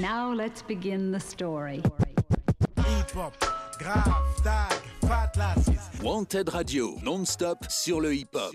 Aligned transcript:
Now 0.00 0.32
let's 0.32 0.62
begin 0.62 1.12
the 1.12 1.20
story. 1.20 1.82
Hip-hop, 2.78 3.34
grave, 3.78 4.42
tag, 4.42 4.72
fat 5.02 5.36
lasses. 5.36 5.90
Wanted 6.02 6.48
Radio, 6.48 6.96
non-stop 7.02 7.66
sur 7.68 8.00
le 8.00 8.14
hip-hop. 8.14 8.54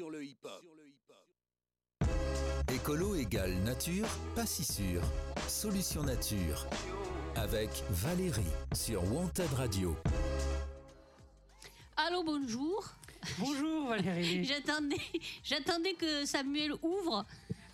Écolo 2.73 3.13
égale 3.13 3.53
nature, 3.63 4.07
pas 4.35 4.47
si 4.47 4.63
sûr. 4.63 5.01
Solution 5.47 6.01
nature. 6.01 6.65
Avec 7.35 7.69
Valérie 7.91 8.41
sur 8.73 9.03
Wanted 9.13 9.53
Radio. 9.55 9.95
Allô, 11.95 12.23
bonjour. 12.23 12.83
Bonjour 13.37 13.89
Valérie. 13.89 14.45
J'attendais, 14.49 15.01
j'attendais 15.43 15.93
que 15.93 16.25
Samuel 16.25 16.73
ouvre. 16.81 17.23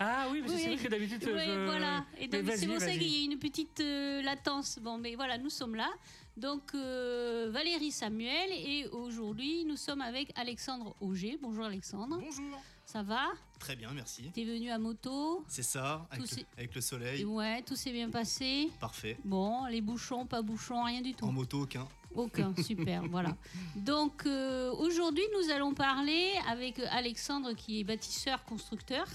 Ah 0.04 0.28
oui, 0.32 0.42
parce 0.42 0.54
que 0.54 0.60
c'est 0.60 0.68
vrai 0.68 0.78
que 0.84 0.88
d'habitude 0.88 1.22
Oui, 1.26 1.44
je... 1.46 1.66
voilà. 1.66 2.06
Et 2.20 2.28
donc, 2.28 2.42
c'est 2.56 2.66
pour 2.68 2.80
ça 2.80 2.92
qu'il 2.92 3.04
y 3.04 3.22
a 3.22 3.26
une 3.32 3.38
petite 3.40 3.80
euh, 3.82 4.22
latence. 4.24 4.80
Bon, 4.82 4.98
mais 4.98 5.16
voilà, 5.16 5.38
nous 5.38 5.50
sommes 5.52 5.76
là. 5.76 5.90
Donc, 6.38 6.72
euh, 6.74 7.50
Valérie 7.54 7.92
Samuel. 7.92 8.50
Et 8.52 8.88
aujourd'hui, 8.88 9.64
nous 9.66 9.78
sommes 9.78 10.02
avec 10.02 10.32
Alexandre 10.36 10.96
Auger. 11.02 11.38
Bonjour 11.42 11.66
Alexandre. 11.66 12.18
Bonjour. 12.20 12.60
Ça 12.84 13.04
va? 13.04 13.28
Très 13.60 13.76
bien, 13.76 13.92
merci. 13.94 14.24
T'es 14.34 14.44
venu 14.44 14.72
à 14.72 14.80
moto? 14.80 15.46
C'est 15.48 15.64
ça, 15.64 16.08
avec, 16.10 16.22
le, 16.24 16.28
c'est- 16.36 16.46
avec 16.58 16.74
le 16.76 16.82
soleil. 16.82 17.24
Ouais, 17.24 17.62
tout 17.62 17.76
s'est 17.76 17.92
bien 17.92 18.10
passé. 18.10 18.70
Parfait. 18.80 19.18
Bon, 19.24 19.66
les 19.68 19.82
bouchons, 19.82 20.26
pas 20.26 20.42
bouchons, 20.42 20.84
rien 20.84 21.02
du 21.02 21.14
tout. 21.14 21.26
En 21.26 21.32
moto, 21.32 21.62
aucun. 21.62 21.88
Aucun, 22.16 22.54
super, 22.64 23.04
voilà. 23.08 23.38
Donc 23.76 24.26
euh, 24.26 24.72
aujourd'hui, 24.74 25.24
nous 25.40 25.52
allons 25.52 25.74
parler 25.74 26.32
avec 26.50 26.80
Alexandre 26.90 27.54
qui 27.54 27.80
est 27.80 27.84
bâtisseur, 27.86 28.44
constructeur 28.44 29.06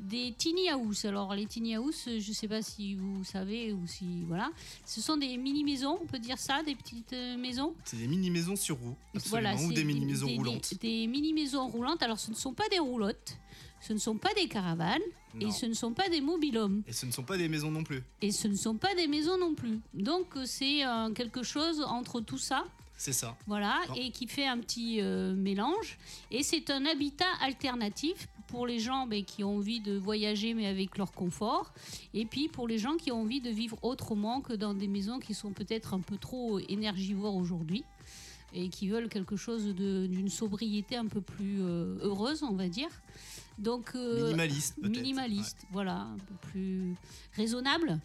des 0.00 0.32
tiny 0.36 0.68
house. 0.68 1.04
Alors 1.04 1.34
les 1.34 1.46
tiny 1.46 1.74
house, 1.76 2.04
je 2.06 2.28
ne 2.28 2.34
sais 2.34 2.48
pas 2.48 2.62
si 2.62 2.94
vous 2.94 3.24
savez 3.24 3.72
ou 3.72 3.86
si 3.86 4.22
voilà, 4.26 4.50
ce 4.84 5.00
sont 5.00 5.16
des 5.16 5.36
mini 5.36 5.64
maisons, 5.64 5.98
on 6.02 6.06
peut 6.06 6.18
dire 6.18 6.38
ça, 6.38 6.62
des 6.62 6.74
petites 6.74 7.12
euh, 7.12 7.36
maisons. 7.36 7.74
C'est 7.84 7.96
des 7.96 8.06
mini-maisons 8.06 8.56
sur 8.56 8.76
roues, 8.78 8.96
absolument, 9.14 9.54
ou 9.62 9.72
des 9.72 9.84
mini-maisons 9.84 10.26
des- 10.26 10.36
roulantes. 10.36 10.74
Des, 10.80 11.06
mini 11.06 11.32
maisons 11.32 11.68
roulantes. 11.68 12.02
Alors 12.02 12.18
ce 12.18 12.30
ne 12.30 12.36
sont 12.36 12.52
pas 12.52 12.68
des 12.70 12.78
roulottes, 12.78 13.36
ce 13.80 13.92
ne 13.92 13.98
sont 13.98 14.16
pas 14.16 14.32
des 14.34 14.48
caravanes 14.48 15.00
et 15.40 15.50
ce 15.50 15.66
ne 15.66 15.74
sont 15.74 15.92
pas 15.92 16.08
des 16.08 16.20
mobilhomes. 16.20 16.82
Et 16.86 16.92
ce 16.92 17.06
ne 17.06 17.10
sont 17.12 17.24
pas 17.24 17.36
des 17.36 17.48
maisons 17.48 17.70
non 17.70 17.82
plus. 17.82 18.02
Et 18.22 18.30
ce 18.30 18.46
ne 18.48 18.54
sont 18.56 18.76
pas 18.76 18.94
des 18.94 19.08
maisons 19.08 19.36
non 19.38 19.54
plus. 19.54 19.80
Donc 19.94 20.36
euh, 20.36 20.44
c'est 20.46 20.84
euh, 20.86 21.10
quelque 21.10 21.42
chose 21.42 21.82
entre 21.82 22.20
tout 22.20 22.38
ça. 22.38 22.64
C'est 22.96 23.12
ça. 23.12 23.36
Voilà, 23.48 23.80
Non. 23.88 23.94
et 23.96 24.12
qui 24.12 24.28
fait 24.28 24.46
un 24.46 24.58
petit 24.58 25.00
euh, 25.00 25.34
mélange. 25.34 25.98
Et 26.30 26.44
c'est 26.44 26.70
un 26.70 26.86
habitat 26.86 27.26
alternatif 27.40 28.28
pour 28.46 28.66
les 28.66 28.78
gens 28.78 29.06
ben, 29.06 29.24
qui 29.24 29.44
ont 29.44 29.56
envie 29.56 29.80
de 29.80 29.96
voyager 29.96 30.54
mais 30.54 30.66
avec 30.66 30.98
leur 30.98 31.12
confort. 31.12 31.72
Et 32.12 32.26
puis 32.26 32.48
pour 32.48 32.68
les 32.68 32.78
gens 32.78 32.96
qui 32.96 33.12
ont 33.12 33.22
envie 33.22 33.40
de 33.40 33.50
vivre 33.50 33.78
autrement 33.82 34.40
que 34.40 34.52
dans 34.52 34.74
des 34.74 34.88
maisons 34.88 35.18
qui 35.18 35.34
sont 35.34 35.52
peut-être 35.52 35.94
un 35.94 36.00
peu 36.00 36.16
trop 36.16 36.58
énergivores 36.68 37.36
aujourd'hui 37.36 37.84
et 38.54 38.68
qui 38.68 38.88
veulent 38.88 39.08
quelque 39.08 39.36
chose 39.36 39.74
d'une 39.74 40.28
sobriété 40.28 40.96
un 40.96 41.06
peu 41.06 41.20
plus 41.20 41.60
euh, 41.60 41.98
heureuse, 42.02 42.42
on 42.42 42.54
va 42.54 42.68
dire. 42.68 42.88
Donc 43.58 43.92
euh, 43.94 44.26
Minimaliste, 44.26 44.78
minimaliste, 44.78 45.66
voilà, 45.70 46.02
un 46.02 46.18
peu 46.18 46.34
plus 46.48 46.94
raisonnable, 47.34 48.00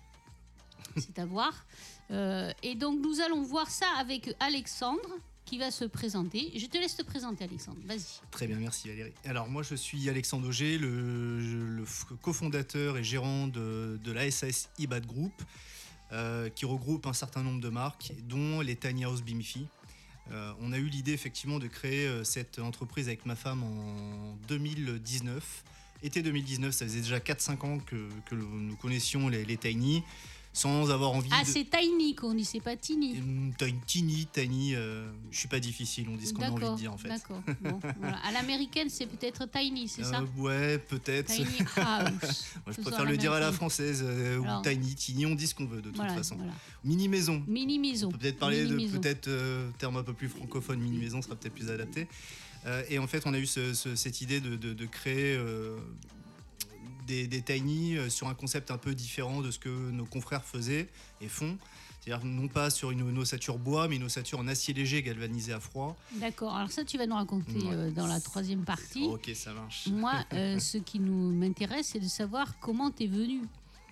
c'est 0.97 1.19
à 1.19 1.25
voir. 1.25 1.65
Euh, 2.11 2.51
et 2.63 2.75
donc 2.75 2.99
nous 2.99 3.21
allons 3.21 3.43
voir 3.43 3.69
ça 3.69 3.85
avec 3.99 4.35
Alexandre 4.39 5.09
qui 5.49 5.57
va 5.57 5.71
se 5.71 5.85
présenter. 5.85 6.51
Je 6.55 6.67
te 6.67 6.77
laisse 6.77 6.95
te 6.95 7.01
présenter 7.01 7.43
Alexandre, 7.43 7.79
vas-y. 7.85 8.21
Très 8.29 8.45
bien, 8.45 8.57
merci 8.57 8.87
Valérie. 8.87 9.13
Alors 9.25 9.49
moi 9.49 9.63
je 9.63 9.73
suis 9.73 10.07
Alexandre 10.07 10.47
Auger, 10.47 10.77
le, 10.77 11.83
cofondateur 12.21 12.99
et 12.99 13.03
gérant 13.03 13.47
de, 13.47 13.99
de 14.03 14.11
la 14.11 14.29
SAS 14.29 14.69
IBAT 14.77 14.99
Group, 14.99 15.33
euh, 16.11 16.49
qui 16.49 16.65
regroupe 16.65 17.07
un 17.07 17.13
certain 17.13 17.41
nombre 17.41 17.61
de 17.61 17.69
marques, 17.69 18.13
dont 18.27 18.61
les 18.61 18.75
Tiny 18.75 19.05
House 19.05 19.23
Bimifi. 19.23 19.65
Euh, 20.31 20.53
on 20.61 20.71
a 20.71 20.77
eu 20.77 20.85
l'idée 20.85 21.13
effectivement 21.13 21.57
de 21.57 21.65
créer 21.65 22.05
euh, 22.05 22.23
cette 22.23 22.59
entreprise 22.59 23.07
avec 23.07 23.25
ma 23.25 23.35
femme 23.35 23.63
en 23.63 24.35
2019. 24.49 25.63
Été 26.03 26.21
2019, 26.21 26.71
ça 26.75 26.85
faisait 26.85 27.01
déjà 27.01 27.17
4-5 27.17 27.65
ans 27.65 27.79
que, 27.79 28.07
que 28.27 28.35
nous 28.35 28.75
connaissions 28.75 29.27
les, 29.29 29.45
les 29.45 29.57
Tiny, 29.57 30.03
sans 30.51 30.89
avoir 30.89 31.11
envie 31.11 31.29
Ah, 31.31 31.43
de... 31.43 31.47
c'est 31.47 31.65
Tiny 31.69 32.15
qu'on 32.15 32.33
dit, 32.33 32.43
c'est 32.43 32.59
pas 32.59 32.75
Tiny. 32.75 33.19
Hum, 33.19 33.53
une 33.61 33.79
tiny, 33.85 34.25
tiny, 34.31 34.73
euh, 34.75 35.09
je 35.31 35.37
suis 35.39 35.47
pas 35.47 35.59
difficile, 35.59 36.07
on 36.11 36.15
dit 36.17 36.25
ce 36.25 36.33
qu'on 36.33 36.41
a 36.43 36.49
envie 36.49 36.69
de 36.69 36.75
dire 36.75 36.91
en 36.93 36.97
fait. 36.97 37.07
D'accord. 37.07 37.41
Bon, 37.61 37.79
voilà. 37.99 38.17
À 38.25 38.31
l'américaine, 38.31 38.89
c'est 38.89 39.05
peut-être 39.05 39.49
Tiny, 39.51 39.87
c'est 39.87 40.03
ça 40.03 40.21
Euh, 40.21 40.41
ouais, 40.41 40.77
peut-être. 40.79 41.27
Tiny 41.33 41.45
House. 41.77 42.45
Moi, 42.65 42.75
je 42.75 42.81
préfère 42.81 43.05
le 43.05 43.15
dire 43.17 43.31
à 43.31 43.39
la 43.39 43.51
française, 43.51 44.01
euh, 44.03 44.41
Alors- 44.41 44.61
ou 44.61 44.63
tiny, 44.63 44.95
tiny, 44.95 45.25
on 45.25 45.35
dit 45.35 45.47
ce 45.47 45.55
qu'on 45.55 45.65
veut 45.65 45.77
de 45.81 45.87
toute 45.89 45.95
Voilà, 45.95 46.13
façon. 46.15 46.35
voilà. 46.35 46.51
Mini 46.83 47.07
maison. 47.07 47.43
Mini 47.47 47.77
maison. 47.79 48.07
On 48.07 48.11
peut 48.11 48.17
peut-être 48.17 48.39
parler 48.39 48.65
de 48.65 48.75
peut-être 48.97 49.29
terme 49.77 49.97
un 49.97 50.03
peu 50.03 50.13
plus 50.13 50.29
francophone, 50.29 50.79
mini 50.79 50.97
maison 50.97 51.21
sera 51.21 51.35
peut-être 51.35 51.53
plus 51.53 51.69
adapté. 51.69 52.07
Euh, 52.65 52.83
et 52.89 52.99
en 52.99 53.07
fait, 53.07 53.23
on 53.25 53.33
a 53.33 53.39
eu 53.39 53.45
ce- 53.45 53.73
ce- 53.73 53.95
cette 53.95 54.19
idée 54.19 54.41
de, 54.41 54.57
de- 54.57 54.73
de 54.73 54.85
créer 54.85 55.37
des, 57.09 57.27
des 57.27 57.41
tiny 57.41 57.97
euh, 57.97 58.07
sur 58.09 58.27
un 58.27 58.35
concept 58.35 58.69
un 58.71 58.77
peu 58.77 58.93
différent 58.93 59.41
de 59.41 59.49
ce 59.51 59.57
que 59.59 59.69
nos 59.69 60.05
confrères 60.05 60.45
faisaient 60.45 60.87
et 61.21 61.27
font. 61.27 61.57
C'est-à-dire 62.01 62.23
non 62.25 62.47
pas 62.47 62.69
sur 62.69 62.91
une, 62.91 63.01
une 63.09 63.17
ossature 63.17 63.57
bois, 63.57 63.87
mais 63.89 63.97
une 63.97 64.03
ossature 64.03 64.39
en 64.39 64.47
acier 64.47 64.73
léger 64.73 65.01
galvanisé 65.03 65.51
à 65.51 65.59
froid. 65.59 65.97
D'accord. 66.13 66.55
Alors 66.55 66.71
ça, 66.71 66.85
tu 66.85 66.97
vas 66.97 67.05
nous 67.07 67.15
raconter 67.15 67.51
Ouais. 67.57 67.73
euh, 67.73 67.91
dans 67.91 68.07
la 68.07 68.21
troisième 68.21 68.63
partie. 68.63 69.03
ok, 69.05 69.29
ça 69.33 69.53
marche. 69.53 69.87
Moi, 69.87 70.13
euh, 70.33 70.57
ce 70.71 70.77
qui 70.77 70.99
nous 70.99 71.31
m'intéresse, 71.33 71.87
c'est 71.91 71.99
de 71.99 72.07
savoir 72.07 72.57
comment 72.59 72.89
tu 72.91 73.03
es 73.03 73.07
venu 73.07 73.41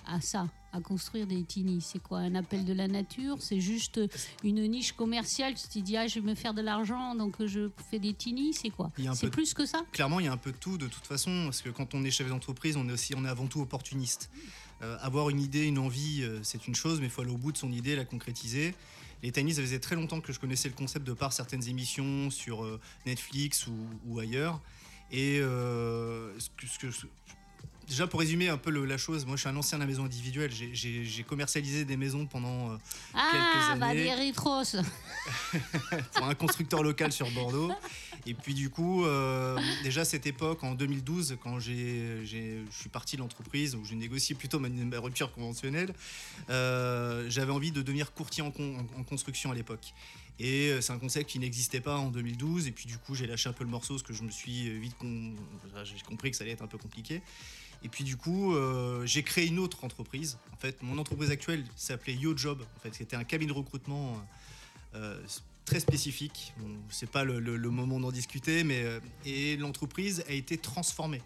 à 0.08 0.22
ça, 0.22 0.48
à 0.74 0.82
construire 0.82 1.28
des 1.28 1.44
tini. 1.44 1.82
C'est 1.82 2.00
quoi 2.00 2.20
un 2.20 2.36
appel 2.36 2.66
de 2.66 2.74
la 2.74 2.88
nature? 2.88 3.38
C'est 3.40 3.60
juste 3.60 4.00
une 4.44 4.62
niche 4.68 4.94
commerciale 4.94 5.54
Tu 5.56 5.68
t'es 5.68 5.82
dit, 5.82 5.98
ah, 5.98 6.08
je 6.08 6.20
vais 6.20 6.30
me 6.30 6.36
faire 6.36 6.54
de 6.54 6.62
l'argent, 6.62 7.16
donc 7.16 7.44
je 7.46 7.70
fais 7.90 8.00
des 8.00 8.14
tini 8.14 8.54
C'est 8.54 8.70
quoi? 8.70 8.92
C'est 9.16 9.30
plus 9.30 9.54
que 9.54 9.66
ça? 9.66 9.82
Clairement, 9.92 10.20
il 10.20 10.26
y 10.26 10.30
a 10.30 10.34
un 10.34 10.38
peu 10.38 10.52
de 10.52 10.58
tout 10.58 10.78
de 10.78 10.88
toute 10.88 11.06
façon, 11.06 11.44
parce 11.46 11.62
que 11.62 11.70
quand 11.70 11.94
on 11.94 12.04
est 12.04 12.12
chef 12.12 12.28
d'entreprise, 12.30 12.78
on 12.78 12.88
est 12.90 12.92
aussi, 12.94 13.14
on 13.16 13.26
est 13.26 13.30
avant 13.30 13.48
tout 13.48 13.62
opportuniste. 13.62 14.30
Euh, 14.84 14.98
avoir 15.02 15.30
une 15.30 15.40
idée, 15.42 15.66
une 15.66 15.80
envie, 15.80 16.22
euh, 16.22 16.40
c'est 16.44 16.68
une 16.68 16.76
chose, 16.76 17.00
mais 17.00 17.08
il 17.08 17.10
faut 17.10 17.22
aller 17.22 17.32
au 17.32 17.38
bout 17.38 17.52
de 17.52 17.58
son 17.58 17.72
idée, 17.72 17.96
la 17.96 18.06
concrétiser. 18.06 18.76
Les 19.24 19.32
Tiny, 19.32 19.56
ça 19.56 19.62
faisait 19.62 19.80
très 19.80 19.96
longtemps 19.96 20.22
que 20.22 20.32
je 20.32 20.40
connaissais 20.40 20.70
le 20.70 20.76
concept 20.76 21.06
de 21.08 21.14
par 21.14 21.34
certaines 21.34 21.68
émissions 21.68 22.30
sur 22.30 22.64
euh, 22.64 22.80
Netflix 23.08 23.66
ou, 23.66 23.74
ou 24.06 24.20
ailleurs. 24.20 24.62
Et 25.12 25.40
euh, 25.40 26.38
ce 26.40 26.50
que- 26.56 26.68
ce 26.68 26.78
que 26.78 27.08
déjà 27.88 28.08
pour 28.08 28.20
résumer 28.20 28.50
un 28.50 28.58
peu 28.58 28.70
le- 28.70 28.86
la 28.86 28.98
chose, 28.98 29.26
moi 29.26 29.36
je 29.36 29.42
suis 29.42 29.50
un 29.50 29.56
ancien 29.56 29.78
de 29.78 29.84
la 29.84 29.88
maison 29.88 30.06
individuelle. 30.06 30.52
J'ai- 30.52 31.24
commercialisé 31.24 31.86
des 31.86 31.98
maisons 31.98 32.26
pendant 32.26 32.72
euh, 32.72 32.78
Ah, 33.14 33.30
quelques 33.32 33.80
bah 33.80 33.88
années. 33.88 34.04
des 34.04 34.14
rétros 34.14 34.64
pour 36.14 36.26
un 36.26 36.36
constructeur 36.36 36.84
local 36.84 37.12
sur 37.12 37.30
Bordeaux. 37.32 37.72
Et 38.26 38.34
puis 38.34 38.54
du 38.54 38.70
coup, 38.70 39.06
euh, 39.06 39.58
déjà 39.84 40.02
à 40.02 40.06
cette 40.06 40.26
époque, 40.28 40.64
en 40.64 40.74
2012, 40.76 41.38
quand 41.42 41.60
je 41.60 42.64
suis 42.72 42.90
parti 42.90 43.16
de 43.16 43.22
l'entreprise, 43.22 43.76
où 43.76 43.84
j'ai 43.86 43.96
négocié 43.96 44.36
plutôt 44.36 44.60
ma, 44.60 44.70
ma 44.70 45.00
rupture 45.00 45.32
conventionnelle, 45.32 45.94
euh, 46.50 47.26
j'avais 47.30 47.52
envie 47.52 47.72
de 47.72 47.82
devenir 47.82 48.14
courtier 48.14 48.44
en, 48.44 48.52
con- 48.52 48.86
en- 48.96 49.00
en 49.00 49.04
construction 49.04 49.52
à 49.52 49.56
l'époque. 49.56 49.94
Et 50.40 50.70
euh, 50.70 50.82
c'est 50.82 50.94
un 50.94 51.00
concept 51.00 51.30
qui 51.30 51.40
n'existait 51.40 51.80
pas 51.80 51.98
en 51.98 52.10
2012. 52.10 52.68
Et 52.68 52.72
puis 52.72 52.86
du 52.86 52.98
coup, 52.98 53.16
j'ai 53.16 53.26
lâché 53.28 53.50
un 53.50 53.54
peu 53.54 53.64
le 53.64 53.70
morceau 53.70 53.96
parce 53.96 54.04
que 54.04 54.14
je 54.14 54.24
me 54.24 54.30
suis 54.30 54.70
vite 54.80 54.96
con- 55.00 55.34
j'ai 55.84 56.00
compris 56.06 56.30
que 56.32 56.38
ça 56.38 56.44
allait 56.44 56.54
être 56.54 56.62
un 56.64 56.68
peu 56.68 56.78
compliqué. 56.78 57.22
Et 57.88 57.90
puis 57.90 58.04
du 58.04 58.18
coup, 58.18 58.54
euh, 58.54 59.06
j'ai 59.06 59.24
créé 59.24 59.48
une 59.48 59.60
autre 59.60 59.86
entreprise. 59.86 60.38
En 60.52 60.58
fait, 60.58 60.84
mon 60.84 60.98
entreprise 60.98 61.32
actuelle 61.32 61.64
s'appelait 61.78 62.16
YoJob. 62.16 62.62
En 62.62 62.80
fait, 62.82 62.94
c'était 62.94 63.16
un 63.16 63.24
cabinet 63.24 63.54
de 63.54 63.58
recrutement 63.58 64.22
euh, 64.94 65.18
très 65.64 65.80
spécifique. 65.80 66.52
Bon, 66.58 66.68
c'est 66.90 67.10
pas 67.10 67.24
le, 67.24 67.40
moment 67.70 67.98
d'en 67.98 68.12
discuter, 68.12 68.66
mais 68.66 68.84
euh, 68.84 69.00
et 69.26 69.56
l'entreprise 69.56 70.22
a 70.28 70.34
été 70.34 70.58
transformée 70.58 71.22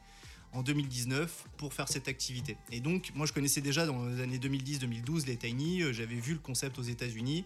en 0.54 0.62
2019 0.62 1.46
pour 1.58 1.74
faire 1.74 1.88
cette 1.88 2.08
activité. 2.08 2.58
Et 2.72 2.80
donc, 2.80 3.12
moi, 3.16 3.26
je 3.26 3.34
connaissais 3.34 3.62
déjà 3.62 3.88
dans 3.88 4.06
les 4.06 4.22
années 4.22 4.38
2010-2012 4.38 5.26
les 5.26 5.38
Tiny. 5.38 5.82
euh, 5.82 5.94
J'avais 5.94 6.14
vu 6.14 6.34
le 6.34 6.40
concept 6.40 6.78
aux 6.78 6.84
États-Unis. 6.84 7.44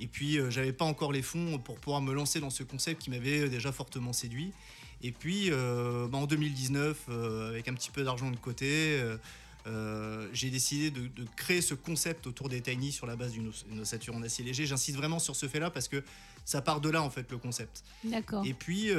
Et 0.00 0.06
puis, 0.06 0.38
euh, 0.38 0.50
j'avais 0.50 0.74
pas 0.74 0.84
encore 0.84 1.12
les 1.12 1.22
fonds 1.22 1.58
pour 1.58 1.78
pouvoir 1.78 2.02
me 2.02 2.12
lancer 2.12 2.40
dans 2.40 2.50
ce 2.50 2.62
concept 2.62 3.00
qui 3.00 3.08
m'avait 3.08 3.42
euh, 3.42 3.48
déjà 3.48 3.72
fortement 3.72 4.12
séduit. 4.12 4.52
Et 5.02 5.12
puis, 5.12 5.50
euh, 5.50 6.06
bah, 6.08 6.18
en 6.18 6.26
2019, 6.26 6.96
euh, 7.08 7.50
avec 7.50 7.68
un 7.68 7.74
petit 7.74 7.90
peu 7.90 8.04
d'argent 8.04 8.30
de 8.30 8.36
côté, 8.36 9.00
euh, 9.66 10.28
j'ai 10.32 10.50
décidé 10.50 10.90
de, 10.90 11.06
de 11.08 11.26
créer 11.36 11.60
ce 11.62 11.74
concept 11.74 12.26
autour 12.26 12.48
des 12.48 12.60
Tiny 12.60 12.92
sur 12.92 13.06
la 13.06 13.16
base 13.16 13.32
d'une 13.32 13.48
os- 13.48 13.64
une 13.70 13.80
ossature 13.80 14.14
en 14.14 14.22
acier 14.22 14.44
léger. 14.44 14.66
J'insiste 14.66 14.96
vraiment 14.96 15.18
sur 15.18 15.36
ce 15.36 15.46
fait-là 15.48 15.70
parce 15.70 15.88
que 15.88 16.02
ça 16.44 16.60
part 16.60 16.80
de 16.82 16.90
là, 16.90 17.02
en 17.02 17.08
fait, 17.10 17.30
le 17.30 17.38
concept. 17.38 17.82
D'accord. 18.04 18.44
Et 18.46 18.52
puis, 18.52 18.90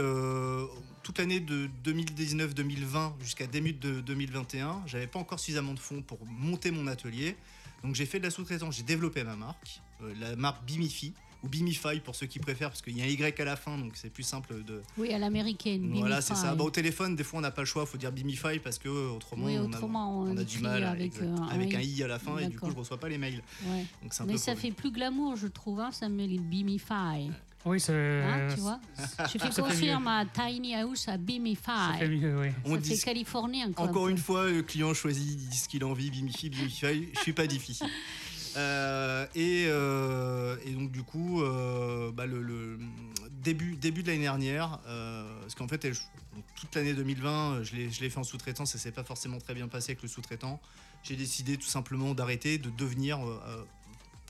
toute 1.04 1.20
l'année 1.20 1.40
de 1.40 1.70
2019-2020 1.84 3.14
jusqu'à 3.22 3.46
début 3.48 3.74
de 3.74 4.02
2021, 4.02 4.82
j'avais 4.88 5.08
pas 5.08 5.20
encore 5.20 5.40
suffisamment 5.40 5.74
de 5.74 5.80
fonds 5.80 6.02
pour 6.02 6.20
monter 6.26 6.72
mon 6.72 6.88
atelier. 6.88 7.36
Donc, 7.84 7.94
j'ai 7.96 8.06
fait 8.08 8.18
de 8.20 8.24
la 8.24 8.32
sous-traitance. 8.32 8.76
J'ai 8.78 8.84
développé 8.84 9.24
ma 9.24 9.36
marque, 9.36 9.82
la 10.20 10.36
marque 10.36 10.66
Bimifi, 10.66 11.14
ou 11.46 11.48
Bimify 11.48 12.00
pour 12.04 12.16
ceux 12.16 12.26
qui 12.26 12.40
préfèrent, 12.40 12.70
parce 12.70 12.82
qu'il 12.82 12.98
y 12.98 13.02
a 13.02 13.06
un 13.06 13.08
Y 13.08 13.40
à 13.40 13.46
la 13.46 13.56
fin, 13.56 13.78
donc 13.78 13.92
c'est 13.96 14.10
plus 14.10 14.24
simple 14.24 14.64
de. 14.64 14.82
Oui, 14.98 15.14
à 15.14 15.20
l'américaine. 15.20 15.90
Voilà, 15.94 16.22
c'est 16.22 16.36
ça. 16.36 16.56
Bah, 16.56 16.64
au 16.64 16.72
téléphone, 16.72 17.16
des 17.16 17.24
fois, 17.24 17.40
on 17.40 17.42
n'a 17.42 17.52
pas 17.52 17.62
le 17.62 17.68
choix, 17.68 17.84
il 17.84 17.88
faut 17.90 17.98
dire 17.98 18.12
Bimify 18.12 18.60
parce 18.60 18.80
que 18.80 18.90
euh, 18.90 19.12
autrement, 19.16 19.46
Oui, 19.46 19.58
on 19.60 19.66
a- 19.66 19.68
autrement, 19.78 20.20
on 20.22 20.32
on 20.32 20.38
a, 20.38 20.44
du 20.44 20.60
mal 20.60 20.84
avec, 20.84 21.06
exact, 21.14 21.26
euh, 21.26 21.38
un 21.38 21.48
avec 21.50 21.74
un 21.76 21.82
i. 21.82 21.86
i 21.88 22.04
à 22.04 22.08
la 22.08 22.20
fin, 22.20 22.38
et 22.40 22.48
du 22.48 22.60
coup, 22.60 22.70
je 22.72 22.76
reçois 22.76 22.98
pas 23.00 23.10
les 23.10 23.18
mails. 23.18 23.42
Ouais. 23.68 23.86
Donc 24.02 24.14
c'est 24.14 24.24
un 24.24 24.26
Mais 24.26 24.34
peu 24.34 24.40
ça 24.40 24.56
fait 24.56 24.72
plus 24.72 24.92
glamour, 24.92 25.36
je 25.36 25.48
trouve. 25.48 25.80
Hein, 25.80 25.92
ça 25.92 26.10
met 26.10 26.28
les 26.28 26.40
Bimify. 26.40 27.30
Oui, 27.66 27.80
c'est. 27.80 27.94
Hein, 28.22 28.48
tu 28.54 28.60
vois 28.60 28.80
Je 28.98 29.28
fais 29.28 29.40
ça 29.40 29.50
fait 29.52 29.62
construire 29.62 30.00
ma 30.00 30.24
tiny 30.26 30.76
house 30.76 31.08
à 31.08 31.14
Ça 31.14 31.18
Bimify. 31.18 31.98
fait 31.98 32.08
mieux, 32.08 32.40
oui. 32.40 32.48
On 32.64 32.76
ça 32.76 32.78
dit 32.78 32.96
fait 32.96 33.06
californien. 33.06 33.72
Quoi, 33.72 33.86
Encore 33.86 34.06
un 34.06 34.10
une 34.10 34.18
fois, 34.20 34.50
le 34.52 34.62
client 34.62 34.94
choisit, 34.94 35.28
il 35.28 35.50
dit 35.50 35.58
ce 35.58 35.68
qu'il 35.68 35.84
a 35.84 35.88
envie, 35.88 36.12
Bimify, 36.12 36.50
Bimify, 36.50 37.10
je 37.16 37.20
suis 37.22 37.34
pas 37.34 37.48
difficile. 37.48 37.88
Euh, 38.58 39.26
et, 39.36 39.66
euh, 39.68 40.56
et 40.66 40.72
donc 40.72 40.92
du 40.92 41.04
coup, 41.04 41.42
euh, 41.42 42.12
bah, 42.12 42.26
le, 42.26 42.80
début, 43.30 43.76
début 43.76 44.04
de 44.04 44.08
l'année 44.08 44.22
dernière, 44.22 44.80
parce 45.42 45.56
qu'en 45.56 45.68
fait, 45.68 45.88
toute 46.56 46.76
l'année 46.76 46.94
2020, 46.94 47.64
je 47.64 47.76
l'ai 47.76 48.10
fait 48.10 48.18
en 48.18 48.24
sous-traitant, 48.24 48.66
ça 48.66 48.78
s'est 48.78 48.92
pas 48.92 49.04
forcément 49.04 49.40
très 49.40 49.54
bien 49.54 49.68
passé 49.68 49.92
avec 49.92 50.02
le 50.02 50.08
sous-traitant. 50.08 50.60
J'ai 51.04 51.16
décidé 51.16 51.58
tout 51.58 51.68
simplement 51.68 52.14
d'arrêter, 52.14 52.58
de 52.58 52.70
devenir 52.70 53.20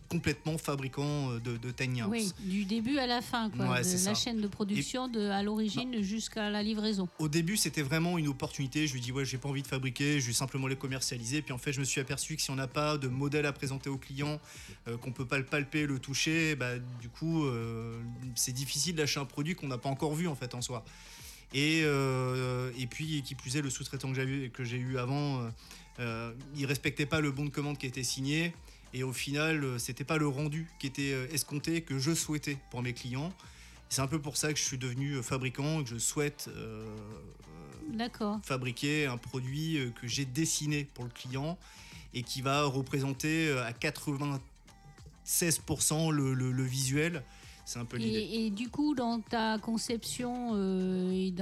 complètement 0.10 0.57
fabricant 0.57 1.31
euh, 1.31 1.40
de, 1.40 1.57
de 1.57 1.72
tiny 1.72 2.02
house. 2.02 2.12
Oui, 2.12 2.31
du 2.40 2.66
début 2.66 2.98
à 2.98 3.07
la 3.07 3.22
fin, 3.22 3.50
quoi, 3.50 3.66
Ouais, 3.66 3.81
de 3.81 3.92
la 3.92 3.98
ça. 3.98 4.13
chaîne 4.13 4.42
de 4.42 4.48
production, 4.48 5.07
de, 5.07 5.30
à 5.30 5.44
l'origine 5.44 6.02
jusqu'à 6.02 6.50
la 6.50 6.62
livraison. 6.63 7.07
Au 7.19 7.28
début, 7.28 7.57
c'était 7.57 7.81
vraiment 7.81 8.18
une 8.18 8.28
opportunité. 8.28 8.88
Je 8.88 8.94
lui 8.94 9.02
dis 9.02 9.12
ouais, 9.12 9.25
j'ai 9.25 9.38
pas 9.38 9.50
envie 9.50 9.62
de 9.63 9.68
fabriquer, 9.68 10.19
je 10.19 10.28
vais 10.28 10.34
simplement 10.34 10.68
les 10.68 10.75
commercialiser. 10.75 11.42
Puis 11.42 11.54
en 11.54 11.57
fait, 11.57 11.74
je 11.74 11.80
me 11.80 11.86
suis 11.86 12.00
aperçu 12.02 12.36
que 12.36 12.42
si 12.42 12.52
on 12.52 12.56
n'a 12.56 12.68
pas 12.68 12.98
de 12.98 13.07
modèle 13.07 13.46
à 13.46 13.54
présenter 13.54 13.90
au 13.90 13.98
client, 13.98 14.40
euh, 14.88 14.98
qu'on 14.98 15.12
peut 15.12 15.25
pas 15.25 15.38
le 15.38 15.46
palper, 15.46 15.86
le 15.88 16.00
toucher, 16.00 16.56
bah, 16.56 16.78
du 17.02 17.10
coup, 17.10 17.46
euh, 17.46 18.00
c'est 18.36 18.54
difficile 18.54 18.96
d'acheter 18.96 19.19
un 19.19 19.25
produit 19.25 19.56
qu'on 19.56 19.68
n'a 19.68 19.78
pas 19.78 19.90
encore 19.90 20.13
vu 20.16 20.28
en 20.28 20.36
fait 20.36 20.54
en 20.56 20.62
soi. 20.62 20.84
Et, 21.54 21.81
euh, 21.84 22.72
et 22.78 22.86
puis, 22.88 23.22
qui 23.24 23.34
plus 23.36 23.56
est, 23.56 23.62
le 23.62 23.69
sous-traitant 23.69 24.12
que 24.12 24.63
j'ai 24.63 24.78
eu, 24.78 24.98
avant, 24.98 25.48
euh, 26.00 26.34
il 26.57 26.66
respectait 26.66 27.06
pas 27.06 27.22
le 27.22 27.31
bon 27.31 27.46
de 27.46 27.50
commande 27.50 27.78
qui 27.78 27.86
était 27.86 28.04
signé. 28.04 28.54
Et 28.97 29.03
au 29.03 29.12
final, 29.12 29.62
euh, 29.65 29.77
c'était 29.77 30.06
pas 30.06 30.15
le 30.18 30.25
rendu 30.27 30.68
qui 30.80 30.88
était 30.88 31.12
euh, 31.12 31.27
escompté 31.33 31.81
que 31.81 32.00
je 32.00 32.13
souhaitais 32.15 32.57
pour 32.71 32.81
mes 32.81 32.94
clients. 32.94 33.33
C'est 33.89 34.01
un 34.01 34.07
peu 34.07 34.19
pour 34.19 34.38
ça 34.38 34.53
que 34.53 34.57
je 34.57 34.63
suis 34.63 34.77
devenu 34.77 35.15
euh, 35.15 35.21
fabricant 35.21 35.81
et 35.81 35.83
que 35.83 35.89
je 35.89 35.97
souhaite 35.97 36.50
euh, 36.56 36.88
fabriquer 38.42 39.06
un 39.06 39.18
produit 39.18 39.92
que 40.01 40.07
j'ai 40.07 40.24
dessiné 40.24 40.88
pour 40.94 41.03
le 41.03 41.09
client 41.09 41.57
et 42.13 42.24
qui 42.24 42.42
va 42.42 42.63
représenter 42.63 43.51
à 43.51 43.74
96% 43.74 44.39
le, 46.12 46.33
le- 46.33 46.51
le 46.53 46.63
visuel. 46.63 47.21
C'est 47.65 47.80
un 47.80 47.86
peu 47.86 47.97
l'idée. 47.97 48.19
Et, 48.19 48.45
et 48.45 48.50
du 48.50 48.69
coup, 48.69 48.95
dans 48.95 49.19
ta 49.19 49.57
conception 49.57 50.51
euh, 50.53 51.12
et 51.12 51.33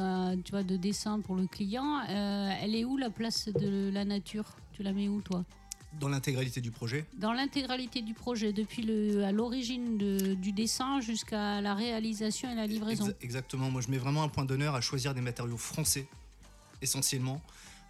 tu 0.43 0.51
vois, 0.51 0.63
de 0.63 0.75
dessin 0.77 1.19
pour 1.19 1.35
le 1.35 1.45
client, 1.45 1.99
euh, 2.09 2.49
elle 2.61 2.73
est 2.75 2.85
où 2.85 2.97
la 2.97 3.11
place 3.11 3.47
de 3.49 3.91
la 3.93 4.05
nature? 4.05 4.45
Tu 4.71 4.81
la 4.81 4.91
mets 4.93 5.07
où, 5.07 5.21
toi? 5.21 5.43
Dans 5.99 6.09
l'intégralité 6.09 6.59
du 6.59 6.71
projet, 6.71 7.05
Dans 7.17 7.33
l'intégralité 7.33 8.01
du 8.01 8.13
projet, 8.13 8.51
depuis 8.51 8.81
le, 8.83 9.23
à 9.23 9.31
l'origine 9.31 9.97
de- 9.97 10.33
du 10.33 10.51
dessin 10.51 10.99
jusqu'à 11.01 11.61
la 11.61 11.75
réalisation 11.75 12.51
et 12.51 12.55
la 12.55 12.67
livraison. 12.67 13.07
Exa- 13.07 13.15
exactement. 13.21 13.69
Moi, 13.71 13.81
je 13.81 13.89
mets 13.89 13.97
vraiment 13.99 14.23
un 14.23 14.27
point 14.29 14.43
d'honneur 14.45 14.75
à 14.75 14.81
choisir 14.81 15.13
des 15.13 15.21
matériaux 15.21 15.57
français, 15.57 16.07
essentiellement. 16.81 17.41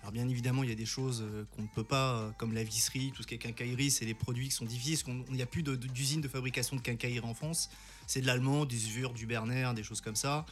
Alors, 0.02 0.12
bien 0.12 0.28
évidemment, 0.28 0.64
il 0.64 0.70
y 0.70 0.74
a 0.74 0.76
des 0.76 0.86
choses 0.86 1.22
euh, 1.22 1.46
qu'on 1.56 1.62
ne 1.62 1.68
peut 1.68 1.84
pas, 1.86 2.16
euh, 2.16 2.30
comme 2.38 2.54
la 2.54 2.64
visserie, 2.64 3.14
tout 3.16 3.24
ce 3.24 3.28
qui 3.28 3.36
est 3.36 3.38
quincaillerie, 3.38 3.90
c'est 3.90 4.06
des 4.06 4.14
produits 4.14 4.50
qui 4.50 4.54
sont 4.56 4.66
difficiles, 4.66 4.98
parce 5.06 5.30
n'y 5.32 5.42
a 5.42 5.46
plus 5.46 5.64
de- 5.64 5.76
d'usine 5.78 6.20
de 6.20 6.28
fabrication 6.28 6.76
de 6.76 6.82
quincaillerie 6.82 7.26
en 7.26 7.34
France. 7.34 7.70
C'est 8.06 8.20
de 8.20 8.28
l'allemand, 8.28 8.66
du 8.66 8.78
Svur, 8.78 9.14
du 9.14 9.26
Berner, 9.26 9.72
des 9.76 9.84
choses 9.84 10.02
comme 10.02 10.18
ça. 10.18 10.46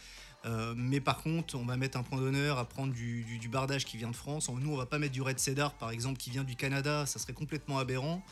Euh, 0.46 0.74
mais 0.76 1.00
par 1.00 1.22
contre, 1.22 1.56
on 1.56 1.66
va 1.66 1.78
mettre 1.78 1.98
un 1.98 2.04
point 2.04 2.18
d'honneur 2.18 2.58
à 2.58 2.66
prendre 2.66 2.94
du, 2.94 3.50
bardage 3.50 3.86
qui 3.86 3.98
vient 3.98 4.10
de 4.10 4.16
France. 4.16 4.50
Nous, 4.50 4.72
on 4.72 4.78
va 4.78 4.86
pas 4.86 4.98
mettre 4.98 5.14
du 5.14 5.22
Red 5.22 5.40
Cedar, 5.40 5.74
par 5.74 5.92
exemple, 5.92 6.18
qui 6.18 6.30
vient 6.32 6.44
du 6.44 6.56
Canada. 6.56 7.06
Ça 7.06 7.20
serait 7.20 7.34
complètement 7.34 7.78
aberrant. 7.78 8.24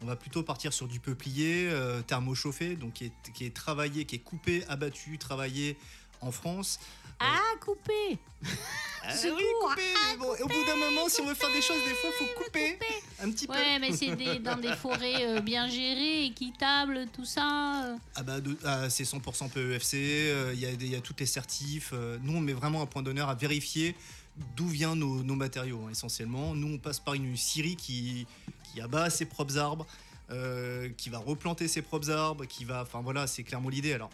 On 0.00 0.06
va 0.06 0.16
plutôt 0.16 0.42
partir 0.42 0.72
sur 0.72 0.86
du 0.86 1.00
peuplier 1.00 1.68
euh, 1.68 2.02
thermochauffé, 2.02 2.76
donc 2.76 3.02
qui 3.34 3.44
est 3.44 3.54
travaillé, 3.54 4.04
qui 4.04 4.14
est 4.14 4.20
coupé, 4.20 4.64
abattu, 4.68 5.18
travaillé 5.18 5.76
en 6.20 6.30
France. 6.32 6.78
Ah, 7.20 7.40
coupé 7.60 8.16
Ah 9.02 9.12
C'est 9.12 9.30
oui, 9.32 9.42
court. 9.60 9.70
couper, 9.70 9.82
mais 10.12 10.16
bon, 10.18 10.34
et 10.36 10.42
au 10.42 10.46
bout 10.46 10.64
d'un 10.66 10.76
moment, 10.76 11.08
si 11.08 11.20
on 11.20 11.26
veut 11.26 11.34
faire 11.34 11.52
des 11.52 11.60
choses, 11.62 11.82
des 11.84 11.94
fois, 11.94 12.10
faut 12.18 12.44
couper 12.44 12.78
un 13.20 13.30
petit 13.32 13.46
peu. 13.48 13.54
Ouais, 13.54 13.78
mais 13.80 13.92
c'est 13.92 14.14
des- 14.14 14.38
dans 14.38 14.56
des 14.56 14.74
forêts 14.76 15.26
euh, 15.26 15.40
bien 15.40 15.68
gérées, 15.68 16.26
équitables, 16.26 17.08
tout 17.12 17.24
ça. 17.24 17.84
euh. 17.86 17.96
Ah 18.14 18.22
bah, 18.22 18.40
de- 18.40 18.56
ah, 18.64 18.88
c'est 18.88 19.02
100% 19.04 19.48
PEFC, 19.48 19.94
euh, 19.96 20.52
il 20.54 20.60
y, 20.60 20.66
a 20.66 20.76
des- 20.76 20.86
il 20.86 20.92
y 20.92 20.96
a 20.96 21.00
toutes 21.00 21.18
les 21.20 21.26
certifs. 21.26 21.90
euh, 21.92 22.18
nous, 22.22 22.36
on 22.36 22.40
met 22.40 22.52
vraiment 22.52 22.82
un 22.82 22.86
point 22.86 23.02
d'honneur 23.02 23.28
à 23.28 23.34
vérifier 23.34 23.96
d'où 24.56 24.68
viennent 24.68 24.94
nos, 24.94 25.24
nos 25.24 25.34
matériaux, 25.34 25.82
hein, 25.86 25.90
essentiellement. 25.90 26.54
Nous, 26.54 26.74
on 26.74 26.78
passe 26.78 27.00
par 27.00 27.14
une 27.14 27.36
scierie 27.36 27.74
qui, 27.74 28.28
qui 28.72 28.80
abat 28.80 29.10
ses 29.10 29.24
propres 29.24 29.58
arbres, 29.58 29.84
euh, 30.30 30.88
qui 30.96 31.10
va 31.10 31.18
replanter 31.18 31.66
ses 31.66 31.82
propres 31.82 32.10
arbres, 32.10 32.44
qui 32.44 32.64
va... 32.64 32.82
Enfin 32.82 33.00
voilà, 33.02 33.26
c'est 33.26 33.42
clairement 33.42 33.68
l'idée. 33.70 33.92
Alors, 33.94 34.10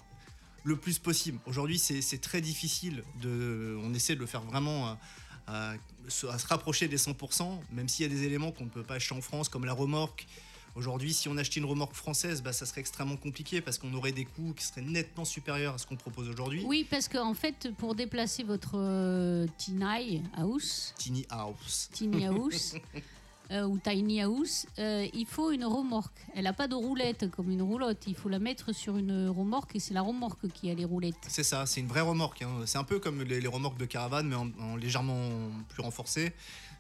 le 0.65 0.77
plus 0.77 0.99
possible. 0.99 1.39
Aujourd'hui, 1.47 1.79
c'est 1.79 2.21
très 2.21 2.41
difficile. 2.41 3.05
De, 3.21 3.79
on 3.83 3.95
essaie 3.95 4.15
de 4.15 4.21
le 4.21 4.27
faire 4.27 4.43
vraiment 4.43 4.87
à, 4.89 4.99
à 5.47 5.75
se, 6.09 6.27
à 6.27 6.39
se 6.39 6.47
rapprocher 6.47 6.89
des 6.89 6.97
100%, 6.97 7.59
même 7.73 7.89
s'il 7.89 8.07
y 8.07 8.11
a 8.11 8.15
des 8.15 8.25
éléments 8.25 8.51
qu'on 8.51 8.65
ne 8.65 8.71
peut 8.71 8.83
pas 8.83 8.95
acheter 8.95 9.15
en 9.15 9.21
France, 9.21 9.49
comme 9.49 9.65
la 9.65 9.75
remorque. 9.75 10.27
Aujourd'hui, 10.75 11.15
si 11.15 11.29
on 11.29 11.37
achetait 11.37 11.61
une 11.61 11.67
remorque 11.67 11.95
française, 11.95 12.43
bah, 12.43 12.53
ça 12.53 12.67
serait 12.67 12.81
extrêmement 12.81 13.17
compliqué 13.17 13.61
parce 13.61 13.79
qu'on 13.79 13.95
aurait 13.95 14.11
des 14.11 14.25
coûts 14.25 14.55
qui 14.57 14.65
seraient 14.65 14.83
nettement 14.83 15.25
supérieurs 15.25 15.75
à 15.75 15.79
ce 15.79 15.87
qu'on 15.87 15.95
propose 15.95 16.29
aujourd'hui. 16.29 16.65
Oui, 16.67 16.85
parce 16.91 17.07
qu'en 17.07 17.35
fait, 17.35 17.69
pour 17.79 17.95
déplacer 17.95 18.43
votre 18.43 18.73
euh, 18.75 19.47
tiny 19.57 20.23
house, 20.37 20.93
Tiny 20.99 21.27
House. 21.31 21.89
tiny 21.93 22.27
house 22.27 22.75
euh, 23.51 23.67
ou 23.67 23.79
tiny 23.79 24.23
house, 24.23 24.67
euh, 24.79 25.07
il 25.13 25.27
faut 25.27 25.51
une 25.51 25.65
remorque. 25.65 26.17
Elle 26.35 26.45
n'a 26.45 26.53
pas 26.53 26.67
de 26.69 26.75
roulette 26.75 27.31
comme 27.31 27.51
une 27.51 27.63
roulotte. 27.63 28.05
Il 28.07 28.15
faut 28.15 28.29
la 28.29 28.39
mettre 28.39 28.73
sur 28.75 28.97
une 28.97 29.29
remorque 29.29 29.77
et 29.77 29.81
c'est 29.81 29.95
la 29.95 30.03
remorque 30.03 30.49
qui 30.49 30.71
a 30.71 30.75
les 30.75 30.85
roulettes. 30.85 31.15
C'est 31.29 31.43
ça, 31.45 31.67
c'est 31.67 31.81
une 31.81 31.87
vraie 31.89 32.01
remorque. 32.01 32.43
hein. 32.43 32.63
C'est 32.67 32.79
un 32.79 32.85
peu 32.85 32.99
comme 32.99 33.23
les, 33.23 33.41
les 33.41 33.49
remorques 33.49 33.79
de 33.79 33.85
caravane, 33.85 34.29
mais 34.29 34.37
en, 34.37 34.49
en 34.61 34.77
légèrement 34.77 35.29
plus 35.69 35.83
renforcée, 35.83 36.33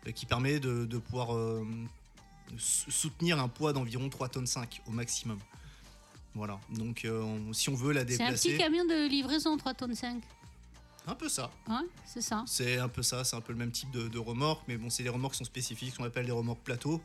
euh, 0.06 0.12
qui 0.12 0.24
permet 0.26 0.58
de, 0.58 0.86
de 0.86 0.98
pouvoir 0.98 1.34
euh, 1.34 1.66
sou- 2.56 2.90
soutenir 2.90 3.38
un 3.38 3.48
poids 3.48 3.72
d'environ 3.72 4.08
3 4.08 4.28
tonnes 4.30 4.46
5 4.46 4.80
au 4.86 4.90
maximum. 4.90 5.38
Voilà, 6.34 6.58
donc 6.70 7.06
on- 7.08 7.52
si 7.52 7.68
on 7.68 7.74
veut 7.74 7.92
la 7.92 8.00
C'est 8.00 8.14
un 8.14 8.24
déplacer, 8.26 8.48
petit 8.50 8.58
camion 8.58 8.84
de 8.86 9.06
livraison 9.08 9.56
3 9.56 9.74
tonnes 9.74 9.94
5. 9.94 10.20
Un 11.06 11.14
peu 11.14 11.28
ça. 11.28 11.50
C'est 12.06 12.22
ça. 12.22 12.44
C'est 12.46 12.78
un 12.78 12.88
peu 12.88 13.02
ça, 13.02 13.24
c'est 13.24 13.36
un 13.36 13.40
peu 13.40 13.52
le 13.52 13.58
même 13.58 13.72
type 13.72 13.90
de, 13.90 14.08
de 14.08 14.18
remorque, 14.18 14.62
mais 14.68 14.76
bon, 14.76 14.90
c'est 14.90 15.02
des 15.02 15.08
remorques 15.08 15.34
qui 15.34 15.38
sont 15.38 15.44
spécifiques, 15.44 15.96
qu'on 15.96 16.04
appelle 16.04 16.26
des 16.26 16.32
remorques 16.32 16.62
plateau, 16.62 17.02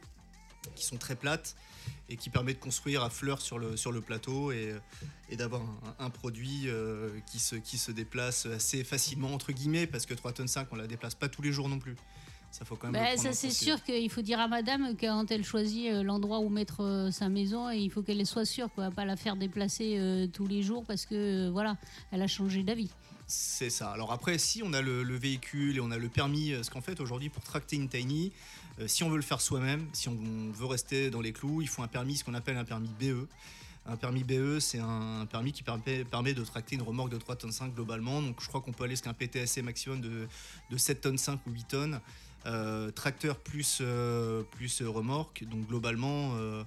qui 0.75 0.85
sont 0.85 0.97
très 0.97 1.15
plates 1.15 1.55
et 2.09 2.17
qui 2.17 2.29
permettent 2.29 2.57
de 2.57 2.63
construire 2.63 3.03
à 3.03 3.09
fleur 3.09 3.41
sur 3.41 3.59
le, 3.59 3.77
sur 3.77 3.91
le 3.91 4.01
plateau 4.01 4.51
et, 4.51 4.75
et 5.29 5.35
d'avoir 5.35 5.61
un, 5.61 6.05
un 6.05 6.09
produit 6.09 6.63
euh, 6.65 7.19
qui, 7.27 7.39
se, 7.39 7.55
qui 7.55 7.77
se 7.77 7.91
déplace 7.91 8.45
assez 8.45 8.83
facilement, 8.83 9.33
entre 9.33 9.51
guillemets, 9.51 9.87
parce 9.87 10.05
que 10.05 10.13
3 10.13 10.33
tonnes 10.33 10.47
5, 10.47 10.67
on 10.71 10.75
la 10.75 10.87
déplace 10.87 11.15
pas 11.15 11.29
tous 11.29 11.41
les 11.41 11.51
jours 11.51 11.69
non 11.69 11.79
plus. 11.79 11.95
Ça 12.51 12.65
faut 12.65 12.75
quand 12.75 12.89
même. 12.89 13.01
le 13.01 13.15
Bah, 13.15 13.21
ça 13.21 13.33
c'est 13.33 13.51
sûr 13.51 13.83
qu'il 13.83 14.09
faut 14.09 14.21
dire 14.21 14.39
à 14.39 14.47
madame 14.47 14.95
que 14.95 15.05
quand 15.05 15.31
elle 15.31 15.43
choisit 15.43 15.87
euh, 15.91 16.03
l'endroit 16.03 16.39
où 16.39 16.49
mettre 16.49 16.83
euh, 16.83 17.11
sa 17.11 17.29
maison, 17.29 17.69
il 17.69 17.89
faut 17.89 18.01
qu'elle 18.01 18.25
soit 18.25 18.45
sûre, 18.45 18.69
quoi, 18.73 18.89
pas 18.91 19.05
la 19.05 19.15
faire 19.15 19.35
déplacer 19.35 19.97
euh, 19.97 20.27
tous 20.27 20.47
les 20.47 20.63
jours 20.63 20.83
parce 20.85 21.05
que 21.05 21.49
voilà, 21.49 21.77
elle 22.11 22.21
a 22.21 22.27
changé 22.27 22.63
d'avis. 22.63 22.89
C'est 23.27 23.69
ça. 23.69 23.91
Alors 23.91 24.11
après, 24.11 24.39
si 24.39 24.63
on 24.63 24.73
a 24.73 24.81
le, 24.81 25.03
le 25.03 25.15
véhicule 25.15 25.77
et 25.77 25.79
on 25.79 25.91
a 25.91 25.97
le 25.97 26.09
permis, 26.09 26.51
parce 26.53 26.71
qu'en 26.71 26.81
fait 26.81 26.99
aujourd'hui 26.99 27.29
pour 27.29 27.43
tracter 27.43 27.75
une 27.75 27.87
tiny, 27.87 28.31
euh, 28.79 28.87
si 28.87 29.03
on 29.03 29.09
veut 29.09 29.17
le 29.17 29.21
faire 29.23 29.41
soi-même, 29.41 29.87
si 29.93 30.07
on, 30.09 30.13
on 30.13 30.51
veut 30.51 30.65
rester 30.65 31.09
dans 31.09 31.21
les 31.21 31.33
clous, 31.33 31.61
il 31.61 31.67
faut 31.67 31.83
un 31.83 31.87
permis, 31.87 32.17
ce 32.17 32.23
qu'on 32.23 32.33
appelle 32.33 32.57
un 32.57 32.65
permis 32.65 32.89
BE. 32.99 33.27
Un 33.85 33.97
permis 33.97 34.23
BE, 34.23 34.59
c'est 34.59 34.79
un, 34.79 35.21
un 35.21 35.25
permis 35.25 35.51
qui 35.51 35.63
permet, 35.63 36.03
permet 36.05 36.33
de 36.33 36.43
tracter 36.43 36.75
une 36.75 36.81
remorque 36.81 37.09
de 37.09 37.17
3 37.17 37.35
tonnes 37.37 37.51
5 37.51 37.73
globalement. 37.73 38.21
Donc 38.21 38.41
je 38.41 38.47
crois 38.47 38.61
qu'on 38.61 38.71
peut 38.71 38.83
aller 38.83 38.93
jusqu'à 38.93 39.09
un 39.09 39.13
PTSC 39.13 39.61
maximum 39.61 39.99
de, 40.01 40.27
de 40.69 40.77
7 40.77 41.01
tonnes 41.01 41.17
5 41.17 41.39
ou 41.47 41.51
8 41.51 41.67
tonnes. 41.67 41.99
Euh, 42.45 42.89
tracteur 42.91 43.37
plus, 43.37 43.79
euh, 43.81 44.43
plus 44.51 44.81
remorque. 44.81 45.43
Donc 45.43 45.67
globalement, 45.67 46.35
euh, 46.37 46.63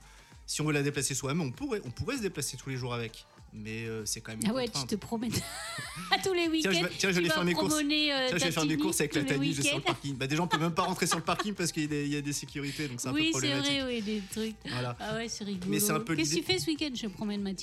si 0.47 0.61
on 0.61 0.64
veut 0.64 0.73
la 0.73 0.83
déplacer 0.83 1.14
soi-même, 1.14 1.41
on 1.41 1.50
pourrait 1.91 2.17
se 2.17 2.23
déplacer 2.23 2.57
tous 2.57 2.71
les 2.71 2.76
jours 2.76 2.95
avec. 2.95 3.26
Mais 3.55 3.85
euh, 3.85 4.07
c'est 4.07 4.23
quand 4.23 4.33
même 4.33 4.41
une 4.41 4.49
Ah 4.51 4.55
ouais, 4.55 4.67
tu 4.69 4.87
te 4.87 4.95
promènes 4.95 5.31
à 6.11 6.19
tous 6.19 6.33
les 6.33 6.49
week-ends. 6.49 6.71
Tiens, 6.71 6.81
je 6.81 6.87
vais, 6.87 6.93
tiens, 6.97 7.11
je 7.11 7.17
tu 7.17 7.23
vais 7.23 7.29
vas 7.29 7.35
faire 7.35 7.45
mes 7.45 7.53
courses. 7.53 7.75
euh, 7.75 7.81
Tiens, 8.29 8.39
je 8.39 8.45
vais 8.45 8.51
faire 8.51 8.65
mes 8.65 8.77
courses 8.79 9.01
avec 9.01 9.15
la 9.15 9.23
vais 9.23 9.53
sur 9.63 9.77
le 9.77 9.83
parking. 9.83 10.17
Bah, 10.17 10.27
déjà, 10.27 10.43
on 10.43 10.47
peut 10.47 10.57
même 10.59 10.73
pas 10.73 10.85
rentrer 10.85 11.07
sur 11.07 11.19
le 11.19 11.23
parking 11.25 11.53
parce 11.53 11.71
qu'il 11.71 11.83
y, 11.83 11.87
a 11.87 11.89
des- 11.89 12.05
il 12.07 12.13
y 12.13 12.17
a 12.17 12.23
des 12.23 12.33
sécurités, 12.33 12.89
donc 12.89 12.99
c'est 13.01 13.09
un 13.09 13.13
Oui, 13.13 13.31
peu 13.33 13.41
c'est 13.41 13.49
problématique. 13.51 13.81
vrai, 13.83 13.85
oui, 13.95 14.01
des 14.03 14.23
trucs. 14.33 14.57
Voilà. 14.71 14.97
Ah 14.99 15.17
ouais, 15.17 15.29
c'est 15.29 15.45
rigolo. 15.45 15.67
Mais 15.71 15.81
c'est 15.81 15.93
un 15.93 16.01
peu 16.01 16.17
Qu'est-ce 16.17 16.31
que 16.35 16.37
tu 16.41 16.43
fais 16.45 16.59
ce 16.59 16.67
week-end 16.67 16.91
Je 16.95 17.07
promène 17.09 17.43
ma. 17.43 17.51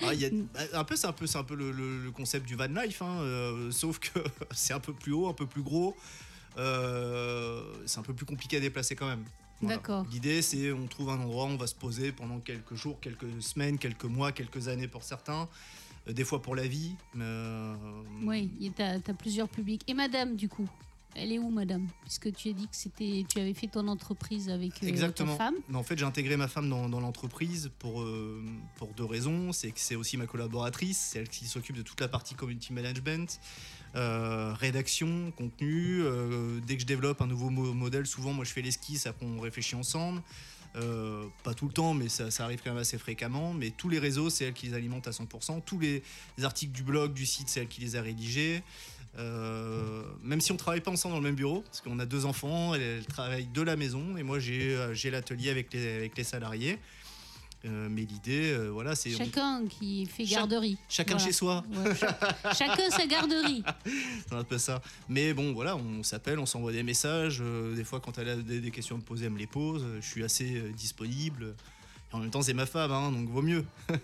Ah, 0.00 0.14
y 0.14 0.24
a- 0.24 0.30
bah, 0.30 0.60
un 0.74 0.84
peu, 0.84 0.96
c'est 0.96 1.06
un 1.06 1.12
peu, 1.12 1.26
c'est 1.26 1.38
un 1.38 1.44
peu 1.44 1.54
le, 1.54 1.70
le- 1.70 2.02
le 2.04 2.10
concept 2.10 2.46
du 2.46 2.54
van 2.56 2.66
life, 2.66 3.02
hein, 3.02 3.20
euh, 3.20 3.70
sauf 3.70 3.98
que 4.00 4.18
c'est 4.52 4.72
un 4.72 4.80
peu 4.80 4.92
plus 4.92 5.12
haut, 5.12 5.28
un 5.28 5.34
peu 5.34 5.46
plus 5.46 5.62
gros. 5.62 5.96
C'est 6.56 7.98
un 7.98 8.02
peu 8.02 8.12
plus 8.14 8.26
compliqué 8.26 8.56
à 8.56 8.60
déplacer 8.60 8.96
quand 8.96 9.06
même. 9.06 9.24
Voilà. 9.60 9.76
D'accord. 9.76 10.06
L'idée, 10.10 10.42
c'est 10.42 10.72
on 10.72 10.86
trouve 10.86 11.10
un 11.10 11.20
endroit, 11.20 11.44
on 11.46 11.56
va 11.56 11.66
se 11.66 11.74
poser 11.74 12.12
pendant 12.12 12.38
quelques 12.40 12.74
jours, 12.74 13.00
quelques 13.00 13.42
semaines, 13.42 13.78
quelques 13.78 14.04
mois, 14.04 14.32
quelques 14.32 14.68
années 14.68 14.88
pour 14.88 15.02
certains, 15.02 15.48
euh, 16.08 16.12
des 16.12 16.24
fois 16.24 16.40
pour 16.42 16.54
la 16.54 16.66
vie. 16.66 16.94
euh, 17.18 17.74
Oui, 18.24 18.50
tu 18.76 18.82
as, 18.82 19.00
plusieurs 19.14 19.48
publics. 19.48 19.82
Et 19.88 19.94
madame, 19.94 20.36
du 20.36 20.48
coup 20.48 20.68
elle 21.14 21.32
est 21.32 21.38
où, 21.38 21.50
madame? 21.50 21.88
Puisque 22.02 22.32
tu 22.32 22.50
as 22.50 22.52
dit 22.52 22.68
que 22.68 22.76
c'était, 22.76 23.24
tu 23.28 23.40
avais 23.40 23.54
fait 23.54 23.66
ton 23.66 23.88
entreprise 23.88 24.50
avec 24.50 24.80
euh, 24.84 24.86
Exactement. 24.86 25.32
ta 25.36 25.46
femme. 25.46 25.54
Mais 25.68 25.76
en 25.76 25.82
fait, 25.82 25.98
j'ai 25.98 26.04
intégré 26.04 26.36
ma 26.36 26.46
femme 26.46 26.68
dans, 26.68 26.88
dans 26.88 27.00
l'entreprise 27.00 27.70
pour, 27.80 28.02
euh, 28.02 28.44
pour 28.76 28.92
deux 28.92 29.06
raisons. 29.06 29.52
C'est 29.52 29.72
que 29.72 29.80
c'est 29.80 29.96
aussi 29.96 30.16
ma 30.16 30.26
collaboratrice, 30.26 30.98
c'est 30.98 31.18
elle 31.20 31.28
qui 31.28 31.46
s'occupe 31.46 31.76
de 31.76 31.82
toute 31.82 32.00
la 32.00 32.06
partie 32.08 32.34
community 32.34 32.72
management, 32.72 33.40
euh, 33.96 34.52
rédaction, 34.54 35.32
contenu. 35.36 36.02
Euh, 36.02 36.60
dès 36.66 36.74
que 36.76 36.82
je 36.82 36.86
développe 36.86 37.20
un 37.22 37.26
nouveau 37.26 37.50
mo- 37.50 37.72
modèle, 37.74 38.06
souvent, 38.06 38.32
moi, 38.32 38.44
je 38.44 38.52
fais 38.52 38.62
l'esquisse, 38.62 39.06
après, 39.06 39.26
on 39.26 39.40
réfléchit 39.40 39.74
ensemble. 39.76 40.22
Euh, 40.76 41.24
pas 41.44 41.54
tout 41.54 41.66
le 41.66 41.72
temps, 41.72 41.94
mais 41.94 42.08
ça, 42.08 42.28
arrive 42.44 42.60
quand 42.62 42.70
même 42.70 42.80
assez 42.80 42.98
fréquemment. 42.98 43.54
Mais 43.54 43.70
tous 43.70 43.88
les 43.88 43.98
réseaux, 43.98 44.30
c'est 44.30 44.44
elle 44.46 44.52
qui 44.52 44.66
les 44.66 44.74
alimente 44.74 45.08
à 45.08 45.12
100%. 45.12 45.62
Tous 45.64 45.78
les, 45.78 46.02
les 46.36 46.44
articles 46.44 46.72
du 46.72 46.82
blog, 46.82 47.14
du 47.14 47.26
site, 47.26 47.48
c'est 47.48 47.60
elle 47.60 47.68
qui 47.68 47.80
les 47.80 47.96
a 47.96 48.02
rédigés. 48.02 48.62
Même 50.22 50.40
si 50.40 50.52
on 50.52 50.56
travaille 50.56 50.80
pas 50.80 50.90
ensemble 50.92 51.14
dans 51.14 51.20
le 51.20 51.24
même 51.26 51.34
bureau, 51.34 51.62
parce 51.62 51.80
qu'on 51.80 51.98
a 51.98 52.06
deux 52.06 52.24
enfants, 52.24 52.74
elle, 52.74 52.82
elle 52.82 53.06
travaille 53.06 53.46
de 53.46 53.62
la 53.62 53.74
maison 53.74 54.16
et 54.16 54.22
moi 54.22 54.38
j'ai 54.38 55.10
l'atelier 55.10 55.50
avec 55.50 55.72
les 55.72 56.24
salariés. 56.24 56.78
Euh, 57.64 57.88
mais 57.90 58.02
l'idée, 58.02 58.52
euh, 58.52 58.68
voilà, 58.68 58.94
c'est 58.94 59.12
on- 59.14 59.18
Chacun 59.18 59.64
qui 59.68 60.06
fait 60.06 60.24
garderie. 60.24 60.78
chacun 60.88 61.14
Voilà. 61.14 61.26
chez 61.26 61.32
soi, 61.32 61.64
Ouais, 61.74 61.94
cha- 61.96 62.18
chacun 62.54 62.88
sa 62.90 63.04
garderie. 63.06 63.64
c'est 64.28 64.34
un 64.34 64.44
peu 64.44 64.58
ça. 64.58 64.80
Mais 65.08 65.34
bon, 65.34 65.52
voilà, 65.52 65.74
on 65.76 66.04
s'appelle, 66.04 66.38
on 66.38 66.46
s'envoie 66.46 66.70
des 66.70 66.84
messages. 66.84 67.38
euh, 67.42 67.74
des 67.74 67.82
fois, 67.82 67.98
quand 67.98 68.16
elle 68.18 68.28
a 68.28 68.36
des, 68.36 68.70
questions 68.70 68.94
à 68.94 68.98
me 68.98 69.04
poser, 69.04 69.26
elle 69.26 69.32
me 69.32 69.38
les 69.38 69.48
pose. 69.48 69.84
Je 70.00 70.06
suis 70.06 70.22
assez 70.22 70.70
disponible. 70.76 71.56
Et 72.10 72.14
en 72.14 72.18
même 72.20 72.30
temps, 72.30 72.40
c'est 72.42 72.54
ma 72.54 72.64
femme, 72.66 72.90
hein, 72.90 73.12
donc 73.12 73.28
vaut 73.28 73.42
mieux. 73.42 73.64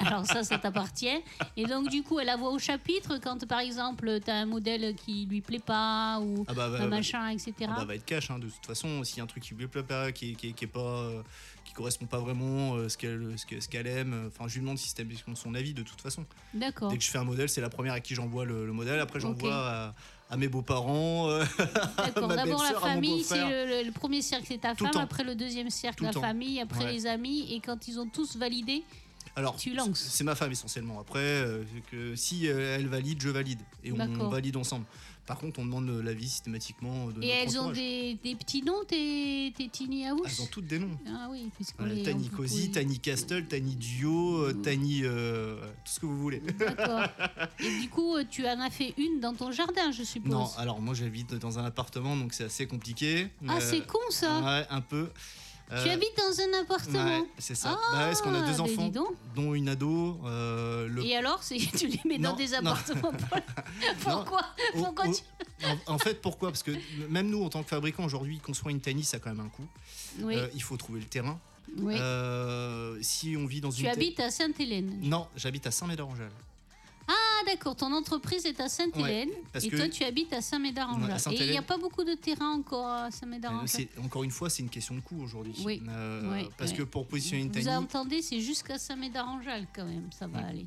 Alors 0.00 0.26
ça, 0.26 0.42
ça 0.44 0.58
t'appartient. 0.58 1.08
Et 1.56 1.64
donc 1.64 1.88
du 1.88 2.02
coup, 2.02 2.18
elle 2.20 2.28
a 2.28 2.36
voix 2.36 2.50
au 2.50 2.58
chapitre 2.58 3.18
quand 3.22 3.46
par 3.46 3.60
exemple, 3.60 4.20
tu 4.24 4.30
as 4.30 4.36
un 4.36 4.46
modèle 4.46 4.94
qui 4.94 5.26
lui 5.26 5.40
plaît 5.40 5.58
pas 5.64 6.18
ou 6.20 6.44
Ah 6.48 6.52
bah, 6.54 6.68
bah, 6.68 6.76
un 6.78 6.80
bah, 6.80 6.86
machin, 6.96 7.28
etc. 7.28 7.52
Ah 7.68 7.74
bah, 7.78 7.84
va 7.84 7.94
être 7.94 8.04
cash 8.04 8.30
hein, 8.30 8.38
de 8.38 8.46
toute 8.48 8.66
façon 8.66 9.02
s'il 9.04 9.18
y 9.18 9.20
a 9.20 9.24
un 9.24 9.26
truc 9.26 9.42
qui 9.42 9.54
lui 9.54 9.66
plaît 9.66 9.82
pas 9.82 10.12
qui, 10.12 10.34
qui, 10.36 10.52
qui 10.52 10.64
est 10.64 10.68
pas 10.68 10.80
euh, 10.80 11.22
qui 11.64 11.72
correspond 11.72 12.06
pas 12.06 12.18
vraiment 12.18 12.74
euh, 12.76 12.88
ce 12.88 12.96
qu'elle 12.98 13.32
ce 13.38 13.46
que- 13.46 13.60
ce 13.60 13.68
qu'elle 13.68 13.86
aime 13.86 14.28
enfin 14.28 14.48
je 14.48 14.54
lui 14.54 14.60
demande 14.60 14.78
systématiquement 14.78 15.34
son 15.34 15.54
avis 15.54 15.74
de 15.74 15.82
toute 15.82 16.00
façon 16.00 16.24
D'accord. 16.54 16.90
dès 16.90 16.98
que 16.98 17.04
je 17.04 17.10
fais 17.10 17.18
un 17.18 17.24
modèle 17.24 17.48
c'est 17.48 17.60
la 17.60 17.70
première 17.70 17.92
à 17.94 18.00
qui 18.00 18.14
j'envoie 18.14 18.44
le, 18.44 18.66
le 18.66 18.72
modèle 18.72 19.00
après 19.00 19.20
j'envoie 19.20 19.54
à, 19.54 19.94
à 20.30 20.36
mes 20.36 20.48
beaux-parents 20.48 21.28
euh, 21.30 21.44
D'accord. 21.96 22.28
D'abord 22.28 22.62
la 22.62 22.74
famille, 22.78 23.24
c'est 23.24 23.38
le, 23.40 23.66
le- 23.80 23.86
le 23.86 23.92
premier 23.92 24.20
cercle, 24.22 24.44
c'est 24.48 24.58
ta 24.58 24.74
Tout 24.74 24.84
femme. 24.84 24.92
temps. 24.94 25.00
Après 25.00 25.24
le 25.24 25.34
deuxième 25.34 25.70
cercle, 25.70 25.98
Tout 25.98 26.04
la 26.04 26.12
temps. 26.12 26.20
famille. 26.20 26.60
Après 26.60 26.84
Ouais. 26.84 26.92
les 26.92 27.06
amis. 27.06 27.46
Et 27.52 27.60
quand 27.60 27.88
ils 27.88 27.98
ont 27.98 28.08
tous 28.08 28.36
validé, 28.36 28.84
alors 29.36 29.56
Tu 29.56 29.72
lances. 29.74 29.98
c'est 29.98 30.24
ma 30.24 30.34
femme 30.34 30.50
essentiellement 30.52 30.98
après 31.00 31.18
euh, 31.20 31.62
que 31.90 32.16
si 32.16 32.48
euh, 32.48 32.76
elle 32.76 32.88
valide 32.88 33.20
je 33.22 33.28
valide 33.28 33.60
et 33.84 33.92
on 33.92 34.28
valide 34.28 34.56
ensemble 34.56 34.84
par 35.28 35.38
contre 35.38 35.60
on 35.60 35.64
demande 35.66 35.88
l'avis 36.02 36.28
systématiquement 36.28 37.08
de 37.08 37.22
et 37.22 37.28
elles 37.28 37.58
ont 37.60 37.70
des, 37.70 38.18
des 38.24 38.34
petits 38.34 38.62
noms, 38.62 38.82
tes, 38.88 39.52
tes 39.56 39.68
tiny 39.68 40.06
house. 40.06 40.22
elles 40.24 40.42
ont 40.42 40.46
toutes 40.50 40.66
des 40.66 40.78
noms 40.78 40.98
Ah 41.06 41.28
oui, 41.30 41.50
puisqu'on 41.54 41.84
Euh, 41.84 42.02
peut- 42.02 42.36
Cozy. 42.36 42.70
Tani 42.70 42.98
Castle, 42.98 43.46
Tani 43.46 43.76
Duo, 43.76 44.38
euh, 44.44 44.54
Mm. 44.54 44.62
Tani 44.62 45.00
euh, 45.04 45.60
tout 45.84 45.92
ce 45.92 46.00
que 46.00 46.06
vous 46.06 46.18
voulez. 46.18 46.40
D'accord. 46.58 47.02
Et 47.60 47.80
du 47.82 47.88
coup, 47.90 48.14
tu 48.30 48.46
en 48.48 48.58
as 48.58 48.70
fait 48.70 48.94
une 48.96 49.20
dans 49.20 49.34
ton 49.34 49.52
jardin, 49.52 49.92
je 49.92 50.02
suppose. 50.02 50.32
Non, 50.32 50.48
alors 50.56 50.80
moi 50.80 50.94
j'habite 50.94 51.34
dans 51.34 51.58
un 51.58 51.64
appartement 51.66 52.16
donc 52.16 52.32
c'est 52.32 52.44
assez 52.44 52.66
compliqué. 52.66 53.28
ah, 53.46 53.56
Euh, 53.56 53.60
c'est 53.60 53.86
con 53.86 53.98
ça. 54.10 54.40
Ouais, 54.40 54.66
un 54.70 54.80
peu. 54.80 55.10
Tu 55.68 55.74
Euh, 55.74 55.92
habites 55.92 56.16
dans 56.16 56.40
un 56.40 56.62
appartement. 56.62 57.04
ouais, 57.20 57.24
c'est 57.38 57.54
ça. 57.54 57.70
Ah, 57.78 57.92
Bah, 57.92 57.98
parce 58.06 58.22
qu'on 58.22 58.34
a 58.34 58.40
deux 58.40 58.52
ben 58.56 58.60
enfants, 58.60 58.92
dont 59.36 59.52
une 59.54 59.68
ado. 59.68 60.18
euh, 60.24 60.88
le... 60.88 61.04
Et 61.04 61.14
alors, 61.16 61.40
tu 61.46 61.86
les 61.86 62.00
mets 62.06 62.18
dans 62.18 62.34
des 62.34 62.54
appartements. 62.54 63.12
pour- 63.12 63.12
Pourquoi 64.00 64.42
Pourquoi 64.72 65.06
au- 65.08 65.12
tu... 65.14 65.22
en, 65.86 65.94
en 65.94 65.98
fait, 65.98 66.20
pourquoi? 66.22 66.48
Parce 66.50 66.62
que 66.62 66.70
même 67.08 67.28
nous, 67.28 67.42
en 67.44 67.50
tant 67.50 67.62
que 67.62 67.68
fabricants, 67.68 68.04
aujourd'hui, 68.04 68.38
construire 68.38 68.74
une 68.74 68.80
tiny, 68.80 69.04
ça 69.04 69.18
a 69.18 69.20
quand 69.20 69.30
même 69.30 69.44
un 69.44 69.48
coût. 69.50 69.66
Oui, 70.20 70.36
Euh, 70.36 70.48
il 70.54 70.62
faut 70.62 70.76
trouver 70.78 71.00
le 71.00 71.06
terrain. 71.06 71.38
oui. 71.76 71.94
Euh, 71.98 72.96
si 73.02 73.36
on 73.38 73.44
vit 73.44 73.60
dans 73.60 73.70
tu 73.70 73.80
une. 73.80 73.86
ta- 73.88 73.92
habites 73.92 74.20
à 74.20 74.30
Sainte-Hélène. 74.30 74.98
Non, 75.02 75.26
j'habite 75.36 75.66
à 75.66 75.70
Saint-Médard-en-Jalles. 75.70 76.30
Ah 77.08 77.44
d'accord, 77.46 77.74
ton 77.74 77.90
entreprise 77.92 78.44
est 78.44 78.60
à 78.60 78.68
Sainte-Hélène 78.68 79.30
et 79.54 79.68
que- 79.68 79.76
toi 79.76 79.88
tu 79.88 80.04
habites 80.04 80.32
à 80.32 80.36
Ouais, 80.36 80.42
Saint-Médard-en-Jalles. 80.42 81.34
et 81.34 81.44
il 81.46 81.50
n'y 81.50 81.56
a 81.56 81.62
pas 81.62 81.78
beaucoup 81.78 82.04
de 82.04 82.12
terrain 82.14 82.50
encore 82.52 82.86
à 82.86 83.10
Saint-Médard-en-Jalles. 83.10 83.88
encore 84.04 84.24
une 84.24 84.30
fois, 84.30 84.50
c'est 84.50 84.62
une 84.62 84.68
question 84.68 84.94
de 84.94 85.00
coût 85.00 85.20
aujourd'hui. 85.22 85.54
Oui. 85.64 85.82
Euh, 85.88 86.44
parce 86.58 86.72
que 86.72 86.82
pour 86.82 87.06
positionner 87.06 87.44
une 87.44 87.50
Vous 87.52 87.68
entendez, 87.68 88.20
c'est 88.22 88.40
jusqu'à 88.40 88.78
Saint-Médard-en-Jalles 88.78 89.66
quand 89.74 89.86
même, 89.86 90.08
ça 90.12 90.26
va 90.26 90.40
Mm. 90.42 90.44
aller. 90.44 90.66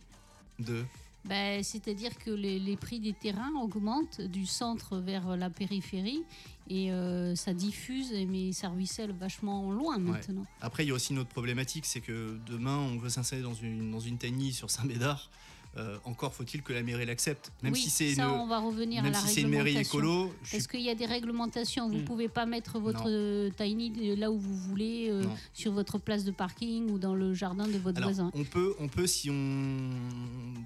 de. 0.59 0.83
Ben, 1.25 1.63
C'est-à-dire 1.63 2.17
que 2.17 2.31
les, 2.31 2.57
les 2.59 2.75
prix 2.77 2.99
des 2.99 3.13
terrains 3.13 3.51
augmentent 3.61 4.21
du 4.21 4.45
centre 4.47 4.97
vers 4.97 5.37
la 5.37 5.49
périphérie 5.51 6.23
et 6.67 6.91
euh, 6.91 7.35
ça 7.35 7.53
diffuse, 7.53 8.11
mais 8.27 8.51
ça 8.53 8.69
ruisselle 8.69 9.11
vachement 9.11 9.71
loin 9.71 9.99
maintenant. 9.99 10.45
Après, 10.61 10.83
il 10.83 10.87
y 10.89 10.91
a 10.91 10.95
aussi 10.95 11.13
une 11.13 11.19
autre 11.19 11.29
problématique, 11.29 11.85
c'est 11.85 12.01
que 12.01 12.39
demain, 12.47 12.77
on 12.77 12.97
veut 12.97 13.09
s'installer 13.09 13.43
dans 13.43 13.53
une, 13.53 13.91
dans 13.91 13.99
une 13.99 14.17
tiny 14.17 14.51
sur 14.53 14.69
Saint-Médard. 14.71 15.29
Euh, 15.77 15.97
encore 16.03 16.33
faut-il 16.33 16.61
que 16.63 16.73
la 16.73 16.83
mairie 16.83 17.05
l'accepte. 17.05 17.49
Même 17.63 17.71
oui, 17.71 17.79
si 17.79 17.89
c'est 17.89 18.11
une, 18.11 18.21
on 18.23 18.45
va 18.45 18.59
revenir 18.59 19.01
même 19.03 19.13
à 19.13 19.21
la 19.21 19.25
si 19.25 19.35
c'est 19.35 19.41
une 19.41 19.47
mairie 19.47 19.77
écolo, 19.77 20.33
je 20.43 20.49
suis 20.49 20.57
Parce 20.57 20.67
qu'il 20.67 20.81
y 20.81 20.89
a 20.89 20.95
des 20.95 21.05
réglementations. 21.05 21.87
Vous 21.87 21.95
ne 21.95 22.01
Mm. 22.01 22.05
pouvez 22.05 22.27
pas 22.27 22.45
mettre 22.45 22.77
votre 22.77 23.05
Non. 23.05 23.09
euh, 23.09 23.49
tiny 23.55 24.17
là 24.17 24.29
où 24.31 24.37
vous 24.37 24.53
voulez, 24.53 25.07
euh, 25.09 25.23
sur 25.53 25.71
votre 25.71 25.97
place 25.97 26.25
de 26.25 26.31
parking 26.31 26.89
ou 26.89 26.99
dans 26.99 27.15
le 27.15 27.33
jardin 27.33 27.69
de 27.69 27.77
votre 27.77 27.97
Alors, 27.99 28.09
voisin. 28.09 28.31
on 28.33 28.43
peut, 28.43 28.75
on 28.79 28.89
peut 28.89 29.07
si 29.07 29.29
on 29.29 29.89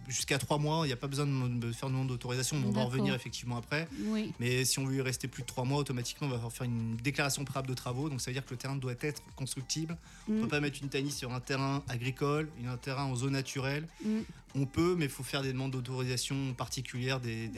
jusqu'à 0.07 0.39
trois 0.39 0.57
mois, 0.57 0.85
il 0.85 0.87
n'y 0.87 0.93
a 0.93 0.97
pas 0.97 1.07
besoin 1.07 1.27
de 1.27 1.71
faire 1.71 1.89
de 1.89 1.93
demande 1.93 2.07
d'autorisation, 2.07 2.57
on 2.65 2.71
va 2.71 2.83
revenir 2.85 3.13
effectivement 3.13 3.57
après. 3.57 3.87
Oui, 4.07 4.33
Mais 4.39 4.65
si 4.65 4.79
on 4.79 4.85
veut 4.85 4.95
y 4.95 5.01
rester 5.01 5.27
plus 5.27 5.43
de 5.43 5.47
trois 5.47 5.65
mois, 5.65 5.77
automatiquement, 5.79 6.27
on 6.27 6.37
va 6.37 6.49
faire 6.49 6.65
une 6.65 6.95
déclaration 6.97 7.45
préalable 7.45 7.69
de 7.69 7.73
travaux. 7.75 8.09
Donc 8.09 8.21
ça 8.21 8.31
veut 8.31 8.33
dire 8.33 8.45
que 8.45 8.51
le 8.51 8.57
terrain 8.57 8.75
doit 8.75 8.93
être 9.01 9.21
constructible. 9.35 9.97
On 10.27 10.31
ne 10.31 10.37
Mm. 10.37 10.41
peut 10.41 10.47
pas 10.47 10.59
mettre 10.61 10.79
une 10.81 10.89
tiny 10.89 11.11
sur 11.11 11.31
un 11.31 11.39
terrain 11.39 11.83
agricole, 11.89 12.49
un 12.67 12.77
terrain 12.77 13.03
en 13.05 13.15
zone 13.15 13.33
naturelle. 13.33 13.87
Mm. 14.03 14.21
On 14.55 14.65
peut, 14.65 14.95
mais 14.97 15.05
il 15.05 15.11
faut 15.11 15.23
faire 15.23 15.41
des 15.41 15.51
demandes 15.51 15.71
d'autorisation 15.71 16.53
particulières, 16.53 17.19
des, 17.19 17.49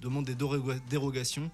demandes 0.00 0.24
des 0.24 0.34
déroga- 0.34 0.80
dérogations. 0.88 1.50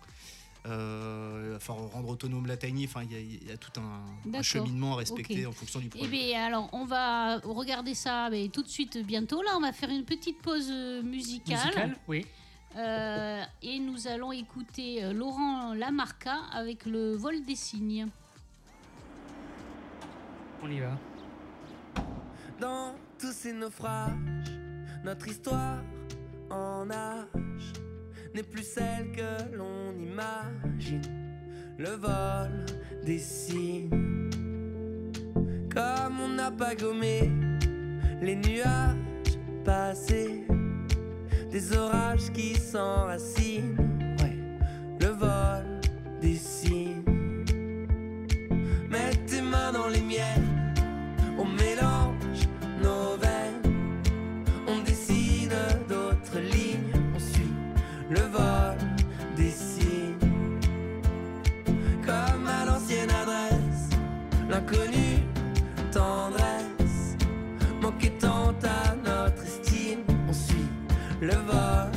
Euh, 0.66 1.58
falloir 1.58 1.90
rendre 1.90 2.08
autonome 2.08 2.46
la 2.46 2.56
tiny. 2.56 2.86
Enfin, 2.86 3.02
il 3.02 3.12
y, 3.12 3.16
a- 3.16 3.20
il 3.20 3.48
y 3.48 3.52
a 3.52 3.56
tout 3.58 3.72
un- 3.78 4.40
cheminement 4.42 4.94
à 4.94 4.96
respecter 4.96 5.44
en 5.44 5.52
fonction 5.52 5.78
du 5.78 5.86
Eh 5.86 5.98
projet. 5.98 6.08
bien, 6.10 6.44
alors, 6.46 6.70
on 6.72 6.86
va 6.86 7.36
regarder 7.40 7.92
ça 7.94 8.30
mais 8.30 8.48
tout 8.48 8.62
de 8.62 8.68
suite 8.68 8.96
bientôt. 9.04 9.42
Là, 9.42 9.50
on 9.56 9.60
va 9.60 9.72
faire 9.72 9.90
une 9.90 10.04
petite 10.04 10.40
pause 10.40 10.68
euh, 10.70 11.02
musicale. 11.02 11.58
Musical 11.66 11.96
Oui. 12.08 12.24
Euh, 12.76 13.42
et 13.62 13.78
nous 13.78 14.08
allons 14.08 14.32
écouter 14.32 15.04
euh, 15.04 15.12
Laurent 15.12 15.74
Lamarca 15.74 16.36
avec 16.52 16.86
le 16.86 17.14
vol 17.14 17.44
des 17.44 17.56
cygnes. 17.56 18.08
On 20.62 20.70
y 20.70 20.80
va. 20.80 20.98
Dans 22.58 22.94
tous 23.18 23.32
ces 23.32 23.52
naufrages, 23.52 24.12
notre 25.04 25.28
histoire 25.28 25.82
en 26.50 26.86
nage 26.86 27.72
n'est 28.34 28.42
plus 28.42 28.62
celle 28.62 29.12
que 29.12 29.54
l'on 29.56 29.92
imagine. 29.92 31.02
Le 31.78 31.90
vol 31.90 32.64
des 33.04 33.18
signes. 33.18 33.90
Comme 35.72 36.20
on 36.20 36.28
n'a 36.28 36.50
pas 36.50 36.74
gommé 36.74 37.30
les 38.22 38.36
nuages 38.36 39.38
passés, 39.64 40.46
des 41.50 41.76
orages 41.76 42.32
qui 42.32 42.54
s'enracinent. 42.54 43.76
Ouais, 44.20 44.38
le 45.00 45.08
vol 45.08 45.80
des 46.20 46.36
signes. 46.36 47.13
L'inconnu 64.54 65.18
tendresse, 65.90 67.16
manquait 67.82 68.12
tant 68.20 68.54
à 68.62 68.94
notre 68.94 69.42
estime, 69.42 70.04
on 70.28 70.32
suit 70.32 70.68
le 71.20 71.34
vol 71.34 71.93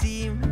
seem 0.00 0.47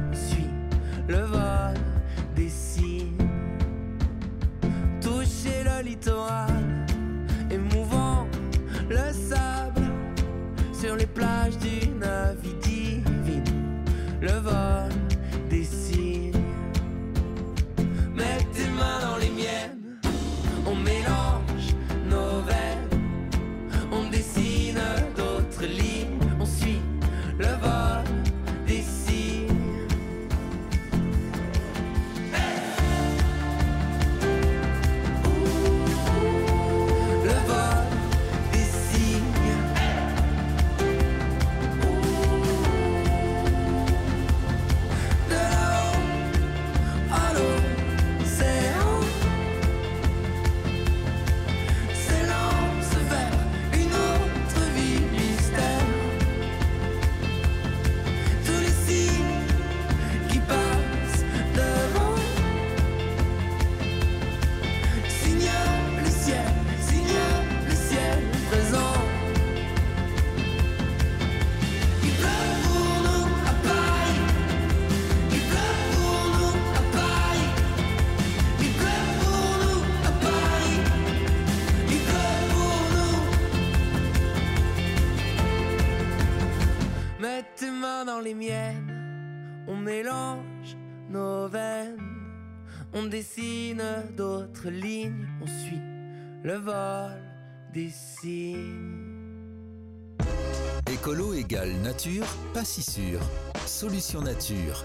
égale 101.56 101.72
nature, 101.80 102.26
pas 102.52 102.64
si 102.64 102.82
sûr. 102.82 103.18
Solution 103.66 104.20
nature. 104.20 104.84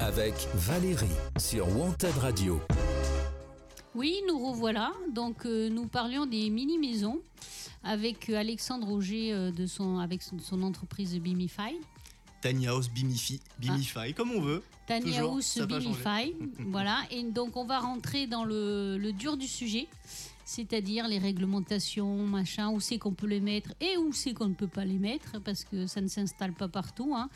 Avec 0.00 0.34
Valérie 0.54 1.06
sur 1.38 1.68
Wanted 1.76 2.16
Radio. 2.18 2.60
Oui, 3.94 4.20
nous 4.26 4.50
revoilà. 4.50 4.92
Donc, 5.12 5.46
euh, 5.46 5.68
nous 5.68 5.86
parlions 5.86 6.26
des 6.26 6.50
mini-maisons 6.50 7.20
avec 7.84 8.30
euh, 8.30 8.36
Alexandre 8.36 8.90
Auger 8.90 9.32
euh, 9.32 9.52
de 9.52 9.64
son, 9.66 9.98
avec 9.98 10.22
son, 10.22 10.40
son 10.40 10.62
entreprise 10.62 11.16
Bimify. 11.20 11.76
Tiny 12.40 12.66
House, 12.66 12.90
Bimify, 12.90 13.40
Bimify, 13.60 14.12
comme 14.12 14.32
on 14.32 14.40
veut. 14.40 14.62
Tiny 14.88 15.18
House 15.18 15.56
Bimify. 15.58 16.34
voilà. 16.66 17.02
Et 17.12 17.22
donc, 17.22 17.56
on 17.56 17.64
va 17.64 17.78
rentrer 17.78 18.26
dans 18.26 18.44
le, 18.44 18.98
le 18.98 19.12
dur 19.12 19.36
du 19.36 19.46
sujet, 19.46 19.86
c'est-à-dire 20.54 21.08
les 21.08 21.18
réglementations, 21.18 22.14
machin, 22.26 22.68
où 22.70 22.78
c'est 22.80 22.98
qu'on 22.98 23.12
peut 23.14 23.26
les 23.26 23.40
mettre 23.40 23.70
et 23.80 23.96
où 23.96 24.12
c'est 24.12 24.34
qu'on 24.34 24.48
ne 24.48 24.54
peut 24.54 24.66
pas 24.68 24.84
les 24.84 24.98
mettre, 24.98 25.40
parce 25.40 25.64
que 25.64 25.86
ça 25.86 26.00
ne 26.00 26.08
s'installe 26.08 26.52
pas 26.52 26.68
partout. 26.68 27.14
hein. 27.16 27.28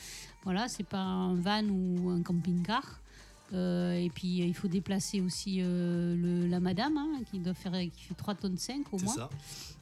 Voilà, 0.45 0.69
c'est 0.69 0.85
pas 0.87 0.99
un 1.01 1.35
van 1.35 1.65
ou 1.65 2.11
un 2.11 2.23
camping-car. 2.23 3.01
Euh, 3.53 3.95
et 3.95 4.11
puis, 4.11 4.39
il 4.39 4.55
faut 4.55 4.69
déplacer 4.69 5.21
aussi 5.21 5.59
euh, 5.61 6.15
le- 6.17 6.47
la 6.47 6.61
madame, 6.61 6.97
hein, 6.99 7.21
qui 7.31 7.39
doit 7.39 7.55
faire 7.55 7.73
qui 7.73 8.03
fait 8.03 8.15
3 8.15 8.35
tonnes 8.35 8.59
5 8.59 8.93
au 8.93 8.99
C'est 8.99 9.05
moins. 9.07 9.15
ça. 9.15 9.31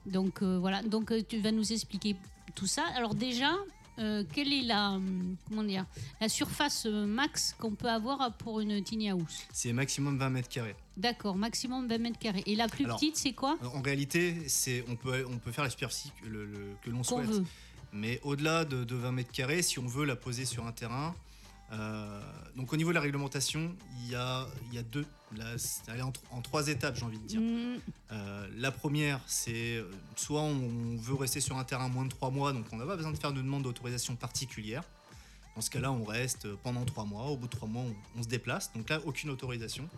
Donc 0.07 0.43
euh, 0.43 0.59
voilà, 0.59 0.83
donc 0.83 1.11
euh, 1.11 1.23
tu 1.27 1.39
vas 1.41 1.51
nous 1.51 1.73
expliquer 1.73 2.15
tout 2.55 2.67
ça. 2.67 2.83
Alors 2.95 3.15
déjà, 3.15 3.53
euh, 3.99 4.25
quelle 4.33 4.53
est 4.53 4.63
la 4.63 4.93
hum, 4.93 5.37
comment 5.49 5.63
dire 5.63 5.87
la 6.21 6.29
surface 6.29 6.87
euh, 6.87 7.07
max 7.07 7.55
qu'on 7.59 7.73
peut 7.73 7.89
avoir 7.89 8.33
pour 8.35 8.61
une 8.61 8.83
tiny 8.83 9.11
house 9.11 9.47
C'est 9.53 9.73
maximum 9.73 10.19
20 10.19 10.31
mètres 10.31 10.49
carrés. 10.49 10.75
D'accord, 10.97 11.37
maximum 11.37 11.87
20 11.89 11.99
mètres 11.99 12.19
carrés. 12.19 12.43
Et 12.47 12.57
la 12.57 12.69
plus 12.69 12.85
Alors, 12.85 12.99
petite, 12.99 13.17
c'est 13.17 13.33
quoi? 13.33 13.57
En 13.75 13.83
réalité, 13.83 14.37
c'est 14.49 14.85
on 14.89 14.97
peut, 14.97 15.25
on 15.29 15.39
peut 15.39 15.53
faire 15.53 15.65
la 15.65 15.71
superficie 15.71 16.13
que, 16.23 16.91
l'on 16.91 17.03
souhaite. 17.03 17.27
veut. 17.27 17.45
Mais 17.93 18.21
au-delà 18.25 18.65
de, 18.65 18.85
de 18.85 18.95
20 18.97 19.13
mètres 19.13 19.33
carrés, 19.33 19.63
si 19.63 19.79
on 19.79 19.87
veut 19.87 20.05
la 20.05 20.17
poser 20.17 20.45
sur 20.45 20.67
un 20.67 20.73
terrain, 20.73 21.15
euh, 21.75 22.21
donc 22.57 22.73
au 22.73 22.77
niveau 22.77 22.91
de 22.91 22.95
la 22.95 23.01
réglementation, 23.01 23.75
il 24.03 24.11
y 24.11 24.15
a, 24.15 24.47
il 24.69 24.75
y 24.75 24.79
a 24.79 24.83
deux. 24.83 25.05
Là, 25.37 25.45
elle 25.89 25.99
est 25.99 26.03
en, 26.03 26.13
tro- 26.13 26.25
en 26.31 26.41
trois 26.41 26.69
étapes, 26.69 26.95
j'ai 26.97 27.05
envie 27.05 27.19
de 27.19 27.27
dire. 27.27 27.41
Mm, 27.41 27.81
Euh, 28.13 28.47
la 28.57 28.71
première, 28.71 29.21
c'est 29.27 29.77
euh, 29.79 29.91
soit 30.15 30.41
on 30.43 30.97
veut 30.97 31.15
rester 31.15 31.41
sur 31.41 31.57
un 31.59 31.65
terrain 31.65 31.89
moins 31.89 32.05
de 32.05 32.11
trois 32.11 32.31
mois, 32.31 32.53
donc 32.53 32.67
on 32.73 32.77
n'a 32.77 32.87
pas 32.87 32.95
besoin 32.97 33.11
de 33.13 33.19
faire 33.19 33.33
de 33.33 33.43
demande 33.43 33.65
d'autorisation 33.65 34.15
particulière. 34.15 34.85
Dans 35.57 35.61
ce 35.63 35.71
cas-là, 35.71 35.91
on 35.93 36.05
reste 36.05 36.49
pendant 36.63 36.85
trois 36.85 37.05
mois. 37.05 37.27
Au 37.27 37.37
bout 37.37 37.47
de 37.47 37.53
trois 37.53 37.69
mois, 37.69 37.83
on, 37.83 37.95
on 38.19 38.23
se 38.23 38.29
déplace. 38.29 38.73
Donc 38.75 38.89
là, 38.91 39.01
aucune 39.05 39.31
autorisation. 39.31 39.89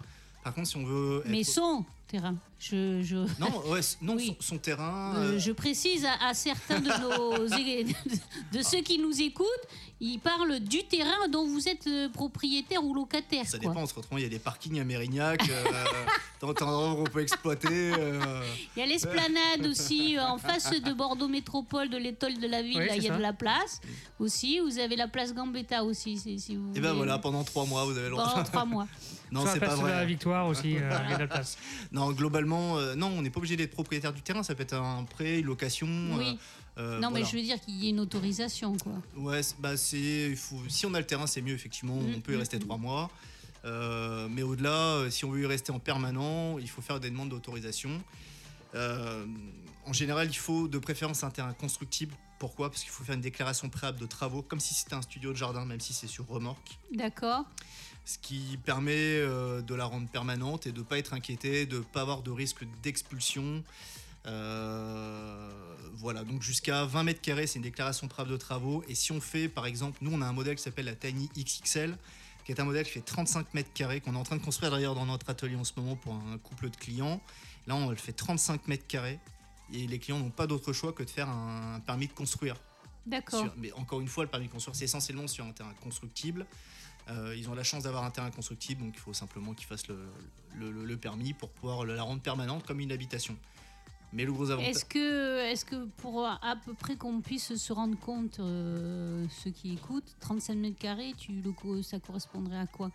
Par 0.47 0.55
contre, 0.55 0.69
si 0.69 0.77
on 0.77 0.85
veut. 0.85 1.25
mais 1.27 1.43
son 1.43 1.85
terrain. 2.07 2.37
Je, 2.61 3.03
je, 3.03 3.17
Non, 3.41 3.67
ouais, 3.69 3.83
c- 3.83 3.97
non 4.01 4.15
Oui. 4.15 4.29
son, 4.29 4.55
son 4.55 4.59
terrain. 4.59 5.13
euh, 5.17 5.33
euh, 5.33 5.39
je 5.41 5.51
précise 5.51 6.05
à, 6.07 6.29
à 6.29 6.35
certains 6.35 6.79
de 6.79 6.87
nos 7.01 7.49
élè- 7.59 7.93
de 8.53 8.63
ceux 8.63 8.81
qui 8.81 9.01
nous 9.01 9.21
écoutent, 9.21 9.47
ils 10.01 10.19
parlent 10.21 10.61
du 10.61 10.85
terrain 10.85 11.27
dont 11.29 11.49
vous 11.49 11.69
êtes 11.69 11.89
euh, 11.89 12.09
propriétaire 12.09 12.85
ou 12.85 12.95
locataire. 12.95 13.45
Ça 13.45 13.59
quoi. 13.59 13.71
dépend, 13.71 13.83
entre 13.83 13.99
autrement, 13.99 14.19
il 14.19 14.23
y 14.23 14.27
a 14.27 14.31
des 14.31 14.39
parkings 14.39 14.79
à 14.81 14.85
Mérignac, 14.85 15.43
euh, 15.51 15.65
dans 16.41 16.51
un 16.51 16.53
endroit 16.69 16.93
où 16.93 17.01
on 17.01 17.05
peut 17.05 17.23
exploiter. 17.23 17.69
euh, 17.99 18.41
Il 18.77 18.81
y 18.81 18.83
a 18.83 18.87
l'esplanade 18.87 19.67
aussi, 19.69 20.17
euh, 20.17 20.23
en 20.27 20.39
face 20.39 20.71
de 20.71 20.93
Bordeaux 20.93 21.27
Métropole, 21.29 21.91
de 21.91 21.97
l'étoile 21.97 22.39
de 22.39 22.47
la 22.47 22.63
ville, 22.63 22.79
Oui, 22.79 22.87
là, 22.87 22.95
il 22.97 23.03
y 23.03 23.07
a 23.09 23.11
ça. 23.11 23.17
de 23.17 23.23
la 23.23 23.33
place 23.33 23.81
aussi. 24.21 24.61
Vous 24.61 24.79
avez 24.79 24.95
la 24.95 25.09
place 25.09 25.35
Gambetta 25.35 25.83
aussi, 25.83 26.17
si, 26.19 26.39
si 26.39 26.55
vous 26.55 26.71
et 26.71 26.75
ben 26.75 26.91
voulez. 26.91 26.97
voilà, 26.99 27.19
pendant 27.19 27.43
trois 27.43 27.67
mois, 27.67 27.85
vous 27.85 27.99
avez 27.99 28.05
le 28.09 28.11
droit. 28.11 28.31
Pendant 28.31 28.45
trois 28.45 28.65
mois. 28.65 28.87
Non, 29.33 29.45
c'est 29.45 29.59
pas 29.59 29.67
de 29.67 29.71
la 29.73 29.77
vrai. 29.77 29.93
Aussi, 30.44 30.77
euh, 30.77 30.90
la 31.18 31.27
place. 31.27 31.57
Non, 31.92 32.12
globalement, 32.12 32.77
euh, 32.79 32.94
non, 32.94 33.09
on 33.09 33.22
n'est 33.22 33.31
pas 33.31 33.38
obligé 33.38 33.57
d'être 33.57 33.72
propriétaire 33.72 34.12
du 34.12 34.22
terrain. 34.22 34.42
Ça 34.42 34.55
peut 34.55 34.62
être 34.62 34.75
un 34.75 35.05
prêt, 35.05 35.40
une 35.40 35.46
location. 35.46 35.87
Oui. 35.88 36.38
euh, 36.79 36.96
euh, 36.96 37.01
non, 37.01 37.11
mais 37.11 37.25
je 37.25 37.35
veux 37.37 37.42
dire 37.42 37.61
qu'il 37.61 37.75
y 37.77 37.87
ait 37.87 37.90
une 37.90 38.01
autorisation, 38.01 38.77
quoi. 38.77 38.92
Ouais, 39.16 39.42
c'est- 39.42 39.57
bah 39.59 39.77
c'est, 39.77 40.29
il 40.31 40.37
faut, 40.37 40.61
si 40.68 40.85
on 40.87 40.92
a 40.94 41.01
le 41.01 41.07
terrain, 41.07 41.27
c'est 41.27 41.40
mieux, 41.40 41.55
effectivement, 41.55 41.96
Mm, 41.96 42.14
on 42.16 42.20
peut 42.20 42.33
y 42.33 42.37
mm, 42.37 42.40
rester 42.40 42.57
mm. 42.59 42.61
trois 42.61 42.77
mois. 42.77 43.11
Euh, 43.64 44.29
mais 44.31 44.42
au-delà, 44.42 45.11
si 45.11 45.25
on 45.25 45.31
veut 45.31 45.40
y 45.42 45.46
rester 45.46 45.72
en 45.72 45.79
permanent, 45.81 46.59
il 46.59 46.68
faut 46.68 46.83
faire 46.83 47.01
des 47.01 47.11
demandes 47.11 47.31
d'autorisation. 47.31 47.90
Euh, 48.75 49.25
en 49.87 49.92
général, 49.92 50.29
il 50.29 50.37
faut 50.37 50.68
de 50.68 50.79
préférence 50.79 51.25
un 51.25 51.31
terrain 51.31 51.53
constructible. 51.55 52.14
Pourquoi? 52.38 52.70
Parce 52.70 52.83
qu'il 52.83 52.90
faut 52.90 53.03
faire 53.05 53.14
une 53.14 53.20
déclaration 53.22 53.68
préalable 53.70 53.99
de 53.99 54.07
travaux, 54.07 54.42
comme 54.42 54.61
si 54.61 54.75
c'était 54.75 54.94
un 54.94 55.03
studio 55.03 55.33
de 55.33 55.37
jardin, 55.38 55.64
même 55.64 55.81
si 55.81 55.94
c'est 55.94 56.07
sur 56.07 56.27
remorque. 56.29 56.79
D'accord 56.92 57.44
Ce 58.07 58.19
qui 58.19 58.57
permet 58.64 58.92
euh, 58.95 59.61
de 59.62 59.75
la 59.75 59.85
rendre 59.85 60.09
permanente 60.09 60.66
et 60.66 60.73
de 60.73 60.79
ne 60.79 60.85
pas 60.85 60.97
être 60.97 61.12
inquiété, 61.12 61.66
de 61.66 61.79
ne 61.79 61.83
pas 61.83 62.03
avoir 62.03 62.23
de 62.23 62.31
risque 62.31 62.64
d'expulsion. 62.83 63.64
Euh, 64.27 65.51
voilà, 65.95 66.23
donc 66.23 66.40
jusqu'à 66.40 66.85
20 66.85 67.03
mètres 67.03 67.21
carrés, 67.21 67.49
c'est 67.49 67.57
une 67.57 67.64
déclaration 67.64 68.07
préalable 68.07 68.33
de 68.33 68.38
travaux. 68.38 68.85
Et 68.88 68.95
si 68.95 69.11
on 69.11 69.21
fait, 69.21 69.49
par 69.49 69.66
exemple, 69.66 69.99
nous 70.03 70.12
on 70.12 70.23
a 70.23 70.27
un 70.27 70.33
modèle 70.33 70.55
qui 70.55 70.62
s'appelle 70.62 70.85
la 70.85 70.95
Tiny 70.95 71.29
XXL, 71.37 71.99
qui 72.45 72.53
est 72.53 72.61
un 72.61 72.64
modèle 72.64 72.87
qui 72.87 72.92
fait 72.92 73.01
35 73.01 73.55
mètres 73.55 73.73
carrés, 73.75 74.01
qu'on 74.01 74.14
est 74.14 74.19
en 74.19 74.23
train 74.23 74.37
de 74.37 74.45
construire 74.45 74.71
d'ailleurs 74.71 74.95
dans 74.95 75.07
notre 75.07 75.29
atelier 75.29 75.57
en 75.57 75.64
ce 75.64 75.73
moment 75.77 75.97
pour 75.97 76.14
un 76.14 76.38
couple 76.38 76.71
de 76.71 76.77
clients. 76.77 77.21
Là, 77.66 77.75
on 77.75 77.90
le 77.90 77.97
fait 77.97 78.12
35 78.12 78.69
mètres 78.69 78.87
carrés. 78.87 79.19
Et 79.73 79.88
les 79.88 79.99
clients 79.99 80.21
n'ont 80.21 80.31
pas 80.31 80.47
d'autre 80.47 80.73
choix 80.73 80.92
que 80.92 81.03
de 81.03 81.11
faire 81.11 81.29
un 81.29 81.81
permis 81.81 82.07
de 82.07 82.12
construire. 82.12 82.55
D'accord. 83.05 83.47
Mais 83.57 83.73
encore 83.73 84.01
une 84.01 84.07
fois, 84.07 84.23
le 84.23 84.31
permis 84.31 84.47
de 84.47 84.53
construire, 84.53 84.77
c'est 84.77 84.85
essentiellement 84.85 85.27
sur 85.27 85.45
un 85.45 85.51
terrain 85.51 85.75
constructible. 85.83 86.47
Euh, 87.09 87.35
ils 87.37 87.49
ont 87.49 87.55
la 87.55 87.62
chance 87.62 87.85
d'avoir 87.85 88.05
un 88.05 88.11
terrain 88.11 88.31
constructible, 88.31 88.83
donc 88.83 88.95
il 88.95 89.01
faut 89.01 89.12
simplement 89.12 89.55
qu'ils 89.55 89.66
fassent 89.66 89.87
le, 89.88 89.99
le- 90.59 90.71
le- 90.73 90.85
le 90.85 90.97
permis 90.97 91.33
pour 91.35 91.51
pouvoir 91.51 91.85
la 91.85 92.03
rendre 92.03 92.21
permanente 92.21 92.64
comme 92.66 92.81
une 92.81 92.92
habitation. 92.92 93.37
Mais 94.12 94.25
le 94.25 94.33
gros 94.33 94.51
avantage. 94.51 94.71
Est-ce 94.71 94.85
que, 94.85 95.53
est 95.53 95.64
que 95.64 95.85
pour 95.99 96.25
à 96.27 96.57
peu 96.64 96.75
près 96.75 96.97
qu'on 96.97 97.21
puisse 97.21 97.55
se 97.57 97.73
rendre 97.73 97.99
compte, 97.99 98.40
euh, 98.40 99.27
ceux 99.45 99.51
qui 99.51 99.75
écoutent, 99.75 100.16
35 100.21 100.55
mètres 100.55 100.79
carrés, 100.79 101.12
tu, 101.19 101.33
le, 101.33 101.83
ça 101.83 101.99
correspondrait 101.99 102.59
à 102.59 102.66
quoi? 102.66 102.90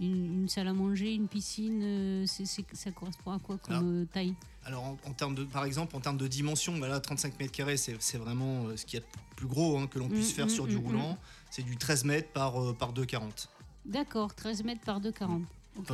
Une, 0.00 0.48
salle 0.48 0.68
à 0.68 0.72
manger, 0.72 1.12
une 1.12 1.28
piscine, 1.28 1.82
euh, 1.82 2.26
ça 2.26 2.90
correspond 2.92 3.32
à 3.32 3.38
quoi 3.38 3.58
comme 3.58 4.02
euh, 4.02 4.04
taille? 4.06 4.34
Alors, 4.64 4.96
en, 5.04 5.12
termes 5.12 5.34
de, 5.34 5.44
par 5.44 5.66
exemple, 5.66 5.94
en 5.96 6.00
termes 6.00 6.16
de 6.16 6.28
dimension, 6.28 6.78
bah 6.78 6.88
là, 6.88 7.00
35 7.00 7.38
mètres 7.38 7.52
carrés, 7.52 7.76
c'est, 7.76 8.16
vraiment 8.16 8.74
ce 8.74 8.86
qui 8.86 8.96
est 8.96 9.04
plus 9.36 9.48
gros 9.48 9.76
hein, 9.76 9.88
que 9.88 9.98
l'on 9.98 10.08
puisse 10.08 10.30
mmh, 10.30 10.34
faire 10.34 10.46
mmh, 10.46 10.50
sur 10.50 10.66
du 10.66 10.76
mmh, 10.76 10.86
roulant. 10.86 11.18
C'est 11.50 11.62
du 11.62 11.76
13 11.76 12.04
mètres 12.04 12.32
par, 12.32 12.54
par 12.76 12.94
2,40. 12.94 13.48
D'accord, 13.84 14.34
13 14.34 14.64
mètres 14.64 14.82
par 14.82 15.00
2,40. 15.00 15.42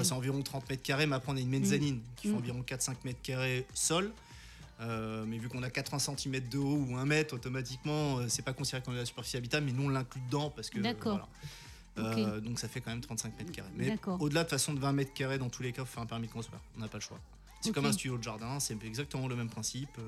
c'est 0.03 0.13
environ 0.13 0.43
30 0.43 0.69
mètres 0.69 0.83
carrés, 0.83 1.07
mais 1.07 1.17
après 1.17 1.33
on 1.33 1.37
a 1.37 1.41
une 1.41 1.49
mezzanine 1.49 2.01
qui 2.17 2.29
fait 2.29 2.35
environ 2.35 2.63
4-5 2.67 2.97
mètres 3.05 3.23
carrés 3.23 3.67
sol. 3.75 4.13
Euh, 4.81 5.25
mais 5.27 5.39
vu 5.39 5.49
qu'on 5.49 5.63
a 5.65 5.71
80 5.71 5.99
cm 6.17 6.49
de 6.49 6.59
haut 6.59 6.87
ou 6.89 6.97
1 6.97 7.05
mètre, 7.05 7.35
automatiquement, 7.35 8.19
euh, 8.19 8.27
c'est 8.29 8.43
pas 8.43 8.53
considéré 8.53 8.83
comme 8.83 8.95
de 8.95 9.01
la 9.01 9.07
superficie 9.07 9.37
habitable, 9.37 9.67
mais 9.67 9.73
nous 9.73 9.85
on 9.85 9.89
l'inclut 9.89 10.21
dedans 10.27 10.51
parce 10.51 10.71
que. 10.71 10.79
D'accord. 10.79 11.29
Euh, 11.99 12.39
donc 12.39 12.61
ça 12.61 12.69
fait 12.69 12.81
quand 12.81 12.93
même 12.93 13.01
35 13.01 13.37
mètres 13.37 13.51
carrés. 13.51 13.71
Mais 13.75 13.99
au-delà 14.21 14.45
de 14.45 14.49
façon 14.49 14.73
de 14.73 14.79
20 14.79 14.93
mètres 14.93 15.15
carrés, 15.15 15.39
dans 15.39 15.49
tous 15.49 15.65
les 15.65 15.73
cas, 15.73 15.83
il 15.83 15.87
faut 15.87 15.95
faire 15.95 16.05
un 16.05 16.07
permis 16.07 16.29
de 16.29 16.33
construire. 16.33 16.61
On 16.77 16.81
n'a 16.81 16.87
pas 16.87 16.99
le 16.99 17.03
choix. 17.03 17.19
C'est 17.61 17.73
comme 17.73 17.87
un 17.87 17.93
studio 17.93 18.19
de 18.19 18.23
jardin, 18.23 18.61
c'est 18.61 18.81
exactement 18.85 19.27
le 19.27 19.35
même 19.35 19.49
principe. 19.49 19.99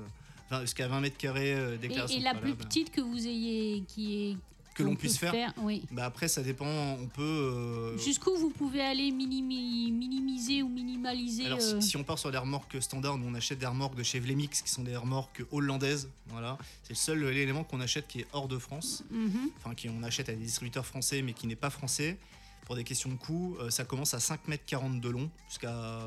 Enfin, 0.45 0.61
jusqu'à 0.61 0.87
20 0.87 1.01
mètres 1.01 1.17
carrés, 1.17 1.77
déclaration. 1.79 2.17
Et, 2.17 2.21
et 2.21 2.23
la 2.23 2.33
plus 2.33 2.55
petite 2.55 2.91
que 2.91 3.01
vous 3.01 3.27
ayez, 3.27 3.83
qui 3.89 4.31
est 4.31 4.37
que 4.81 4.87
l'on 4.87 4.95
puisse 4.95 5.17
faire. 5.17 5.53
oui. 5.61 5.83
bah 5.91 6.05
après, 6.05 6.27
ça 6.27 6.41
dépend. 6.41 6.65
On 6.65 7.07
peut. 7.07 7.21
Euh, 7.21 7.97
Jusqu'où 7.97 8.35
vous 8.35 8.49
pouvez 8.49 8.81
aller 8.81 9.11
minimiser 9.11 10.63
ou 10.63 10.69
minimaliser 10.69 11.45
Alors, 11.45 11.59
euh, 11.61 11.81
si, 11.81 11.97
on 11.97 12.03
part 12.03 12.19
sur 12.19 12.31
des 12.31 12.37
remorques 12.37 12.81
standards, 12.81 13.17
nous 13.17 13.27
on 13.27 13.35
achète 13.35 13.59
des 13.59 13.65
remorques 13.65 13.95
de 13.95 14.03
chez 14.03 14.19
Vlemix 14.19 14.61
qui 14.61 14.69
sont 14.69 14.83
des 14.83 14.95
remorques 14.95 15.43
hollandaises. 15.51 16.09
Voilà, 16.27 16.57
c'est 16.83 16.91
le 16.91 16.95
seul 16.95 17.23
élément 17.35 17.63
qu'on 17.63 17.81
achète 17.81 18.07
qui 18.07 18.21
est 18.21 18.27
hors 18.33 18.47
de 18.47 18.57
France. 18.57 19.03
Mhm. 19.11 19.49
Enfin, 19.57 19.75
qui 19.75 19.89
on 19.89 20.03
achète 20.03 20.29
à 20.29 20.33
des 20.33 20.43
distributeurs 20.43 20.85
français, 20.85 21.21
mais 21.21 21.33
qui 21.33 21.47
n'est 21.47 21.55
pas 21.55 21.69
français. 21.69 22.17
Pour 22.65 22.75
des 22.75 22.83
questions 22.83 23.09
de 23.09 23.15
coût, 23.15 23.57
euh, 23.59 23.69
ça 23.69 23.83
commence 23.83 24.13
à 24.13 24.19
5 24.19 24.47
mètres 24.47 24.63
40 24.65 25.01
de 25.01 25.09
long 25.09 25.29
jusqu'à 25.49 25.99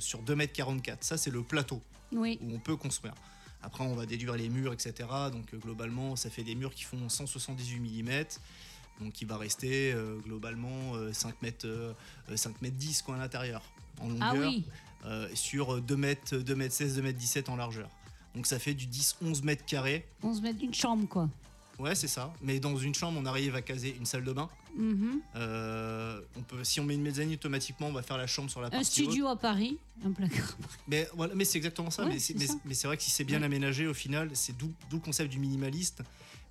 sur 0.00 0.20
2 0.20 0.34
mètres 0.34 0.52
44. 0.52 1.02
Ça, 1.04 1.16
c'est 1.16 1.30
le 1.30 1.42
plateau 1.42 1.80
où 2.12 2.26
on 2.26 2.58
peut 2.58 2.76
construire. 2.76 3.14
Après, 3.62 3.84
on 3.84 3.94
va 3.94 4.06
déduire 4.06 4.34
les 4.36 4.48
murs, 4.48 4.72
etc. 4.72 5.08
Donc, 5.32 5.52
euh, 5.52 5.58
globalement, 5.58 6.16
ça 6.16 6.30
fait 6.30 6.42
des 6.42 6.54
murs 6.54 6.74
qui 6.74 6.84
font 6.84 7.08
178 7.08 8.02
mm. 8.02 8.24
Donc, 9.00 9.20
il 9.20 9.26
va 9.26 9.36
rester 9.36 9.92
euh, 9.92 10.16
globalement 10.18 10.94
5 11.12 11.30
euh, 11.30 11.32
mètres, 11.42 11.94
5 12.34 12.62
mètres 12.62 12.76
10 12.76 13.02
quoi, 13.02 13.16
à 13.16 13.18
l'intérieur, 13.18 13.62
en 14.00 14.08
ah 14.20 14.34
longueur. 14.34 14.52
sur 15.34 15.80
2 15.80 15.96
mètres, 15.96 16.36
2 16.36 16.54
mètres 16.54 16.74
16, 16.74 16.96
2 16.96 17.02
mètres 17.02 17.18
17 17.18 17.48
en 17.48 17.56
largeur. 17.56 17.88
Donc, 18.34 18.46
ça 18.46 18.58
fait 18.58 18.74
du 18.74 18.86
10, 18.86 19.16
11 19.22 19.42
mètres 19.42 19.64
carrés. 19.64 20.06
11 20.22 20.42
mètres 20.42 20.58
d'une 20.58 20.74
chambre, 20.74 21.06
quoi. 21.08 21.28
Ouais, 21.80 21.94
c'est 21.94 22.08
ça. 22.08 22.32
Mais 22.42 22.60
dans 22.60 22.76
une 22.76 22.94
chambre, 22.94 23.18
on 23.20 23.24
arrive 23.24 23.54
à 23.54 23.62
caser 23.62 23.96
une 23.98 24.04
salle 24.04 24.22
de 24.22 24.32
bain. 24.32 24.50
Mhm. 24.76 25.20
Euh, 25.36 26.20
on 26.36 26.42
peut, 26.42 26.62
si 26.62 26.78
on 26.78 26.84
met 26.84 26.94
une 26.94 27.02
mezzanine, 27.02 27.34
automatiquement, 27.34 27.86
on 27.88 27.92
va 27.92 28.02
faire 28.02 28.18
la 28.18 28.26
chambre 28.26 28.50
sur 28.50 28.60
la 28.60 28.68
partie 28.68 29.02
Un 29.02 29.04
studio 29.04 29.26
à 29.28 29.36
Paris, 29.36 29.78
un 30.04 30.12
placard. 30.12 30.56
Mais 30.88 31.08
voilà, 31.14 31.34
mais 31.34 31.44
c'est 31.44 31.56
exactement 31.56 31.90
ça. 31.90 32.04
mais 32.04 32.18
c'est 32.18 32.86
vrai 32.86 32.96
que 32.98 33.02
si 33.02 33.10
c'est 33.10 33.24
bien 33.24 33.42
aménagé, 33.42 33.86
au 33.86 33.94
final, 33.94 34.30
c'est 34.34 34.56
d'où 34.56 34.70
le 34.92 34.98
concept 34.98 35.30
du 35.30 35.38
minimaliste. 35.38 36.02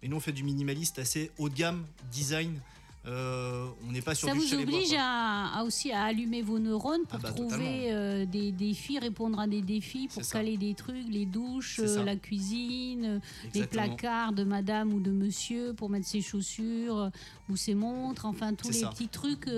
Mais 0.01 0.07
nous, 0.07 0.17
on 0.17 0.21
fait 0.21 0.31
du 0.31 0.43
minimaliste 0.43 0.97
assez 0.97 1.31
haut 1.37 1.49
de 1.49 1.55
gamme, 1.55 1.85
design. 2.11 2.59
Euh, 3.05 3.67
on 3.87 3.93
n'est 3.93 4.01
pas 4.01 4.13
sur 4.13 4.27
Ça 4.27 4.33
vous 4.33 4.53
oblige 4.53 4.93
à, 4.99 5.63
aussi 5.65 5.91
à 5.91 6.03
allumer 6.03 6.41
vos 6.41 6.59
neurones 6.59 7.05
pour 7.07 7.19
ah 7.19 7.23
bah, 7.23 7.31
trouver 7.31 7.93
euh, 7.93 8.25
des 8.25 8.51
défis, 8.51 8.99
répondre 8.99 9.39
à 9.39 9.47
des 9.47 9.61
défis, 9.61 10.09
pour 10.09 10.21
caler 10.27 10.57
des 10.57 10.73
trucs, 10.73 11.07
les 11.07 11.25
douches, 11.25 11.79
euh, 11.79 12.03
la 12.03 12.17
cuisine, 12.17 13.21
les 13.55 13.65
placards 13.65 14.33
de 14.33 14.43
madame 14.43 14.93
ou 14.93 14.99
de 14.99 15.11
monsieur 15.11 15.73
pour 15.73 15.89
mettre 15.89 16.07
ses 16.07 16.21
chaussures 16.21 17.09
ou 17.49 17.55
ses 17.55 17.73
montres, 17.73 18.25
enfin 18.25 18.53
tous 18.53 18.69
les 18.69 18.81
petits 18.81 19.07
trucs 19.07 19.49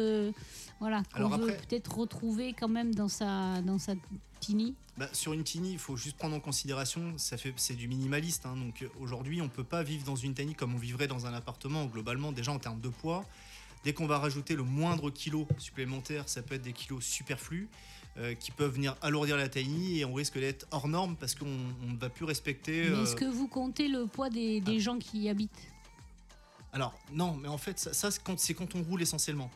voilà, 0.82 1.04
qu'on 1.16 1.30
veut 1.30 1.46
peut-être 1.46 1.96
retrouver 1.96 2.54
quand 2.54 2.68
même 2.68 2.96
dans 2.96 3.08
sa, 3.08 3.62
dans 3.62 3.78
sa 3.78 3.94
tiny. 4.40 4.74
Bah, 4.98 5.08
sur 5.14 5.32
une 5.32 5.44
tiny, 5.44 5.74
il 5.74 5.78
faut 5.78 5.96
juste 5.96 6.18
prendre 6.18 6.36
en 6.36 6.40
considération, 6.40 7.14
ça 7.18 7.38
fait, 7.38 7.54
c'est 7.56 7.76
du 7.76 7.88
minimaliste. 7.88 8.48
Hein. 8.48 8.56
donc 8.58 8.84
aujourd'hui, 9.00 9.42
on 9.42 9.46
ne 9.46 9.50
peut 9.50 9.64
pas 9.64 9.84
vivre 9.84 10.04
dans 10.06 10.16
une 10.16 10.34
tiny 10.34 10.56
comme 10.56 10.74
on 10.74 10.80
vivrait 10.80 11.08
dans 11.08 11.28
un 11.28 11.36
appartement. 11.36 11.86
Globalement, 11.86 12.32
déjà 12.32 12.52
en 12.52 12.58
termes 12.58 12.82
de 12.82 12.90
poids, 12.90 13.24
dès 13.84 13.94
qu'on 13.94 14.08
va 14.08 14.18
rajouter 14.18 14.56
le 14.56 14.64
moindre 14.64 15.12
kilo 15.12 15.48
supplémentaire, 15.60 16.28
ça 16.28 16.42
peut 16.42 16.56
être 16.56 16.64
des 16.64 16.74
kilos 16.74 17.06
superflus. 17.06 17.70
Euh, 18.18 18.34
qui 18.34 18.52
peuvent 18.52 18.74
venir 18.74 18.98
alourdir 19.02 19.38
la 19.38 19.48
tiny 19.48 20.00
et 20.00 20.04
on 20.04 20.14
risque 20.14 20.38
d'être 20.38 20.68
hors 20.72 20.90
norme 20.90 21.16
parce 21.16 21.34
qu'on 21.34 21.46
ne 21.46 21.98
va 21.98 22.10
plus 22.10 22.26
respecter. 22.26 22.90
Mais 22.90 23.04
est-ce 23.04 23.14
euh, 23.14 23.20
que 23.20 23.26
vous 23.26 23.48
comptez 23.48 23.88
le 23.88 24.06
poids 24.06 24.30
des, 24.30 24.60
des 24.60 24.76
ah. 24.76 24.80
gens 24.80 25.00
qui 25.00 25.20
y 25.20 25.30
habitent? 25.30 25.50
Alors 26.74 26.94
non, 27.14 27.38
mais 27.42 27.48
en 27.48 27.58
fait 27.58 27.80
ça, 27.80 27.94
ça 27.94 28.10
c'est 28.36 28.54
quand 28.54 28.76
on 28.76 28.84
roule 28.84 29.02
essentiellement. 29.02 29.50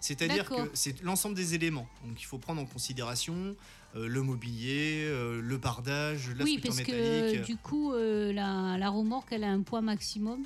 C'est-à-dire 0.00 0.48
que 0.48 0.70
c'est 0.74 1.02
l'ensemble 1.02 1.34
des 1.34 1.54
éléments. 1.54 1.88
Donc 2.04 2.20
il 2.20 2.24
faut 2.24 2.38
prendre 2.38 2.60
en 2.60 2.66
considération 2.66 3.54
euh, 3.96 4.06
le 4.06 4.22
mobilier, 4.22 5.04
euh, 5.04 5.40
le 5.42 5.56
bardage, 5.56 6.30
la 6.36 6.44
oui, 6.44 6.60
parce 6.62 6.76
métallique. 6.76 7.40
Que, 7.40 7.46
du 7.46 7.56
coup, 7.56 7.92
euh, 7.92 8.32
la, 8.32 8.88
remorque, 8.88 9.32
elle 9.32 9.42
a 9.42 9.50
un 9.50 9.62
poids 9.62 9.80
maximum 9.80 10.44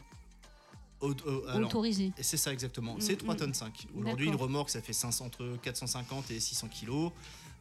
autorisé. 1.01 2.13
C'est 2.19 2.39
ça 2.39 2.51
exactement. 2.51 2.97
c'est 2.99 3.17
3 3.17 3.35
mm, 3.35 3.37
mm. 3.37 3.39
tonnes 3.41 3.55
5. 3.55 3.87
Aujourd'hui, 3.95 4.27
une 4.27 4.37
remorque, 4.37 4.71
ça 4.71 4.81
fait 4.81 4.95
500, 4.95 5.27
entre 5.27 5.59
450 5.63 6.31
et 6.31 6.41
600 6.41 6.69
kilos. 6.69 7.13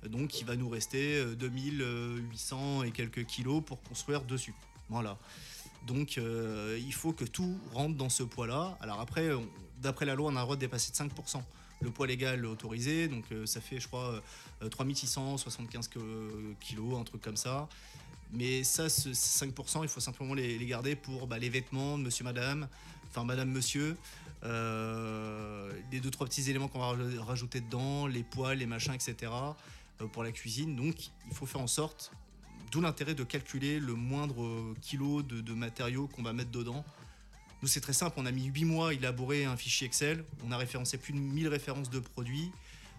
Donc 0.08 0.40
il 0.40 0.46
va 0.46 0.56
nous 0.56 0.70
rester 0.70 1.24
2800 1.36 2.84
et 2.84 2.92
quelques 2.92 3.26
kilos 3.26 3.62
pour 3.66 3.82
construire 3.84 4.22
dessus. 4.22 4.54
Voilà. 4.90 5.18
Donc 5.86 6.18
il 6.18 6.94
faut 6.94 7.12
que 7.12 7.26
tout 7.26 7.58
rentre 7.74 7.98
dans 7.98 8.10
ce 8.10 8.24
poids-là. 8.24 8.78
Alors 8.80 9.02
après, 9.02 9.30
d'après 9.82 10.06
la 10.06 10.16
loi, 10.16 10.32
on 10.32 10.36
a 10.38 10.40
le 10.40 10.46
droit 10.46 10.56
de 10.56 10.62
dépasser 10.62 10.92
de 10.94 10.96
5% 10.96 11.42
le 11.84 11.92
poids 11.92 12.08
légal 12.08 12.46
autorisé. 12.46 13.08
Donc 13.08 13.26
euh, 13.32 13.46
ça 13.46 13.62
fait, 13.62 13.80
je 13.80 13.88
crois, 13.88 14.22
3675 14.70 15.90
euh, 15.98 16.54
kilos, 16.60 17.00
un 17.00 17.04
truc 17.04 17.22
comme 17.22 17.38
ça. 17.38 17.68
Mais 18.32 18.64
ça, 18.64 18.90
ce 18.90 19.10
5%, 19.10 19.84
il 19.84 19.90
faut 19.90 20.00
simplement 20.00 20.34
les, 20.34 20.58
garder 20.66 20.96
pour 20.96 21.28
bah, 21.28 21.38
les 21.38 21.50
vêtements 21.50 22.00
de 22.00 22.04
monsieur, 22.04 22.24
madame, 22.24 22.68
enfin 23.10 23.24
madame, 23.24 23.52
monsieur, 23.52 23.96
euh, 24.44 25.72
les 25.92 26.00
deux, 26.00 26.10
trois 26.10 26.26
petits 26.26 26.50
éléments 26.50 26.68
qu'on 26.68 26.80
va 26.80 26.96
rajouter 27.24 27.62
dedans, 27.62 28.08
les 28.08 28.24
poils, 28.24 28.58
les 28.58 28.66
machins, 28.66 28.94
etc. 28.94 29.32
pour 30.12 30.24
la 30.24 30.32
cuisine. 30.32 30.76
Donc 30.76 30.96
il 31.28 31.36
faut 31.36 31.46
faire 31.46 31.62
en 31.62 31.68
sorte, 31.68 32.12
d'où 32.72 32.82
l'intérêt 32.82 33.14
de 33.14 33.24
calculer 33.24 33.80
le 33.80 33.94
moindre 33.94 34.74
kilo 34.82 35.22
de, 35.22 35.40
de 35.40 35.54
matériaux 35.54 36.08
qu'on 36.08 36.24
va 36.24 36.34
mettre 36.34 36.50
dedans 36.50 36.84
nous, 37.64 37.70
c'est 37.70 37.80
très 37.80 37.94
simple. 37.94 38.16
On 38.20 38.26
a 38.26 38.32
mis 38.32 38.48
8 38.48 38.66
mois 38.66 38.90
à 38.90 38.94
élaborer 38.94 39.46
un 39.46 39.56
fichier 39.56 39.88
Excel. 39.88 40.26
On 40.46 40.52
a 40.52 40.58
référencé 40.58 40.98
plus 40.98 41.14
de 41.14 41.18
1000 41.18 41.48
références 41.48 41.90
de 41.90 42.00
produits. 42.00 42.52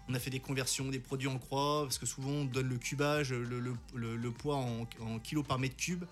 On 0.09 0.15
a 0.15 0.19
fait 0.19 0.31
des 0.31 0.39
conversions 0.39 0.85
des 0.89 0.97
produits 0.97 1.27
en 1.27 1.37
croix, 1.37 1.83
parce 1.83 1.99
que 1.99 2.07
souvent 2.07 2.31
on 2.31 2.45
donne 2.45 2.69
le 2.69 2.77
cubage, 2.77 3.31
le, 3.31 4.31
poids 4.31 4.55
en, 4.55 4.87
en 5.01 5.19
kilos 5.19 5.45
par 5.45 5.59
mètre 5.59 5.75
cube 5.75 6.03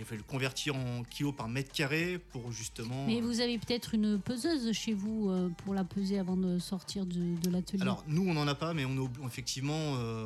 il 0.00 0.04
a 0.04 0.06
fallu 0.06 0.22
le 0.26 0.32
convertir 0.32 0.74
en 0.74 1.02
kilos 1.02 1.34
par 1.36 1.46
mètre 1.46 1.72
carré 1.72 2.18
pour 2.30 2.50
justement. 2.52 3.06
Mais 3.06 3.20
vous 3.20 3.40
avez 3.40 3.58
peut-être 3.58 3.94
une 3.94 4.18
peseuse 4.18 4.72
chez 4.72 4.94
vous 4.94 5.28
euh, 5.28 5.50
pour 5.58 5.74
la 5.74 5.84
peser 5.84 6.18
avant 6.18 6.38
de 6.38 6.58
sortir 6.58 7.04
de, 7.04 7.50
l'atelier 7.50 7.82
Alors 7.82 8.02
nous 8.08 8.26
on 8.26 8.32
n'en 8.32 8.48
a 8.48 8.54
pas, 8.54 8.72
mais 8.72 8.86
on 8.86 9.10
effectivement 9.26 9.96
euh, 9.98 10.24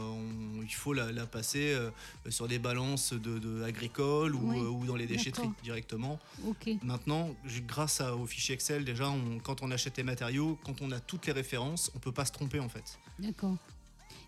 il 0.63 0.73
faut 0.73 0.93
la, 0.93 1.27
passer 1.27 1.75
euh, 1.75 1.91
sur 2.29 2.47
des 2.47 2.61
balances 2.61 3.15
de, 3.15 3.65
agricoles 3.65 4.37
ou, 4.37 4.87
dans 4.87 4.95
les 4.95 5.07
déchetteries 5.07 5.51
directement. 5.65 6.21
Ok. 6.47 6.71
Maintenant, 6.85 7.35
grâce 7.67 8.01
au 8.01 8.27
fichier 8.27 8.55
Excel, 8.55 8.85
déjà 8.85 9.13
quand 9.43 9.63
on 9.63 9.73
achète 9.73 9.97
les 9.97 10.05
matériaux, 10.05 10.57
quand 10.65 10.83
on 10.83 10.93
a 10.93 11.01
toutes 11.01 11.27
les 11.27 11.33
références, 11.33 11.91
on 11.97 11.99
peut 11.99 12.13
pas 12.13 12.25
se 12.25 12.33
tromper 12.33 12.61
en 12.61 12.69
fait. 12.69 13.01
D'accord. 13.19 13.57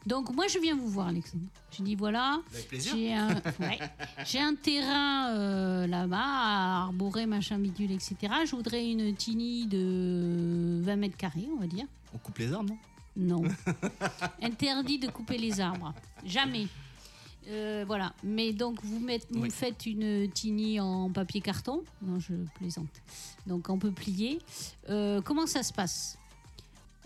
Donc 0.06 0.32
moi 0.32 0.46
je 0.46 0.58
viens 0.60 0.76
vous 0.76 0.88
voir 0.88 1.08
Alexandre. 1.08 1.44
Je 1.76 1.82
dis 1.82 1.96
voilà, 1.96 2.40
j'ai 2.70 3.12
un, 3.12 3.28
un, 4.38 4.54
terrain 4.54 5.34
euh, 5.34 5.86
là-bas 5.88 6.16
à 6.22 6.82
arborer, 6.84 7.26
machin 7.26 7.58
bidule, 7.58 7.90
etc. 7.90 8.16
Je 8.44 8.54
voudrais 8.54 8.88
une 8.88 9.14
tiny 9.16 9.66
de 9.66 10.80
20 10.82 10.96
mètres 10.96 11.16
carrés, 11.16 11.48
on 11.52 11.60
va 11.60 11.66
dire. 11.66 11.86
On 12.14 12.18
coupe 12.18 12.38
les 12.38 12.52
arbres, 12.52 12.70
non? 12.70 13.42
Non. 13.42 13.42
Interdit 14.42 14.98
de 14.98 15.08
couper 15.08 15.38
les 15.38 15.60
arbres. 15.60 15.92
Jamais. 16.24 16.68
Euh, 17.48 17.84
voilà. 17.86 18.12
Mais 18.22 18.52
donc 18.52 18.82
vous, 18.84 19.00
vous 19.30 19.50
faites 19.50 19.86
une 19.86 20.30
tiny 20.30 20.78
en 20.80 21.10
papier 21.10 21.40
carton. 21.40 21.82
Non, 22.02 22.20
je 22.20 22.34
plaisante. 22.54 23.02
Donc 23.46 23.68
on 23.70 23.78
peut 23.78 23.90
plier. 23.90 24.38
Euh, 24.88 25.20
comment 25.22 25.46
ça 25.46 25.62
se 25.62 25.72
passe? 25.72 26.18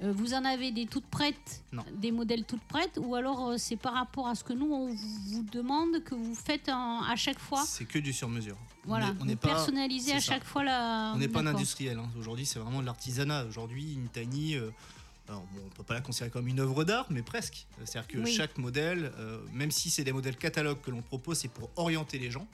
Euh, 0.03 0.13
vous 0.13 0.33
en 0.33 0.45
avez 0.45 0.73
des 0.73 0.87
toutes 0.87 1.07
prêtes, 1.07 1.63
des 1.95 2.11
modèles 2.11 2.45
toutes 2.45 2.63
prêtes, 2.63 2.99
ou 3.01 3.15
alors 3.15 3.51
euh, 3.51 3.57
c'est 3.59 3.77
par 3.77 3.95
rapport 3.95 4.29
à 4.29 4.35
ce 4.35 4.45
que 4.45 4.55
nous 4.55 4.73
on 4.73 4.95
vous 4.95 5.43
demande 5.53 6.03
que 6.05 6.15
vous 6.15 6.35
faites 6.35 6.71
à 6.71 7.15
chaque 7.17 7.39
fois 7.39 7.63
C'est 7.67 7.85
que 7.85 7.99
du 7.99 8.13
sur-mesure. 8.13 8.57
Voilà, 8.85 9.15
on 9.21 9.29
est, 9.29 9.37
pas, 9.37 9.49
personnalisé 9.49 10.13
à 10.13 10.21
chaque 10.21 10.45
fois 10.45 10.65
la. 10.65 11.13
On 11.15 11.19
n'est 11.19 11.29
pas 11.29 11.41
un 11.41 11.47
industriel. 11.47 11.99
Hein. 11.99 12.09
Aujourd'hui, 12.19 12.47
c'est 12.47 12.59
vraiment 12.59 12.81
de 12.81 12.87
l'artisanat. 12.87 13.45
Aujourd'hui, 13.45 13.93
une 13.93 14.09
tiny, 14.09 14.55
euh, 14.55 14.71
alors, 15.29 15.43
bon, 15.53 15.61
on 15.67 15.69
peut 15.77 15.83
pas 15.83 15.93
la 15.93 16.01
considérer 16.01 16.31
comme 16.31 16.49
une 16.49 16.61
œuvre 16.61 16.85
d'art, 16.85 17.07
mais 17.11 17.23
presque. 17.23 17.67
C'est-à-dire 17.85 18.09
que 18.09 18.19
Oui. 18.19 18.35
chaque 18.35 18.57
modèle, 18.57 19.13
même 19.53 19.71
si 19.71 19.91
c'est 19.91 20.03
des 20.03 20.13
modèles 20.13 20.37
catalogues 20.37 20.81
que 20.81 20.91
l'on 20.91 21.03
propose, 21.03 21.39
c'est 21.39 21.49
pour 21.49 21.69
orienter 21.77 22.19
les 22.19 22.31
gens. 22.31 22.49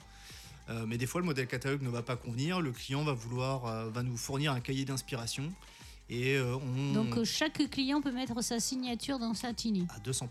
Mais 0.85 0.97
des 0.97 1.05
fois, 1.05 1.21
le 1.21 1.25
modèle 1.25 1.47
catalogue 1.47 1.81
ne 1.81 1.89
va 1.89 2.01
pas 2.01 2.17
convenir. 2.17 2.59
Le 2.59 2.73
client 2.73 3.05
va 3.05 3.13
vouloir, 3.13 3.89
va 3.89 4.03
nous 4.03 4.17
fournir 4.17 4.51
un 4.51 4.59
cahier 4.59 4.83
d'inspiration 4.83 5.49
et 6.09 6.35
euh, 6.37 6.55
on 6.55 6.93
Donc 6.93 7.17
euh, 7.17 7.23
chaque 7.25 7.69
client 7.69 8.01
peut 8.01 8.11
mettre 8.11 8.41
sa 8.41 8.59
signature 8.59 9.19
dans 9.19 9.33
sa 9.33 9.53
tiny. 9.53 9.85
à 9.95 9.99
200%. 9.99 10.25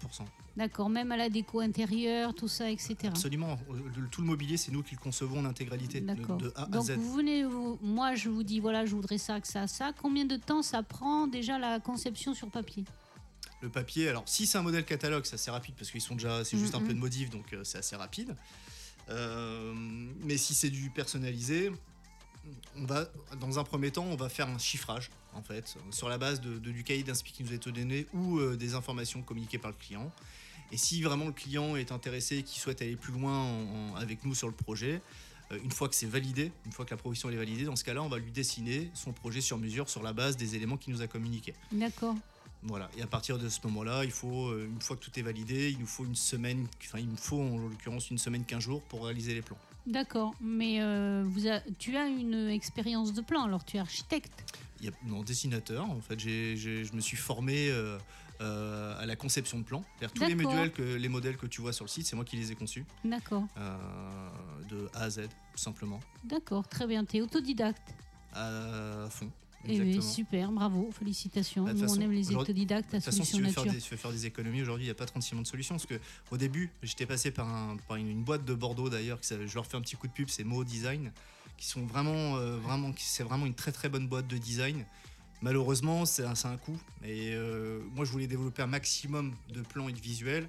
D'accord, 0.56 0.88
même 0.88 1.12
à 1.12 1.18
la 1.18 1.28
déco 1.28 1.60
intérieure, 1.60 2.34
tout 2.34 2.48
ça, 2.48 2.70
etc. 2.70 2.96
Absolument. 3.08 3.58
Euh, 3.70 3.78
tout 4.10 4.22
le 4.22 4.26
mobilier, 4.26 4.56
c'est 4.56 4.72
nous 4.72 4.82
qui 4.82 4.94
le 4.94 5.00
concevons 5.00 5.40
en 5.40 5.44
intégralité, 5.44 6.00
de, 6.00 6.06
D'accord. 6.06 6.38
de 6.38 6.50
A 6.56 6.62
à 6.62 6.66
Donc 6.68 6.84
Z. 6.86 6.92
vous 6.96 7.12
venez, 7.12 7.44
vous- 7.44 7.78
moi 7.82 8.14
je 8.14 8.30
vous 8.30 8.42
dis 8.42 8.58
voilà, 8.58 8.86
je 8.86 8.94
voudrais 8.94 9.18
ça, 9.18 9.38
que 9.40 9.46
ça, 9.48 9.66
ça. 9.66 9.92
Combien 10.00 10.24
de 10.24 10.36
temps 10.36 10.62
ça 10.62 10.82
prend 10.82 11.26
déjà 11.26 11.58
la 11.58 11.78
conception 11.78 12.32
sur 12.32 12.48
papier? 12.50 12.84
Le 13.60 13.68
papier, 13.68 14.08
alors 14.08 14.22
si 14.26 14.46
c'est 14.46 14.56
un 14.56 14.62
modèle 14.62 14.84
catalogue, 14.86 15.24
c'est 15.26 15.34
assez 15.34 15.50
rapide 15.50 15.74
parce 15.78 15.90
qu'ils 15.90 16.00
sont 16.00 16.14
déjà, 16.14 16.42
c'est 16.44 16.56
juste 16.58 16.74
un 16.74 16.80
Mhm. 16.80 16.86
peu 16.86 16.94
de 16.94 16.98
modif, 16.98 17.28
donc 17.30 17.54
c'est 17.62 17.78
assez 17.78 17.96
rapide. 17.96 18.34
Euh, 19.08 19.72
mais 20.24 20.36
si 20.36 20.54
c'est 20.54 20.70
du 20.70 20.90
personnalisé, 20.90 21.70
on 22.76 22.84
va, 22.84 23.06
dans 23.40 23.58
un 23.58 23.64
premier 23.64 23.90
temps, 23.90 24.04
on 24.04 24.16
va 24.16 24.28
faire 24.28 24.48
un 24.48 24.58
chiffrage 24.58 25.10
en 25.34 25.42
fait 25.42 25.76
sur 25.90 26.08
la 26.08 26.18
base 26.18 26.40
de, 26.40 26.58
de- 26.58 26.70
du 26.70 26.84
cahier 26.84 27.02
d'inspi 27.02 27.32
qui 27.32 27.42
nous 27.44 27.52
est 27.52 27.68
donné 27.68 28.06
ou 28.12 28.38
euh, 28.38 28.56
des 28.56 28.74
informations 28.74 29.22
communiquées 29.22 29.58
par 29.58 29.70
le 29.70 29.76
client. 29.76 30.10
Et 30.72 30.76
si 30.76 31.00
vraiment 31.02 31.26
le 31.26 31.32
client 31.32 31.76
est 31.76 31.92
intéressé 31.92 32.38
et 32.38 32.42
qu'il 32.42 32.60
souhaite 32.60 32.82
aller 32.82 32.96
plus 32.96 33.12
loin 33.12 33.32
en- 33.38 33.92
en- 33.92 33.94
avec 33.96 34.24
nous 34.24 34.34
sur 34.34 34.48
le 34.48 34.54
projet, 34.54 35.00
euh, 35.52 35.58
une 35.62 35.70
fois 35.70 35.88
que 35.88 35.94
c'est 35.94 36.06
validé, 36.06 36.50
une 36.64 36.72
fois 36.72 36.84
que 36.84 36.90
la 36.90 36.96
proposition 36.96 37.30
est 37.30 37.36
validée, 37.36 37.64
dans 37.64 37.76
ce 37.76 37.84
cas-là, 37.84 38.02
on 38.02 38.08
va 38.08 38.18
lui 38.18 38.32
dessiner 38.32 38.90
son 38.94 39.12
projet 39.12 39.40
sur 39.40 39.58
mesure 39.58 39.88
sur 39.88 40.02
la 40.02 40.12
base 40.12 40.36
des 40.36 40.56
éléments 40.56 40.76
qu'il 40.76 40.92
nous 40.92 41.02
a 41.02 41.06
communiqués. 41.06 41.54
D'accord. 41.72 42.14
Voilà, 42.62 42.90
et 42.96 43.02
à 43.02 43.06
partir 43.06 43.38
de 43.38 43.48
ce 43.48 43.60
moment-là, 43.64 44.04
il 44.04 44.10
faut, 44.10 44.48
euh, 44.48 44.66
une 44.66 44.80
fois 44.80 44.96
que 44.96 45.04
tout 45.04 45.16
est 45.20 45.22
validé, 45.22 45.70
il 45.70 45.78
nous 45.78 45.86
faut 45.86 46.04
une 46.04 46.16
semaine, 46.16 46.66
enfin 46.82 46.98
il 46.98 47.06
me 47.08 47.16
faut 47.16 47.40
en 47.40 47.58
l'occurrence 47.58 48.10
une 48.10 48.18
semaine, 48.18 48.44
15 48.44 48.62
jours 48.64 48.82
pour 48.82 49.04
réaliser 49.04 49.34
les 49.34 49.42
plans. 49.42 49.58
D'accord, 49.86 50.34
mais 50.40 50.80
euh, 50.80 51.22
vous 51.26 51.46
a- 51.48 51.60
tu 51.78 51.96
as 51.96 52.06
une 52.06 52.48
expérience 52.48 53.12
de 53.12 53.20
plan, 53.20 53.44
alors 53.44 53.64
tu 53.64 53.76
es 53.76 53.80
architecte. 53.80 54.44
Il 54.80 54.86
y 54.86 54.88
a, 54.88 54.92
non, 55.06 55.22
dessinateur, 55.22 55.88
en 55.88 56.00
fait, 56.00 56.18
j'ai- 56.18 56.56
je 56.56 56.92
me 56.92 57.00
suis 57.00 57.16
formé 57.16 57.68
euh, 57.70 57.96
euh, 58.40 59.00
à 59.00 59.06
la 59.06 59.16
conception 59.16 59.58
de 59.60 59.64
plans. 59.64 59.84
C'est-à-dire 59.98 60.12
tous 60.12 60.24
les 60.26 60.34
modèles, 60.34 60.72
que, 60.72 60.82
les 60.82 61.08
modèles 61.08 61.36
que 61.36 61.46
tu 61.46 61.60
vois 61.60 61.72
sur 61.72 61.84
le 61.84 61.88
site, 61.88 62.06
c'est 62.06 62.16
moi 62.16 62.24
qui 62.24 62.36
les 62.36 62.50
ai 62.52 62.54
conçus, 62.56 62.84
D'accord, 63.04 63.44
de 64.68 64.90
A 64.94 65.02
à 65.04 65.10
Z, 65.10 65.28
tout 65.52 65.58
simplement, 65.58 66.00
d'accord, 66.24 66.66
très 66.68 66.86
bien. 66.86 67.04
Tu 67.04 67.18
es 67.18 67.20
autodidacte. 67.22 67.94
à 68.34 69.06
fond. 69.10 69.30
Eh 69.68 70.00
super, 70.00 70.52
bravo, 70.52 70.90
félicitations. 70.92 71.64
Bah, 71.64 71.72
de 71.72 71.78
Nous, 71.78 71.80
toute 71.82 71.90
on 71.90 71.94
façon, 71.94 72.04
aime 72.04 72.12
les 72.12 72.34
autodidactes 72.34 72.94
à 72.94 72.98
De 72.98 73.04
toute 73.04 73.12
façon, 73.12 73.24
si 73.24 73.30
tu 73.32 73.36
Solution 73.38 73.48
veux 73.48 73.52
faire 73.54 73.64
Nature. 73.64 73.72
des, 73.74 73.80
si 73.80 73.88
tu 73.88 73.94
veux 73.94 74.00
faire 74.00 74.12
des 74.12 74.26
économies 74.26 74.62
aujourd'hui, 74.62 74.84
il 74.84 74.88
n'y 74.88 74.92
a 74.92 74.94
pas 74.94 75.06
36 75.06 75.32
millions 75.34 75.42
de 75.42 75.46
solutions. 75.48 75.74
Parce 75.74 75.86
que 75.86 75.98
au 76.30 76.36
début, 76.36 76.70
j'étais 76.82 77.06
passé 77.06 77.30
par, 77.30 77.48
un- 77.48 77.76
par 77.88 77.96
une, 77.96 78.08
une 78.08 78.22
boîte 78.22 78.44
de 78.44 78.54
Bordeaux 78.54 78.88
d'ailleurs, 78.88 79.18
je 79.22 79.54
leur 79.54 79.66
fais 79.66 79.76
un 79.76 79.80
petit 79.80 79.96
coup 79.96 80.06
de 80.06 80.12
pub, 80.12 80.28
c'est 80.28 80.44
Mo 80.44 80.62
Design, 80.62 81.10
qui 81.56 81.66
sont 81.66 81.84
vraiment, 81.86 82.36
euh, 82.36 82.58
vraiment, 82.58 82.92
c'est 82.98 83.22
vraiment 83.24 83.46
une 83.46 83.54
très 83.54 83.72
très 83.72 83.88
bonne 83.88 84.06
boîte 84.06 84.28
de 84.28 84.38
design. 84.38 84.84
Malheureusement, 85.42 86.06
c'est 86.06 86.24
un, 86.24 86.32
un 86.44 86.56
coût. 86.56 86.78
Et 87.04 87.32
euh, 87.34 87.80
moi, 87.94 88.04
je 88.04 88.12
voulais 88.12 88.26
développer 88.26 88.62
un 88.62 88.66
maximum 88.66 89.34
de 89.52 89.60
plans 89.62 89.88
et 89.88 89.92
de 89.92 90.00
visuels. 90.00 90.48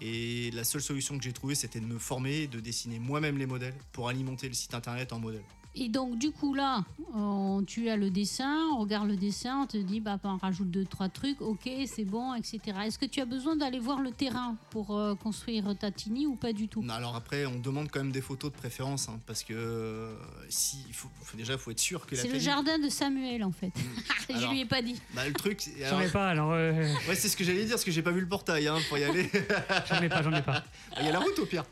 Et 0.00 0.50
la 0.52 0.64
seule 0.64 0.80
solution 0.80 1.18
que 1.18 1.22
j'ai 1.24 1.32
trouvée, 1.32 1.54
c'était 1.54 1.80
de 1.80 1.84
me 1.86 1.98
former, 1.98 2.46
de 2.46 2.58
dessiner 2.60 2.98
moi-même 2.98 3.38
les 3.38 3.46
modèles 3.46 3.74
pour 3.92 4.08
alimenter 4.08 4.48
le 4.48 4.54
site 4.54 4.72
internet 4.74 5.12
en 5.12 5.18
modèles. 5.20 5.44
Et 5.74 5.88
donc, 5.88 6.18
du 6.18 6.30
coup, 6.32 6.52
là, 6.52 6.84
on- 7.14 7.62
tu 7.66 7.88
as 7.88 7.96
le 7.96 8.10
dessin, 8.10 8.58
on 8.74 8.80
regarde 8.80 9.08
le 9.08 9.16
dessin, 9.16 9.62
on 9.62 9.66
te 9.66 9.78
dit, 9.78 10.00
bah, 10.00 10.18
bah, 10.22 10.30
on 10.34 10.36
rajoute 10.36 10.70
deux, 10.70 10.84
trois 10.84 11.08
trucs, 11.08 11.40
ok, 11.40 11.66
c'est 11.86 12.04
bon, 12.04 12.34
etc. 12.34 12.60
Est-ce 12.84 12.98
que 12.98 13.06
tu 13.06 13.20
as 13.22 13.24
besoin 13.24 13.56
d'aller 13.56 13.78
voir 13.78 14.00
le 14.00 14.10
terrain 14.10 14.56
pour 14.68 14.94
euh, 14.98 15.14
construire 15.14 15.74
ta 15.78 15.90
tiny 15.90 16.26
ou 16.26 16.36
pas 16.36 16.52
du 16.52 16.68
tout? 16.68 16.82
Non, 16.82 16.92
Alors 16.92 17.16
après, 17.16 17.46
on 17.46 17.58
demande 17.58 17.88
quand 17.90 18.00
même 18.00 18.12
des 18.12 18.20
photos 18.20 18.52
de 18.52 18.56
préférence, 18.56 19.08
hein, 19.08 19.18
parce 19.26 19.42
que 19.44 19.54
euh, 19.54 20.14
si, 20.50 20.84
il 20.88 20.94
faut, 20.94 21.08
faut- 21.22 21.38
déjà, 21.38 21.56
faut 21.56 21.70
être 21.70 21.80
sûr 21.80 22.04
que 22.06 22.16
la 22.16 22.20
C'est 22.22 22.28
le 22.28 22.38
jardin 22.38 22.78
de 22.78 22.90
Samuel, 22.90 23.42
en 23.42 23.52
fait. 23.52 23.72
Je 24.28 24.36
Alors, 24.36 24.52
lui 24.52 24.60
ai 24.60 24.66
pas 24.66 24.82
dit. 24.82 25.00
Bah, 25.14 25.26
le 25.26 25.32
truc, 25.32 25.62
J'en 25.88 26.00
ai 26.00 26.08
pas, 26.08 26.28
alors 26.28 26.52
euh, 26.52 26.72
ouais, 27.08 27.14
c'est 27.14 27.28
ce 27.28 27.36
que 27.36 27.44
j'allais 27.44 27.62
dire, 27.64 27.72
parce 27.72 27.84
que 27.84 27.90
j'ai 27.90 28.02
pas 28.02 28.10
vu 28.12 28.20
le 28.20 28.28
portail 28.28 28.68
hein, 28.68 28.76
pour 28.90 28.98
y 28.98 29.04
aller. 29.04 29.30
j'en 29.88 30.02
ai 30.02 30.08
pas, 30.10 30.22
j'en 30.22 30.32
ai 30.34 30.42
pas. 30.42 30.64
Il 31.00 31.06
y 31.06 31.08
a 31.08 31.12
la 31.12 31.18
route 31.20 31.38
au 31.38 31.46
pire. 31.46 31.64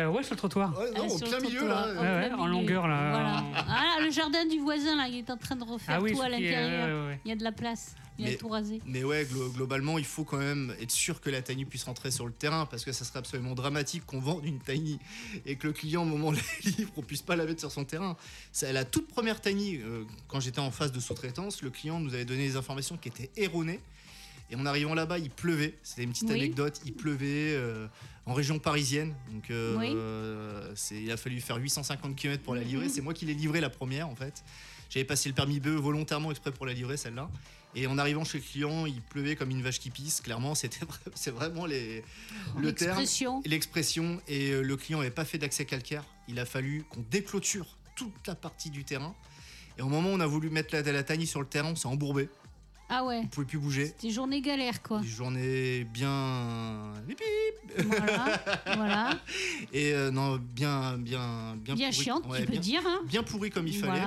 Euh, 0.00 0.08
ouais, 0.08 0.22
sur 0.24 0.32
le 0.34 0.38
trottoir. 0.38 0.76
Ouais, 0.78 0.90
non, 0.90 1.02
Ah, 1.02 1.04
au 1.06 1.18
sur 1.18 1.28
plein 1.28 1.38
le 1.38 1.44
milieu 1.46 1.68
là. 1.68 1.86
au 1.86 1.94
Ouais, 1.94 2.00
ouais, 2.00 2.32
en 2.32 2.46
longueur, 2.46 2.88
là, 2.88 3.10
Voilà. 3.10 3.44
Ah, 3.68 3.96
le 4.02 4.10
jardin 4.10 4.44
du 4.46 4.58
voisin, 4.58 4.96
là, 4.96 5.06
il 5.08 5.18
est 5.18 5.30
en 5.30 5.36
train 5.36 5.54
de 5.56 5.62
refaire 5.64 5.96
Ah 5.98 6.02
oui, 6.02 6.12
tout 6.12 6.20
à 6.22 6.26
est- 6.26 6.30
l'intérieur. 6.30 7.16
Il 7.24 7.28
y 7.28 7.32
a 7.32 7.36
de 7.36 7.44
la 7.44 7.52
place. 7.52 7.94
Il 8.18 8.26
a 8.26 8.30
Mais- 8.30 8.36
tout 8.36 8.48
rasé. 8.48 8.80
Mais 8.86 9.02
ouais, 9.02 9.24
glo- 9.24 9.52
globalement, 9.52 9.98
il 9.98 10.04
faut 10.04 10.22
quand 10.22 10.36
même 10.36 10.72
être 10.80 10.92
sûr 10.92 11.20
que 11.20 11.30
la 11.30 11.42
tiny 11.42 11.64
puisse 11.64 11.82
rentrer 11.84 12.12
sur 12.12 12.26
le 12.26 12.32
terrain 12.32 12.64
parce 12.66 12.84
que 12.84 12.92
ça 12.92 13.04
serait 13.04 13.18
absolument 13.18 13.54
dramatique 13.54 14.06
qu'on 14.06 14.20
vende 14.20 14.44
une 14.44 14.60
tiny 14.60 15.00
et 15.46 15.56
que 15.56 15.66
le 15.66 15.72
client, 15.72 16.02
au 16.02 16.06
moment 16.06 16.30
de 16.30 16.36
la 16.36 16.42
livre, 16.78 16.90
on 16.96 17.02
puisse 17.02 17.22
pas 17.22 17.34
la 17.34 17.44
mettre 17.44 17.58
sur 17.60 17.72
son 17.72 17.84
terrain. 17.84 18.16
C'est 18.52 18.72
la 18.72 18.84
toute 18.84 19.08
première 19.08 19.40
tiny, 19.40 19.78
euh, 19.78 20.04
quand 20.28 20.38
j'étais 20.38 20.60
en 20.60 20.70
phase 20.70 20.92
de 20.92 21.00
sous-traitance, 21.00 21.62
le 21.62 21.70
client 21.70 21.98
nous 21.98 22.14
avait 22.14 22.24
donné 22.24 22.46
des 22.46 22.56
informations 22.56 22.96
qui 22.96 23.08
étaient 23.08 23.30
erronées. 23.36 23.80
Et 24.54 24.56
en 24.56 24.66
arrivant 24.66 24.94
là-bas, 24.94 25.18
il 25.18 25.30
pleuvait. 25.30 25.74
C'était 25.82 26.04
une 26.04 26.10
petite 26.10 26.28
Oui. 26.30 26.36
anecdote. 26.38 26.80
Il 26.84 26.92
pleuvait 26.94 27.54
euh, 27.54 27.88
en 28.24 28.34
région 28.34 28.60
parisienne. 28.60 29.12
Donc, 29.32 29.50
euh, 29.50 29.76
Oui. 29.76 30.96
il 31.02 31.10
a 31.10 31.16
fallu 31.16 31.40
faire 31.40 31.56
850 31.56 32.14
km 32.14 32.42
pour 32.44 32.54
la 32.54 32.62
livrer. 32.62 32.88
C'est 32.88 33.00
moi 33.00 33.14
qui 33.14 33.26
l'ai 33.26 33.34
livrée 33.34 33.60
la 33.60 33.70
première, 33.70 34.08
en 34.08 34.14
fait. 34.14 34.44
J'avais 34.90 35.04
passé 35.04 35.28
le 35.28 35.34
permis 35.34 35.58
B 35.58 35.66
volontairement 35.68 36.30
exprès 36.30 36.52
pour 36.52 36.66
la 36.66 36.72
livrer, 36.72 36.96
celle-là. 36.96 37.28
Et 37.74 37.88
en 37.88 37.98
arrivant 37.98 38.22
chez 38.22 38.38
le 38.38 38.44
client, 38.44 38.86
il 38.86 39.00
pleuvait 39.00 39.34
comme 39.34 39.50
une 39.50 39.60
vache 39.62 39.80
qui 39.80 39.90
pisse. 39.90 40.20
Clairement, 40.20 40.54
c'était 40.54 40.78
c'est 41.16 41.32
vraiment 41.32 41.66
les, 41.66 42.04
le 42.56 42.72
terme, 42.72 43.00
L'expression. 43.44 44.20
et 44.28 44.50
euh, 44.52 44.62
le 44.62 44.76
client 44.76 44.98
n'avait 45.00 45.10
pas 45.10 45.24
fait 45.24 45.38
d'accès 45.38 45.64
calcaire. 45.64 46.04
Il 46.28 46.38
a 46.38 46.44
fallu 46.46 46.84
qu'on 46.90 47.04
déclôture 47.10 47.66
toute 47.96 48.24
la 48.28 48.36
partie 48.36 48.70
du 48.70 48.84
terrain. 48.84 49.16
Et 49.76 49.82
au 49.82 49.88
moment 49.88 50.10
où 50.10 50.12
on 50.12 50.20
a 50.20 50.26
voulu 50.26 50.50
mettre 50.50 50.72
la, 50.72 50.82
la 50.82 51.26
sur 51.26 51.40
le 51.40 51.46
terrain, 51.48 51.70
on 51.72 51.74
s'est 51.76 51.88
embourbé. 51.88 52.28
Ah 52.88 53.04
ouais. 53.04 53.20
On 53.24 53.26
pouvait 53.26 53.46
plus 53.46 53.58
bouger. 53.58 53.86
C'était 53.86 54.10
journée 54.10 54.40
galère, 54.40 54.82
quoi. 54.82 55.00
Des 55.00 55.08
journées 55.08 55.84
bien. 55.84 56.92
Bip, 57.06 57.18
bip. 57.18 57.86
voilà. 57.86 58.40
voilà. 58.76 59.20
Et 59.72 59.92
euh, 59.92 60.10
non, 60.10 60.36
bien. 60.36 60.98
Bien, 60.98 61.56
bien, 61.56 61.74
Bien 61.74 61.90
pourri. 61.90 61.92
chiante, 62.04 62.26
Ouais, 62.26 62.40
tu 62.40 62.46
peux 62.46 62.52
bien, 62.52 62.60
dire. 62.60 62.82
Hein 62.86 63.00
bien 63.06 63.22
pourri 63.22 63.50
comme 63.50 63.66
il 63.66 63.76
fallait. 63.78 64.02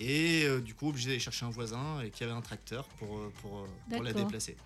Et 0.00 0.44
euh, 0.44 0.60
du 0.60 0.74
coup, 0.74 0.88
obligé 0.88 1.08
d'aller 1.08 1.20
chercher 1.20 1.46
un 1.46 1.50
voisin 1.50 2.00
et 2.04 2.10
qui 2.10 2.24
avait 2.24 2.32
un 2.32 2.40
tracteur 2.40 2.84
pour, 2.98 3.18
euh, 3.18 3.32
pour, 3.40 3.66
pour 3.90 4.02
la 4.02 4.12
déplacer. 4.12 4.56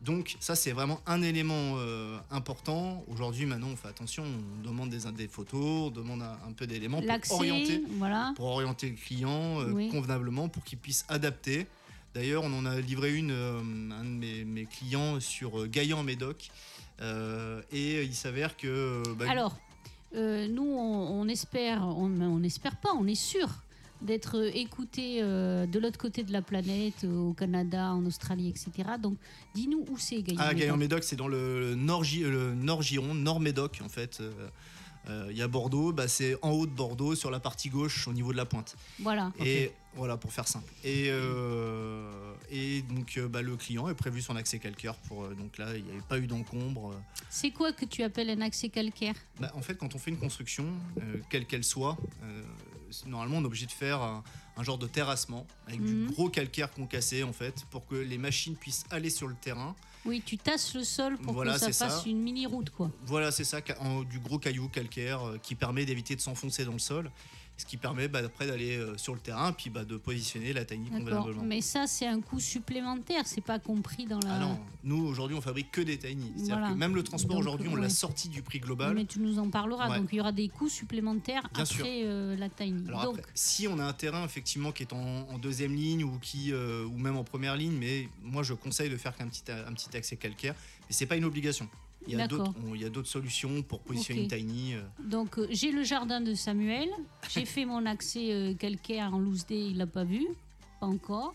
Donc 0.00 0.36
ça, 0.38 0.54
c'est 0.54 0.70
vraiment 0.70 1.00
un 1.06 1.22
élément 1.22 1.74
euh, 1.78 2.16
important. 2.30 3.04
Aujourd'hui, 3.08 3.46
maintenant, 3.46 3.66
on 3.72 3.76
fait 3.76 3.88
attention, 3.88 4.22
on 4.24 4.62
demande 4.66 4.90
des, 4.90 5.10
des 5.10 5.26
photos, 5.26 5.88
on 5.88 5.90
demande 5.90 6.22
un, 6.22 6.38
un 6.48 6.52
peu 6.52 6.66
d'éléments 6.68 7.02
pour 7.02 7.38
orienter, 7.38 7.82
voilà. 7.98 8.32
pour 8.36 8.46
orienter 8.46 8.90
le 8.90 8.94
client 8.96 9.60
euh, 9.60 9.72
Oui. 9.72 9.88
convenablement 9.88 10.48
pour 10.48 10.62
qu'il 10.62 10.78
puisse 10.78 11.04
adapter. 11.08 11.66
D'ailleurs, 12.18 12.42
on 12.42 12.52
en 12.52 12.66
a 12.66 12.80
livré 12.80 13.14
une, 13.14 13.30
euh, 13.30 13.60
un 13.92 14.02
de 14.02 14.08
mes, 14.10 14.44
mes 14.44 14.64
clients 14.64 15.20
sur 15.20 15.60
euh, 15.60 15.66
Gaillan-Médoc. 15.68 16.50
Euh, 17.00 17.62
et 17.70 18.02
il 18.02 18.12
s'avère 18.14 18.56
que... 18.56 19.04
bah, 19.16 19.26
Alors, 19.30 19.56
nous, 20.12 20.64
on, 20.66 21.20
on 21.20 21.28
espère, 21.28 21.84
on 21.86 22.08
n'espère 22.40 22.74
pas, 22.76 22.90
on 22.98 23.06
est 23.06 23.14
sûr 23.14 23.48
d'être 24.02 24.50
écouté 24.56 25.18
euh, 25.22 25.66
de 25.66 25.78
l'autre 25.78 25.98
côté 25.98 26.24
de 26.24 26.32
la 26.32 26.42
planète, 26.42 27.04
euh, 27.04 27.18
au 27.30 27.34
Canada, 27.34 27.92
en 27.92 28.04
Australie, 28.04 28.48
etc. 28.48 28.70
Donc, 29.00 29.16
dis-nous 29.54 29.84
où 29.88 29.96
c'est, 29.96 30.20
Gaïa. 30.22 30.38
Ah, 30.40 30.54
Gaillan-Médoc, 30.54 31.04
c'est 31.04 31.14
dans 31.16 31.28
le 31.28 31.74
nord, 31.76 32.02
Gi- 32.02 32.22
le 32.24 32.52
nord 32.54 33.38
Médoc 33.38 33.80
en 33.84 33.88
fait. 33.88 34.18
Euh, 34.20 34.32
Il 35.08 35.36
y 35.36 35.42
a 35.42 35.48
Bordeaux, 35.48 35.92
bah, 35.92 36.06
c'est 36.06 36.36
en 36.42 36.50
haut 36.50 36.66
de 36.66 36.70
Bordeaux, 36.70 37.14
sur 37.14 37.30
la 37.30 37.40
partie 37.40 37.70
gauche, 37.70 38.06
au 38.08 38.12
niveau 38.12 38.32
de 38.32 38.36
la 38.36 38.44
pointe. 38.44 38.76
Voilà. 38.98 39.32
Et 39.42 39.72
voilà, 39.94 40.16
pour 40.16 40.32
faire 40.32 40.46
simple. 40.46 40.70
Et, 40.84 41.06
euh, 41.08 42.34
et 42.50 42.82
donc, 42.82 43.16
euh, 43.16 43.26
bah, 43.26 43.42
le 43.42 43.56
client 43.56 43.88
est 43.88 43.94
prévu 43.94 44.20
son 44.20 44.36
accès 44.36 44.58
calcaire. 44.58 44.94
Pour, 44.94 45.24
euh, 45.24 45.34
donc 45.34 45.56
là, 45.58 45.76
il 45.76 45.84
n'y 45.84 45.90
avait 45.90 46.00
pas 46.02 46.18
eu 46.18 46.26
d'encombre. 46.26 46.94
C'est 47.30 47.50
quoi 47.50 47.72
que 47.72 47.84
tu 47.84 48.02
appelles 48.02 48.30
un 48.30 48.40
accès 48.42 48.68
calcaire? 48.68 49.14
Bah, 49.40 49.50
en 49.54 49.62
fait, 49.62 49.76
quand 49.76 49.94
on 49.94 49.98
fait 49.98 50.10
une 50.10 50.18
construction, 50.18 50.66
euh, 51.00 51.16
quelle 51.30 51.46
qu'elle 51.46 51.64
soit, 51.64 51.96
euh, 52.22 52.42
normalement, 53.06 53.38
on 53.38 53.42
est 53.42 53.46
obligé 53.46 53.66
de 53.66 53.70
faire 53.72 54.00
un, 54.02 54.22
un 54.56 54.62
genre 54.62 54.78
de 54.78 54.86
terrassement 54.86 55.46
avec 55.66 55.80
Mhm. 55.80 56.06
du 56.08 56.12
gros 56.12 56.28
calcaire 56.28 56.70
concassé, 56.70 57.22
en 57.22 57.32
fait, 57.32 57.64
pour 57.70 57.86
que 57.86 57.94
les 57.94 58.18
machines 58.18 58.56
puissent 58.56 58.84
aller 58.90 59.10
sur 59.10 59.28
le 59.28 59.34
terrain. 59.34 59.74
Oui, 60.04 60.22
tu 60.24 60.38
tasses 60.38 60.74
le 60.74 60.84
sol 60.84 61.18
pour 61.18 61.34
Voilà, 61.34 61.54
que 61.54 61.58
ça 61.58 61.66
fasse 61.66 62.02
ça. 62.02 62.08
une 62.08 62.20
mini-route, 62.22 62.70
quoi. 62.70 62.90
Voilà, 63.04 63.30
c'est 63.30 63.44
ça, 63.44 63.60
du 64.10 64.18
gros 64.20 64.38
caillou 64.38 64.68
calcaire 64.68 65.22
euh, 65.26 65.38
qui 65.38 65.54
permet 65.54 65.84
d'éviter 65.84 66.16
de 66.16 66.20
s'enfoncer 66.20 66.64
dans 66.64 66.72
le 66.72 66.78
sol. 66.78 67.10
Ce 67.58 67.66
qui 67.66 67.76
permet 67.76 68.06
bah, 68.06 68.20
après 68.24 68.46
d'aller 68.46 68.76
euh, 68.76 68.96
sur 68.96 69.14
le 69.14 69.20
terrain, 69.20 69.52
puis 69.52 69.68
bah, 69.68 69.84
de 69.84 69.96
positionner 69.96 70.52
la 70.52 70.64
tiny 70.64 70.88
convenablement. 70.90 71.42
Mais 71.42 71.60
ça, 71.60 71.86
c'est 71.88 72.06
un 72.06 72.20
coût 72.20 72.38
supplémentaire. 72.38 73.22
C'est 73.26 73.40
pas 73.44 73.58
compris 73.58 74.06
dans 74.06 74.20
la. 74.20 74.34
Ah 74.34 74.38
non, 74.38 74.60
nous 74.84 75.04
aujourd'hui 75.04 75.36
on 75.36 75.40
fabrique 75.40 75.72
que 75.72 75.80
des 75.80 75.98
tiny. 75.98 76.32
C'est-à-dire 76.36 76.58
Voilà. 76.58 76.72
que 76.72 76.78
même 76.78 76.94
le 76.94 77.02
transport 77.02 77.36
aujourd'hui 77.36 77.68
on 77.68 77.74
ouais. 77.74 77.80
l'a 77.80 77.88
sorti 77.88 78.28
du 78.28 78.42
prix 78.42 78.60
global. 78.60 78.94
Mais 78.94 79.04
tu 79.04 79.18
nous 79.18 79.40
en 79.40 79.50
parleras. 79.50 79.90
Ouais. 79.90 79.98
Donc 79.98 80.08
il 80.12 80.16
y 80.16 80.20
aura 80.20 80.30
des 80.32 80.48
coûts 80.48 80.68
supplémentaires 80.68 81.42
Bien 81.52 81.64
après 81.64 82.02
euh, 82.04 82.36
la 82.36 82.48
tiny. 82.48 82.86
Alors 82.88 83.02
Donc 83.04 83.18
après, 83.18 83.32
si 83.34 83.66
on 83.66 83.78
a 83.80 83.84
un 83.84 83.92
terrain 83.92 84.24
effectivement 84.24 84.70
qui 84.70 84.84
est 84.84 84.92
en, 84.92 85.28
en 85.28 85.38
deuxième 85.38 85.74
ligne 85.74 86.04
ou 86.04 86.18
qui 86.20 86.52
euh, 86.52 86.84
ou 86.84 86.96
même 86.96 87.16
en 87.16 87.24
première 87.24 87.56
ligne, 87.56 87.76
mais 87.76 88.08
moi 88.22 88.44
je 88.44 88.54
conseille 88.54 88.88
de 88.88 88.96
faire 88.96 89.16
qu'un 89.16 89.26
petit 89.26 89.42
un 89.50 89.72
petit 89.72 89.96
accès 89.96 90.16
calcaire, 90.16 90.54
mais 90.88 90.94
c'est 90.94 91.06
pas 91.06 91.16
une 91.16 91.24
obligation. 91.24 91.68
Il 92.08 92.18
y 92.18 92.20
a 92.22 92.26
d'autres 92.26 92.52
on- 92.66 92.74
il 92.74 92.80
y 92.82 92.84
a 92.84 92.88
d'autres 92.90 93.08
solutions 93.08 93.62
pour 93.62 93.80
positionner 93.80 94.22
une 94.22 94.28
tiny. 94.28 94.74
euh. 94.74 94.80
Donc 95.04 95.38
euh, 95.38 95.46
j'ai 95.50 95.70
le 95.72 95.82
jardin 95.84 96.20
de 96.20 96.34
Samuel, 96.34 96.88
j'ai 97.28 97.44
fait 97.44 97.64
mon 97.64 97.84
accès 97.86 98.32
euh, 98.32 98.54
calcaire 98.54 99.14
en 99.14 99.18
loose 99.18 99.46
day, 99.46 99.68
il 99.70 99.76
l'a 99.78 99.86
pas 99.86 100.04
vu, 100.04 100.26
pas 100.80 100.86
encore. 100.86 101.34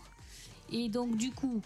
Et 0.72 0.88
donc 0.88 1.16
du 1.16 1.30
coup, 1.30 1.60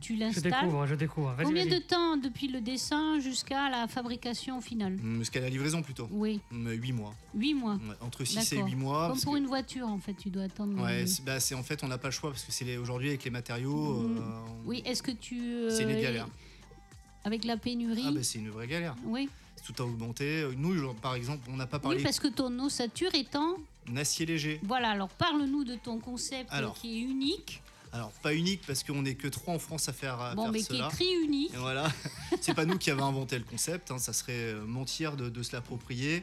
tu 0.00 0.14
Je 0.14 0.20
l'installes. 0.20 0.52
découvre, 0.52 0.86
je 0.86 0.94
découvre. 0.94 1.32
Vas-y, 1.34 1.46
Combien 1.46 1.64
vas-y. 1.66 1.80
de 1.80 1.84
temps 1.84 2.16
depuis 2.16 2.48
le 2.48 2.60
dessin 2.60 3.18
jusqu'à 3.20 3.68
la 3.68 3.88
fabrication 3.88 4.60
finale 4.60 4.94
Hum, 5.02 5.18
Jusqu'à 5.18 5.40
la 5.40 5.48
livraison 5.48 5.82
plutôt. 5.82 6.08
Oui, 6.10 6.40
8 6.52 6.92
mois. 6.92 7.14
8 7.34 7.54
mois. 7.54 7.74
Ouais, 7.74 7.94
entre 8.00 8.24
6 8.24 8.52
et 8.52 8.56
D'accord. 8.56 8.68
8 8.70 8.76
mois. 8.76 9.08
Comme 9.10 9.20
pour 9.20 9.32
que- 9.34 9.38
une 9.38 9.46
voiture 9.46 9.88
en 9.88 9.98
fait, 9.98 10.14
tu 10.14 10.30
dois 10.30 10.44
attendre. 10.44 10.80
Ouais, 10.82 11.06
c'est 11.06 11.24
bah, 11.24 11.40
c'est- 11.40 11.54
en 11.54 11.62
fait 11.62 11.82
on 11.84 11.88
n'a 11.88 11.98
pas 11.98 12.08
le 12.08 12.12
choix 12.12 12.30
parce 12.30 12.44
que 12.44 12.52
c'est 12.52 12.64
les- 12.64 12.76
aujourd'hui 12.78 13.08
avec 13.08 13.24
les 13.24 13.30
matériaux. 13.30 14.00
Mm. 14.02 14.18
euh, 14.18 14.22
Oui, 14.66 14.82
est-ce 14.84 15.02
que 15.02 15.10
tu. 15.12 15.40
euh, 15.40 15.70
C'est 15.70 15.82
une 15.84 16.00
galère. 16.00 16.28
Avec 17.28 17.44
la 17.44 17.58
pénurie 17.58 18.04
Ah 18.06 18.10
bah, 18.10 18.22
c'est 18.22 18.38
une 18.38 18.48
vraie 18.48 18.66
galère. 18.66 18.96
Oui. 19.04 19.28
Tout 19.66 19.82
a 19.82 19.84
augmenté. 19.84 20.48
Nous 20.56 20.94
par 20.94 21.14
exemple 21.14 21.46
on 21.52 21.56
n'a 21.56 21.66
pas 21.66 21.76
oui, 21.76 21.82
parlé 21.82 22.02
parce 22.02 22.18
que 22.20 22.28
ton 22.28 22.58
ossature 22.58 23.14
étant. 23.14 23.56
d'acier 23.86 24.24
léger. 24.24 24.60
Voilà, 24.62 24.88
alors 24.88 25.10
parle-nous 25.10 25.64
de 25.64 25.74
ton 25.74 25.98
concept 25.98 26.48
Alors. 26.50 26.72
qui 26.72 26.96
est 26.96 27.02
unique. 27.02 27.60
Alors 27.92 28.10
pas 28.22 28.34
unique 28.34 28.62
parce 28.66 28.82
qu'on 28.82 29.02
n'est 29.02 29.14
que 29.14 29.28
trois 29.28 29.52
en 29.52 29.58
France 29.58 29.90
à 29.90 29.92
faire, 29.92 30.18
à 30.18 30.34
Bon, 30.34 30.44
faire 30.44 30.52
mais 30.52 30.62
qui 30.62 30.76
est 30.76 30.86
écrit 30.86 31.12
unique. 31.22 31.52
Et 31.52 31.58
voilà, 31.58 31.86
c'est 32.40 32.54
pas 32.54 32.64
nous 32.64 32.78
qui 32.78 32.90
avons 32.90 33.04
inventé 33.04 33.38
le 33.38 33.44
concept, 33.44 33.90
hein, 33.90 33.98
ça 33.98 34.14
serait 34.14 34.32
euh, 34.54 34.64
mentir 34.64 35.16
de, 35.16 35.28
de 35.28 35.42
se 35.42 35.52
l'approprier. 35.52 36.22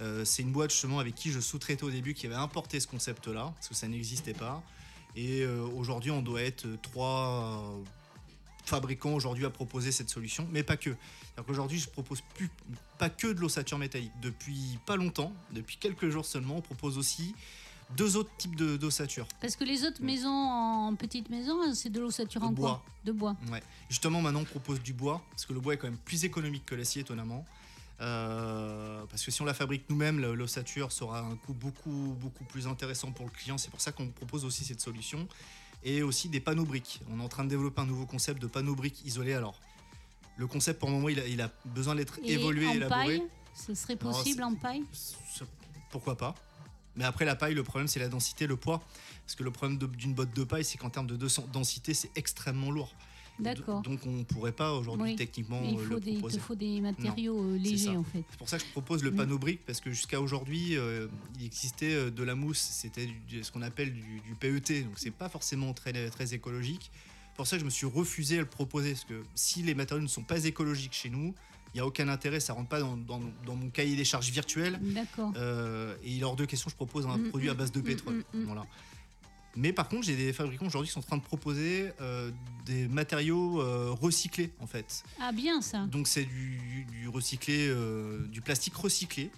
Euh, 0.00 0.24
c'est 0.24 0.42
une 0.42 0.52
boîte 0.52 0.70
justement 0.70 1.00
avec 1.00 1.16
qui 1.16 1.32
je 1.32 1.40
sous-traitais 1.40 1.82
au 1.84 1.90
début 1.90 2.14
qui 2.14 2.26
avait 2.26 2.34
importé 2.36 2.78
ce 2.78 2.86
concept-là, 2.86 3.52
parce 3.56 3.68
que 3.68 3.74
ça 3.74 3.88
n'existait 3.88 4.34
pas. 4.34 4.62
Et 5.16 5.42
euh, 5.42 5.64
aujourd'hui, 5.76 6.10
on 6.10 6.22
doit 6.22 6.42
être 6.42 6.66
trois 6.82 7.62
euh, 7.78 7.84
fabricants 8.64 9.12
aujourd'hui 9.14 9.44
à 9.44 9.50
proposer 9.50 9.92
cette 9.92 10.08
solution, 10.10 10.48
mais 10.52 10.62
pas 10.62 10.76
que. 10.76 10.90
Alors 11.36 11.46
qu'aujourd'hui, 11.46 11.78
je 11.78 11.88
propose 11.88 12.20
plus, 12.34 12.50
pas 12.98 13.10
que 13.10 13.26
de 13.28 13.40
l'ossature 13.40 13.78
métallique. 13.78 14.12
Depuis 14.22 14.78
pas 14.86 14.96
longtemps, 14.96 15.32
depuis 15.52 15.76
quelques 15.76 16.08
jours 16.08 16.24
seulement, 16.26 16.56
on 16.56 16.60
propose 16.60 16.96
aussi 16.98 17.34
deux 17.96 18.16
autres 18.16 18.30
types 18.38 18.56
de- 18.56 18.76
d'ossature. 18.76 19.26
Parce 19.40 19.56
que 19.56 19.64
les 19.64 19.84
autres 19.84 20.02
maisons 20.02 20.30
en 20.30 20.94
petite 20.94 21.28
maison, 21.28 21.60
hein, 21.62 21.74
c'est 21.74 21.90
de 21.90 22.00
l'ossature 22.00 22.42
en 22.42 22.50
bois. 22.52 22.68
quoi? 22.70 22.84
De 23.04 23.12
bois. 23.12 23.36
Ouais. 23.50 23.62
Justement, 23.90 24.22
maintenant, 24.22 24.40
on 24.40 24.44
propose 24.44 24.80
du 24.82 24.92
bois, 24.94 25.22
parce 25.30 25.44
que 25.44 25.52
le 25.52 25.60
bois 25.60 25.74
est 25.74 25.76
quand 25.76 25.88
même 25.88 25.98
plus 25.98 26.24
économique 26.24 26.64
que 26.64 26.74
l'acier, 26.74 27.02
étonnamment. 27.02 27.44
Euh, 28.00 29.04
parce 29.10 29.24
que 29.24 29.30
si 29.30 29.40
on 29.42 29.44
la 29.44 29.54
fabrique 29.54 29.84
nous-mêmes, 29.88 30.20
l'ossature 30.32 30.90
sera 30.92 31.20
un 31.20 31.36
coût 31.36 31.54
beaucoup, 31.54 32.16
beaucoup 32.20 32.44
plus 32.44 32.66
intéressant 32.66 33.12
pour 33.12 33.24
le 33.26 33.30
client. 33.30 33.56
C'est 33.58 33.70
pour 33.70 33.80
ça 33.80 33.92
qu'on 33.92 34.08
propose 34.08 34.44
aussi 34.44 34.64
cette 34.64 34.80
solution. 34.80 35.28
Et 35.84 36.02
aussi 36.02 36.28
des 36.28 36.40
panneaux 36.40 36.64
briques. 36.64 37.00
On 37.12 37.20
est 37.20 37.22
en 37.22 37.28
train 37.28 37.44
de 37.44 37.50
développer 37.50 37.82
un 37.82 37.86
nouveau 37.86 38.06
concept 38.06 38.40
de 38.40 38.46
panneaux 38.46 38.74
briques 38.74 39.04
isolés. 39.04 39.34
Alors, 39.34 39.60
le 40.36 40.46
concept, 40.46 40.80
pour 40.80 40.88
le 40.88 40.94
moment, 40.96 41.08
il 41.08 41.20
a, 41.20 41.26
il 41.26 41.40
a 41.40 41.50
besoin 41.66 41.94
d'être 41.94 42.18
évolué, 42.24 42.66
en 42.66 42.72
élaboré. 42.72 43.18
paille, 43.18 43.22
ce 43.54 43.74
serait 43.74 43.96
possible 43.96 44.42
en 44.42 44.54
paille? 44.54 44.82
Pourquoi 45.90 46.16
pas 46.16 46.34
Mais 46.96 47.04
après, 47.04 47.24
la 47.24 47.36
paille, 47.36 47.54
le 47.54 47.62
problème, 47.62 47.86
c'est 47.86 48.00
la 48.00 48.08
densité, 48.08 48.46
le 48.46 48.56
poids. 48.56 48.82
Parce 49.24 49.36
que 49.36 49.44
le 49.44 49.50
problème 49.50 49.78
d'une 49.78 50.14
botte 50.14 50.34
de 50.34 50.44
paille, 50.44 50.64
c'est 50.64 50.78
qu'en 50.78 50.90
termes 50.90 51.06
de 51.06 51.16
densité, 51.52 51.94
c'est 51.94 52.10
extrêmement 52.16 52.70
lourd. 52.70 52.92
D'accord. 53.38 53.82
Donc 53.82 54.00
on 54.06 54.10
ne 54.12 54.22
pourrait 54.22 54.52
pas 54.52 54.72
aujourd'hui 54.74 55.10
Oui. 55.12 55.16
techniquement 55.16 55.60
il 55.64 55.76
faut 55.78 55.94
le 55.94 56.00
des, 56.00 56.10
il 56.10 56.14
te 56.14 56.18
proposer. 56.20 56.38
faut 56.38 56.54
des 56.54 56.80
matériaux 56.80 57.42
euh, 57.42 57.56
légers 57.58 57.96
en 57.96 58.04
fait. 58.04 58.22
C'est 58.30 58.38
pour 58.38 58.48
ça 58.48 58.58
que 58.58 58.64
je 58.64 58.70
propose 58.70 59.02
le 59.02 59.10
Mm. 59.10 59.16
panneau 59.16 59.38
brique 59.38 59.60
parce 59.66 59.80
que 59.80 59.90
jusqu'à 59.90 60.20
aujourd'hui 60.20 60.76
euh, 60.76 61.08
il 61.38 61.44
existait 61.46 61.94
euh, 61.94 62.10
de 62.10 62.22
la 62.22 62.34
mousse, 62.34 62.58
c'était 62.60 63.08
ce 63.42 63.50
qu'on 63.50 63.62
appelle 63.62 63.92
du, 63.92 64.20
du 64.20 64.34
PET, 64.38 64.84
donc 64.84 64.92
c'est 64.96 65.10
pas 65.10 65.28
forcément 65.28 65.72
très, 65.72 66.10
très 66.10 66.32
écologique. 66.34 66.90
Pour 67.36 67.46
ça 67.48 67.56
que 67.56 67.60
je 67.60 67.64
me 67.64 67.70
suis 67.70 67.86
refusé 67.86 68.36
à 68.38 68.40
le 68.40 68.46
proposer 68.46 68.92
parce 68.92 69.04
que 69.04 69.22
si 69.34 69.62
les 69.62 69.74
matériaux 69.74 70.02
ne 70.02 70.08
sont 70.08 70.22
pas 70.22 70.44
écologiques 70.44 70.92
chez 70.92 71.10
nous, 71.10 71.34
il 71.74 71.78
n'y 71.78 71.80
a 71.80 71.86
aucun 71.86 72.06
intérêt, 72.08 72.38
ça 72.38 72.52
rentre 72.52 72.68
pas 72.68 72.78
dans, 72.78 72.96
dans- 72.96 73.20
dans 73.44 73.56
mon 73.56 73.68
cahier 73.70 73.96
des 73.96 74.04
charges 74.04 74.30
virtuel. 74.30 74.78
D'accord. 74.80 75.32
Euh, 75.36 75.96
et 76.04 76.12
il 76.12 76.20
est 76.20 76.24
hors 76.24 76.36
de 76.36 76.44
question, 76.44 76.70
je 76.70 76.76
propose 76.76 77.04
un 77.06 77.18
Mm, 77.18 77.28
produit 77.30 77.50
à 77.50 77.54
mm, 77.54 77.56
base 77.56 77.72
de 77.72 77.80
pétrole. 77.80 78.22
Voilà. 78.32 78.64
Mais 79.56 79.72
par 79.72 79.88
contre, 79.88 80.04
j'ai 80.04 80.16
des 80.16 80.32
fabricants 80.32 80.66
aujourd'hui 80.66 80.88
qui 80.88 80.94
sont 80.94 81.00
en 81.00 81.04
train 81.04 81.16
de 81.16 81.22
proposer 81.22 81.90
euh, 82.00 82.30
des 82.66 82.88
matériaux 82.88 83.60
euh, 83.60 83.90
recyclés 83.90 84.50
en 84.60 84.66
fait. 84.66 85.04
Ah 85.20 85.32
bien 85.32 85.60
ça. 85.60 85.86
Donc 85.86 86.08
c'est 86.08 86.24
du, 86.24 86.86
du 86.90 87.08
recyclé, 87.08 87.68
euh, 87.68 88.26
du 88.28 88.40
plastique 88.40 88.74
recyclé 88.74 89.30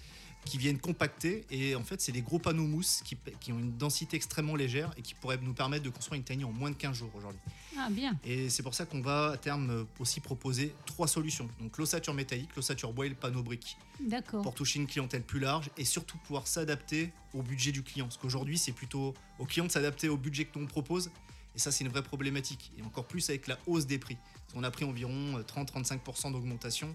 qui 0.47 0.57
viennent 0.59 0.79
compacter 0.79 1.45
et 1.51 1.75
en 1.75 1.83
fait 1.85 2.01
c'est 2.01 2.13
des 2.13 2.23
gros 2.23 2.39
panneaux 2.39 2.67
mousse 2.67 3.03
qui, 3.05 3.17
qui 3.41 3.53
ont 3.53 3.59
une 3.59 3.77
densité 3.77 4.17
extrêmement 4.17 4.57
légère 4.57 4.93
et 4.97 5.03
qui 5.03 5.15
pourraient 5.15 5.39
nous 5.43 5.53
permettre 5.53 5.85
de 5.85 5.91
construire 5.91 6.19
une 6.19 6.25
tiny 6.25 6.45
en 6.45 6.53
moins 6.53 6.71
de 6.71 6.77
15 6.77 6.97
jours 6.97 7.11
aujourd'hui. 7.15 7.41
Ah 7.79 7.89
bien. 7.91 8.19
Et 8.25 8.49
c'est 8.49 8.63
pour 8.63 8.75
ça 8.75 8.87
qu'on 8.87 9.01
va 9.01 9.33
à 9.33 9.37
terme 9.37 9.71
euh, 9.71 9.85
aussi 9.99 10.21
proposer 10.21 10.75
trois 10.87 11.09
solutions. 11.09 11.49
Donc 11.61 11.77
l'ossature 11.77 12.15
métallique, 12.15 12.55
l'ossature 12.57 12.93
bois 12.93 13.07
et 13.07 13.11
le 13.11 13.15
panneau 13.15 13.43
brique 13.43 13.77
D'accord. 14.01 14.43
pour 14.43 14.55
toucher 14.55 14.79
une 14.79 14.87
clientèle 14.87 15.23
plus 15.23 15.41
large 15.41 15.71
et 15.77 15.85
surtout 15.85 16.17
pouvoir 16.19 16.47
s'adapter 16.47 17.11
au 17.35 17.43
budget 17.43 17.73
du 17.73 17.83
client. 17.83 18.07
Parce 18.07 18.17
qu'aujourd'hui, 18.17 18.57
c'est 18.57 18.73
plutôt 18.73 19.15
au 19.39 19.45
client 19.45 19.67
de 19.67 19.71
s'adapter 19.71 20.09
au 20.09 20.17
budget 20.17 20.47
que 20.47 20.59
l'on 20.59 20.67
propose. 20.67 21.11
Et 21.55 21.59
ça, 21.59 21.71
c'est 21.71 21.85
une 21.85 21.91
vraie 21.91 22.03
problématique. 22.03 22.73
Et 22.79 22.83
encore 22.83 23.07
plus 23.07 23.29
avec 23.29 23.47
la 23.47 23.59
hausse 23.67 23.87
des 23.87 23.99
prix. 23.99 24.17
Qu'on 24.53 24.63
a 24.63 24.71
pris 24.71 24.85
environ 24.85 25.39
euh, 25.39 25.43
30-35% 25.43 26.33
d'augmentation. 26.33 26.95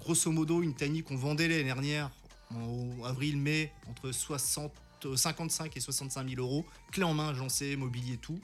Grosso 0.00 0.30
modo, 0.30 0.62
une 0.62 0.74
tiny 0.74 1.02
qu'on 1.02 1.16
vendait 1.16 1.48
l'année 1.48 1.64
dernière, 1.64 2.10
en 2.54 3.04
avril-mai, 3.04 3.72
entre 3.90 4.12
60, 4.12 4.72
euh, 5.04 5.16
55 5.16 5.76
et 5.76 5.80
65 5.80 6.28
000 6.28 6.40
euros, 6.40 6.64
clé 6.90 7.04
en 7.04 7.14
main, 7.14 7.28
agencé, 7.28 7.76
mobilier, 7.76 8.16
tout. 8.16 8.38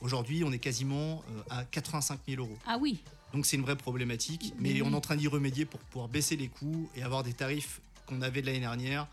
Aujourd'hui, 0.00 0.44
on 0.44 0.52
est 0.52 0.58
quasiment 0.58 1.22
euh, 1.30 1.42
à 1.50 1.64
85 1.64 2.20
000 2.28 2.42
euros. 2.42 2.56
Ah 2.66 2.76
oui. 2.80 2.98
Donc 3.32 3.46
c'est 3.46 3.56
une 3.56 3.62
vraie 3.62 3.76
problématique, 3.76 4.52
mais 4.58 4.80
on 4.82 4.92
est 4.92 4.94
en 4.94 5.00
train 5.00 5.16
d'y 5.16 5.26
remédier 5.28 5.64
pour 5.64 5.80
pouvoir 5.80 6.08
baisser 6.08 6.36
les 6.36 6.48
coûts 6.48 6.88
et 6.94 7.02
avoir 7.02 7.22
des 7.24 7.32
tarifs 7.32 7.80
qu'on 8.06 8.20
avait 8.20 8.42
de 8.42 8.46
l'année 8.46 8.60
dernière 8.60 9.08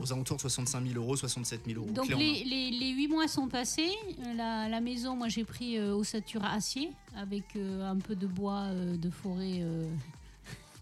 aux 0.00 0.12
alentours 0.12 0.36
de 0.36 0.42
65 0.42 0.86
000 0.86 1.02
euros, 1.02 1.16
67 1.16 1.62
000 1.66 1.80
euros. 1.80 1.90
Donc 1.92 2.08
les, 2.08 2.44
les, 2.44 2.70
les 2.70 2.90
8 2.92 3.08
mois 3.08 3.26
sont 3.28 3.48
passés. 3.48 3.90
Euh, 4.24 4.32
La, 4.34 4.68
la 4.68 4.80
maison, 4.80 5.16
moi 5.16 5.28
j'ai 5.28 5.44
pris 5.44 5.76
euh, 5.76 5.92
ossature 5.94 6.44
acier 6.44 6.90
avec 7.16 7.44
euh, 7.56 7.82
un 7.90 7.96
peu 7.98 8.14
de 8.14 8.26
bois 8.28 8.66
euh, 8.70 8.96
de 8.96 9.10
forêt 9.10 9.58
euh, 9.60 9.86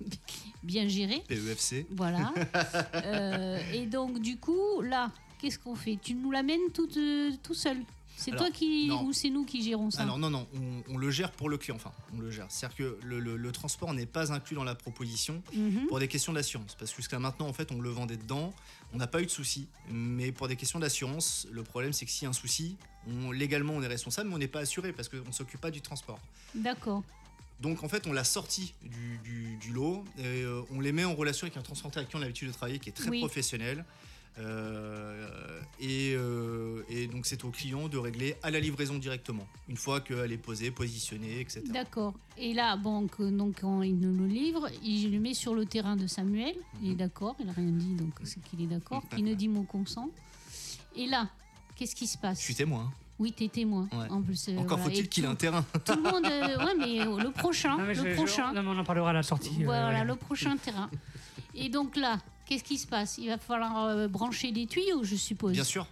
bien 0.62 0.88
géré. 0.88 1.22
PEFC. 1.28 1.86
Voilà. 1.90 2.32
Euh, 2.94 3.58
et 3.72 3.86
donc 3.86 4.20
du 4.20 4.36
coup, 4.38 4.80
là, 4.82 5.10
qu'est-ce 5.40 5.58
qu'on 5.58 5.74
fait? 5.74 5.98
Tu 6.02 6.14
nous 6.14 6.30
l'amènes 6.30 6.70
tout, 6.74 6.88
euh, 6.96 7.30
tout 7.42 7.54
seul? 7.54 7.78
C'est 8.18 8.30
toi 8.30 8.50
qui 8.50 8.86
non. 8.88 9.04
ou 9.04 9.12
c'est 9.12 9.28
nous 9.28 9.44
qui 9.44 9.62
gérons 9.62 9.90
ça? 9.90 10.02
Alors 10.02 10.16
non, 10.18 10.30
non, 10.30 10.46
on, 10.54 10.94
on 10.94 10.96
le 10.96 11.10
gère 11.10 11.30
pour 11.32 11.50
le 11.50 11.58
client. 11.58 11.76
Enfin, 11.76 11.92
on 12.16 12.18
le 12.20 12.30
gère. 12.30 12.46
C'est-à-dire 12.48 12.76
que 12.78 12.98
le, 13.04 13.20
le- 13.20 13.36
le 13.36 13.52
transport 13.52 13.92
n'est 13.92 14.06
pas 14.06 14.32
inclus 14.32 14.54
dans 14.56 14.64
la 14.64 14.74
proposition 14.74 15.42
Mhm. 15.54 15.86
pour 15.88 15.98
des 15.98 16.08
questions 16.08 16.32
d'assurance. 16.32 16.74
Parce 16.78 16.92
que 16.92 16.96
jusqu'à 16.96 17.18
maintenant, 17.18 17.46
en 17.46 17.52
fait, 17.52 17.70
on 17.72 17.80
le 17.82 17.90
vendait 17.90 18.16
dedans. 18.16 18.54
On 18.94 18.96
n'a 18.96 19.06
pas 19.06 19.20
eu 19.20 19.26
de 19.26 19.30
souci. 19.30 19.68
Mais 19.90 20.32
pour 20.32 20.48
des 20.48 20.56
questions 20.56 20.78
d'assurance, 20.78 21.46
le 21.52 21.62
problème, 21.62 21.92
c'est 21.92 22.06
que 22.06 22.10
s'il 22.10 22.22
y 22.22 22.26
a 22.26 22.30
un 22.30 22.32
souci, 22.32 22.76
on, 23.06 23.32
légalement, 23.32 23.74
on 23.74 23.82
est 23.82 23.86
responsable, 23.86 24.30
mais 24.30 24.34
on 24.36 24.38
n'est 24.38 24.48
pas 24.48 24.60
assuré 24.60 24.94
parce 24.94 25.10
qu'on 25.10 25.18
ne 25.26 25.32
s'occupe 25.32 25.60
pas 25.60 25.70
du 25.70 25.82
transport. 25.82 26.18
D'accord. 26.54 27.02
Donc 27.60 27.82
en 27.82 27.88
fait, 27.88 28.06
on 28.06 28.12
l'a 28.12 28.24
sorti 28.24 28.74
du, 28.82 29.18
du- 29.24 29.56
du 29.56 29.72
lot 29.72 30.04
et 30.18 30.22
euh, 30.42 30.60
on 30.70 30.80
les 30.80 30.92
met 30.92 31.04
en 31.04 31.14
relation 31.14 31.46
avec 31.46 31.56
un 31.56 31.62
transporteur 31.62 32.00
avec 32.00 32.10
qui 32.10 32.16
on 32.16 32.18
a 32.18 32.22
l'habitude 32.22 32.48
de 32.48 32.52
travailler, 32.52 32.78
qui 32.78 32.90
est 32.90 32.92
très 32.92 33.08
Oui. 33.08 33.18
professionnel. 33.20 33.84
Euh, 34.38 35.60
et, 35.80 36.12
euh, 36.14 36.82
et 36.90 37.06
donc 37.06 37.24
c'est 37.24 37.42
au 37.44 37.50
client 37.50 37.88
de 37.88 37.96
régler 37.96 38.36
à 38.42 38.50
la 38.50 38.60
livraison 38.60 38.98
directement, 38.98 39.46
une 39.66 39.78
fois 39.78 40.02
qu'elle 40.02 40.30
est 40.30 40.36
posée, 40.36 40.70
positionnée, 40.70 41.40
etc. 41.40 41.62
D'accord. 41.68 42.12
Et 42.36 42.52
là, 42.52 42.76
bon, 42.76 43.08
que- 43.08 43.30
donc 43.30 43.62
quand 43.62 43.80
il 43.80 43.98
nous 43.98 44.14
le 44.14 44.26
livre, 44.26 44.68
il 44.82 45.00
je 45.04 45.08
le 45.08 45.18
met 45.20 45.32
sur 45.32 45.54
le 45.54 45.64
terrain 45.64 45.96
de 45.96 46.06
Samuel. 46.06 46.54
Il 46.82 46.88
est 46.88 46.92
Mhm. 46.92 46.96
d'accord, 46.98 47.34
il 47.40 47.46
n'a 47.46 47.52
rien 47.52 47.70
dit, 47.70 47.94
donc 47.94 48.12
c'est 48.24 48.42
qu'il 48.42 48.60
est 48.60 48.66
d'accord. 48.66 49.02
Il 49.16 49.24
ne 49.24 49.32
dit 49.34 49.48
mot 49.48 49.62
consent. 49.62 50.10
Et 50.94 51.06
là, 51.06 51.30
qu'est-ce 51.74 51.94
qui 51.96 52.06
se 52.06 52.18
passe? 52.18 52.38
Je 52.40 52.44
suis 52.44 52.54
témoin. 52.54 52.92
Oui, 53.18 53.32
t'es 53.32 53.48
témoin. 53.48 53.88
Ouais. 53.92 54.08
En 54.10 54.20
plus, 54.20 54.48
euh, 54.48 54.58
Encore 54.58 54.78
voilà. 54.78 54.84
faut-il 54.94 55.08
qu'il 55.08 55.24
ait 55.24 55.28
un 55.28 55.34
terrain. 55.34 55.64
Tout 55.84 55.94
le 55.94 56.02
monde. 56.02 56.26
euh, 56.26 56.64
ouais, 56.64 56.74
mais 56.78 57.00
euh, 57.00 57.18
le 57.22 57.30
prochain. 57.30 57.76
Non, 57.78 57.84
mais 57.84 57.94
le 57.94 58.10
je- 58.10 58.14
prochain. 58.14 58.52
non, 58.52 58.62
mais 58.62 58.68
on 58.68 58.78
en 58.78 58.84
parlera 58.84 59.10
à 59.10 59.12
la 59.14 59.22
sortie. 59.22 59.56
euh, 59.60 59.64
Voilà, 59.64 60.04
le 60.04 60.16
prochain 60.16 60.56
terrain. 60.58 60.90
Et 61.54 61.68
donc 61.70 61.96
là, 61.96 62.18
qu'est-ce 62.44 62.64
qui 62.64 62.76
se 62.76 62.86
passe? 62.86 63.16
Il 63.18 63.28
va 63.28 63.38
falloir 63.38 63.84
euh, 63.86 64.08
brancher 64.08 64.52
des 64.52 64.66
tuyaux, 64.66 65.02
je 65.02 65.16
suppose. 65.16 65.52
Bien 65.52 65.64
sûr. 65.64 65.86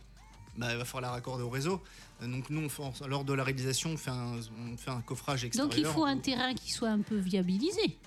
Bah, 0.58 0.68
il 0.72 0.76
va 0.78 0.84
falloir 0.84 1.10
la 1.10 1.16
raccorder 1.16 1.42
au 1.42 1.48
réseau. 1.50 1.82
Donc 2.22 2.48
nous, 2.50 2.60
on 2.60 2.68
fait, 2.68 3.06
lors 3.08 3.24
de 3.24 3.32
la 3.32 3.42
réalisation, 3.42 3.90
on 3.90 3.96
fait 3.96 4.10
un, 4.10 4.36
on 4.72 4.76
fait 4.76 4.90
un 4.90 5.00
coffrage 5.00 5.44
extérieur. 5.44 5.68
Donc 5.70 5.78
il 5.78 5.84
faut 5.86 6.04
un 6.04 6.18
terrain 6.18 6.54
qui 6.54 6.70
soit 6.72 6.90
un 6.90 7.00
peu 7.00 7.16
viabilisé. 7.16 7.98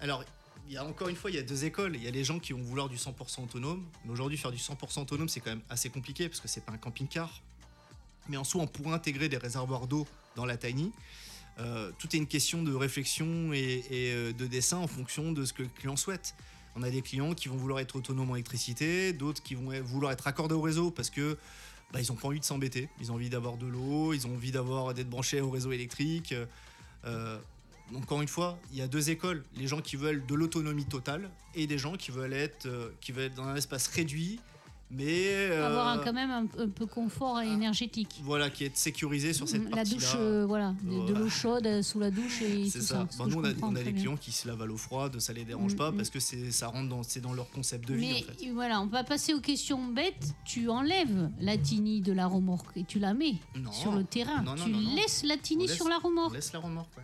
Alors, 0.00 0.24
il 0.66 0.72
y 0.74 0.76
a 0.78 0.84
encore 0.84 1.08
une 1.08 1.16
fois, 1.16 1.30
il 1.30 1.36
y 1.36 1.38
a 1.38 1.42
deux 1.42 1.64
écoles. 1.64 1.94
Il 1.96 2.02
y 2.02 2.08
a 2.08 2.10
les 2.10 2.24
gens 2.24 2.38
qui 2.38 2.52
vont 2.54 2.62
vouloir 2.62 2.88
du 2.88 2.96
100% 2.96 3.44
autonome. 3.44 3.84
Mais 4.04 4.10
aujourd'hui, 4.10 4.36
faire 4.38 4.50
du 4.50 4.56
100% 4.58 5.02
autonome, 5.02 5.28
c'est 5.28 5.40
quand 5.40 5.50
même 5.50 5.62
assez 5.68 5.90
compliqué 5.90 6.28
parce 6.28 6.40
que 6.40 6.48
c'est 6.48 6.64
pas 6.64 6.72
un 6.72 6.78
camping-car. 6.78 7.30
Mais 8.28 8.36
en 8.36 8.44
soi, 8.44 8.62
on 8.62 8.66
pourrait 8.66 8.94
intégrer 8.94 9.28
des 9.28 9.36
réservoirs 9.36 9.86
d'eau 9.86 10.06
dans 10.36 10.46
la 10.46 10.56
tiny. 10.56 10.92
Euh, 11.58 11.92
tout 11.98 12.14
est 12.14 12.18
une 12.18 12.26
question 12.26 12.62
de 12.62 12.74
réflexion 12.74 13.52
et, 13.52 13.84
euh, 13.92 14.32
de 14.32 14.46
dessin 14.46 14.78
en 14.78 14.88
fonction 14.88 15.32
de 15.32 15.44
ce 15.44 15.52
que 15.52 15.62
le 15.62 15.68
client 15.68 15.96
souhaite. 15.96 16.34
On 16.76 16.82
a 16.82 16.90
des 16.90 17.02
clients 17.02 17.34
qui 17.34 17.48
vont 17.48 17.56
vouloir 17.56 17.78
être 17.78 17.94
autonomes 17.96 18.30
en 18.30 18.34
électricité, 18.34 19.12
d'autres 19.12 19.42
qui 19.42 19.54
vont 19.54 19.70
vouloir 19.82 20.10
être 20.10 20.22
raccordés 20.22 20.54
au 20.54 20.60
réseau 20.60 20.90
parce 20.90 21.10
que 21.10 21.38
bah, 21.92 22.00
ils 22.00 22.10
n'ont 22.10 22.16
pas 22.16 22.26
envie 22.26 22.40
de 22.40 22.44
s'embêter. 22.44 22.88
Ils 23.00 23.12
ont 23.12 23.14
envie 23.14 23.30
d'avoir 23.30 23.56
de 23.56 23.66
l'eau, 23.66 24.12
ils 24.12 24.26
ont 24.26 24.34
envie 24.34 24.50
d'avoir 24.50 24.92
d'être 24.94 25.08
branchés 25.08 25.40
au 25.40 25.50
réseau 25.50 25.70
électrique. 25.70 26.34
Euh, 27.04 27.38
encore 27.94 28.22
une 28.22 28.28
fois, 28.28 28.58
il 28.72 28.78
y 28.78 28.82
a 28.82 28.88
deux 28.88 29.10
écoles 29.10 29.44
les 29.56 29.66
gens 29.66 29.80
qui 29.80 29.96
veulent 29.96 30.24
de 30.26 30.34
l'autonomie 30.34 30.86
totale 30.86 31.30
et 31.54 31.66
des 31.66 31.78
gens 31.78 31.96
qui 31.96 32.10
veulent 32.10 32.32
être, 32.32 32.66
euh, 32.66 32.90
qui 33.00 33.12
veulent 33.12 33.26
être 33.26 33.34
dans 33.34 33.44
un 33.44 33.56
espace 33.56 33.86
réduit, 33.88 34.40
mais 34.90 35.26
euh, 35.50 35.66
Avoir 35.66 35.88
un- 35.88 35.98
quand 35.98 36.12
même 36.12 36.30
un, 36.30 36.46
un 36.62 36.68
peu 36.68 36.86
confort 36.86 37.40
et 37.40 37.48
énergétique. 37.48 38.20
voilà, 38.22 38.50
qui 38.50 38.64
est 38.64 38.76
sécurisé 38.76 39.32
sur 39.32 39.48
cette 39.48 39.74
La 39.74 39.84
douche, 39.84 40.12
euh, 40.16 40.44
voilà, 40.46 40.74
de, 40.82 41.12
l'eau 41.14 41.28
chaude 41.28 41.66
euh, 41.66 41.82
sous 41.82 41.98
la 41.98 42.10
douche 42.10 42.42
et 42.42 42.68
C'est 42.70 42.78
tout 42.78 42.84
ça. 42.84 43.06
ça. 43.10 43.18
Bah, 43.18 43.24
nous, 43.28 43.40
on 43.40 43.44
a, 43.44 43.48
on 43.62 43.72
des 43.72 43.92
clients 43.92 44.16
qui 44.16 44.30
se 44.30 44.46
lavent 44.46 44.62
à 44.62 44.66
l'eau 44.66 44.76
froide, 44.76 45.18
ça 45.20 45.32
les 45.32 45.44
dérange 45.44 45.74
Mm, 45.74 45.76
pas 45.76 45.90
mm. 45.90 45.96
parce 45.96 46.10
que 46.10 46.20
c'est, 46.20 46.50
ça 46.52 46.68
rentre 46.68 46.88
dans, 46.88 47.02
c'est 47.02 47.20
dans 47.20 47.32
leur 47.32 47.50
concept 47.50 47.88
de 47.88 47.94
vie. 47.94 48.06
Mais 48.08 48.24
en 48.30 48.38
fait. 48.44 48.50
voilà, 48.52 48.80
on 48.80 48.86
va 48.86 49.02
passer 49.04 49.34
aux 49.34 49.40
questions 49.40 49.84
bêtes. 49.88 50.34
Tu 50.44 50.68
enlèves 50.68 51.30
la 51.40 51.56
tini 51.58 52.00
de 52.00 52.12
la 52.12 52.26
remorque 52.26 52.76
et 52.76 52.84
tu 52.84 52.98
la 52.98 53.14
mets 53.14 53.34
Non. 53.56 53.72
sur 53.72 53.92
le 53.92 54.04
terrain. 54.04 54.42
Non, 54.42 54.54
non, 54.54 54.64
tu 54.64 54.70
laisses 54.72 55.24
la 55.24 55.36
tini 55.38 55.64
On 55.64 55.66
laisse- 55.66 55.76
sur 55.76 55.88
la 55.88 55.96
On 56.02 56.06
remorque. 56.06 56.34
laisse 56.34 56.52
la 56.52 56.60
remorque, 56.60 56.96
ouais. 56.98 57.02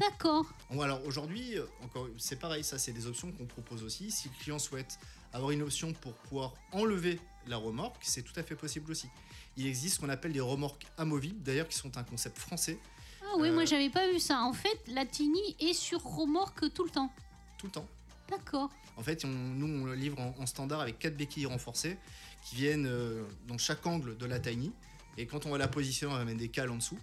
D'accord. 0.00 0.46
Bon, 0.72 0.80
alors 0.80 1.00
aujourd'hui, 1.06 1.56
euh, 1.56 1.64
encore, 1.84 2.08
c'est 2.18 2.38
pareil, 2.40 2.64
ça 2.64 2.78
c'est 2.78 2.92
des 2.92 3.06
options 3.06 3.30
qu'on 3.30 3.44
propose 3.44 3.84
aussi. 3.84 4.10
Si 4.10 4.28
le 4.28 4.34
client 4.42 4.58
souhaite 4.58 4.98
avoir 5.32 5.50
une 5.50 5.62
option 5.62 5.92
pour 5.92 6.12
pouvoir 6.14 6.54
enlever 6.72 7.18
la 7.46 7.56
remorque, 7.56 7.96
c'est 8.02 8.22
tout 8.22 8.38
à 8.38 8.42
fait 8.42 8.54
possible 8.54 8.90
aussi. 8.90 9.08
Il 9.56 9.66
existe 9.66 9.96
ce 9.96 10.00
qu'on 10.00 10.08
appelle 10.08 10.32
des 10.32 10.40
remorques 10.40 10.86
amovibles, 10.96 11.42
d'ailleurs 11.42 11.68
qui 11.68 11.76
sont 11.76 11.96
un 11.98 12.04
concept 12.04 12.38
français 12.38 12.78
Ah 13.22 13.34
oui, 13.38 13.48
Euh, 13.48 13.52
moi 13.54 13.64
j'avais 13.64 13.90
pas 13.90 14.10
vu 14.10 14.18
ça. 14.20 14.40
En 14.42 14.52
fait, 14.52 14.78
la 14.88 15.04
tini 15.04 15.40
est 15.60 15.72
sur 15.74 16.02
remorque 16.02 16.72
tout 16.72 16.84
le 16.84 16.90
temps. 16.90 17.10
tout 17.58 17.66
le 17.66 17.72
temps. 17.72 17.86
D'accord. 18.30 18.70
En 18.96 19.02
fait, 19.02 19.24
on- 19.24 19.28
nous 19.28 19.66
on 19.82 19.84
le 19.84 19.94
livre 19.94 20.18
en, 20.20 20.34
en 20.38 20.46
standard 20.46 20.80
avec 20.80 20.98
quatre 20.98 21.16
béquilles 21.16 21.46
renforcées 21.46 21.96
qui 22.44 22.56
viennent 22.56 22.86
euh, 22.86 23.24
dans 23.46 23.58
chaque 23.58 23.86
angle 23.86 24.16
de 24.16 24.26
la 24.26 24.38
tiny. 24.40 24.72
Et 25.18 25.26
quand 25.26 25.44
on 25.46 25.50
va 25.50 25.58
la 25.58 25.68
positionner, 25.68 26.14
on 26.14 26.16
va 26.16 26.24
mettre 26.24 26.38
des 26.38 26.48
cales 26.48 26.70
en 26.70 26.76
dessous. 26.76 26.98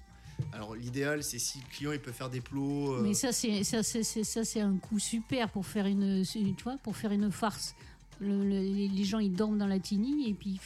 Alors 0.54 0.74
l'idéal, 0.76 1.24
c'est 1.24 1.38
si 1.40 1.60
le 1.60 1.66
client 1.70 1.92
il 1.92 2.00
peut 2.02 2.12
faire 2.14 2.30
des 2.30 2.42
plots. 2.42 2.94
euh, 2.96 3.02
Mais 3.02 3.14
ça 3.14 3.32
c'est 3.32 3.64
ça 3.64 3.84
c'est 3.84 4.04
ça 4.04 4.44
c'est 4.46 4.62
un 4.62 4.78
coup 4.78 4.98
super 5.00 5.50
pour 5.50 5.66
faire 5.66 5.86
une 5.86 6.24
tu 6.26 6.64
vois 6.64 6.78
pour 6.78 6.96
faire 6.98 7.12
une 7.12 7.32
farce. 7.32 7.76
Le- 8.20 8.44
le- 8.44 8.88
les 8.96 9.04
gens 9.06 9.20
ils 9.20 9.34
dorment 9.34 9.58
dans 9.58 9.68
la 9.68 9.80
tini 9.80 10.30
et 10.30 10.34
puis 10.34 10.60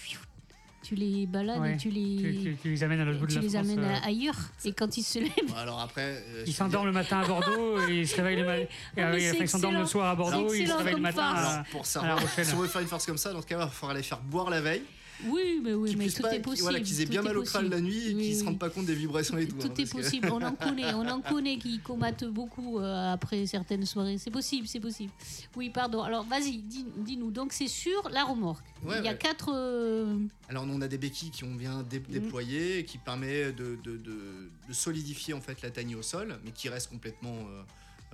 tu 0.81 0.95
les 0.95 1.25
balades 1.27 1.59
Ouais. 1.61 1.75
et 1.75 1.77
tu 1.77 1.89
les 1.89 2.17
tu- 2.43 2.57
tu 2.61 2.69
les 2.71 2.83
amènes 2.83 2.99
à 2.99 3.05
l'autre 3.05 3.19
bout 3.19 3.27
de 3.27 3.31
tu 3.33 3.39
les 3.39 3.49
France. 3.49 3.63
amènes 3.63 3.79
euh, 3.79 3.95
à- 3.95 4.05
ailleurs 4.07 4.35
et 4.65 4.73
quand 4.73 4.97
ils 4.97 5.03
se 5.03 5.19
lèvent 5.19 5.31
bon, 5.47 5.53
alors 5.55 5.79
après, 5.79 6.23
euh, 6.27 6.43
Ils 6.45 6.51
s'endorment 6.53 6.87
le 6.87 6.91
matin 6.91 7.19
à 7.21 7.25
Bordeaux 7.27 7.79
et 7.87 7.99
ils 8.01 8.07
se 8.07 8.15
réveillent 8.17 8.39
le 8.41 8.45
matin. 8.45 8.65
mais 8.97 9.19
c'est 9.31 9.37
Ils 9.39 9.47
s'endorment 9.47 9.79
le 9.79 9.85
soir 9.85 10.09
à 10.09 10.15
Bordeaux 10.15 10.51
et 10.53 10.59
ils 10.61 10.67
se 10.67 10.73
réveillent 10.73 10.95
le 10.95 11.01
matin 11.01 11.15
farce. 11.21 11.45
à, 11.45 11.51
Alors, 11.53 11.65
pour 11.67 11.85
ça, 11.85 12.01
à 12.01 12.15
La 12.37 12.43
si 12.43 12.53
on 12.53 12.57
veut 12.57 12.67
faire 12.67 12.81
une 12.81 12.87
farce 12.87 13.05
comme 13.05 13.17
ça, 13.17 13.31
dans 13.31 13.41
ce 13.41 13.47
cas-là, 13.47 13.69
il 13.71 13.73
faudra 13.75 13.93
les 13.95 14.03
faire 14.03 14.19
boire 14.19 14.49
la 14.49 14.59
veille. 14.61 14.81
Oui 15.27 15.59
mais 15.63 15.73
oui 15.73 15.95
mais 15.97 16.09
tout 16.09 16.21
pas- 16.21 16.33
est 16.35 16.39
possible. 16.39 16.63
Voilà, 16.63 16.79
qu'ils 16.79 17.01
aient 17.01 17.05
bien 17.05 17.21
mal 17.21 17.37
au 17.37 17.43
crâne 17.43 17.69
la 17.69 17.79
nuit 17.81 18.09
et 18.09 18.13
Oui, 18.15 18.23
qu'ils 18.23 18.35
se 18.35 18.39
oui. 18.41 18.45
rendent 18.47 18.59
pas 18.59 18.69
compte 18.69 18.85
des 18.85 18.95
vibrations 18.95 19.37
et 19.37 19.47
tout. 19.47 19.55
Tout 19.57 19.67
hein, 19.67 19.73
est 19.77 19.83
que- 19.85 19.91
possible, 20.01 20.29
on 20.31 20.41
en 20.41 20.51
connaît, 20.55 20.93
on 20.93 21.07
en 21.07 21.21
connaît 21.21 21.57
qui 21.57 21.79
combattent 21.79 22.25
beaucoup 22.25 22.79
euh, 22.79 23.13
après 23.13 23.45
certaines 23.45 23.85
soirées. 23.85 24.17
C'est 24.17 24.31
possible, 24.31 24.67
c'est 24.67 24.79
possible. 24.79 25.11
Oui, 25.55 25.69
pardon. 25.69 26.01
Alors 26.03 26.23
vas-y, 26.25 26.57
dis- 26.57 26.85
dis-nous. 26.97 27.31
Donc 27.31 27.53
c'est 27.53 27.67
sur 27.67 28.09
la 28.09 28.23
remorque. 28.25 28.65
Ouais, 28.83 28.99
Il 28.99 29.05
y 29.05 29.07
a 29.07 29.11
ouais. 29.11 29.17
quatre. 29.17 29.49
euh, 29.53 30.17
Alors 30.49 30.65
on 30.67 30.81
a 30.81 30.87
des 30.87 30.97
béquilles 30.97 31.31
qui 31.31 31.43
ont 31.43 31.55
bien 31.55 31.83
dé- 31.83 31.99
déployées 31.99 32.79
et 32.79 32.85
qui 32.85 32.97
permet 32.97 33.51
de, 33.53 33.77
de- 33.83 33.97
de- 33.97 34.49
de 34.67 34.73
solidifier 34.73 35.33
en 35.33 35.41
fait 35.41 35.61
la 35.61 35.69
tanie 35.71 35.95
au 35.95 36.01
sol, 36.01 36.37
mais 36.43 36.51
qui 36.51 36.69
reste 36.69 36.89
complètement 36.89 37.35
euh, 37.37 37.61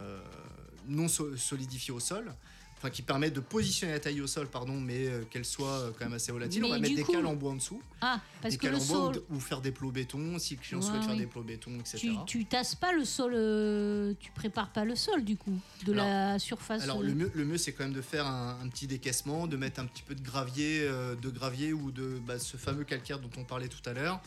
euh, 0.01 0.19
non 0.87 1.07
so- 1.07 1.35
solidifiée 1.37 1.93
au 1.93 1.99
sol. 1.99 2.31
Enfin, 2.81 2.91
qui 2.91 3.01
permet 3.01 3.29
de 3.29 3.41
positionner 3.41 3.91
la 3.91 3.99
taille 3.99 4.21
au 4.21 4.27
sol, 4.27 4.47
pardon, 4.47 4.79
mais 4.79 5.05
euh, 5.07 5.23
qu'elle 5.29 5.43
soit 5.43 5.67
euh, 5.67 5.91
quand 5.99 6.05
même 6.05 6.13
assez 6.13 6.31
volatile. 6.31 6.61
Mais 6.61 6.67
on 6.69 6.71
va 6.71 6.79
mettre 6.79 6.95
des 6.95 7.01
coup- 7.03 7.11
cales 7.11 7.25
en 7.25 7.35
bois 7.35 7.51
en 7.51 7.55
dessous, 7.55 7.81
Ah, 7.99 8.21
parce 8.41 8.53
des 8.53 8.57
que 8.57 8.61
cales 8.67 8.71
le 8.71 8.77
en 8.79 8.85
bois 8.85 9.09
ou 9.09 9.13
sol. 9.15 9.23
ou, 9.31 9.39
faire 9.41 9.59
des 9.59 9.73
plots 9.73 9.91
béton 9.91 10.39
si 10.39 10.55
le 10.55 10.61
client 10.61 10.79
Ouais, 10.79 10.85
souhaite 10.87 11.03
faire 11.03 11.17
des 11.17 11.25
plots 11.25 11.43
béton, 11.43 11.71
etc. 11.77 11.97
Tu, 11.97 12.13
tu 12.25 12.45
tasses 12.45 12.75
pas 12.75 12.93
le 12.93 13.03
sol, 13.03 13.33
euh, 13.35 14.13
tu 14.21 14.31
prépares 14.31 14.69
pas 14.71 14.85
le 14.85 14.95
sol 14.95 15.25
du 15.25 15.35
coup, 15.35 15.59
de 15.85 15.91
la 15.91 16.39
surface. 16.39 16.81
Alors 16.83 17.01
euh, 17.01 17.03
le 17.03 17.15
mieux, 17.15 17.31
le 17.35 17.43
mieux 17.43 17.57
c'est 17.57 17.73
quand 17.73 17.83
même 17.83 17.91
de 17.91 18.01
faire 18.01 18.25
un, 18.25 18.57
un 18.63 18.67
petit 18.69 18.87
décaissement, 18.87 19.45
de 19.45 19.57
mettre 19.57 19.81
un 19.81 19.85
petit 19.85 20.03
peu 20.03 20.15
de 20.15 20.21
gravier, 20.21 20.87
de 21.21 21.29
gravier 21.29 21.73
ou 21.73 21.91
de 21.91 22.17
bah, 22.25 22.39
ce 22.39 22.55
fameux 22.55 22.85
calcaire 22.85 23.19
dont 23.19 23.29
on 23.37 23.43
parlait 23.43 23.67
tout 23.67 23.87
à 23.89 23.91
l'heure, 23.91 24.21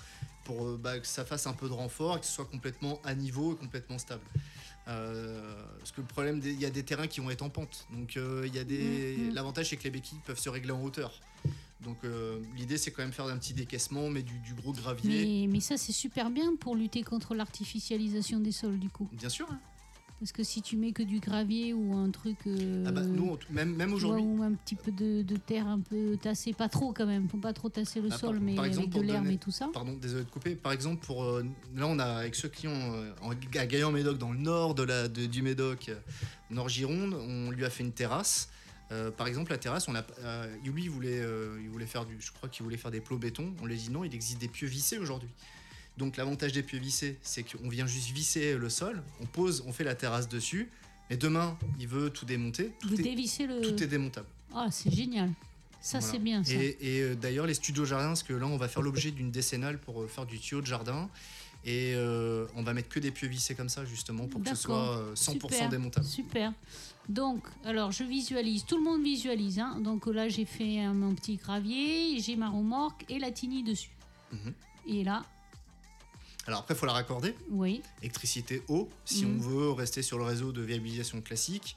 pour 0.44 0.76
bah, 0.76 0.98
que 0.98 1.07
ça 1.07 1.24
fasse 1.24 1.46
un 1.46 1.55
peu 1.55 1.68
de 1.68 1.72
renfort 1.72 2.18
et 2.18 2.20
que 2.20 2.26
ce 2.26 2.32
soit 2.32 2.44
complètement 2.44 3.00
à 3.03 3.14
niveau 3.14 3.55
et 3.55 3.57
complètement 3.57 3.96
stable. 3.96 4.20
Euh, 4.89 5.55
parce 5.78 5.93
que 5.93 6.01
le 6.01 6.07
problème, 6.07 6.41
il 6.45 6.61
y 6.61 6.66
a 6.66 6.70
des 6.70 6.83
terrains 6.83 7.07
qui 7.07 7.20
vont 7.20 7.30
être 7.30 7.43
en 7.43 7.51
pente, 7.51 7.87
donc 7.93 8.16
euh, 8.16 8.49
y 8.53 8.59
a 8.59 8.64
des. 8.64 9.16
Mhm. 9.16 9.35
L'avantage 9.35 9.70
c'est 9.70 9.76
que 9.76 9.85
les 9.85 9.91
béquilles 9.91 10.18
peuvent 10.26 10.39
se 10.41 10.49
régler 10.49 10.72
en 10.72 10.83
hauteur. 10.83 11.20
Donc 11.80 11.99
euh, 12.05 12.41
l'idée 12.57 12.78
c'est 12.78 12.91
quand 12.91 13.03
même 13.03 13.12
faire 13.12 13.26
un 13.26 13.37
petit 13.39 13.55
décaissement, 13.55 14.09
mais 14.11 14.22
du, 14.22 14.39
du 14.41 14.55
gros 14.55 14.72
gravier. 14.72 15.43
mais, 15.43 15.47
mais 15.53 15.61
ça 15.61 15.76
c'est 15.76 15.93
super 15.93 16.30
bien 16.30 16.55
pour 16.57 16.74
lutter 16.76 17.03
contre 17.03 17.35
l'artificialisation 17.35 18.41
des 18.41 18.53
sols 18.53 18.78
du 18.78 18.89
coup. 18.89 19.09
Bien 19.12 19.28
sûr. 19.28 19.47
hein. 19.51 19.59
Parce 20.23 20.31
que 20.31 20.45
si 20.45 20.62
tu 20.62 20.77
mets 20.77 20.93
que 20.93 21.03
du 21.03 21.18
gravier 21.18 21.73
ou 21.75 21.95
un 21.97 22.09
truc. 22.12 22.37
euh, 22.47 22.85
Ah 22.87 22.93
bah, 22.93 23.03
nous, 23.03 23.31
on- 23.33 23.53
même, 23.53 23.93
aujourd'hui. 23.93 24.23
ou 24.25 24.41
un 24.45 24.53
petit 24.53 24.77
peu 24.77 24.93
de, 24.93 25.23
de 25.23 25.35
terre 25.37 25.66
un 25.66 25.81
peu 25.81 26.16
tassée, 26.16 26.53
pas 26.53 26.68
trop 26.68 26.93
quand 26.93 27.07
même, 27.07 27.29
faut 27.29 27.39
pas 27.39 27.53
trop 27.53 27.68
tasser 27.68 28.01
le 28.01 28.09
Bah, 28.09 28.18
sol, 28.18 28.37
par- 28.37 28.41
mais 28.45 28.55
par 28.55 28.64
exemple, 28.66 28.85
avec 28.87 28.91
de 28.91 28.99
pour 29.01 29.12
l'herbe 29.12 29.27
et 29.33 29.37
tout 29.39 29.51
ça. 29.51 29.68
Pardon, 29.75 29.95
désolé 30.01 30.23
de 30.23 30.31
couper. 30.31 30.55
Par 30.55 30.70
exemple, 30.70 31.05
pour 31.05 31.25
euh, 31.25 31.45
là, 31.75 31.89
on 31.89 31.99
a 31.99 32.05
avec 32.05 32.37
ce 32.37 32.47
client 32.47 32.70
euh, 32.73 33.11
à 33.59 33.66
Gaillan-Médoc, 33.66 34.16
dans 34.18 34.31
le 34.31 34.39
nord 34.39 34.77
de 34.77 34.85
la, 34.85 35.09
de- 35.09 35.27
du 35.27 35.43
Médoc, 35.43 35.89
euh, 35.89 35.97
nord 36.51 36.68
Gironde, 36.68 37.14
on 37.14 37.51
lui 37.51 37.64
a 37.64 37.70
fait 37.70 37.83
une 37.83 37.91
terrasse. 37.91 38.49
Euh, 38.93 39.11
par 39.11 39.27
exemple, 39.27 39.51
la 39.51 39.59
terrasse, 39.59 39.89
on 39.89 39.95
a, 39.97 40.05
euh, 40.20 40.55
lui, 40.64 40.85
il 40.85 40.91
voulait, 40.91 41.18
euh, 41.20 41.59
il 41.61 41.68
voulait 41.68 41.87
faire 41.87 42.07
du, 42.07 42.14
je 42.20 42.31
crois 42.31 42.49
qu'il 42.49 42.62
voulait 42.62 42.77
faire 42.77 42.93
des 42.93 43.01
plots 43.01 43.18
béton. 43.18 43.53
On 43.61 43.66
lui 43.66 43.75
a 43.75 43.77
dit 43.77 43.91
non, 43.91 44.05
il 44.05 44.14
existe 44.14 44.41
des 44.41 44.47
pieux 44.47 44.68
vissés 44.68 44.99
aujourd'hui. 44.99 45.31
Donc 45.99 46.16
l'avantage 46.16 46.53
des 46.53 46.62
pieux 46.62 46.78
vissés, 46.78 47.18
c'est 47.22 47.43
qu'on 47.43 47.68
vient 47.68 47.86
juste 47.86 48.11
visser 48.11 48.57
le 48.57 48.68
sol, 48.70 49.03
on 49.20 49.26
pose, 49.26 49.62
on 49.66 49.72
fait 49.72 49.84
la 49.84 49.95
terrasse 49.95 50.28
dessus. 50.28 50.70
Mais 51.11 51.16
demain, 51.16 51.59
il 51.78 51.86
veut 51.88 52.09
tout 52.11 52.24
démonter. 52.24 52.72
Vous 52.82 52.90
Tout, 52.95 53.01
est, 53.01 53.05
dévissez 53.05 53.47
le. 53.47 53.61
tout 53.61 53.82
est 53.82 53.86
démontable. 53.86 54.26
Ah, 54.55 54.68
c'est 54.70 54.90
génial. 54.95 55.30
Ça, 55.82 55.99
Voilà. 55.99 56.12
c'est 56.12 56.18
bien 56.20 56.45
ça. 56.45 56.53
Et, 56.55 56.76
et, 56.80 57.01
euh, 57.03 57.14
d'ailleurs, 57.16 57.47
les 57.47 57.55
studios 57.55 57.84
jardins, 57.84 58.09
parce 58.09 58.22
que 58.22 58.32
là, 58.32 58.47
on 58.47 58.57
va 58.57 58.68
faire 58.68 58.82
l'objet 58.82 59.11
d'une 59.11 59.30
décennale 59.30 59.78
pour 59.78 60.01
euh, 60.03 60.07
faire 60.07 60.24
du 60.26 60.38
tuyau 60.38 60.61
de 60.62 60.66
jardin. 60.66 61.11
Et 61.64 61.93
euh, 61.95 62.47
on 62.57 62.62
va 62.62 62.72
mettre 62.72 62.88
que 62.88 62.99
des 63.01 63.11
pieux 63.11 63.28
vissés 63.28 63.55
comme 63.55 63.68
ça, 63.68 63.84
justement, 63.84 64.26
pour 64.26 64.43
que 64.43 64.49
ce 64.49 64.55
soit 64.57 64.97
euh, 64.99 65.14
100% 65.14 65.32
Super. 65.32 65.68
démontable. 65.68 66.07
Super. 66.07 66.53
Donc, 67.09 67.45
alors 67.64 67.90
je 67.93 68.05
visualise, 68.05 68.64
tout 68.64 68.76
le 68.78 68.82
monde 68.84 69.03
visualise. 69.03 69.59
hein. 69.59 69.78
Donc 69.80 70.07
là, 70.07 70.28
j'ai 70.28 70.45
fait 70.45 70.86
mon 70.88 71.14
petit 71.14 71.36
gravier, 71.36 72.18
j'ai 72.20 72.36
ma 72.36 72.49
remorque 72.49 73.05
et 73.09 73.18
la 73.18 73.30
tini 73.32 73.62
dessus. 73.64 73.90
Mhm. 74.32 74.55
Et 74.88 75.05
là, 75.05 75.24
Alors 76.47 76.61
après, 76.61 76.74
il 76.74 76.76
faut 76.76 76.86
la 76.86 76.93
raccorder. 76.93 77.34
oui, 77.51 77.82
Électricité, 78.01 78.62
eau, 78.68 78.88
si 79.05 79.24
Mhm. 79.26 79.36
on 79.36 79.40
veut 79.49 79.70
rester 79.70 80.03
sur 80.03 80.18
le 80.18 80.24
réseau 80.24 80.51
de 80.53 80.61
viabilisation 80.62 81.20
classique. 81.20 81.76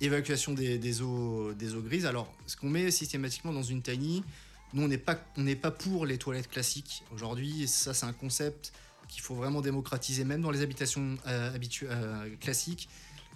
Évacuation 0.00 0.52
des, 0.54 0.78
des 0.78 1.02
eaux, 1.02 1.52
des 1.52 1.74
eaux 1.74 1.82
grises. 1.82 2.06
Alors, 2.06 2.32
ce 2.46 2.56
qu'on 2.56 2.70
met 2.70 2.90
systématiquement 2.90 3.52
dans 3.52 3.62
une 3.62 3.82
tiny, 3.82 4.24
nous, 4.72 4.82
on 4.82 4.88
n'est 4.88 4.98
pas, 4.98 5.18
on 5.36 5.44
pas 5.56 5.70
pour 5.70 6.06
les 6.06 6.16
toilettes 6.18 6.48
classiques. 6.48 7.02
Aujourd'hui, 7.12 7.68
ça, 7.68 7.92
c'est 7.94 8.06
un 8.06 8.12
concept 8.12 8.72
qu'il 9.08 9.20
faut 9.22 9.34
vraiment 9.34 9.60
démocratiser, 9.60 10.24
même 10.24 10.40
dans 10.42 10.50
les 10.50 10.62
habitations 10.62 11.16
euh, 11.26 11.54
habitu- 11.56 11.86
euh, 11.88 12.34
classiques. 12.40 12.88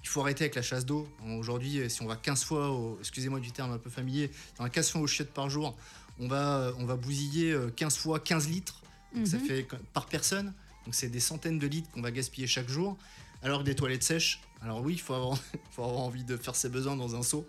Il 0.03 0.09
faut 0.09 0.20
arrêter 0.22 0.45
avec 0.45 0.55
la 0.55 0.62
chasse 0.62 0.85
d'eau. 0.87 1.07
Aujourd'hui, 1.39 1.89
si 1.91 2.03
on 2.03 2.07
va 2.07 2.16
15 2.16 2.45
fois, 2.45 2.70
au, 2.70 2.97
excusez-moi 3.01 3.41
du 3.41 3.53
terme 3.53 3.72
un 3.72 3.79
peu 3.79 3.91
familier, 3.91 4.31
dans 4.59 4.68
15 4.68 4.91
fois 4.91 5.01
aux 5.03 5.07
chiottes 5.07 5.33
par 5.33 5.49
jour, 5.51 5.77
on 6.18 6.29
va, 6.29 6.72
on 6.79 6.85
va 6.87 6.97
bousiller 6.97 7.53
euh, 7.53 7.70
15 7.70 7.97
fois 7.97 8.20
15 8.20 8.49
litres. 8.49 8.81
Donc 9.14 9.27
ça 9.27 9.37
Mhm. 9.39 9.45
fait 9.47 9.66
par 9.93 10.07
personne. 10.07 10.53
Donc 10.85 10.95
c'est 10.95 11.09
des 11.09 11.20
centaines 11.20 11.59
de 11.59 11.66
litres 11.66 11.91
qu'on 11.93 12.03
va 12.03 12.11
gaspiller 12.11 12.47
chaque 12.47 12.68
jour. 12.68 12.97
Alors 13.43 13.59
que 13.61 13.64
des 13.64 13.74
toilettes 13.76 14.03
sèches, 14.03 14.41
alors 14.62 14.80
oui, 14.80 14.95
il 14.95 15.01
faut 15.01 15.14
avoir, 15.14 15.39
faut 15.70 15.85
avoir 15.85 16.01
envie 16.01 16.24
de 16.24 16.37
faire 16.37 16.55
ses 16.57 16.68
besoins 16.70 16.97
dans 16.97 17.14
un 17.14 17.22
seau, 17.22 17.47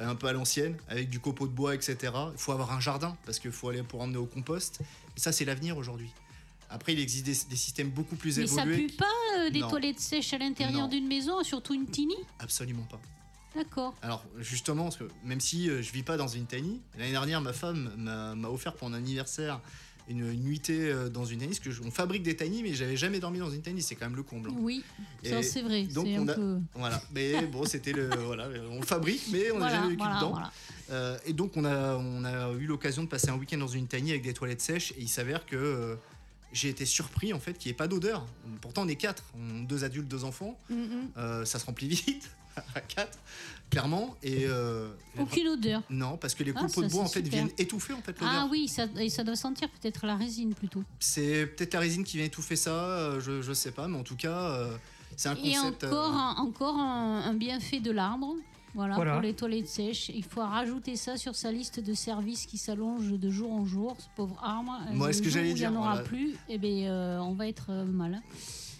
euh, 0.00 0.08
un 0.08 0.16
peu 0.16 0.26
à 0.26 0.32
l'ancienne, 0.32 0.76
avec 0.88 1.08
du 1.10 1.20
copeau 1.20 1.46
de 1.46 1.52
bois, 1.52 1.74
etc. 1.74 1.96
Il 2.32 2.38
faut 2.38 2.52
avoir 2.52 2.72
un 2.72 2.80
jardin, 2.80 3.16
parce 3.24 3.38
qu'il 3.38 3.52
faut 3.52 3.68
aller 3.68 3.82
pour 3.84 4.00
emmener 4.00 4.16
au 4.18 4.26
compost. 4.26 4.80
Et 5.16 5.20
ça, 5.20 5.30
c'est 5.30 5.44
l'avenir 5.44 5.76
aujourd'hui. 5.76 6.10
Après, 6.70 6.92
il 6.92 6.98
existe 7.00 7.24
des, 7.24 7.36
des 7.50 7.56
systèmes 7.56 7.90
beaucoup 7.90 8.16
plus 8.16 8.36
mais 8.38 8.46
ça 8.48 8.62
évolués. 8.62 8.88
pue 8.88 8.96
pas 8.96 9.06
euh, 9.38 9.50
des 9.50 9.60
Non. 9.60 9.68
toilettes 9.70 10.00
sèches 10.00 10.32
à 10.32 10.38
l'intérieur 10.38 10.88
d'une 10.88 11.06
maison, 11.06 11.42
surtout 11.44 11.74
une 11.74 11.86
tini 11.86 12.16
Absolument 12.40 12.82
pas. 12.90 13.00
D'accord. 13.54 13.94
Alors 14.02 14.24
justement, 14.38 14.84
parce 14.84 14.98
que 14.98 15.08
même 15.24 15.40
si 15.40 15.70
euh, 15.70 15.80
je 15.82 15.90
vis 15.92 16.02
pas 16.02 16.16
dans 16.18 16.28
une 16.28 16.46
tiny, 16.46 16.82
l'année 16.98 17.12
dernière 17.12 17.40
ma 17.40 17.54
femme 17.54 17.90
m'a 17.96 18.34
m'a 18.34 18.48
offert 18.48 18.74
pour 18.74 18.88
mon 18.90 18.94
anniversaire 18.94 19.60
une, 20.08 20.32
nuitée 20.32 20.90
euh, 20.90 21.08
dans 21.08 21.24
une 21.24 21.38
tiny, 21.38 21.48
parce 21.48 21.60
que 21.60 21.70
je- 21.70 21.82
on 21.82 21.90
fabrique 21.90 22.22
des 22.22 22.34
tiny, 22.36 22.62
mais 22.62 22.74
j'avais 22.74 22.96
jamais 22.96 23.20
dormi 23.20 23.38
dans 23.38 23.50
une 23.50 23.62
tiny, 23.62 23.82
c'est 23.82 23.94
quand 23.94 24.06
même 24.06 24.16
le 24.16 24.22
comble. 24.22 24.50
hein. 24.50 24.54
Oui, 24.58 24.82
ça 25.24 25.42
c'est 25.42 25.62
vrai. 25.62 25.84
donc, 25.84 26.06
on 26.10 26.22
un 26.22 26.28
a- 26.28 26.34
peu... 26.34 26.58
Voilà, 26.74 27.02
mais 27.12 27.46
bon, 27.46 27.64
c'était 27.64 27.92
le. 27.92 28.08
Voilà, 28.26 28.48
on 28.70 28.80
le 28.80 28.86
fabrique, 28.86 29.22
mais 29.32 29.50
on 29.50 29.58
n'a 29.58 29.66
Voilà, 29.66 29.74
jamais 29.76 29.88
vécu 29.90 29.98
voilà, 30.02 30.16
dedans. 30.16 30.30
voilà. 30.30 30.52
Euh, 30.90 31.18
et 31.26 31.32
donc, 31.32 31.56
on 31.56 31.64
a, 31.64 31.96
on 31.96 32.24
a 32.24 32.50
eu 32.52 32.66
l'occasion 32.66 33.02
de 33.02 33.08
passer 33.08 33.28
un 33.30 33.36
week-end 33.36 33.58
dans 33.58 33.66
une 33.68 33.86
tiny 33.86 34.10
avec 34.10 34.22
des 34.22 34.34
toilettes 34.34 34.62
sèches, 34.62 34.92
et 34.92 35.00
il 35.02 35.08
s'avère 35.08 35.44
que 35.46 35.56
euh, 35.56 35.96
j'ai 36.52 36.70
été 36.70 36.86
surpris 36.86 37.32
en 37.34 37.38
fait 37.38 37.54
qu'il 37.58 37.68
n'y 37.68 37.74
ait 37.74 37.76
pas 37.76 37.88
d'odeur. 37.88 38.26
Pourtant, 38.62 38.82
on 38.84 38.88
est 38.88 38.96
quatre, 38.96 39.22
on- 39.38 39.62
deux 39.64 39.84
adultes, 39.84 40.08
deux 40.08 40.24
enfants, 40.24 40.58
Mm, 40.70 40.74
mm. 40.74 40.88
Euh, 41.18 41.44
ça 41.44 41.58
se 41.58 41.66
remplit 41.66 41.88
vite 42.06 42.30
à 42.74 42.80
quatre, 42.80 43.18
clairement. 43.70 44.16
Et 44.22 44.44
euh, 44.46 44.88
Aucune 45.18 45.48
odeur. 45.48 45.82
non, 45.90 46.16
parce 46.16 46.34
que 46.34 46.42
les 46.44 46.52
Ah, 46.56 46.60
copeaux 46.60 46.82
de 46.82 46.88
bois 46.88 47.02
en 47.02 47.08
fait 47.08 47.22
super. 47.24 47.32
viennent 47.44 47.50
étouffer 47.58 47.92
en 47.92 48.00
fait 48.02 48.12
l'odeur. 48.20 48.34
Ah 48.44 48.48
oui, 48.50 48.68
ça, 48.68 48.86
et 48.98 49.08
ça 49.10 49.24
doit 49.24 49.36
sentir 49.36 49.68
peut-être 49.68 50.06
la 50.06 50.16
résine 50.16 50.54
plutôt. 50.54 50.82
C'est 51.00 51.46
peut-être 51.46 51.74
la 51.74 51.80
résine 51.80 52.04
qui 52.04 52.16
vient 52.16 52.26
étouffer 52.26 52.56
ça, 52.56 52.70
euh, 52.72 53.20
je, 53.20 53.42
je 53.42 53.52
sais 53.52 53.72
pas, 53.72 53.88
mais 53.88 53.98
en 53.98 54.02
tout 54.04 54.16
cas, 54.16 54.38
euh, 54.38 54.76
c'est 55.16 55.28
un 55.28 55.34
Et 55.36 55.52
concept. 55.54 55.84
euh, 55.84 55.88
encore, 55.88 56.12
un, 56.14 56.34
encore 56.36 56.78
un, 56.78 57.22
un 57.22 57.34
bienfait 57.34 57.80
de 57.80 57.90
l'arbre. 57.90 58.34
Voilà, 58.74 58.96
Voilà. 58.96 59.12
pour 59.14 59.22
les 59.22 59.32
toilettes 59.34 59.66
sèches. 59.66 60.10
Il 60.14 60.22
faut 60.22 60.42
rajouter 60.42 60.94
ça 60.94 61.16
sur 61.16 61.34
sa 61.34 61.50
liste 61.50 61.80
de 61.80 61.94
services 61.94 62.44
qui 62.46 62.58
s'allonge 62.58 63.10
de 63.10 63.30
jour 63.30 63.50
en 63.50 63.64
jour, 63.64 63.96
ce 63.98 64.04
pauvre 64.14 64.38
arbre. 64.44 64.78
Moi, 64.92 65.12
ce 65.12 65.18
que 65.20 65.24
jour 65.24 65.32
j'allais 65.34 65.52
où 65.52 65.56
Il 65.56 65.60
n'y 65.60 65.66
en 65.66 65.70
dire, 65.70 65.80
aura 65.80 65.92
voilà. 65.94 66.04
plus, 66.06 66.36
eh 66.50 66.58
euh, 66.86 67.18
on 67.18 67.32
va 67.32 67.48
être 67.48 67.66
euh, 67.70 67.84
mal. 67.86 68.20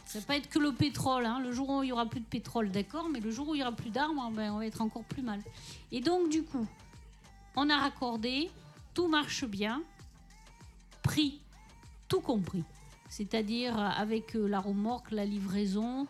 Hein. 0.08 0.12
Ça 0.12 0.18
va 0.20 0.24
pas 0.26 0.36
être 0.36 0.48
que 0.48 0.58
le 0.58 0.72
pétrole. 0.72 1.26
hein. 1.26 1.40
Le 1.40 1.52
jour 1.52 1.68
où 1.68 1.82
il 1.82 1.88
y 1.88 1.92
aura 1.92 2.06
plus 2.06 2.20
de 2.20 2.26
pétrole, 2.26 2.70
d'accord, 2.70 3.08
mais 3.08 3.20
le 3.20 3.30
jour 3.30 3.48
où 3.48 3.54
il 3.54 3.58
y 3.58 3.62
aura 3.62 3.72
plus 3.72 3.90
d'arbres, 3.90 4.30
ben, 4.34 4.52
on 4.52 4.58
va 4.58 4.66
être 4.66 4.80
encore 4.80 5.04
plus 5.04 5.22
mal. 5.22 5.40
Et 5.92 6.00
donc, 6.00 6.30
du 6.30 6.42
coup, 6.42 6.66
on 7.56 7.68
a 7.70 7.76
raccordé, 7.78 8.50
tout 8.94 9.08
marche 9.08 9.44
bien, 9.44 9.82
prix, 11.02 11.40
tout 12.08 12.20
compris. 12.20 12.64
C'est-à-dire 13.10 13.78
euh, 13.78 13.82
avec 13.88 14.36
euh, 14.36 14.46
la 14.46 14.60
remorque, 14.60 15.10
la 15.12 15.24
livraison, 15.24 16.06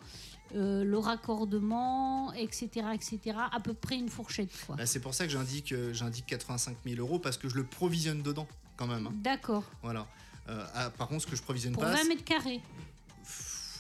euh, 0.55 0.83
le 0.83 0.99
raccordement, 0.99 2.33
etc., 2.33 2.69
etc. 2.95 3.37
À 3.53 3.61
peu 3.61 3.73
près 3.75 3.97
une 3.97 4.09
fourchette, 4.09 4.51
bah, 4.69 4.85
c'est 4.87 5.01
pour 5.01 5.15
ça 5.15 5.25
que 5.25 5.31
j'indique, 5.31 5.73
j'indique 5.93 6.27
85 6.27 6.77
000 6.85 6.97
euros 7.01 7.19
parce 7.19 7.37
que 7.37 7.49
je 7.49 7.55
le 7.55 7.65
provisionne 7.65 8.23
dedans 8.23 8.49
quand 8.77 8.87
même. 8.87 9.07
hein. 9.07 9.13
D'accord. 9.15 9.65
Voilà. 9.83 10.07
Euh, 10.49 10.65
ah, 10.75 10.91
par 10.91 11.09
contre, 11.09 11.23
ce 11.23 11.27
que 11.27 11.37
je 11.37 11.43
provisionne 11.43 11.75
Pour 11.75 11.83
pas, 11.83 11.91
20 11.93 11.97
c'est- 11.99 12.09
mètres 12.09 12.25
carrés. 12.25 12.61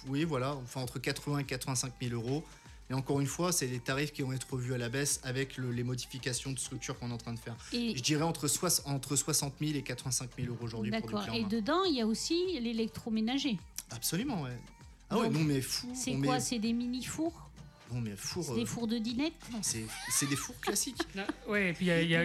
Oui, 0.08 0.24
voilà, 0.24 0.54
enfin 0.56 0.80
entre 0.80 0.98
80 0.98 1.38
et 1.38 1.44
85 1.44 1.92
000 2.02 2.14
euros. 2.14 2.44
Et 2.90 2.94
encore 2.94 3.20
une 3.20 3.26
fois, 3.26 3.52
c'est 3.52 3.66
les 3.66 3.80
tarifs 3.80 4.12
qui 4.12 4.22
vont 4.22 4.32
être 4.32 4.50
revus 4.50 4.72
à 4.72 4.78
la 4.78 4.88
baisse 4.88 5.20
avec 5.22 5.58
le- 5.58 5.70
les 5.72 5.82
modifications 5.84 6.52
de 6.52 6.58
structure 6.58 6.98
qu'on 6.98 7.10
est 7.10 7.12
en 7.12 7.18
train 7.18 7.34
de 7.34 7.38
faire. 7.38 7.54
Et 7.74 7.94
Je 7.94 8.02
dirais 8.02 8.22
entre, 8.22 8.48
soix- 8.48 8.80
entre 8.86 9.14
60 9.14 9.52
000 9.60 9.72
et 9.76 9.82
85 9.82 10.30
000 10.38 10.48
euros 10.54 10.64
aujourd'hui 10.64 10.90
d'accord. 10.90 11.22
Et 11.34 11.44
dedans, 11.44 11.84
il 11.84 11.96
y 11.96 12.00
a 12.00 12.06
aussi 12.06 12.58
l'électroménager. 12.60 13.58
Absolument, 13.90 14.42
ouais. 14.42 14.58
Ah 15.10 15.18
ouais, 15.18 15.28
non 15.28 15.40
mais 15.40 15.60
fou. 15.60 15.86
C'est 15.94 16.12
quoi 16.14 16.34
met- 16.36 16.40
C'est 16.40 16.58
des 16.58 16.72
mini 16.72 17.02
fours 17.04 17.50
Non 17.92 18.00
mais 18.00 18.14
four. 18.16 18.44
C'est 18.44 18.52
euh, 18.52 18.54
des 18.56 18.66
fours 18.66 18.86
de 18.86 18.98
dinette 18.98 19.32
non, 19.52 19.58
c'est 19.62 19.84
c'est 20.10 20.26
des 20.28 20.36
fours 20.36 20.58
classiques. 20.60 20.96
Ouais, 21.48 21.70
et 21.70 21.72
puis 21.74 21.86
il 21.86 21.92
y 21.92 22.04
y 22.04 22.06
y 22.06 22.10
y 22.10 22.16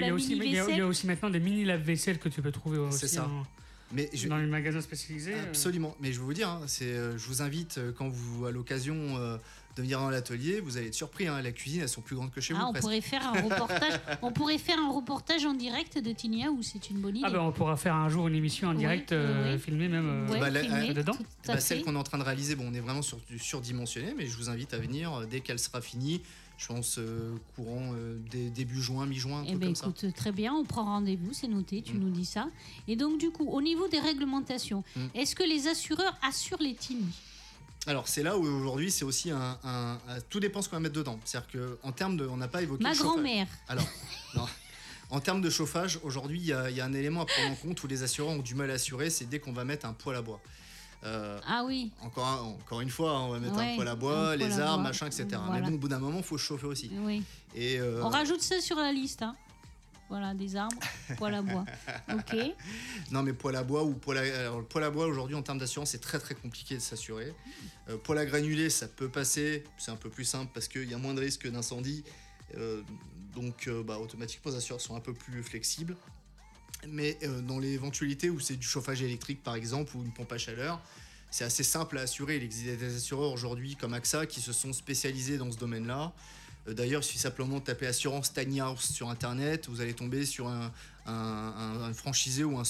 a- 0.82 0.86
aussi 0.88 1.08
maintenant 1.08 1.30
des 1.30 1.40
mini 1.40 1.64
lave-vaisselle 1.66 2.20
que 2.20 2.28
tu 2.30 2.42
peux 2.42 2.52
trouver 2.52 2.78
aussi 2.78 3.00
C'est 3.00 3.08
ça. 3.08 3.26
en- 3.28 3.46
Mais 3.94 4.10
je, 4.14 4.28
dans 4.28 4.38
les 4.38 4.46
magasins 4.48 4.82
spécialisés. 4.82 5.34
euh. 5.34 5.44
Absolument, 5.50 5.96
mais 6.02 6.12
je 6.12 6.20
vais 6.20 6.26
vous 6.26 6.34
dire, 6.34 6.50
hein, 6.50 6.62
c'est, 6.68 6.86
euh, 6.86 7.18
je 7.18 7.28
vous 7.28 7.42
invite 7.42 7.78
euh, 7.78 7.92
quand 7.92 8.10
vous 8.10 8.46
à 8.46 8.52
l'occasion 8.52 8.96
euh, 9.18 9.38
de 9.76 9.82
venir 9.82 10.00
dans 10.00 10.10
l'atelier, 10.10 10.60
vous 10.62 10.78
allez 10.78 10.88
être 10.88 10.94
surpris. 10.94 11.28
hein, 11.28 11.42
la 11.42 11.52
cuisine, 11.52 11.82
elles 11.82 11.90
sont 11.90 12.02
plus 12.02 12.16
grandes 12.16 12.32
que 12.32 12.42
chez 12.42 12.54
Ah, 12.56 12.62
vous. 12.62 12.66
on 12.68 12.72
presque. 12.72 12.82
pourrait 12.84 13.02
faire 13.02 13.28
un 13.28 13.42
reportage. 13.42 14.00
on 14.22 14.32
pourrait 14.32 14.58
faire 14.58 14.78
un 14.80 14.92
reportage 14.92 15.46
en 15.46 15.54
direct 15.54 15.98
de 15.98 16.12
Tinia 16.12 16.50
où 16.52 16.62
c'est 16.64 16.90
une 16.90 16.98
bonne 17.00 17.18
idée. 17.18 17.26
Ah 17.28 17.32
ben 17.32 17.40
on 17.40 17.52
pourra 17.52 17.76
faire 17.78 17.96
un 17.96 18.10
jour 18.10 18.28
une 18.28 18.36
émission 18.36 18.68
en 18.68 18.72
Oui, 18.74 18.78
direct, 18.80 19.12
euh, 19.12 19.54
oui. 19.54 19.60
filmée 19.60 19.88
même. 19.88 20.08
euh, 20.28 20.32
Ouais, 20.32 20.40
bah, 20.40 20.50
là, 20.50 20.62
filmé, 20.62 20.90
euh, 20.90 20.94
dedans 20.94 21.18
Bah, 21.48 21.60
celle 21.60 21.84
qu'on 21.84 21.94
est 21.96 21.98
en 22.00 22.04
train 22.04 22.18
de 22.18 22.24
réaliser, 22.24 22.56
bon, 22.56 22.66
on 22.70 22.74
est 22.74 22.80
vraiment 22.80 23.02
sur 23.02 23.18
du 23.30 23.38
surdimensionné, 23.40 24.14
mais 24.18 24.26
je 24.28 24.36
vous 24.38 24.50
invite 24.50 24.74
à 24.74 24.78
venir 24.80 25.26
dès 25.30 25.40
qu'elle 25.40 25.60
sera 25.60 25.82
finie. 25.82 26.22
Je 26.64 26.68
pense 26.70 26.96
euh, 26.98 27.36
courant 27.58 27.92
euh, 27.94 28.18
dé- 28.32 28.50
début 28.50 28.82
juin, 28.82 29.06
mi-juin, 29.06 29.40
un 29.42 29.46
Eh 29.46 29.56
ben 29.56 29.68
comme 29.68 29.76
ça. 29.76 29.88
écoute, 29.88 30.06
très 30.16 30.32
bien, 30.32 30.54
on 30.54 30.64
prend 30.64 30.86
rendez-vous, 30.86 31.34
c'est 31.34 31.50
noté, 31.50 31.82
tu 31.82 31.94
Mm. 31.96 32.00
nous 32.00 32.10
dis 32.10 32.24
ça. 32.24 32.48
Et 32.88 32.96
donc 32.96 33.20
du 33.20 33.32
coup, 33.32 33.50
au 33.50 33.62
niveau 33.62 33.90
des 33.90 34.00
réglementations, 34.00 34.82
Mm. 34.96 35.08
est-ce 35.14 35.36
que 35.36 35.44
les 35.44 35.68
assureurs 35.68 36.18
assurent 36.22 36.62
les 36.62 36.74
teams? 36.76 37.12
Alors 37.86 38.08
c'est 38.08 38.24
là 38.24 38.38
où 38.38 38.44
aujourd'hui 38.46 38.92
c'est 38.92 39.04
aussi 39.04 39.30
un, 39.30 39.60
un- 39.66 40.00
un- 40.08 40.22
tout 40.30 40.40
dépend 40.40 40.62
ce 40.62 40.70
qu'on 40.70 40.78
va 40.78 40.80
mettre 40.80 40.96
dedans. 40.96 41.20
C'est-à-dire 41.26 41.50
que 41.52 41.78
en 41.84 41.92
termes 41.92 42.16
de, 42.16 42.26
on 42.28 42.38
n'a 42.38 42.48
pas 42.48 42.62
évoqué. 42.62 42.82
Ma 42.82 42.94
grand-mère, 42.96 43.48
Alors, 43.68 43.86
non. 44.38 44.46
En 45.10 45.20
termes 45.20 45.42
de 45.42 45.50
chauffage, 45.50 46.00
aujourd'hui, 46.02 46.40
il 46.40 46.46
y, 46.46 46.48
y 46.48 46.54
a 46.82 46.86
un 46.86 46.94
élément 46.94 47.24
à 47.24 47.26
prendre 47.26 47.52
en 47.52 47.56
compte 47.56 47.84
où 47.84 47.88
les 47.88 48.04
assureurs 48.04 48.32
ont 48.32 48.42
du 48.42 48.56
mal 48.56 48.72
à 48.72 48.76
assurer, 48.76 49.10
c'est 49.10 49.26
dès 49.26 49.40
qu'on 49.40 49.52
va 49.52 49.66
mettre 49.66 49.86
un 49.86 49.94
poêle 49.94 50.16
à 50.16 50.22
bois. 50.22 50.42
Euh, 51.06 51.40
ah 51.48 51.64
oui, 51.66 51.92
encore, 52.02 52.46
encore 52.46 52.82
une 52.82 52.90
fois, 52.90 53.12
hein, 53.12 53.22
on 53.24 53.30
va 53.32 53.40
mettre 53.40 53.58
Ouais, 53.58 53.74
un 53.74 53.76
poêle 53.76 53.88
à 53.90 53.96
bois, 53.96 54.36
les 54.36 54.48
bois. 54.48 54.78
machin, 54.78 55.08
etc. 55.08 55.28
Voilà. 55.32 55.62
Mais 55.62 55.70
bon, 55.70 55.76
au 55.76 55.78
bout 55.78 55.90
d'un 55.90 56.00
moment, 56.00 56.18
il 56.20 56.24
faut 56.24 56.38
chauffer 56.38 56.66
aussi. 56.68 56.92
oui. 57.02 57.24
Et, 57.56 57.78
euh, 57.80 58.02
On 58.04 58.10
rajoute 58.10 58.42
ça 58.42 58.62
sur 58.62 58.78
la 58.78 58.92
liste. 58.92 59.22
Hein. 59.22 59.36
Voilà, 60.10 60.34
des 60.34 60.56
arbres, 60.56 60.78
poêle 61.18 61.34
à 61.36 61.42
bois. 61.42 61.66
Ok. 62.14 62.36
Non, 63.12 63.24
mais 63.24 63.34
poêle 63.34 63.56
à 63.56 63.64
bois 63.64 63.84
ou 63.84 63.94
poêle 63.94 64.18
à, 64.20 64.40
alors, 64.42 64.60
le 64.60 64.66
poêle 64.66 64.84
à 64.84 64.90
bois 64.92 65.08
aujourd'hui 65.08 65.36
en 65.36 65.42
termes 65.42 65.58
d'assurance, 65.58 65.90
c'est 65.92 66.02
très 66.02 66.20
très 66.20 66.36
compliqué 66.36 66.76
de 66.76 66.82
s'assurer. 66.82 67.34
Euh, 67.90 67.98
poêle 67.98 68.20
à 68.20 68.26
granulés, 68.26 68.70
ça 68.70 68.88
peut 68.88 69.10
passer, 69.10 69.64
c'est 69.78 69.92
un 69.92 69.96
peu 69.96 70.10
plus 70.10 70.26
simple 70.26 70.52
parce 70.54 70.68
qu'il 70.68 70.90
y 70.90 70.94
a 70.94 70.98
moins 70.98 71.14
de 71.14 71.20
risque 71.22 71.50
d'incendie. 71.50 72.04
Euh, 72.58 72.82
donc, 73.34 73.68
euh, 73.68 73.82
bah, 73.84 73.98
automatiquement, 73.98 74.52
les 74.52 74.58
assureurs 74.58 74.82
sont 74.82 74.96
un 74.96 75.00
peu 75.00 75.14
plus 75.14 75.42
flexibles. 75.42 75.96
Mais 76.90 77.18
euh, 77.24 77.42
dans 77.42 77.60
l'éventualité 77.60 78.30
où 78.30 78.40
c'est 78.40 78.56
du 78.56 78.68
chauffage 78.68 79.02
électrique 79.02 79.44
par 79.44 79.56
exemple 79.56 79.96
ou 79.96 80.04
une 80.04 80.14
pompe 80.14 80.32
à 80.32 80.38
chaleur, 80.38 80.82
c'est 81.32 81.44
assez 81.44 81.64
simple 81.64 81.98
à 81.98 82.02
assurer. 82.02 82.38
Il 82.38 82.44
existe 82.44 82.78
des 82.78 82.96
assureurs 82.96 83.32
aujourd'hui 83.32 83.76
comme 83.76 83.94
AXA 83.94 84.26
qui 84.26 84.42
se 84.42 84.54
sont 84.54 84.74
spécialisés 84.74 85.38
dans 85.38 85.52
ce 85.52 85.58
domaine-là. 85.58 86.14
Euh, 86.68 86.74
D'ailleurs, 86.74 87.02
il 87.02 87.06
suffit 87.06 87.20
simplement 87.20 87.60
de 87.60 87.64
taper 87.64 87.88
assurance 87.88 88.34
tiny 88.34 88.60
house 88.62 88.92
sur 88.92 89.10
internet, 89.10 89.68
vous 89.70 89.82
allez 89.82 89.94
tomber 89.94 90.26
sur 90.26 90.48
un, 90.48 90.72
franchisé 91.94 92.44
ou 92.44 92.58
un 92.58 92.64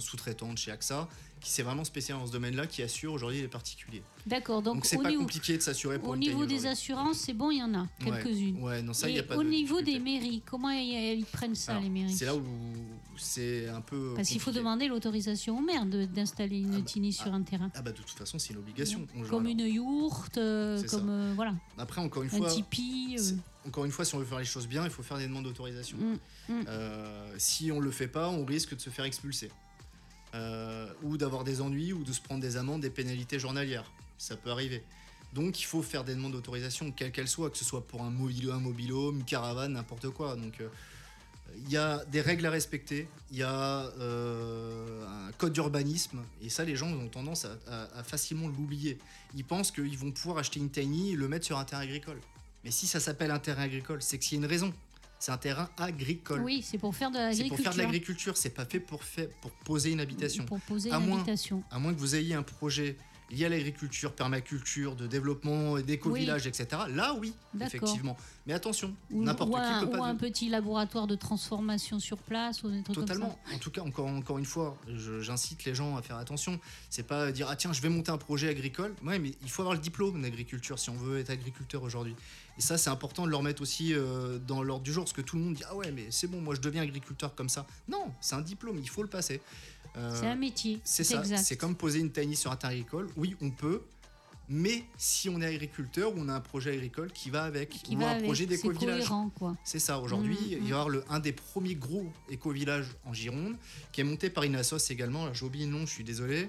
sous-traitant 0.00 0.52
de 0.52 0.58
chez 0.58 0.70
AXA 0.70 1.08
qui 1.40 1.50
s'est 1.50 1.62
vraiment 1.62 1.84
spécialisé 1.84 2.22
dans 2.22 2.26
ce 2.26 2.32
domaine-là, 2.32 2.66
qui 2.66 2.82
assure 2.82 3.12
aujourd'hui 3.12 3.40
les 3.40 3.48
particuliers. 3.48 4.02
D'accord. 4.26 4.62
Donc, 4.62 4.84
c'est 4.84 4.98
pas 4.98 5.08
niveau, 5.10 5.22
compliqué 5.22 5.56
de 5.56 5.62
s'assurer 5.62 5.98
pour 5.98 6.10
au 6.10 6.14
une 6.14 6.20
niveau 6.20 6.46
des 6.46 6.66
assurances, 6.66 7.18
c'est 7.18 7.32
bon, 7.32 7.50
il 7.50 7.58
y 7.58 7.62
en 7.62 7.74
a 7.74 7.86
quelques-unes. 8.04 8.62
Ouais, 8.62 8.82
non, 8.82 8.92
ça, 8.92 9.06
a 9.06 9.22
pas 9.22 9.36
au 9.36 9.42
de 9.42 9.48
niveau 9.48 9.80
des 9.80 9.98
mairies, 9.98 10.42
comment 10.44 10.70
ils, 10.70 11.18
ils 11.18 11.24
prennent 11.24 11.54
ça, 11.54 11.72
Alors, 11.72 11.84
les 11.84 11.90
mairies 11.90 12.12
C'est 12.12 12.26
là 12.26 12.34
où 12.34 12.42
c'est 13.16 13.68
un 13.68 13.80
peu. 13.80 14.14
Parce 14.14 14.28
qu'il 14.28 14.40
faut 14.40 14.50
demander 14.52 14.88
l'autorisation 14.88 15.58
au 15.58 15.60
maire 15.62 15.86
d'installer 15.86 16.58
une 16.58 16.74
Ah 16.74 16.78
bah, 16.78 16.84
tini 16.84 17.12
sur 17.12 17.32
un 17.32 17.42
terrain. 17.42 17.70
Ah 17.74 17.82
bah 17.82 17.92
de 17.92 17.96
toute 17.96 18.10
façon, 18.10 18.38
c'est 18.38 18.52
une 18.52 18.58
obligation. 18.58 19.06
On- 19.16 19.22
Comme 19.22 19.46
une 19.46 19.60
yourte, 19.60 20.38
euh, 20.38 20.82
comme 20.84 21.08
euh, 21.08 21.32
voilà, 21.34 21.54
Après, 21.76 22.00
encore 22.00 22.22
une 22.22 22.30
un 22.34 22.38
fois, 22.38 22.48
tipi. 22.50 23.16
euh. 23.18 23.68
encore 23.68 23.84
une 23.84 23.92
fois, 23.92 24.04
si 24.04 24.14
on 24.14 24.18
veut 24.18 24.24
faire 24.24 24.38
les 24.38 24.44
choses 24.44 24.66
bien, 24.66 24.84
il 24.84 24.90
faut 24.90 25.02
faire 25.02 25.18
des 25.18 25.26
demandes 25.26 25.44
d'autorisation. 25.44 25.96
Mm, 25.98 26.52
mm. 26.54 26.64
Si 27.38 27.70
on 27.72 27.80
le 27.80 27.90
fait 27.90 28.08
pas, 28.08 28.28
on 28.28 28.44
risque 28.44 28.74
de 28.74 28.80
se 28.80 28.90
faire 28.90 29.04
expulser. 29.04 29.50
Euh, 30.34 30.92
ou 31.02 31.16
d'avoir 31.16 31.42
des 31.42 31.62
ennuis, 31.62 31.94
ou 31.94 32.04
de 32.04 32.12
se 32.12 32.20
prendre 32.20 32.42
des 32.42 32.58
amendes, 32.58 32.82
des 32.82 32.90
pénalités 32.90 33.38
journalières. 33.38 33.90
Ça 34.18 34.36
peut 34.36 34.50
arriver. 34.50 34.82
Donc 35.32 35.58
il 35.60 35.64
faut 35.64 35.82
faire 35.82 36.04
des 36.04 36.14
demandes 36.14 36.32
d'autorisation, 36.32 36.90
quelles 36.92 37.12
qu'elles 37.12 37.28
soient, 37.28 37.48
que 37.50 37.56
ce 37.56 37.64
soit 37.64 37.86
pour 37.86 38.02
un 38.02 38.10
mobile, 38.10 38.50
un 38.50 38.60
mobilhome, 38.60 39.16
une 39.20 39.24
caravane, 39.24 39.72
n'importe 39.72 40.10
quoi. 40.10 40.36
Donc 40.36 40.60
euh, 40.60 40.68
il 41.64 41.70
y 41.70 41.78
a 41.78 42.04
des 42.06 42.20
règles 42.20 42.44
à 42.44 42.50
respecter, 42.50 43.08
il 43.30 43.38
y 43.38 43.42
a 43.42 43.90
euh, 44.00 45.28
un 45.28 45.32
code 45.32 45.54
d'urbanisme, 45.54 46.20
et 46.42 46.50
ça 46.50 46.62
les 46.64 46.76
gens 46.76 46.88
ont 46.92 47.08
tendance 47.08 47.46
à, 47.46 47.56
à- 47.66 47.98
à 48.00 48.02
facilement 48.02 48.48
l'oublier. 48.48 48.98
Ils 49.34 49.44
pensent 49.44 49.70
qu'ils 49.70 49.96
vont 49.96 50.10
pouvoir 50.12 50.38
acheter 50.38 50.60
une 50.60 50.70
tiny 50.70 51.12
et 51.12 51.16
le 51.16 51.26
mettre 51.28 51.46
sur 51.46 51.58
un 51.58 51.64
terrain 51.64 51.82
agricole. 51.82 52.20
Mais 52.64 52.70
si 52.70 52.86
ça 52.86 53.00
s'appelle 53.00 53.30
un 53.30 53.38
terrain 53.38 53.62
agricole, 53.62 54.02
c'est 54.02 54.18
qu'il 54.18 54.36
y 54.38 54.40
a 54.40 54.44
une 54.44 54.50
raison. 54.50 54.74
C'est 55.20 55.32
un 55.32 55.36
terrain 55.36 55.68
agricole. 55.76 56.40
Oui, 56.42 56.62
c'est 56.64 56.78
pour 56.78 56.94
faire 56.94 57.10
de 57.10 57.16
C'est 57.16 57.20
pour 57.22 57.28
l'agriculture. 57.32 57.64
faire 57.64 57.72
de 57.74 57.78
l'agriculture, 57.78 58.36
c'est 58.36 58.50
pas 58.50 58.64
fait 58.64 58.78
pour, 58.78 59.02
faire, 59.02 59.28
pour 59.40 59.50
poser 59.50 59.90
une 59.90 60.00
habitation. 60.00 60.44
Pour 60.44 60.60
poser 60.60 60.92
À 60.92 60.98
une 60.98 61.06
moins- 61.06 61.16
habitation. 61.18 61.62
À 61.70 61.78
moins 61.80 61.92
que 61.92 61.98
vous 61.98 62.14
ayez 62.14 62.34
un 62.34 62.44
projet 62.44 62.96
lié 63.30 63.46
à 63.46 63.48
l'agriculture, 63.48 64.12
permaculture, 64.12 64.96
de 64.96 65.06
développement, 65.06 65.78
d'éco-village, 65.78 66.46
etc. 66.46 66.82
Là, 66.88 67.14
oui, 67.14 67.34
effectivement. 67.60 68.16
Mais 68.46 68.54
attention, 68.54 68.94
n'importe 69.10 69.52
qui 69.52 69.58
un, 69.58 69.80
peut 69.84 69.90
pas. 69.90 69.98
ou 69.98 70.02
un 70.04 70.14
petit 70.14 70.48
laboratoire 70.48 71.06
de 71.06 71.14
transformation 71.14 72.00
sur 72.00 72.16
place 72.16 72.62
ou 72.62 72.70
des 72.70 72.82
trucs 72.82 72.96
Totalement. 72.96 73.38
comme 73.44 73.54
En 73.54 73.58
tout 73.58 73.70
cas, 73.70 73.82
encore, 73.82 74.06
encore 74.06 74.38
une 74.38 74.46
fois, 74.46 74.78
j'incite 75.20 75.64
les 75.64 75.74
gens 75.74 75.96
à 75.96 76.02
faire 76.02 76.16
attention. 76.16 76.58
C'est 76.88 77.02
pas 77.02 77.30
dire 77.30 77.48
ah 77.50 77.56
tiens, 77.56 77.72
je 77.72 77.82
vais 77.82 77.90
monter 77.90 78.10
un 78.10 78.18
projet 78.18 78.48
agricole. 78.48 78.94
Ouais, 79.04 79.18
mais 79.18 79.32
il 79.42 79.50
faut 79.50 79.62
avoir 79.62 79.74
le 79.74 79.82
diplôme 79.82 80.22
d'agriculture 80.22 80.78
si 80.78 80.88
on 80.88 80.96
veut 80.96 81.18
être 81.18 81.30
agriculteur 81.30 81.82
aujourd'hui. 81.82 82.14
Et 82.56 82.60
ça, 82.60 82.76
c'est 82.76 82.90
important 82.90 83.24
de 83.24 83.30
le 83.30 83.36
remettre 83.36 83.62
aussi 83.62 83.94
euh, 83.94 84.38
dans 84.38 84.62
l'ordre 84.62 84.82
du 84.82 84.92
jour, 84.92 85.04
parce 85.04 85.12
que 85.12 85.20
tout 85.20 85.36
le 85.36 85.42
monde 85.42 85.54
dit 85.54 85.62
ah 85.68 85.76
ouais, 85.76 85.92
mais 85.92 86.06
c'est 86.10 86.26
bon, 86.26 86.40
moi 86.40 86.54
je 86.54 86.60
deviens 86.60 86.82
agriculteur 86.82 87.34
comme 87.34 87.48
ça. 87.48 87.66
Non, 87.86 88.12
c'est 88.20 88.34
un 88.34 88.40
diplôme, 88.40 88.78
il 88.78 88.88
faut 88.88 89.02
le 89.02 89.08
passer. 89.08 89.40
Euh. 89.96 90.14
C'est 90.20 90.26
un 90.26 90.36
métier. 90.36 90.80
C'est 90.84 91.04
ça, 91.04 91.22
c'est 91.24 91.56
comme 91.56 91.74
poser 91.74 91.98
une 92.00 92.10
tiny 92.12 92.36
sur 92.36 92.50
un 92.52 92.56
terrain 92.56 92.72
agricole. 92.72 93.08
Oui, 93.16 93.36
on 93.40 93.50
peut, 93.50 93.82
mais 94.48 94.84
si 94.96 95.28
on 95.28 95.40
est 95.40 95.46
agriculteur 95.46 96.14
ou 96.16 96.20
on 96.20 96.28
a 96.28 96.34
un 96.34 96.40
projet 96.40 96.72
agricole 96.72 97.10
qui 97.12 97.30
va 97.30 97.44
avec, 97.44 97.70
Qui 97.70 97.96
ou 97.96 98.00
va 98.00 98.08
un 98.08 98.10
avec, 98.12 98.24
projet 98.24 98.46
d'éco-village. 98.46 99.04
C'est 99.64 99.78
ça, 99.78 99.98
aujourd'hui, 99.98 100.36
Mm, 100.36 100.52
il 100.52 100.58
va 100.62 100.68
y 100.68 100.72
avoir 100.72 100.88
le, 100.88 101.04
un 101.10 101.18
des 101.20 101.32
premiers 101.32 101.74
gros 101.74 102.06
éco-villages 102.30 102.96
en 103.04 103.12
Gironde, 103.12 103.56
qui 103.92 104.00
est 104.00 104.04
monté 104.04 104.30
par 104.30 104.44
une 104.44 104.56
assoce 104.56 104.90
également, 104.90 105.32
j'ai 105.34 105.44
oublié 105.44 105.66
le 105.66 105.72
nom, 105.72 105.80
je 105.86 105.92
suis 105.92 106.04
désolé. 106.04 106.48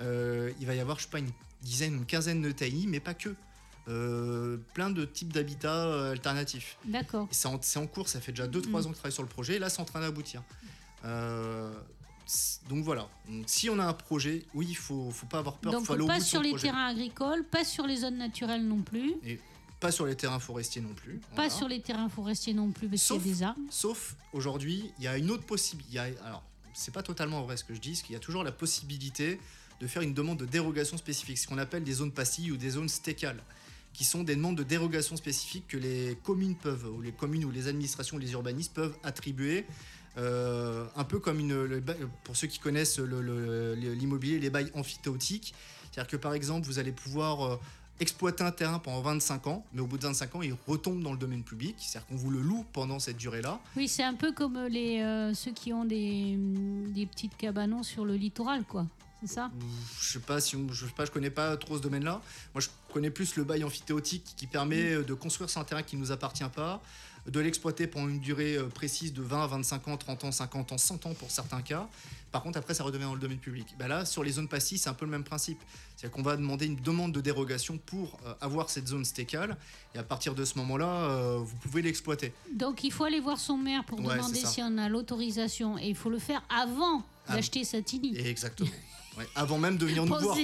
Euh, 0.00 0.52
il 0.60 0.66
va 0.66 0.74
y 0.74 0.80
avoir, 0.80 0.98
je 0.98 1.04
sais 1.04 1.10
pas, 1.10 1.18
une 1.18 1.30
dizaine, 1.62 1.94
une 1.94 2.06
quinzaine 2.06 2.40
de 2.42 2.50
taillis, 2.52 2.86
mais 2.86 3.00
pas 3.00 3.14
que. 3.14 3.34
Euh, 3.88 4.58
plein 4.74 4.90
de 4.90 5.06
types 5.06 5.32
d'habitats 5.32 6.10
alternatifs. 6.10 6.76
D'accord. 6.84 7.26
C'est 7.30 7.48
en, 7.48 7.86
cours, 7.86 8.06
ça 8.10 8.20
fait 8.20 8.32
déjà 8.32 8.46
2-3 8.46 8.68
Mm. 8.68 8.74
ans 8.74 8.82
que 8.82 8.88
je 8.88 8.92
travaille 8.92 9.12
sur 9.12 9.22
le 9.22 9.28
projet, 9.30 9.56
et 9.56 9.58
là 9.58 9.70
c'est 9.70 9.80
en 9.80 9.86
train 9.86 10.00
d'aboutir. 10.02 10.42
Euh, 11.06 11.72
donc 12.68 12.84
voilà, 12.84 13.08
Donc, 13.28 13.44
si 13.46 13.70
on 13.70 13.78
a 13.78 13.84
un 13.84 13.92
projet, 13.94 14.44
oui, 14.54 14.66
il 14.68 14.76
faut, 14.76 15.10
faut 15.10 15.26
pas 15.26 15.38
avoir 15.38 15.56
peur, 15.56 15.72
Donc 15.72 15.84
faut 15.86 15.94
aller 15.94 16.02
au 16.02 16.06
bout 16.06 16.12
pas 16.12 16.18
de 16.18 16.24
sur 16.24 16.42
les 16.42 16.50
projet. 16.50 16.68
terrains 16.68 16.86
agricoles, 16.86 17.44
pas 17.44 17.64
sur 17.64 17.86
les 17.86 17.96
zones 17.96 18.18
naturelles 18.18 18.66
non 18.66 18.82
plus, 18.82 19.14
Pas 19.80 19.90
sur 19.92 20.04
les 20.06 20.14
terrains 20.16 20.38
forestiers 20.40 20.82
non 20.82 20.92
plus. 20.94 21.14
pas 21.18 21.26
voilà. 21.36 21.50
sur 21.50 21.68
les 21.68 21.80
terrains 21.80 22.08
forestiers 22.08 22.52
non 22.52 22.70
plus 22.70 22.88
parce 22.88 23.02
qu'il 23.06 23.16
y 23.16 23.18
a 23.18 23.22
des 23.22 23.42
arbres. 23.42 23.60
Sauf 23.70 24.16
aujourd'hui, 24.32 24.90
il 24.98 25.04
y 25.04 25.06
a 25.06 25.16
une 25.16 25.30
autre 25.30 25.44
possibilité. 25.44 25.98
Alors, 26.24 26.42
c'est 26.74 26.92
pas 26.92 27.02
totalement 27.02 27.42
vrai 27.42 27.56
ce 27.56 27.64
que 27.64 27.74
je 27.74 27.80
dis, 27.80 27.90
parce 27.90 28.02
qu'il 28.02 28.12
y 28.12 28.16
a 28.16 28.20
toujours 28.20 28.44
la 28.44 28.52
possibilité 28.52 29.40
de 29.80 29.86
faire 29.86 30.02
une 30.02 30.14
demande 30.14 30.38
de 30.38 30.44
dérogation 30.46 30.96
spécifique, 30.96 31.38
ce 31.38 31.46
qu'on 31.46 31.58
appelle 31.58 31.84
des 31.84 31.92
zones 31.92 32.12
pastilles 32.12 32.50
ou 32.52 32.56
des 32.56 32.70
zones 32.70 32.88
stécales, 32.88 33.42
qui 33.94 34.04
sont 34.04 34.22
des 34.22 34.36
demandes 34.36 34.56
de 34.58 34.64
dérogation 34.64 35.16
spécifiques 35.16 35.66
que 35.68 35.76
les 35.78 36.18
communes 36.24 36.56
peuvent, 36.56 36.88
ou 36.94 37.00
les 37.00 37.12
communes 37.12 37.44
ou 37.44 37.50
les 37.50 37.68
administrations 37.68 38.16
ou 38.16 38.20
les 38.20 38.32
urbanistes 38.32 38.74
peuvent 38.74 38.96
attribuer. 39.02 39.64
Euh, 40.18 40.84
un 40.96 41.04
peu 41.04 41.18
comme 41.20 41.38
une, 41.40 41.64
le 41.64 41.80
ba- 41.80 41.94
pour 42.24 42.36
ceux 42.36 42.46
qui 42.48 42.58
connaissent 42.58 42.98
le- 42.98 43.20
le- 43.22 43.74
le- 43.74 43.94
l'immobilier, 43.94 44.38
les 44.38 44.50
bails 44.50 44.70
amphithéotiques. 44.74 45.54
C'est-à-dire 45.92 46.10
que 46.10 46.16
par 46.16 46.34
exemple, 46.34 46.66
vous 46.66 46.78
allez 46.78 46.92
pouvoir 46.92 47.44
euh, 47.46 47.56
exploiter 48.00 48.44
un 48.44 48.50
terrain 48.52 48.78
pendant 48.78 49.00
25 49.00 49.46
ans, 49.46 49.64
mais 49.72 49.80
au 49.80 49.86
bout 49.86 49.96
de 49.98 50.02
25 50.02 50.34
ans, 50.36 50.42
il 50.42 50.54
retombe 50.66 51.02
dans 51.02 51.12
le 51.12 51.18
domaine 51.18 51.42
public. 51.42 51.76
C'est-à-dire 51.78 52.06
qu'on 52.08 52.16
vous 52.16 52.30
le 52.30 52.40
loue 52.40 52.64
pendant 52.72 52.98
cette 52.98 53.16
durée-là. 53.16 53.60
Oui, 53.76 53.88
c'est 53.88 54.04
un 54.04 54.14
peu 54.14 54.32
comme 54.32 54.58
les 54.66 55.00
euh, 55.00 55.34
ceux 55.34 55.52
qui 55.52 55.72
ont 55.72 55.84
des, 55.84 56.36
des 56.88 57.06
petites 57.06 57.36
cabanons 57.36 57.82
sur 57.82 58.04
le 58.04 58.14
littoral, 58.14 58.64
quoi. 58.64 58.86
C'est 59.20 59.32
ça? 59.34 59.50
Je 60.00 60.12
sais 60.12 60.20
pas 60.20 60.40
si 60.40 60.54
on- 60.54 60.68
je 60.72 60.86
sais 60.86 60.92
pas, 60.92 61.04
je 61.04 61.10
connais 61.10 61.30
pas 61.30 61.56
trop 61.56 61.76
ce 61.76 61.82
domaine-là. 61.82 62.22
Moi, 62.54 62.60
je 62.60 62.68
connais 62.92 63.10
plus 63.10 63.34
le 63.34 63.42
bail 63.42 63.64
amphithéotique 63.64 64.24
qui 64.36 64.46
permet 64.46 65.02
de 65.02 65.14
construire 65.14 65.50
sur 65.50 65.60
un 65.60 65.64
terrain 65.64 65.82
qui 65.82 65.96
nous 65.96 66.12
appartient 66.12 66.44
pas, 66.54 66.80
de 67.28 67.40
l'exploiter 67.40 67.86
pendant 67.86 68.08
une 68.08 68.20
durée 68.20 68.56
euh, 68.56 68.64
précise 68.68 69.12
de 69.12 69.22
20, 69.22 69.46
25 69.48 69.88
ans, 69.88 69.96
30 69.96 70.24
ans, 70.24 70.32
50 70.32 70.72
ans, 70.72 70.78
100 70.78 71.06
ans 71.06 71.14
pour 71.14 71.30
certains 71.30 71.62
cas. 71.62 71.88
Par 72.32 72.42
contre, 72.42 72.58
après, 72.58 72.74
ça 72.74 72.84
redevient 72.84 73.04
dans 73.04 73.14
le 73.14 73.20
domaine 73.20 73.38
public. 73.38 73.66
Bah 73.78 73.88
là, 73.88 74.04
sur 74.04 74.22
les 74.22 74.32
zones 74.32 74.48
passives, 74.48 74.78
c'est 74.78 74.90
un 74.90 74.94
peu 74.94 75.06
le 75.06 75.10
même 75.10 75.24
principe. 75.24 75.58
C'est-à-dire 75.96 76.14
qu'on 76.14 76.22
va 76.22 76.36
demander 76.36 76.66
une 76.66 76.76
demande 76.76 77.12
de 77.12 77.20
dérogation 77.22 77.78
pour 77.78 78.18
euh, 78.26 78.34
avoir 78.40 78.68
cette 78.70 78.86
zone 78.86 79.04
stécale. 79.04 79.56
Et 79.94 79.98
à 79.98 80.02
partir 80.02 80.34
de 80.34 80.44
ce 80.44 80.58
moment-là, 80.58 80.86
euh, 80.86 81.38
vous 81.38 81.56
pouvez 81.56 81.80
l'exploiter. 81.82 82.32
Donc 82.54 82.84
il 82.84 82.92
faut 82.92 83.04
aller 83.04 83.20
voir 83.20 83.38
son 83.40 83.56
maire 83.56 83.84
pour 83.84 83.98
Ouais, 84.00 84.14
demander 84.16 84.44
si 84.44 84.60
on 84.62 84.76
a 84.78 84.88
l'autorisation 84.88 85.78
et 85.78 85.88
il 85.88 85.96
faut 85.96 86.10
le 86.10 86.18
faire 86.18 86.42
avant 86.50 87.02
Ah. 87.26 87.34
d'acheter 87.36 87.64
sa 87.64 87.80
tini. 87.82 88.16
Exactement. 88.18 88.68
Ouais, 89.18 89.26
Avant 89.34 89.58
même 89.58 89.76
de 89.78 89.84
venir 89.84 90.06
nous 90.06 90.14
voir. 90.14 90.36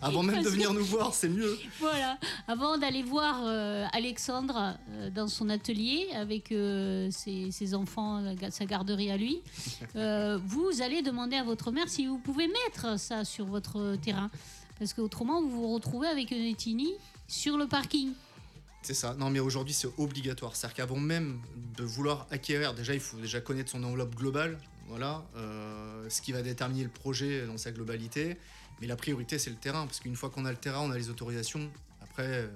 Avant 0.00 0.22
même 0.22 0.42
de 0.42 0.48
venir 0.48 0.72
nous 0.72 0.84
voir, 0.84 1.12
c'est 1.12 1.28
mieux. 1.28 1.58
Voilà, 1.80 2.18
avant 2.48 2.78
d'aller 2.78 3.02
voir 3.02 3.42
euh, 3.44 3.84
Alexandre 3.92 4.76
euh, 4.90 5.10
dans 5.10 5.28
son 5.28 5.50
atelier 5.50 6.08
avec 6.14 6.50
euh, 6.52 7.10
ses, 7.10 7.50
ses 7.50 7.74
enfants, 7.74 8.22
sa 8.50 8.64
garderie 8.64 9.10
à 9.10 9.16
lui, 9.16 9.42
vous 9.94 10.70
allez 10.80 11.02
demander 11.02 11.36
à 11.36 11.44
votre 11.44 11.72
mère 11.72 11.88
si 11.88 12.06
vous 12.06 12.18
pouvez 12.18 12.48
mettre 12.48 12.98
ça 12.98 13.24
sur 13.24 13.44
votre 13.44 13.96
terrain. 13.96 14.30
Parce 14.78 14.94
qu'autrement, 14.94 15.42
vous 15.42 15.50
vous 15.50 15.74
retrouvez 15.74 16.08
avec 16.08 16.30
une 16.30 16.44
étini 16.44 16.92
sur 17.28 17.58
le 17.58 17.66
parking. 17.66 18.12
C'est 18.82 18.94
ça. 18.94 19.14
Non, 19.14 19.30
mais 19.30 19.40
aujourd'hui, 19.40 19.74
c'est 19.74 19.88
obligatoire. 19.98 20.56
C'est-à-dire 20.56 20.76
qu'avant 20.76 20.96
même 20.96 21.40
de 21.76 21.84
vouloir 21.84 22.26
acquérir, 22.30 22.74
déjà, 22.74 22.94
il 22.94 23.00
faut 23.00 23.16
déjà 23.18 23.40
connaître 23.40 23.70
son 23.70 23.82
enveloppe 23.84 24.14
globale. 24.16 24.58
Voilà. 24.88 25.22
euh, 25.36 26.08
ce 26.08 26.20
qui 26.22 26.32
va 26.32 26.42
déterminer 26.42 26.82
le 26.84 26.90
projet 26.90 27.46
dans 27.46 27.56
sa 27.58 27.70
globalité. 27.72 28.36
Mais 28.80 28.86
la 28.86 28.96
priorité, 28.96 29.38
c'est 29.38 29.50
le 29.50 29.56
terrain. 29.56 29.86
Parce 29.86 30.00
qu'une 30.00 30.16
fois 30.16 30.30
qu'on 30.30 30.44
a 30.44 30.50
le 30.50 30.56
terrain, 30.58 30.80
on 30.80 30.90
a 30.90 30.96
les 30.98 31.08
autorisations. 31.10 31.70
Après, 32.02 32.26
euh, 32.26 32.48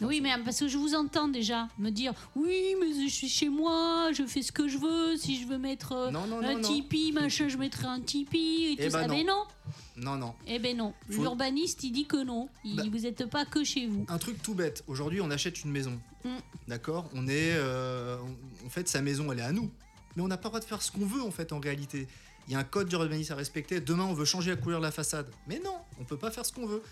on 0.00 0.06
Oui, 0.06 0.20
mais 0.20 0.30
parce 0.44 0.58
que 0.58 0.66
je 0.66 0.76
vous 0.78 0.94
entends 0.94 1.28
déjà 1.28 1.68
me 1.78 1.90
dire 1.90 2.14
Oui, 2.34 2.74
mais 2.80 2.86
je 3.04 3.08
suis 3.12 3.28
chez 3.28 3.48
moi, 3.48 4.10
je 4.12 4.24
fais 4.26 4.42
ce 4.42 4.50
que 4.50 4.66
je 4.66 4.78
veux. 4.78 5.16
Si 5.16 5.40
je 5.40 5.46
veux 5.46 5.58
mettre 5.58 5.92
euh, 5.92 6.10
Non, 6.10 6.26
non, 6.26 6.42
un 6.42 6.54
non, 6.54 6.62
tipi, 6.62 7.12
machin, 7.12 7.48
je 7.48 7.56
mettrai 7.58 7.86
un 7.86 8.00
tipi 8.00 8.70
et 8.72 8.76
tout 8.76 8.82
Eh 8.86 8.88
ben 8.88 8.90
ça. 9.02 9.06
non. 9.06 9.14
Mais 9.14 9.24
non, 9.24 9.44
Non, 9.96 10.16
non. 10.16 10.34
eh 10.48 10.58
ben 10.58 10.76
non. 10.76 10.94
Faut- 11.10 11.20
L'urbaniste, 11.22 11.84
il 11.84 11.92
dit 11.92 12.06
que 12.06 12.24
non. 12.24 12.48
Il, 12.64 12.76
Bah. 12.76 12.82
Vous 12.90 12.98
n'êtes 13.00 13.26
pas 13.26 13.44
que 13.44 13.62
chez 13.62 13.86
vous. 13.86 14.04
Un 14.08 14.18
truc 14.18 14.42
tout 14.42 14.54
bête. 14.54 14.82
Aujourd'hui, 14.88 15.20
on 15.20 15.30
achète 15.30 15.62
une 15.62 15.70
maison. 15.70 16.00
Mm. 16.24 16.28
D'accord? 16.66 17.08
On 17.14 17.28
est. 17.28 17.52
euh, 17.54 18.16
en 18.66 18.70
fait, 18.70 18.88
sa 18.88 19.02
maison, 19.02 19.30
elle 19.30 19.38
est 19.40 19.42
à 19.42 19.52
nous. 19.52 19.70
Mais 20.16 20.22
on 20.22 20.28
n'a 20.28 20.36
pas 20.36 20.44
le 20.48 20.50
droit 20.50 20.60
de 20.60 20.64
faire 20.64 20.82
ce 20.82 20.90
qu'on 20.92 21.06
veut, 21.06 21.22
en 21.22 21.30
fait, 21.30 21.52
en 21.52 21.60
réalité. 21.60 22.06
Il 22.46 22.52
y 22.52 22.56
a 22.56 22.58
un 22.58 22.64
code 22.64 22.88
d'urbanisme 22.88 23.32
à 23.32 23.36
respecter. 23.36 23.80
Demain, 23.80 24.04
on 24.04 24.12
veut 24.14 24.24
changer 24.26 24.50
la 24.50 24.56
couleur 24.56 24.80
de 24.80 24.84
la 24.84 24.92
façade. 24.92 25.26
Mais 25.48 25.60
non, 25.64 25.76
on 25.98 26.04
peut 26.04 26.18
pas 26.18 26.30
faire 26.30 26.44
ce 26.44 26.52
qu'on 26.52 26.66
veut. 26.66 26.82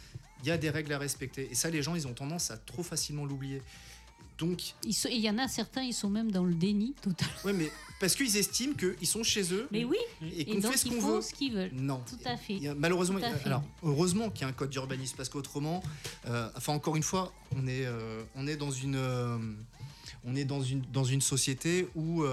Il 0.43 0.49
y 0.49 0.51
a 0.51 0.57
des 0.59 0.71
règles 0.71 0.93
à 0.93 0.99
respecter. 0.99 1.49
Et 1.51 1.55
ça, 1.55 1.69
les 1.71 1.83
gens, 1.83 1.95
ils 1.95 2.07
ont 2.07 2.15
tendance 2.15 2.51
à 2.51 2.57
trop 2.57 2.83
facilement 2.83 3.25
l'oublier. 3.27 3.63
Donc, 4.39 4.75
Il 4.85 5.21
y 5.21 5.31
en 5.31 5.39
a 5.39 5.47
certains, 5.47 5.83
ils 5.83 5.93
sont 5.93 6.09
même 6.09 6.33
dans 6.33 6.43
le 6.43 6.55
déni 6.55 6.95
total. 7.03 7.29
ouais, 7.45 7.53
mais 7.53 7.71
parce 8.01 8.17
qu'ils 8.17 8.35
estiment 8.37 8.75
qu'ils 8.75 9.07
sont 9.07 9.23
chez 9.23 9.53
eux 9.53 9.69
Mais 9.71 9.85
oui, 9.85 9.99
et 10.37 10.47
qu'on 10.47 10.63
fait 10.63 10.77
ce 10.79 10.89
qu'on 10.89 10.99
veut. 11.01 11.21
ce 11.21 11.33
qu'ils 11.33 11.53
veulent. 11.55 11.71
Non. 11.75 12.03
Tout 12.09 12.17
à 12.25 12.37
fait. 12.37 12.55
Il 12.55 12.63
y 12.63 12.67
a- 12.69 12.75
malheureusement, 12.75 13.19
à 13.19 13.31
fait. 13.31 13.47
alors 13.47 13.63
heureusement 13.85 14.31
qu'il 14.31 14.41
y 14.43 14.45
a 14.45 14.49
un 14.49 14.53
code 14.53 14.71
d'urbanisme 14.71 15.15
parce 15.17 15.29
qu'autrement, 15.29 15.81
euh, 16.27 16.49
enfin 16.57 16.73
encore 16.73 16.97
une 16.97 17.05
fois, 17.05 17.33
on 17.55 17.69
est, 17.69 17.85
euh, 17.87 18.25
on 18.35 18.49
est 18.49 18.57
dans 18.57 18.73
une, 18.73 18.97
euh, 18.97 19.37
on 20.25 20.35
est 20.35 20.47
dans 20.47 20.63
une, 20.63 20.81
dans 20.93 21.05
une 21.05 21.21
société 21.21 21.89
où 21.95 22.25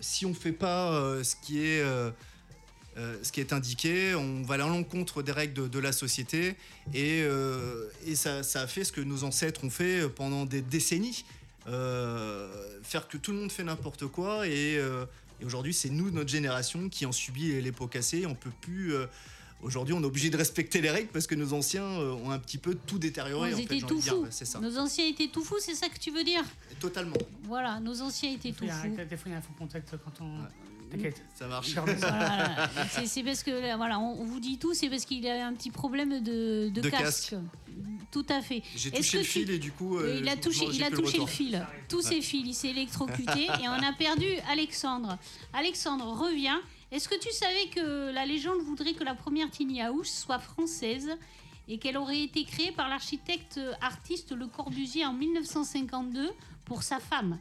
si 0.00 0.26
on 0.26 0.34
fait 0.34 0.52
pas 0.52 0.92
euh, 0.92 1.24
ce 1.24 1.36
qui 1.36 1.64
est 1.64 1.80
euh, 1.80 2.10
euh, 2.98 3.16
ce 3.22 3.30
qui 3.30 3.38
est 3.40 3.52
indiqué, 3.52 4.16
on 4.16 4.42
va 4.42 4.54
à 4.54 4.58
l'encontre 4.58 5.22
des 5.22 5.30
règles 5.30 5.70
de, 5.70 5.78
la 5.78 5.92
société 5.92 6.56
et, 6.92 7.22
euh, 7.22 7.88
et 8.04 8.16
ça, 8.16 8.42
ça 8.42 8.62
a 8.62 8.66
fait 8.66 8.82
ce 8.82 8.90
que 8.90 9.00
nos 9.00 9.22
ancêtres 9.22 9.62
ont 9.62 9.70
fait 9.70 10.08
pendant 10.08 10.46
des 10.46 10.62
décennies, 10.62 11.24
euh, 11.68 12.48
faire 12.82 13.06
que 13.06 13.16
tout 13.16 13.30
le 13.30 13.38
monde 13.38 13.52
fait 13.52 13.62
n'importe 13.62 14.06
quoi 14.06 14.48
et, 14.48 14.78
euh, 14.78 15.04
et 15.40 15.44
aujourd'hui 15.44 15.74
c'est 15.74 15.90
nous, 15.90 16.10
notre 16.10 16.30
génération, 16.30 16.88
qui 16.88 17.06
en 17.06 17.12
subit 17.12 17.60
les 17.62 17.70
pots 17.70 17.86
cassés. 17.86 18.26
On 18.26 18.34
peut 18.34 18.50
plus. 18.60 18.92
Aujourd'hui, 19.60 19.92
on 19.92 20.00
est 20.02 20.06
obligé 20.06 20.30
de 20.30 20.36
respecter 20.36 20.80
les 20.80 20.90
règles 20.90 21.08
parce 21.08 21.26
que 21.26 21.34
nos 21.34 21.52
anciens 21.52 21.82
euh, 21.82 22.12
ont 22.24 22.30
un 22.30 22.38
petit 22.38 22.58
peu 22.58 22.74
tout 22.86 22.98
détérioré. 22.98 23.50
Ils 23.50 23.54
en 23.54 23.56
fait, 23.58 23.62
étaient 23.64 23.80
tout 23.86 24.00
fous. 24.00 24.22
Ouais, 24.22 24.28
C'est 24.30 24.44
ça. 24.44 24.60
Nos 24.60 24.78
anciens 24.78 25.04
étaient 25.06 25.26
tout 25.28 25.42
fous, 25.42 25.56
c'est 25.58 25.74
ça 25.74 25.88
que 25.88 25.98
tu 25.98 26.12
veux 26.12 26.22
dire? 26.22 26.44
Totalement. 26.78 27.16
Voilà, 27.42 27.80
nos 27.80 28.00
anciens 28.00 28.32
étaient 28.32 28.52
tout 28.52 28.58
fois, 28.58 28.66
il 28.66 28.68
y 28.68 28.70
a 28.70 28.74
fous. 28.94 29.00
un- 29.00 29.04
des 29.04 29.16
fois, 29.16 29.24
il 29.26 29.32
y 29.32 29.34
a 29.34 29.38
un 29.38 29.42
faux 29.42 29.52
contact 29.58 29.94
quand 30.04 30.24
on. 30.24 30.30
T'inquiète. 30.90 31.20
Ça 31.38 31.46
marche. 31.48 31.74
Voilà, 31.74 32.70
c'est- 33.04 33.22
parce 33.22 33.42
que 33.42 33.50
là, 33.50 33.76
voilà, 33.76 33.98
on, 33.98 34.24
vous 34.24 34.40
dit 34.40 34.56
tout, 34.58 34.72
c'est 34.74 34.88
parce 34.88 35.04
qu'il 35.04 35.26
a 35.26 35.46
un 35.46 35.52
petit 35.54 35.70
problème 35.70 36.22
de, 36.22 36.70
de 36.70 36.80
De 36.80 36.88
casque. 36.88 37.30
casque. 37.30 37.34
Tout 38.10 38.24
à 38.30 38.40
fait. 38.40 38.62
J'ai 38.74 38.90
touché 38.90 39.12
que 39.12 39.16
le 39.18 39.22
tu- 39.24 39.28
fil 39.28 39.50
et 39.50 39.58
du 39.58 39.70
coup. 39.72 39.98
euh, 39.98 40.18
il 40.22 40.28
a 40.30 40.36
touché, 40.36 40.64
il 40.72 40.82
a 40.82 40.88
le 40.88 41.26
fil. 41.26 41.66
Tous 41.90 42.00
ses 42.00 42.22
fils, 42.22 42.46
il 42.46 42.54
s'est 42.54 42.68
électrocuté 42.70 43.44
et 43.60 43.68
on 43.68 43.72
a 43.86 43.92
perdu 43.98 44.24
Alexandre. 44.50 45.18
Alexandre 45.52 46.06
revient. 46.06 46.56
Est-ce 46.90 47.08
que 47.08 47.18
tu 47.18 47.30
savais 47.32 47.66
que 47.74 48.10
la 48.12 48.24
légende 48.24 48.60
voudrait 48.62 48.94
que 48.94 49.04
la 49.04 49.14
première 49.14 49.50
tiny 49.50 49.82
house 49.82 50.08
soit 50.10 50.38
française 50.38 51.10
et 51.68 51.78
qu'elle 51.78 51.98
aurait 51.98 52.20
été 52.22 52.44
créée 52.44 52.72
par 52.72 52.88
l'architecte 52.88 53.60
artiste 53.82 54.32
Le 54.32 54.46
Corbusier 54.46 55.04
en 55.04 55.12
1952 55.12 56.30
pour 56.64 56.82
sa 56.82 56.98
femme? 56.98 57.38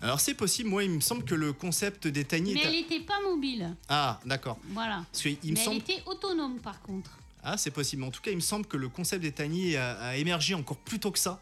Alors 0.00 0.20
c'est 0.20 0.34
possible. 0.34 0.68
Moi, 0.68 0.84
il 0.84 0.90
me 0.90 1.00
semble 1.00 1.24
que 1.24 1.34
le 1.36 1.52
concept 1.52 2.08
des 2.08 2.24
tiny. 2.24 2.54
Mais 2.54 2.62
elle 2.64 2.72
n'était 2.72 3.00
pas 3.00 3.20
mobile. 3.22 3.74
Ah, 3.88 4.20
d'accord. 4.26 4.58
Voilà. 4.70 5.04
Parce 5.10 5.22
qu'il 5.22 5.38
me 5.52 5.54
Mais 5.56 5.64
semble. 5.64 5.76
elle 5.86 5.94
était 5.94 6.02
autonome 6.06 6.58
par 6.58 6.80
contre. 6.82 7.16
Ah, 7.42 7.56
c'est 7.56 7.70
possible. 7.70 8.02
En 8.02 8.10
tout 8.10 8.20
cas, 8.20 8.30
il 8.30 8.36
me 8.36 8.40
semble 8.42 8.66
que 8.66 8.76
le 8.76 8.88
concept 8.88 9.22
des 9.22 9.32
tiny 9.32 9.76
a, 9.76 9.92
a 10.00 10.16
émergé 10.16 10.54
encore 10.54 10.78
plus 10.78 10.98
tôt 10.98 11.10
que 11.10 11.18
ça. 11.18 11.40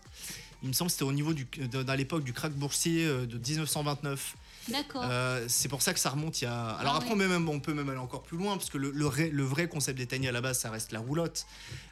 Il 0.62 0.68
me 0.68 0.74
semble 0.74 0.88
que 0.90 0.92
c'était 0.92 1.04
au 1.04 1.12
niveau 1.12 1.32
du, 1.32 1.44
de- 1.44 1.88
à 1.90 1.96
l'époque 1.96 2.22
du 2.24 2.32
krach 2.32 2.52
boursier 2.52 3.04
euh, 3.04 3.26
de 3.26 3.38
1929. 3.38 4.36
D'accord. 4.68 5.02
Euh, 5.04 5.44
c'est 5.48 5.68
pour 5.68 5.82
ça 5.82 5.92
que 5.92 5.98
ça 6.00 6.10
remonte 6.10 6.40
il 6.40 6.44
y 6.44 6.48
a. 6.48 6.70
Alors 6.70 6.94
Ah 6.94 6.96
après, 6.98 7.08
ouais. 7.08 7.14
on, 7.14 7.18
peut 7.18 7.28
même, 7.28 7.48
on 7.48 7.60
peut 7.60 7.74
même 7.74 7.88
aller 7.88 7.98
encore 7.98 8.22
plus 8.22 8.38
loin, 8.38 8.56
parce 8.56 8.70
que 8.70 8.78
le, 8.78 8.90
le, 8.90 9.04
vrai, 9.04 9.28
le 9.30 9.42
vrai 9.42 9.68
concept 9.68 9.98
des 9.98 10.06
tiny 10.06 10.28
à 10.28 10.32
la 10.32 10.40
base, 10.40 10.58
ça 10.60 10.70
reste 10.70 10.92
la 10.92 11.00
roulotte. 11.00 11.46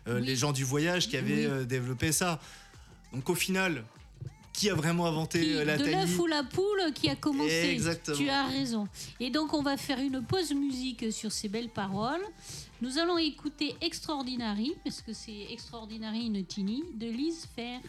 Euh, 0.08 0.20
Oui. 0.20 0.26
Les 0.26 0.36
gens 0.36 0.52
du 0.52 0.64
voyage 0.64 1.08
qui 1.08 1.16
avaient 1.16 1.46
Oui. 1.46 1.52
euh, 1.52 1.64
développé 1.64 2.12
ça. 2.12 2.40
Donc 3.12 3.28
au 3.28 3.34
final, 3.34 3.84
qui 4.52 4.70
a 4.70 4.74
vraiment 4.74 5.06
inventé 5.06 5.40
Qui- 5.40 5.64
la 5.64 5.76
de 5.78 5.84
tiny 5.84 5.96
l'œuf 5.96 6.18
ou 6.18 6.26
la 6.26 6.44
poule 6.44 6.92
qui 6.94 7.08
a 7.08 7.16
commencé. 7.16 7.70
Exactement. 7.70 8.16
Tu 8.16 8.28
as 8.28 8.46
raison. 8.46 8.86
Et 9.18 9.30
donc 9.30 9.52
on 9.54 9.62
va 9.62 9.76
faire 9.76 9.98
une 9.98 10.22
pause 10.22 10.52
musique 10.52 11.12
sur 11.12 11.32
ces 11.32 11.48
belles 11.48 11.70
paroles. 11.70 12.20
Nous 12.82 12.98
allons 12.98 13.18
écouter 13.18 13.74
Extraordinary, 13.80 14.74
parce 14.84 15.02
que 15.02 15.12
c'est 15.12 15.46
Extraordinary 15.50 16.26
une 16.26 16.44
tini, 16.46 16.82
de 16.94 17.06
Lise 17.06 17.46
Fer. 17.56 17.80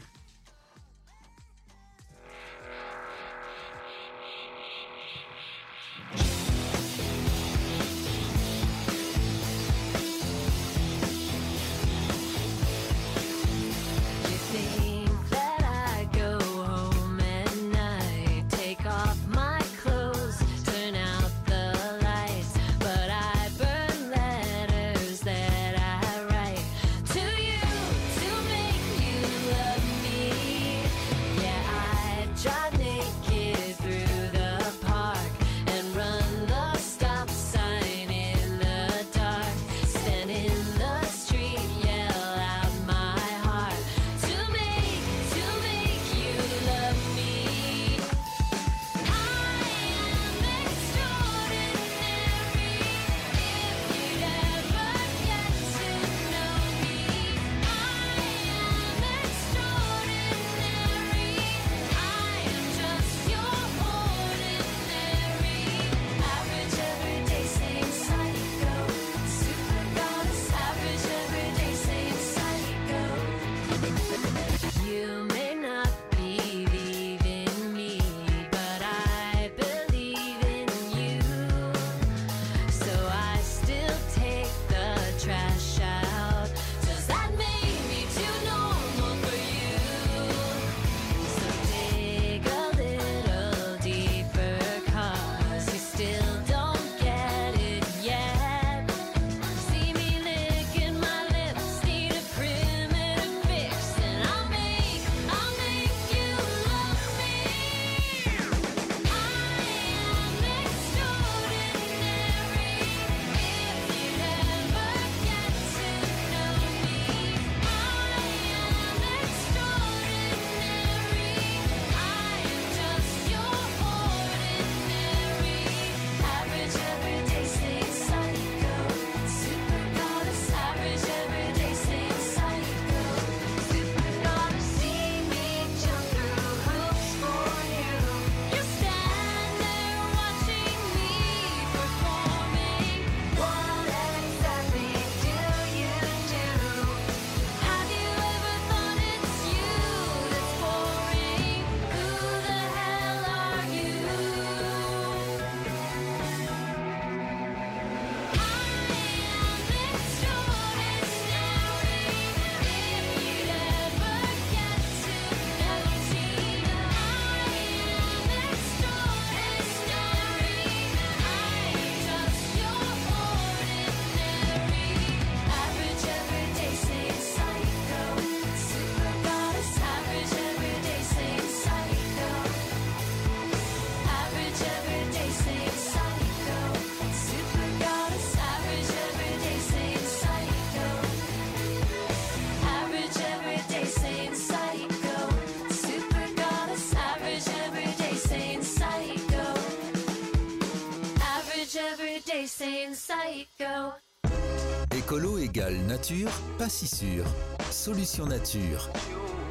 Nature, 205.80 206.30
pas 206.58 206.68
si 206.68 206.86
sûr. 206.86 207.24
Solution 207.72 208.26
nature. 208.26 208.90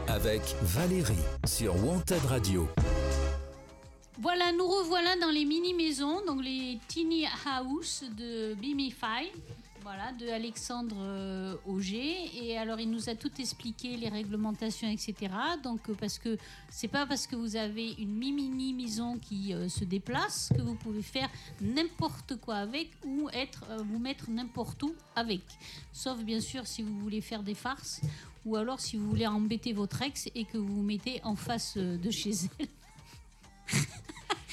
Avec 0.07 0.43
Valérie 0.63 1.15
sur 1.47 1.75
Wanted 1.85 2.25
Radio. 2.29 2.69
De 7.65 8.55
Bimify. 8.55 9.31
Voilà, 9.83 10.13
de 10.13 10.29
Alexandre 10.29 10.97
euh, 10.99 11.57
Auger. 11.67 12.31
Et 12.35 12.59
alors, 12.59 12.81
il 12.81 12.91
nous 12.91 13.09
a 13.09 13.15
tout 13.15 13.31
expliqué, 13.39 13.97
les 13.97 14.09
réglementations, 14.09 14.89
etc. 14.89 15.15
Donc, 15.63 15.81
euh, 15.89 15.95
parce 15.99 16.19
que 16.19 16.37
c'est 16.69 16.89
pas 16.89 17.07
parce 17.07 17.27
que 17.27 17.35
vous 17.35 17.57
avez 17.57 17.93
une 17.93 18.15
mini 18.15 18.75
maison 18.75 19.19
qui 19.19 19.55
euh, 19.55 19.69
se 19.69 19.85
déplace 19.85 20.51
que 20.55 20.61
vous 20.61 20.75
pouvez 20.75 21.03
faire 21.03 21.31
n'importe 21.61 22.37
quoi 22.37 22.57
avec 22.57 22.91
ou 23.07 23.29
être, 23.33 23.65
vous 23.85 23.99
mettre 23.99 24.31
n'importe 24.31 24.83
où 24.83 24.95
avec. 25.17 25.43
Sauf, 25.93 26.19
bien 26.23 26.41
sûr, 26.41 26.67
si 26.67 26.83
vous 26.83 26.99
voulez 27.01 27.23
faire 27.23 27.43
des 27.43 27.55
farces 27.55 28.03
ou 28.45 28.57
alors 28.57 28.81
si 28.81 28.97
vous 28.97 29.09
voulez 29.09 29.27
embêter 29.27 29.73
votre 29.73 30.01
ex 30.03 30.29
et 30.35 30.45
que 30.45 30.57
vous 30.57 30.77
vous 30.77 30.83
mettez 30.83 31.21
en 31.25 31.37
face 31.37 31.77
de 31.77 32.11
chez 32.11 32.33
elle 32.59 32.80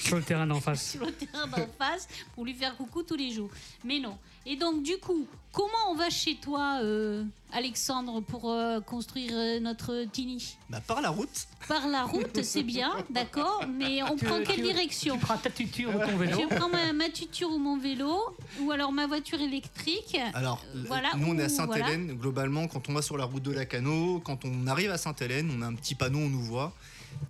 Sur 0.07 0.17
le 0.17 0.23
terrain 0.23 0.47
d'en 0.47 0.61
face. 0.61 0.91
sur 0.91 1.05
le 1.05 1.11
terrain 1.11 1.47
d'en 1.47 1.67
face 1.77 2.07
pour 2.35 2.45
lui 2.45 2.53
faire 2.53 2.75
coucou 2.75 3.03
tous 3.03 3.15
les 3.15 3.31
jours. 3.31 3.49
Mais 3.83 3.99
non. 3.99 4.17
Et 4.49 4.55
donc, 4.55 4.81
du 4.81 4.97
coup, 4.97 5.27
comment 5.51 5.91
on 5.91 5.95
va 5.95 6.09
chez 6.09 6.35
toi, 6.35 6.79
euh, 6.81 7.25
Alexandre, 7.51 8.21
pour 8.21 8.49
euh, 8.49 8.79
construire 8.79 9.31
euh, 9.33 9.59
notre 9.59 10.05
Tini? 10.05 10.55
Bah, 10.69 10.79
par 10.79 11.01
la 11.01 11.09
route. 11.09 11.47
Par 11.67 11.85
la 11.89 12.03
route, 12.05 12.41
c'est 12.43 12.63
bien, 12.63 12.93
d'accord, 13.09 13.65
mais 13.67 14.01
on 14.03 14.15
Tu- 14.15 14.23
prend 14.23 14.37
tu- 14.39 14.45
quelle 14.45 14.61
direction? 14.61 15.15
Tu 15.17 15.25
prends 15.25 15.37
ta 15.37 15.49
tuture 15.49 15.89
ou 15.93 15.99
ton 15.99 16.15
vélo. 16.15 16.39
Je 16.49 16.55
prends 16.55 16.69
ma, 16.69 16.93
ma 16.93 17.09
tuture 17.09 17.49
ou 17.51 17.57
mon 17.57 17.77
vélo, 17.77 18.17
ou 18.61 18.71
alors 18.71 18.93
ma 18.93 19.05
voiture 19.05 19.41
électrique. 19.41 20.17
Alors, 20.33 20.63
Euh, 20.73 20.79
l- 20.79 20.85
voilà, 20.87 21.09
nous 21.17 21.27
on 21.27 21.37
est 21.37 21.43
à 21.43 21.47
ou- 21.47 21.49
Sainte-Hélène. 21.49 22.13
Globalement, 22.13 22.67
quand 22.69 22.87
on 22.87 22.93
va 22.93 23.01
sur 23.01 23.17
la 23.17 23.25
route 23.25 23.43
de 23.43 23.51
la 23.51 23.65
Cano, 23.65 24.21
quand 24.23 24.45
on 24.45 24.65
arrive 24.67 24.91
à 24.91 24.97
Sainte-Hélène, 24.97 25.51
on 25.53 25.61
a 25.61 25.65
un 25.67 25.75
petit 25.75 25.95
panneau, 25.95 26.19
on 26.19 26.29
nous 26.29 26.41
voit. 26.43 26.71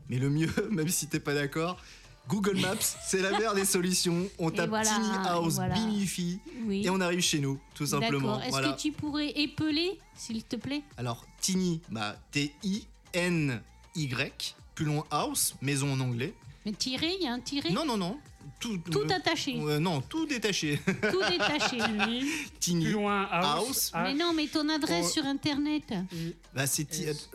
Mais 0.10 0.20
le 0.20 0.30
mieux, 0.30 0.54
même 0.70 0.90
si 0.90 1.08
t'es 1.08 1.20
pas 1.20 1.34
d'accord, 1.34 1.78
Google 2.28 2.60
Maps, 2.60 2.76
c'est 3.06 3.22
la 3.22 3.32
meilleure 3.32 3.56
des 3.56 3.66
solutions. 3.66 4.28
On 4.38 4.52
tape 4.52 4.70
voilà, 4.70 4.90
Tiny 4.90 5.08
House 5.28 5.56
voilà. 5.56 5.76
Bimify 5.76 6.40
Oui. 6.66 6.86
et 6.86 6.90
on 6.90 7.00
arrive 7.00 7.22
chez 7.22 7.40
nous, 7.40 7.60
tout 7.74 7.86
simplement. 7.86 8.40
Est-ce 8.42 8.50
Voilà. 8.50 8.74
que 8.74 8.80
tu 8.82 8.92
pourrais 8.92 9.30
épeler, 9.30 9.98
s'il 10.16 10.44
te 10.44 10.56
plaît? 10.58 10.82
Alors, 10.98 11.26
Tiny, 11.40 11.82
bah, 11.90 12.18
T-I-N-Y, 12.32 12.86
plus 14.76 14.86
loin 14.86 15.04
House, 15.10 15.56
maison 15.62 15.94
en 15.94 16.00
anglais. 16.00 16.34
Mais 16.66 16.74
tiré, 16.74 17.16
il 17.20 17.24
y 17.24 17.28
a 17.28 17.34
un 17.34 17.40
tiré? 17.40 17.72
Non, 17.72 17.86
non, 17.86 17.98
non. 17.98 18.18
Tout, 18.60 18.78
Tout 18.92 19.00
euh, 19.00 19.10
attaché, 19.16 19.60
euh, 19.60 19.80
non, 19.80 20.02
tout 20.02 20.26
détaché. 20.26 20.80
tout 20.86 21.22
détaché. 21.30 21.78
Tiny. 22.60 22.84
Plus 22.86 22.94
loin, 22.94 23.28
house. 23.32 23.68
House. 23.68 23.92
Mais 24.04 24.14
non, 24.14 24.34
mais 24.34 24.48
ton 24.48 24.68
adresse 24.70 25.06
Oh. 25.10 25.14
sur 25.14 25.26
Internet, 25.26 25.94
Bah, 26.56 26.66
c'est 26.68 26.88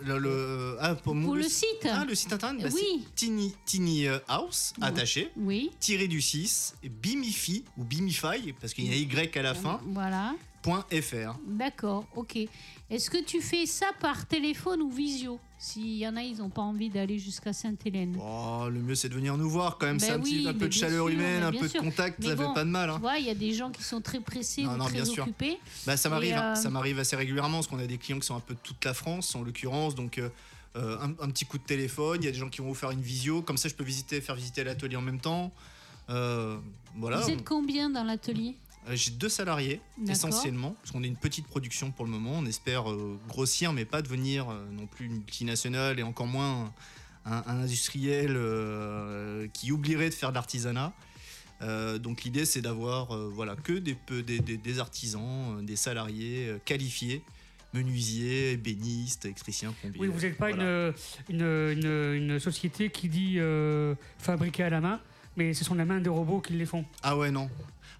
le, 0.02 0.18
le- 0.18 0.76
ah, 0.80 0.94
pour, 0.94 1.14
le 1.14 1.42
le- 1.42 1.48
site. 1.48 1.66
Ah, 1.90 2.04
le 2.06 2.14
site 2.14 2.32
internet, 2.32 2.64
bah, 2.66 2.72
Oui. 2.74 3.04
Tiny, 3.14 3.54
Tiny 3.64 4.06
euh, 4.08 4.18
House, 4.28 4.72
Oui. 4.78 4.84
attaché, 4.86 5.30
Oui, 5.36 5.70
tiré 5.80 6.08
du 6.08 6.20
6, 6.20 6.74
Bimify, 6.82 7.64
ou 7.76 7.84
Bimify, 7.84 8.52
parce 8.60 8.74
qu'il 8.74 8.86
y 8.86 8.92
a 8.92 8.96
Y 8.96 9.36
à 9.36 9.42
la 9.42 9.54
fin, 9.54 9.80
voilà. 9.86 10.34
.fr. 10.62 11.34
D'accord, 11.46 12.04
ok. 12.16 12.38
Est-ce 12.90 13.10
que 13.10 13.22
tu 13.24 13.40
fais 13.40 13.66
ça 13.66 13.86
par 14.00 14.26
téléphone 14.26 14.82
ou 14.82 14.90
visio 14.90 15.40
S'il 15.58 15.96
y 15.96 16.06
en 16.06 16.14
a, 16.16 16.22
ils 16.22 16.36
n'ont 16.38 16.50
pas 16.50 16.62
envie 16.62 16.90
d'aller 16.90 17.18
jusqu'à 17.18 17.52
Sainte-Hélène. 17.52 18.16
Oh, 18.20 18.66
le 18.70 18.80
mieux 18.80 18.94
c'est 18.94 19.08
de 19.08 19.14
venir 19.14 19.36
nous 19.36 19.48
voir 19.48 19.78
quand 19.78 19.86
même, 19.86 19.96
Ben 19.98 20.06
c'est 20.06 20.12
un, 20.12 20.20
petit, 20.20 20.46
un 20.48 20.52
peu 20.54 20.68
de 20.68 20.72
chaleur 20.72 21.06
sûr, 21.06 21.14
humaine, 21.16 21.42
un 21.42 21.52
peu 21.52 21.68
de 21.68 21.78
contact, 21.78 22.18
Mais 22.20 22.28
ça 22.28 22.34
bon, 22.36 22.48
fait 22.48 22.54
pas 22.54 22.64
de 22.64 22.70
mal. 22.70 22.88
Tu 22.90 22.94
Hein. 22.94 22.98
vois, 22.98 23.18
il 23.18 23.26
y 23.26 23.30
a 23.30 23.34
des 23.34 23.52
gens 23.54 23.70
qui 23.70 23.82
sont 23.82 24.00
très 24.00 24.20
pressés 24.20 24.62
Non, 24.64 24.72
ou 24.74 24.76
non, 24.76 24.84
très 24.86 25.08
occupés. 25.08 25.58
Bah, 25.86 25.96
ça 25.96 26.08
m'arrive, 26.08 26.30
Et, 26.30 26.34
hein, 26.34 26.52
euh, 26.52 26.54
ça 26.54 26.68
m'arrive 26.70 26.98
assez 26.98 27.16
régulièrement 27.16 27.58
parce 27.58 27.66
qu'on 27.68 27.78
a 27.78 27.86
des 27.86 27.98
clients 27.98 28.18
qui 28.18 28.26
sont 28.26 28.36
un 28.36 28.40
peu 28.40 28.54
de 28.54 28.60
toute 28.62 28.84
la 28.84 28.92
France 28.94 29.34
en 29.34 29.42
l'occurrence, 29.42 29.94
donc 29.94 30.18
euh, 30.18 30.28
euh, 30.76 30.98
un, 31.00 31.10
un 31.24 31.30
petit 31.30 31.44
coup 31.46 31.58
de 31.58 31.64
téléphone, 31.64 32.18
il 32.22 32.24
y 32.26 32.28
a 32.28 32.32
des 32.32 32.38
gens 32.38 32.48
qui 32.50 32.60
vont 32.60 32.68
vous 32.68 32.74
faire 32.74 32.90
une 32.90 33.00
visio, 33.02 33.42
comme 33.42 33.56
ça 33.56 33.68
je 33.68 33.74
peux 33.74 33.84
visiter, 33.84 34.20
faire 34.20 34.34
visiter 34.34 34.64
l'atelier 34.64 34.96
en 34.96 35.02
même 35.02 35.20
temps. 35.20 35.50
Euh, 36.10 36.56
voilà. 36.96 37.20
Vous 37.20 37.30
êtes 37.30 37.44
combien 37.44 37.88
dans 37.88 38.02
l'atelier? 38.04 38.56
J'ai 38.90 39.12
deux 39.12 39.28
salariés 39.28 39.80
essentiellement, 40.08 40.72
parce 40.80 40.90
qu'on 40.90 41.02
est 41.04 41.08
une 41.08 41.16
petite 41.16 41.46
production 41.46 41.92
pour 41.92 42.04
le 42.04 42.10
moment. 42.10 42.32
On 42.34 42.46
espère 42.46 42.90
euh, 42.90 43.16
grossir, 43.28 43.72
mais 43.72 43.84
pas 43.84 44.02
devenir 44.02 44.50
euh, 44.50 44.66
non 44.72 44.86
plus 44.86 45.06
une 45.06 45.12
multinationale 45.18 46.00
et 46.00 46.02
encore 46.02 46.26
moins 46.26 46.72
un, 47.24 47.42
un 47.46 47.60
industriel 47.62 48.32
euh, 48.36 49.46
qui 49.52 49.70
oublierait 49.70 50.08
de 50.10 50.14
faire 50.14 50.30
de 50.30 50.34
l'artisanat. 50.34 50.92
Euh, 51.60 51.98
donc 51.98 52.24
l'idée 52.24 52.44
c'est 52.44 52.60
d'avoir 52.60 53.12
euh, 53.14 53.30
voilà 53.32 53.54
que 53.54 53.74
des, 53.74 53.96
des, 54.26 54.40
des- 54.40 54.56
des 54.56 54.78
artisans, 54.80 55.58
euh, 55.58 55.62
des 55.62 55.76
salariés 55.76 56.48
euh, 56.48 56.58
qualifiés, 56.64 57.22
menuisiers, 57.72 58.50
ébénistes, 58.52 59.26
électriciens, 59.26 59.72
plombiers. 59.80 60.00
Oui, 60.00 60.08
vous 60.08 60.20
n'êtes 60.22 60.36
pas 60.36 60.48
Voilà. 60.50 60.92
une, 61.28 61.40
une, 61.40 61.84
une- 61.84 62.32
une 62.32 62.38
société 62.40 62.90
qui 62.90 63.08
dit 63.08 63.34
euh, 63.38 63.94
fabriquer 64.18 64.64
à 64.64 64.70
la 64.70 64.80
main, 64.80 65.00
mais 65.36 65.54
ce 65.54 65.64
sont 65.64 65.76
les 65.76 65.84
mains 65.84 66.00
de 66.00 66.10
robots 66.10 66.40
qui 66.40 66.54
les 66.54 66.66
font. 66.66 66.84
Ah 67.04 67.16
ouais, 67.16 67.30
non. 67.30 67.48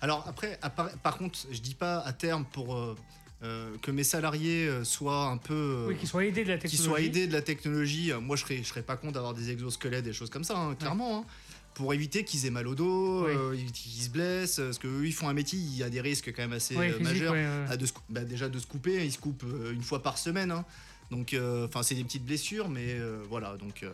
Alors 0.02 0.24
après, 0.28 0.58
par, 1.02 1.16
contre, 1.16 1.38
je 1.50 1.60
dis 1.60 1.74
pas 1.76 2.00
à 2.00 2.12
terme 2.12 2.44
pour 2.44 2.74
euh, 2.76 2.96
euh, 3.44 3.70
que 3.82 3.92
mes 3.92 4.02
salariés 4.02 4.66
euh, 4.66 4.82
soient 4.84 5.26
un 5.28 5.36
peu. 5.36 5.86
Oui, 5.88 5.96
qui 5.96 6.08
soient 6.08 6.24
aidés 6.24 6.42
de 6.42 6.48
la 6.48 6.58
technologie. 6.58 6.82
soient 6.88 7.00
aidés 7.00 7.26
de 7.28 7.32
la 7.32 7.40
technologie. 7.42 8.12
Moi, 8.20 8.34
je 8.36 8.42
serais, 8.42 8.56
je 8.58 8.64
serais 8.68 8.82
pas 8.82 8.96
contre 8.96 9.12
d'avoir 9.14 9.32
des 9.32 9.50
exosquelettes, 9.50 10.04
des 10.04 10.12
choses 10.12 10.28
comme 10.30 10.42
ça, 10.44 10.58
hein, 10.58 10.74
clairement. 10.74 11.20
hein, 11.20 11.24
pour 11.74 11.94
éviter 11.94 12.22
qu'ils 12.24 12.44
aient 12.44 12.50
mal 12.50 12.66
au 12.68 12.74
dos, 12.74 13.24
Oui. 13.24 13.32
euh, 13.34 13.56
qu'ils 13.72 14.02
se 14.02 14.10
blessent. 14.10 14.56
Parce 14.56 14.78
qu'eux, 14.78 15.06
ils 15.06 15.12
font 15.14 15.28
un 15.28 15.32
métier, 15.34 15.58
il 15.58 15.76
y 15.76 15.82
a 15.84 15.88
des 15.88 16.00
risques 16.02 16.30
quand 16.34 16.42
même 16.42 16.52
assez 16.52 16.74
physique, 16.74 17.00
majeurs. 17.00 17.32
ouais, 17.32 17.76
de 17.78 17.86
se 17.86 17.92
cou- 17.92 18.02
bah, 18.10 18.24
déjà 18.24 18.48
de 18.48 18.58
se 18.58 18.66
couper, 18.66 19.04
ils 19.06 19.12
se 19.12 19.18
coupent 19.18 19.46
une 19.72 19.82
fois 19.82 20.02
par 20.02 20.18
semaine. 20.18 20.50
hein. 20.50 20.64
Donc, 21.12 21.32
euh, 21.32 21.66
enfin, 21.66 21.82
c'est 21.82 21.94
des 21.94 22.04
petites 22.04 22.26
blessures, 22.26 22.68
mais 22.68 22.98
voilà. 23.30 23.56
Donc, 23.56 23.86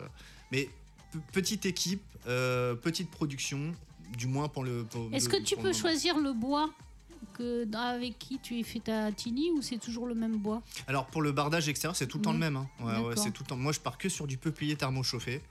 mais 0.51 0.67
pe- 1.13 1.19
petite 1.31 1.65
équipe, 1.67 2.01
petite 2.81 3.11
production, 3.11 3.73
du 4.17 4.27
moins 4.27 4.47
pour 4.47 4.63
le. 4.63 4.85
Est-ce 5.11 5.29
que 5.29 5.41
tu 5.41 5.55
peux 5.55 5.73
choisir 5.73 6.17
le 6.17 6.33
bois 6.33 6.69
que, 7.33 7.65
avec 7.75 8.17
qui 8.19 8.39
tu 8.39 8.63
fais 8.63 8.79
ta 8.79 9.11
tini 9.11 9.51
ou 9.51 9.61
c'est 9.61 9.77
toujours 9.77 10.07
le 10.07 10.15
même 10.15 10.37
bois? 10.37 10.61
Alors 10.87 11.05
pour 11.07 11.21
le 11.21 11.31
bardage 11.31 11.67
extérieur, 11.69 11.95
c'est 11.95 12.07
tout 12.07 12.17
le 12.17 12.23
temps 12.23 12.33
le 12.33 12.39
même. 12.39 12.55
hein. 12.57 12.67
Ouais, 12.79 12.85
ouais, 12.85 12.93
D'accord. 13.09 13.23
c'est 13.23 13.31
tout 13.31 13.43
le 13.43 13.49
temps. 13.49 13.57
Moi, 13.57 13.71
je 13.71 13.79
pars 13.79 13.97
que 13.97 14.09
sur 14.09 14.27
du 14.27 14.37
peuplier 14.37 14.75
thermochauffé. 14.75 15.41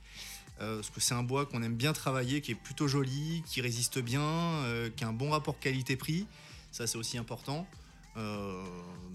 euh, 0.60 0.76
parce 0.76 0.90
que 0.90 1.00
c'est 1.00 1.14
un 1.14 1.22
bois 1.22 1.46
qu'on 1.46 1.62
aime 1.62 1.76
bien 1.76 1.92
travailler, 1.92 2.40
qui 2.40 2.50
est 2.52 2.56
plutôt 2.56 2.88
joli, 2.88 3.42
qui 3.46 3.60
résiste 3.60 4.00
bien, 4.00 4.20
euh, 4.22 4.90
qui 4.96 5.04
a 5.04 5.08
un 5.08 5.12
bon 5.12 5.30
rapport 5.30 5.58
qualité-prix. 5.60 6.26
Ça, 6.72 6.86
c'est 6.86 6.98
aussi 6.98 7.16
important. 7.16 7.66
Euh, 8.18 8.62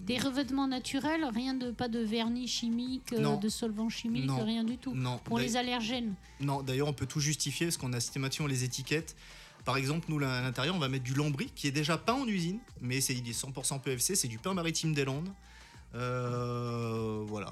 Des 0.06 0.18
revêtements 0.18 0.68
naturels, 0.68 1.24
rien 1.34 1.54
de 1.54 1.72
pas 1.72 1.88
de 1.88 2.00
vernis 2.00 2.48
chimique, 2.48 3.14
euh, 3.14 3.20
Non. 3.20 3.38
de 3.38 3.48
solvant 3.50 3.88
chimique, 3.90 4.26
Non. 4.26 4.44
rien 4.44 4.64
du 4.64 4.78
tout. 4.78 4.94
non, 4.94 5.18
Pour 5.24 5.40
les 5.40 5.56
allergènes. 5.56 6.14
non, 6.42 6.62
d'ailleurs, 6.62 6.88
on 6.90 6.94
peut 6.94 7.06
tout 7.06 7.20
justifier 7.22 7.68
parce 7.68 7.78
qu'on 7.78 7.94
a 7.94 8.00
systématiquement 8.00 8.48
les 8.48 8.64
étiquettes. 8.64 9.16
Par 9.66 9.78
exemple, 9.78 10.08
nous, 10.10 10.18
à 10.24 10.42
l'intérieur, 10.42 10.76
on 10.76 10.80
va 10.80 10.90
mettre 10.90 11.06
du 11.06 11.14
lambris 11.14 11.50
qui 11.56 11.68
est 11.68 11.72
déjà 11.72 11.98
peint 11.98 12.14
en 12.16 12.28
usine, 12.28 12.60
mais 12.82 13.00
c'est 13.00 13.14
il 13.14 13.28
est 13.30 13.32
100% 13.34 13.80
PFC, 13.80 14.16
c'est 14.16 14.28
du 14.28 14.38
pain 14.40 14.54
maritime 14.54 14.94
des 14.94 15.06
Landes. 15.06 15.30
Euh, 15.96 17.24
voilà. 17.28 17.50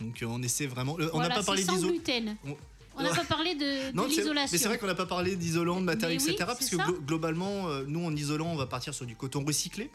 Donc, 0.00 0.22
on 0.26 0.42
essaie 0.42 0.66
vraiment. 0.66 0.94
on 0.94 0.98
n'a 0.98 1.06
Voilà, 1.08 1.34
pas 1.36 1.42
parlé 1.42 1.64
d'iso. 1.64 1.88
gluten. 1.88 2.36
On- 2.46 2.56
On 2.96 3.02
n'a 3.02 3.10
pas 3.14 3.24
parlé 3.24 3.54
de, 3.54 3.92
de 3.92 4.06
l'isolation. 4.08 4.48
mais 4.52 4.58
c'est 4.58 4.66
vrai 4.68 4.78
qu'on 4.78 4.86
n'a 4.86 4.94
pas 4.94 5.06
parlé 5.06 5.36
d'isolant, 5.36 5.80
de 5.80 5.84
matériel, 5.84 6.18
oui, 6.20 6.30
etc. 6.30 6.44
Parce 6.46 6.68
que 6.68 6.76
globalement, 7.00 7.68
nous 7.86 8.04
en 8.04 8.14
isolant, 8.14 8.46
on 8.52 8.56
va 8.56 8.66
partir 8.66 8.92
sur 8.94 9.06
du 9.06 9.14
coton 9.16 9.44
recyclé, 9.44 9.90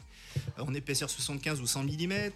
en 0.57 0.73
épaisseur 0.73 1.09
75 1.09 1.61
ou 1.61 1.67
100 1.67 1.84
mm. 1.84 2.31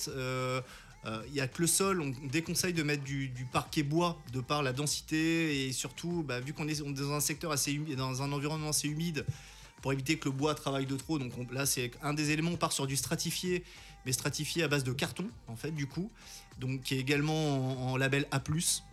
Il 1.27 1.31
n'y 1.31 1.39
a 1.39 1.47
que 1.47 1.61
le 1.61 1.67
sol, 1.67 2.01
on 2.01 2.13
déconseille 2.27 2.73
de 2.73 2.83
mettre 2.83 3.03
du, 3.03 3.31
parquet 3.53 3.83
bois 3.83 4.21
de 4.33 4.41
par 4.41 4.61
la 4.61 4.73
densité 4.73 5.67
et 5.67 5.71
surtout, 5.71 6.23
bah, 6.27 6.41
vu 6.41 6.51
qu'on 6.53 6.67
est 6.67 6.81
dans 6.81 7.13
un 7.13 7.21
secteur 7.21 7.51
assez 7.51 7.77
dans 7.97 8.21
un 8.23 8.31
environnement 8.33 8.69
assez 8.69 8.89
humide, 8.89 9.25
pour 9.81 9.93
éviter 9.93 10.17
que 10.17 10.25
le 10.25 10.35
bois 10.35 10.55
travaille 10.55 10.85
de 10.85 10.95
trop. 10.95 11.19
Donc 11.19 11.31
on- 11.37 11.53
là, 11.53 11.65
c'est 11.65 11.91
un 12.01 12.13
des 12.13 12.31
éléments, 12.31 12.51
on 12.51 12.57
part 12.57 12.71
sur 12.71 12.87
du 12.87 12.97
stratifié, 12.97 13.63
mais 14.05 14.11
stratifié 14.11 14.63
à 14.63 14.67
base 14.67 14.83
de 14.83 14.91
carton, 14.91 15.29
en 15.47 15.55
fait, 15.55 15.71
du 15.71 15.87
coup. 15.87 16.11
Donc 16.59 16.81
qui 16.81 16.95
est 16.95 16.99
également 16.99 17.87
en, 17.89 17.91
en 17.91 17.97
label 17.97 18.25
A+. 18.31 18.39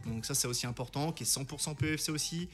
Donc 0.06 0.24
ça, 0.26 0.34
c'est 0.34 0.46
aussi 0.46 0.66
important, 0.66 1.12
qui 1.12 1.24
est 1.24 1.26
100% 1.26 1.74
PFC 1.74 2.12
aussi. 2.12 2.48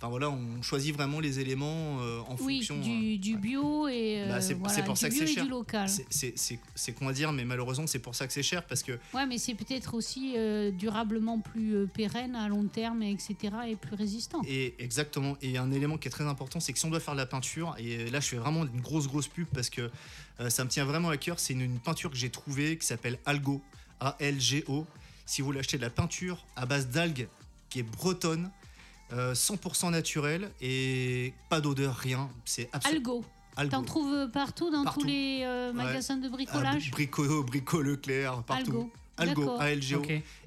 Enfin 0.00 0.08
voilà, 0.10 0.30
on 0.30 0.62
choisit 0.62 0.94
vraiment 0.94 1.18
les 1.18 1.40
éléments 1.40 2.00
euh, 2.00 2.20
en 2.28 2.36
Oui, 2.36 2.58
fonction. 2.58 2.78
du, 2.80 3.16
euh, 3.16 3.18
du 3.18 3.36
bio 3.36 3.88
et 3.88 4.22
euh, 4.22 4.28
Bah, 4.28 4.40
c'est- 4.40 4.54
voilà, 4.54 4.82
pour 4.84 4.94
du 4.94 5.00
ça 5.00 5.08
que 5.08 5.14
c'est 5.16 5.26
cher. 5.26 5.44
c'est- 5.88 6.04
à 7.08 7.12
dire, 7.12 7.32
mais 7.32 7.44
malheureusement, 7.44 7.88
c'est 7.88 7.98
pour 7.98 8.14
ça 8.14 8.28
que 8.28 8.32
c'est 8.32 8.44
cher 8.44 8.64
parce 8.64 8.84
que 8.84 8.92
Ouais, 9.12 9.26
mais 9.26 9.38
c'est 9.38 9.54
peut-être 9.54 9.94
aussi 9.94 10.34
euh, 10.36 10.70
durablement 10.70 11.40
plus 11.40 11.74
euh, 11.74 11.86
pérenne 11.92 12.36
à 12.36 12.46
long 12.48 12.64
terme, 12.68 13.02
et 13.02 13.10
etc. 13.10 13.34
et 13.66 13.74
plus 13.74 13.96
résistant. 13.96 14.40
Et 14.46 14.76
exactement. 14.78 15.36
Et 15.42 15.58
un 15.58 15.72
élément 15.72 15.98
qui 15.98 16.06
est 16.06 16.12
très 16.12 16.24
important, 16.26 16.60
c'est 16.60 16.72
que 16.72 16.78
si 16.78 16.86
on 16.86 16.90
doit 16.90 17.00
faire 17.00 17.14
de 17.14 17.18
la 17.18 17.26
peinture, 17.26 17.74
et 17.78 18.08
là 18.10 18.20
je 18.20 18.28
fais 18.28 18.36
vraiment 18.36 18.64
une 18.64 18.80
grosse 18.80 19.08
grosse 19.08 19.26
pub 19.26 19.48
parce 19.52 19.68
que 19.68 19.90
ça 20.48 20.62
me 20.62 20.70
tient 20.70 20.84
vraiment 20.84 21.08
à 21.08 21.16
cœur, 21.16 21.40
c'est 21.40 21.54
une, 21.54 21.62
une 21.62 21.80
peinture 21.80 22.10
que 22.10 22.16
j'ai 22.16 22.30
trouvée 22.30 22.78
qui 22.78 22.86
s'appelle 22.86 23.18
Algo, 23.26 23.60
A-L-G-O. 23.98 24.86
Si 25.26 25.42
vous 25.42 25.46
voulez 25.46 25.58
acheter 25.58 25.76
de 25.76 25.82
la 25.82 25.90
peinture 25.90 26.46
à 26.54 26.66
base 26.66 26.86
d'algues 26.88 27.26
qui 27.68 27.80
est 27.80 27.82
bretonne, 27.82 28.48
euh, 29.12 29.34
100% 29.34 29.90
naturelle 29.90 30.50
et 30.60 31.32
pas 31.48 31.60
d'odeur, 31.60 31.96
rien. 31.96 32.28
C'est 32.44 32.68
absolument 32.72 32.98
Algo. 33.00 33.24
Algo. 33.56 33.70
T'en 33.70 33.82
trouves 33.82 34.28
partout 34.32 34.70
dans 34.70 34.84
Partout. 34.84 35.00
tous 35.00 35.06
les 35.06 35.40
euh, 35.42 35.68
Ouais. 35.68 35.72
magasins 35.84 36.16
de 36.16 36.26
Ah, 36.26 36.30
bricolage? 36.30 36.90
Brico, 36.92 37.42
Brico 37.42 37.82
Leclerc, 37.82 38.42
partout. 38.44 38.90
Algo. 39.16 39.42
Algo. 39.42 39.56
A-L-G-O. 39.58 40.02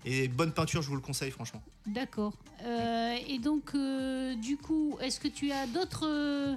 Et 0.06 0.28
bonne 0.30 0.54
peinture, 0.54 0.82
je 0.82 0.88
vous 0.88 0.96
le 0.96 1.02
conseille, 1.02 1.32
franchement. 1.32 1.62
D'accord. 1.86 2.34
Euh, 2.64 3.16
et 3.28 3.38
donc, 3.40 3.72
euh, 3.76 4.34
du 4.36 4.56
coup, 4.56 4.98
est-ce 5.02 5.20
que 5.20 5.28
tu 5.28 5.52
as 5.52 5.68
d'autres 5.68 6.08
euh, 6.08 6.56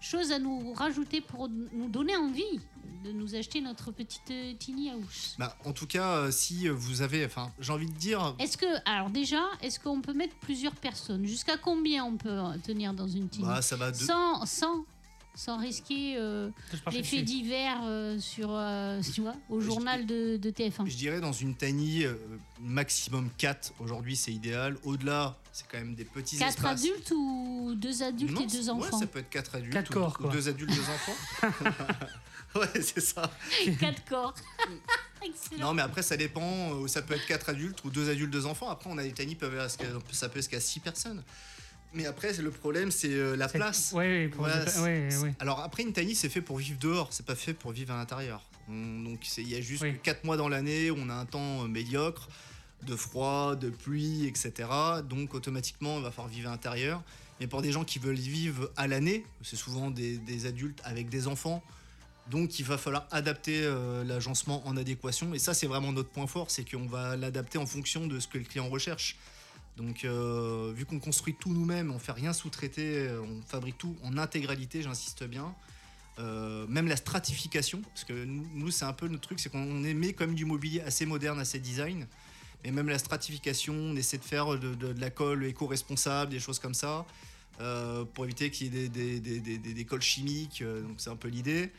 choses 0.00 0.32
à 0.32 0.38
nous 0.38 0.72
rajouter 0.72 1.20
pour 1.20 1.48
nous 1.48 1.88
donner 1.88 2.16
envie 2.16 2.60
de 3.04 3.12
nous 3.12 3.34
acheter 3.34 3.60
notre 3.60 3.92
petite 3.92 4.30
euh, 4.30 4.54
tiny 4.58 4.90
house 4.90 5.36
Bah, 5.38 5.56
en 5.64 5.72
tout 5.72 5.86
cas, 5.86 6.16
euh, 6.16 6.30
si 6.30 6.68
vous 6.68 7.02
avez. 7.02 7.24
Enfin, 7.24 7.52
j'ai 7.60 7.72
envie 7.72 7.86
de 7.86 7.96
dire. 7.96 8.34
Est-ce 8.38 8.56
que, 8.56 8.66
alors 8.88 9.10
déjà, 9.10 9.42
est-ce 9.62 9.78
qu'on 9.78 10.00
peut 10.00 10.14
mettre 10.14 10.34
plusieurs 10.36 10.74
personnes? 10.74 11.24
Jusqu'à 11.24 11.56
combien 11.56 12.04
on 12.04 12.16
peut 12.16 12.40
tenir 12.64 12.92
dans 12.94 13.06
une 13.06 13.28
tiny? 13.28 13.46
Bah, 13.46 13.62
ça 13.62 13.76
va 13.76 13.92
de. 13.92 13.96
sans, 13.96 14.44
sans, 14.46 14.84
sans 15.38 15.56
risquer 15.56 16.16
euh, 16.16 16.50
les 16.90 17.04
faits 17.04 17.24
divers 17.24 17.78
euh, 17.84 18.18
sur, 18.18 18.48
euh, 18.50 19.00
tu 19.14 19.20
vois, 19.20 19.36
au 19.48 19.60
journal 19.60 20.04
de, 20.04 20.36
de 20.36 20.50
TF1 20.50 20.84
Je 20.90 20.96
dirais 20.96 21.20
dans 21.20 21.32
une 21.32 21.54
tiny, 21.54 22.02
euh, 22.04 22.14
maximum 22.60 23.30
4. 23.38 23.72
Aujourd'hui, 23.78 24.16
c'est 24.16 24.32
idéal. 24.32 24.76
Au-delà, 24.82 25.36
c'est 25.52 25.64
quand 25.70 25.78
même 25.78 25.94
des 25.94 26.04
petits 26.04 26.38
Quatre 26.38 26.48
espaces. 26.58 26.80
adultes 26.82 27.12
ou 27.14 27.72
deux 27.76 28.02
adultes 28.02 28.32
Non, 28.32 28.40
et 28.40 28.46
deux 28.48 28.62
c'est- 28.64 28.68
enfants 28.68 28.96
Ouais, 28.96 29.00
ça 29.00 29.06
peut 29.06 29.20
être 29.20 29.30
4 29.30 29.54
adultes. 29.54 29.72
Quatre 29.72 29.90
ou, 29.90 29.94
corps, 29.94 30.16
ou 30.18 30.22
quoi. 30.24 30.32
deux 30.32 30.48
adultes, 30.48 30.70
deux 30.74 30.80
enfants. 30.82 31.16
ouais, 32.56 32.82
c'est 32.82 33.00
ça. 33.00 33.30
Quatre 33.78 34.04
corps. 34.06 34.34
Excellent. 35.24 35.68
Non, 35.68 35.74
mais 35.74 35.82
après, 35.82 36.02
ça 36.02 36.16
dépend. 36.16 36.74
euh, 36.82 36.88
Ça 36.88 37.00
peut 37.02 37.14
être 37.14 37.26
4 37.26 37.50
adultes 37.50 37.84
ou 37.84 37.90
deux 37.90 38.10
adultes, 38.10 38.32
deux 38.32 38.46
enfants. 38.46 38.70
Après, 38.70 38.90
on 38.90 38.98
a 38.98 39.04
des 39.04 39.12
tiny, 39.12 39.36
ça 40.10 40.28
peut 40.28 40.34
jusqu'à 40.40 40.58
6 40.58 40.80
personnes. 40.80 41.22
Mais 41.94 42.06
après, 42.06 42.32
le 42.34 42.50
problème, 42.50 42.90
c'est 42.90 43.10
euh, 43.12 43.34
la 43.36 43.48
place. 43.48 43.92
Ouais, 43.94 44.28
pour- 44.28 44.44
Voilà, 44.44 44.64
ouais, 44.82 45.08
c'est- 45.10 45.18
ouais. 45.18 45.34
Alors 45.40 45.60
après, 45.60 45.82
une 45.82 45.92
tiny, 45.92 46.14
c'est 46.14 46.28
fait 46.28 46.42
pour 46.42 46.58
vivre 46.58 46.78
dehors, 46.78 47.08
c'est 47.12 47.24
pas 47.24 47.34
fait 47.34 47.54
pour 47.54 47.72
vivre 47.72 47.92
à 47.94 47.96
l'intérieur. 47.96 48.42
On- 48.68 49.00
Donc 49.02 49.20
il 49.38 49.48
y 49.48 49.56
a 49.56 49.60
juste 49.60 49.82
Oui. 49.82 49.94
4 50.02 50.24
mois 50.24 50.36
dans 50.36 50.48
l'année 50.48 50.90
où 50.90 50.96
on 50.98 51.08
a 51.08 51.14
un 51.14 51.24
temps 51.24 51.64
euh, 51.64 51.68
médiocre, 51.68 52.28
de 52.86 52.94
froid, 52.94 53.56
de 53.56 53.70
pluie, 53.70 54.26
etc. 54.26 54.68
Donc 55.08 55.32
automatiquement, 55.34 55.96
on 55.96 56.00
va 56.00 56.10
falloir 56.10 56.28
vivre 56.28 56.48
à 56.48 56.52
l'intérieur. 56.52 57.02
Mais 57.40 57.46
pour 57.46 57.62
des 57.62 57.72
gens 57.72 57.84
qui 57.84 57.98
veulent 57.98 58.16
vivre 58.16 58.70
à 58.76 58.86
l'année, 58.86 59.24
c'est 59.42 59.56
souvent 59.56 59.90
des, 59.90 60.18
des 60.18 60.44
adultes 60.46 60.80
avec 60.84 61.08
des 61.08 61.26
enfants. 61.26 61.62
Donc 62.30 62.58
il 62.58 62.64
va 62.66 62.76
falloir 62.76 63.08
adapter 63.10 63.62
euh, 63.64 64.04
l'agencement 64.04 64.66
en 64.68 64.76
adéquation. 64.76 65.32
Et 65.32 65.38
ça, 65.38 65.54
c'est 65.54 65.66
vraiment 65.66 65.92
notre 65.92 66.10
point 66.10 66.26
fort, 66.26 66.50
c'est 66.50 66.68
qu'on 66.70 66.84
va 66.86 67.16
l'adapter 67.16 67.56
en 67.56 67.64
fonction 67.66 68.06
de 68.06 68.20
ce 68.20 68.28
que 68.28 68.36
le 68.38 68.44
client 68.44 68.68
recherche. 68.68 69.16
Donc, 69.78 70.04
euh, 70.04 70.72
vu 70.74 70.84
qu'on 70.84 70.98
construit 70.98 71.34
tout 71.34 71.52
nous-mêmes, 71.52 71.92
on 71.92 72.00
fait 72.00 72.12
rien 72.12 72.32
sous-traiter, 72.32 73.06
euh, 73.06 73.22
on 73.22 73.40
fabrique 73.46 73.78
tout 73.78 73.96
en 74.02 74.18
intégralité, 74.18 74.82
j'insiste 74.82 75.22
bien. 75.24 75.54
Euh, 76.18 76.66
même 76.66 76.88
la 76.88 76.96
stratification, 76.96 77.80
parce 77.82 78.02
que 78.02 78.24
nous, 78.24 78.72
c'est 78.72 78.84
un 78.84 78.92
peu 78.92 79.06
notre 79.06 79.22
truc, 79.22 79.38
c'est 79.38 79.50
qu'on 79.50 79.80
quand 79.80 80.26
même 80.26 80.34
du 80.34 80.44
mobilier 80.44 80.80
assez 80.80 81.06
moderne, 81.06 81.38
assez 81.38 81.60
design. 81.60 82.08
Et 82.64 82.72
même 82.72 82.88
la 82.88 82.98
stratification, 82.98 83.72
on 83.72 83.94
essaie 83.94 84.18
de 84.18 84.24
faire 84.24 84.58
de, 84.58 85.00
la 85.00 85.10
colle 85.10 85.44
éco-responsable, 85.44 86.32
des 86.32 86.40
choses 86.40 86.58
comme 86.58 86.74
ça, 86.74 87.06
pour 88.14 88.24
éviter 88.24 88.50
qu'il 88.50 88.74
y 88.74 88.84
ait 88.84 88.88
des, 88.88 89.20
des, 89.20 89.86
chimiques. 90.00 90.64
donc 90.64 90.96
c'est 90.96 91.10
un 91.10 91.16
peu 91.16 91.28
l'idée. 91.28 91.70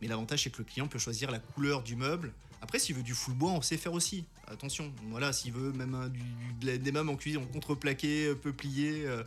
Mais 0.00 0.06
l'avantage, 0.06 0.44
c'est 0.44 0.50
que 0.50 0.58
le 0.58 0.64
client 0.64 0.86
peut 0.86 1.00
choisir 1.00 1.32
la 1.32 1.40
couleur 1.40 1.82
du 1.82 1.96
meuble. 1.96 2.32
Après, 2.62 2.78
s'il 2.78 2.94
veut 2.94 3.02
du 3.02 3.12
full 3.14 3.34
bois, 3.34 3.50
on 3.50 3.60
sait 3.60 3.76
faire 3.76 3.92
aussi. 3.92 4.24
Attention, 4.46 4.90
voilà, 5.10 5.32
s'il 5.32 5.52
veut 5.52 5.72
même 5.72 5.94
un- 5.94 6.08
du, 6.08 6.20
du- 6.60 6.78
des 6.78 6.92
meubles 6.92 7.10
en 7.10 7.16
cuisine 7.16 7.42
en 7.42 7.46
contreplaqué, 7.46 8.26
euh, 8.28 8.34
peuplier, 8.34 9.04
euh, 9.04 9.22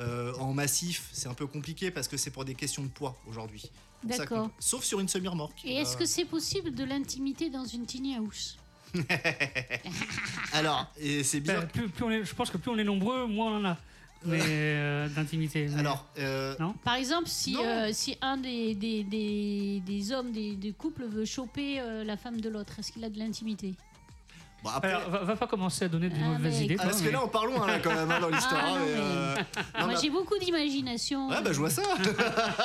euh, 0.00 0.34
en 0.34 0.52
massif, 0.52 1.08
c'est 1.12 1.28
un 1.28 1.34
peu 1.34 1.46
compliqué 1.46 1.90
parce 1.90 2.08
que 2.08 2.16
c'est 2.16 2.30
pour 2.30 2.44
des 2.44 2.54
questions 2.54 2.82
de 2.82 2.88
poids 2.88 3.16
aujourd'hui. 3.26 3.70
D'accord. 4.02 4.50
Sauf 4.58 4.84
sur 4.84 5.00
une 5.00 5.08
semi-remorque. 5.08 5.64
Et 5.64 5.76
est-ce 5.76 5.96
Euh, 5.96 6.00
que 6.00 6.04
c'est 6.06 6.26
possible 6.26 6.74
de 6.74 6.84
l'intimité 6.84 7.48
dans 7.48 7.64
une 7.64 7.86
tiny 7.86 8.16
house? 8.16 8.58
Alors, 10.52 10.86
et 11.00 11.24
c'est 11.24 11.40
Bah, 11.40 11.54
bizarre. 11.54 11.68
plus, 11.68 11.88
plus 11.88 12.04
on 12.04 12.10
est, 12.10 12.24
je 12.24 12.34
pense 12.34 12.50
que 12.50 12.58
plus 12.58 12.70
on 12.70 12.78
est 12.78 12.84
nombreux, 12.84 13.26
moins 13.26 13.52
on 13.52 13.56
en 13.60 13.64
a 13.64 13.78
mais, 14.24 14.40
euh, 14.42 15.08
d'intimité. 15.08 15.68
mais- 15.68 15.78
Alors, 15.80 16.06
euh, 16.18 16.54
Par 16.84 16.94
exemple, 16.96 17.28
si, 17.28 17.54
Non. 17.54 17.60
euh, 17.64 17.90
si 17.92 18.16
un 18.22 18.36
des, 18.36 18.74
des, 18.74 19.04
des, 19.04 19.82
des 19.84 20.12
hommes 20.12 20.32
des, 20.32 20.56
des 20.56 20.72
couples 20.72 21.04
veut 21.04 21.24
choper 21.24 21.80
euh, 21.80 22.04
la 22.04 22.16
femme 22.16 22.40
de 22.40 22.48
l'autre, 22.48 22.78
est-ce 22.78 22.92
qu'il 22.92 23.04
a 23.04 23.10
de 23.10 23.18
l'intimité? 23.18 23.74
Bon, 24.64 24.70
après, 24.74 24.88
Alors, 24.92 25.10
va, 25.10 25.18
va 25.24 25.36
pas 25.36 25.46
commencer 25.46 25.84
à 25.84 25.88
donner 25.88 26.08
des 26.08 26.16
Ah, 26.24 26.38
mauvaises 26.38 26.58
mais- 26.58 26.64
idées. 26.64 26.76
ah, 26.80 26.84
parce 26.84 27.00
que 27.00 27.04
mais- 27.06 27.12
là, 27.12 27.20
on 27.22 27.28
parle 27.28 27.50
loin 27.52 27.66
là, 27.66 27.78
quand 27.78 27.94
même 27.94 28.10
hein, 28.10 28.20
dans 28.20 28.28
l'histoire. 28.30 28.62
Ah, 28.66 28.78
mais, 28.80 28.86
mais- 28.86 29.00
euh, 29.00 29.34
Moi, 29.78 29.86
mais 29.88 29.94
j'ai 30.02 30.10
beaucoup 30.10 30.38
d'imagination. 30.38 31.28
Ouais, 31.28 31.42
bah, 31.42 31.52
je 31.52 31.58
vois 31.58 31.70
ça. 31.70 31.82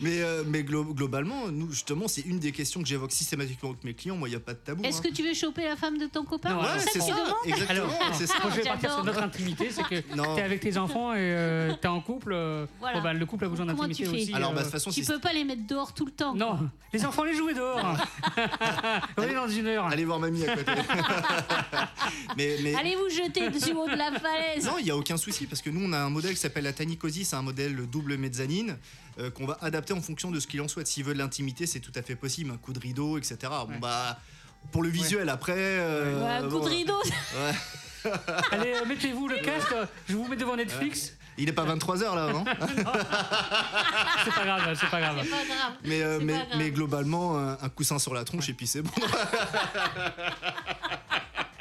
mais 0.00 0.20
euh, 0.22 0.42
mais 0.46 0.62
glo- 0.62 0.92
globalement, 0.94 1.48
nous, 1.48 1.70
justement, 1.70 2.08
c'est 2.08 2.22
une 2.22 2.38
des 2.38 2.52
questions 2.52 2.80
que 2.80 2.86
j'évoque 2.88 3.12
systématiquement 3.12 3.70
avec 3.70 3.84
mes 3.84 3.94
clients. 3.94 4.16
Moi, 4.16 4.28
il 4.28 4.32
n'y 4.32 4.36
a 4.36 4.40
pas 4.40 4.52
de 4.54 4.58
tabou. 4.58 4.82
Est-ce 4.84 4.98
hein. 4.98 5.02
que 5.04 5.14
tu 5.14 5.22
veux 5.22 5.34
choper 5.34 5.64
la 5.64 5.76
femme 5.76 5.98
de 5.98 6.06
ton 6.06 6.24
copain 6.24 6.54
Non, 6.54 6.62
Ouais, 6.62 6.68
C'est 6.78 7.00
ça 7.00 7.06
ça, 7.06 7.14
que 7.44 7.48
exactement, 7.48 7.86
Alors, 8.00 8.14
c'est 8.14 8.26
ça. 8.26 8.34
moi, 8.42 8.50
je 8.50 8.56
vais 8.56 8.62
J'adore. 8.64 8.72
partir 8.72 8.92
sur 8.92 9.04
notre 9.04 9.22
intimité, 9.22 9.70
c'est 9.70 9.82
que 9.84 10.00
t'es 10.00 10.42
avec 10.42 10.60
tes 10.60 10.76
enfants 10.78 11.12
et 11.12 11.16
euh, 11.18 11.72
t'es 11.80 11.88
en 11.88 12.00
couple. 12.00 12.32
euh, 12.32 12.66
Voilà. 12.80 12.98
bon, 12.98 13.04
bah, 13.04 13.12
le 13.12 13.26
couple 13.26 13.44
a 13.44 13.48
besoin 13.48 13.66
d'intimité 13.66 14.08
aussi. 14.08 14.34
Alors, 14.34 14.50
euh, 14.50 14.54
bah, 14.54 14.58
de 14.60 14.64
toute 14.64 14.72
façon, 14.72 14.90
Tu 14.90 15.04
peux 15.04 15.18
pas 15.18 15.32
les 15.32 15.44
mettre 15.44 15.66
dehors 15.66 15.92
tout 15.94 16.06
le 16.06 16.12
temps. 16.12 16.34
Non, 16.34 16.58
les 16.92 17.04
enfants 17.06 17.24
les 17.24 17.34
jouer 17.34 17.54
dehors. 17.54 17.80
On 19.16 19.22
est 19.22 19.34
dans 19.34 19.48
une 19.48 19.66
heure. 19.66 19.86
allez 19.86 20.04
voir 20.04 20.18
mamie 20.18 20.44
à 20.46 20.56
côté. 20.56 20.71
mais, 22.36 22.56
mais 22.62 22.74
Allez 22.74 22.96
vous 22.96 23.08
jeter 23.08 23.50
dessus 23.50 23.72
haut 23.72 23.86
de 23.88 23.94
la 23.96 24.12
falaise. 24.18 24.64
non, 24.64 24.78
il 24.78 24.84
n'y 24.84 24.90
a 24.90 24.96
aucun 24.96 25.16
souci 25.16 25.46
parce 25.46 25.62
que 25.62 25.70
nous, 25.70 25.82
on 25.88 25.92
a 25.92 25.98
un 25.98 26.10
modèle 26.10 26.32
qui 26.32 26.40
s'appelle 26.40 26.64
la 26.64 26.72
Tiny 26.72 26.96
Cozy, 26.96 27.24
c'est 27.24 27.36
un 27.36 27.42
modèle 27.42 27.76
double 27.86 28.16
mezzanine 28.16 28.76
euh, 29.18 29.30
qu'on 29.30 29.46
va 29.46 29.58
adapter 29.60 29.92
en 29.92 30.00
fonction 30.00 30.30
de 30.30 30.40
ce 30.40 30.46
qu'il 30.46 30.60
en 30.60 30.68
souhaite. 30.68 30.86
S'il 30.86 31.04
veut 31.04 31.14
de 31.14 31.18
l'intimité, 31.18 31.66
c'est 31.66 31.80
tout 31.80 31.92
à 31.94 32.02
fait 32.02 32.16
possible, 32.16 32.50
un 32.50 32.56
coup 32.56 32.72
de 32.72 32.78
rideau, 32.80 33.18
etc. 33.18 33.36
Bon, 33.42 33.68
Ouais. 33.68 33.78
bah. 33.80 34.18
Pour 34.70 34.82
le 34.84 34.88
visuel, 34.88 35.28
après. 35.28 35.54
euh, 35.56 36.22
Ouais, 36.22 36.30
un 36.36 36.42
coup 36.48 36.58
bon, 36.58 36.64
de 36.64 36.68
rideau. 36.70 37.02
ouais. 37.04 38.10
Allez, 38.52 38.74
euh, 38.74 38.84
mettez-vous 38.86 39.26
le 39.26 39.38
casque. 39.38 39.74
Je 40.08 40.14
vous 40.16 40.26
mets 40.28 40.36
devant 40.36 40.54
Netflix. 40.56 41.14
Il 41.38 41.48
est 41.48 41.52
pas 41.52 41.64
23h 41.64 42.14
là, 42.14 42.32
non 42.32 42.44
C'est 44.24 44.34
pas 44.34 44.44
grave, 44.44 44.76
c'est 44.78 44.90
pas 44.90 45.00
grave. 45.00 45.16
C'est 45.22 45.30
pas 45.30 45.44
grave. 45.44 45.72
mais, 45.84 46.02
euh, 46.02 46.18
C'est 46.18 46.24
mais, 46.24 46.32
pas 46.32 46.38
grave. 46.46 46.58
mais 46.58 46.70
globalement, 46.70 47.38
un, 47.38 47.52
un 47.52 47.68
coussin 47.68 47.98
sur 47.98 48.12
la 48.14 48.24
tronche 48.24 48.48
et 48.48 48.54
puis 48.54 48.66
c'est 48.66 48.82
bon. 48.82 48.90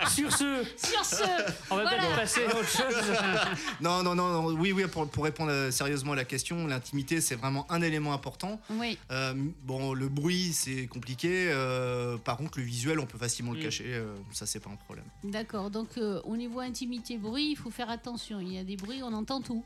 Sur 0.10 0.32
ce, 0.32 0.64
Sur 0.78 1.06
ce, 1.06 1.24
on 1.70 1.76
va 1.76 1.84
Voilà. 1.84 1.90
peut-être 2.00 2.16
passer 2.16 2.44
à 2.46 2.56
autre 2.58 2.68
chose. 2.68 2.96
non, 3.82 4.04
non, 4.04 4.16
non, 4.16 4.30
non, 4.42 4.46
oui, 4.60 4.72
oui, 4.72 4.86
pour, 4.88 5.08
pour 5.10 5.24
répondre 5.24 5.52
euh, 5.52 5.72
sérieusement 5.72 6.14
à 6.14 6.16
la 6.16 6.26
question, 6.26 6.68
l'intimité, 6.68 7.22
c'est 7.22 7.36
vraiment 7.36 7.66
un 7.72 7.82
élément 7.82 8.14
important. 8.14 8.60
oui. 8.72 8.98
Euh, 9.12 9.34
bon, 9.64 9.94
le 9.94 10.08
bruit, 10.10 10.54
c'est 10.54 10.88
compliqué. 10.88 11.50
euh, 11.52 12.18
par 12.18 12.38
contre, 12.38 12.60
le 12.60 12.66
visuel, 12.66 13.00
on 13.00 13.06
peut 13.06 13.18
facilement 13.18 13.52
le 13.54 13.62
cacher. 13.62 13.86
euh, 13.88 14.16
ça, 14.32 14.46
c'est 14.46 14.60
pas 14.60 14.70
un 14.70 14.76
problème. 14.76 15.06
D'accord. 15.24 15.70
Donc 15.70 15.98
euh, 15.98 16.22
au 16.26 16.36
niveau 16.38 16.60
intimité, 16.60 17.18
bruit, 17.18 17.52
il 17.52 17.56
faut 17.56 17.72
faire 17.72 17.90
attention. 17.90 18.40
Il 18.40 18.54
y 18.54 18.58
a 18.58 18.64
des 18.64 18.76
bruits, 18.78 19.02
on 19.04 19.14
entend 19.14 19.42
tout. 19.42 19.64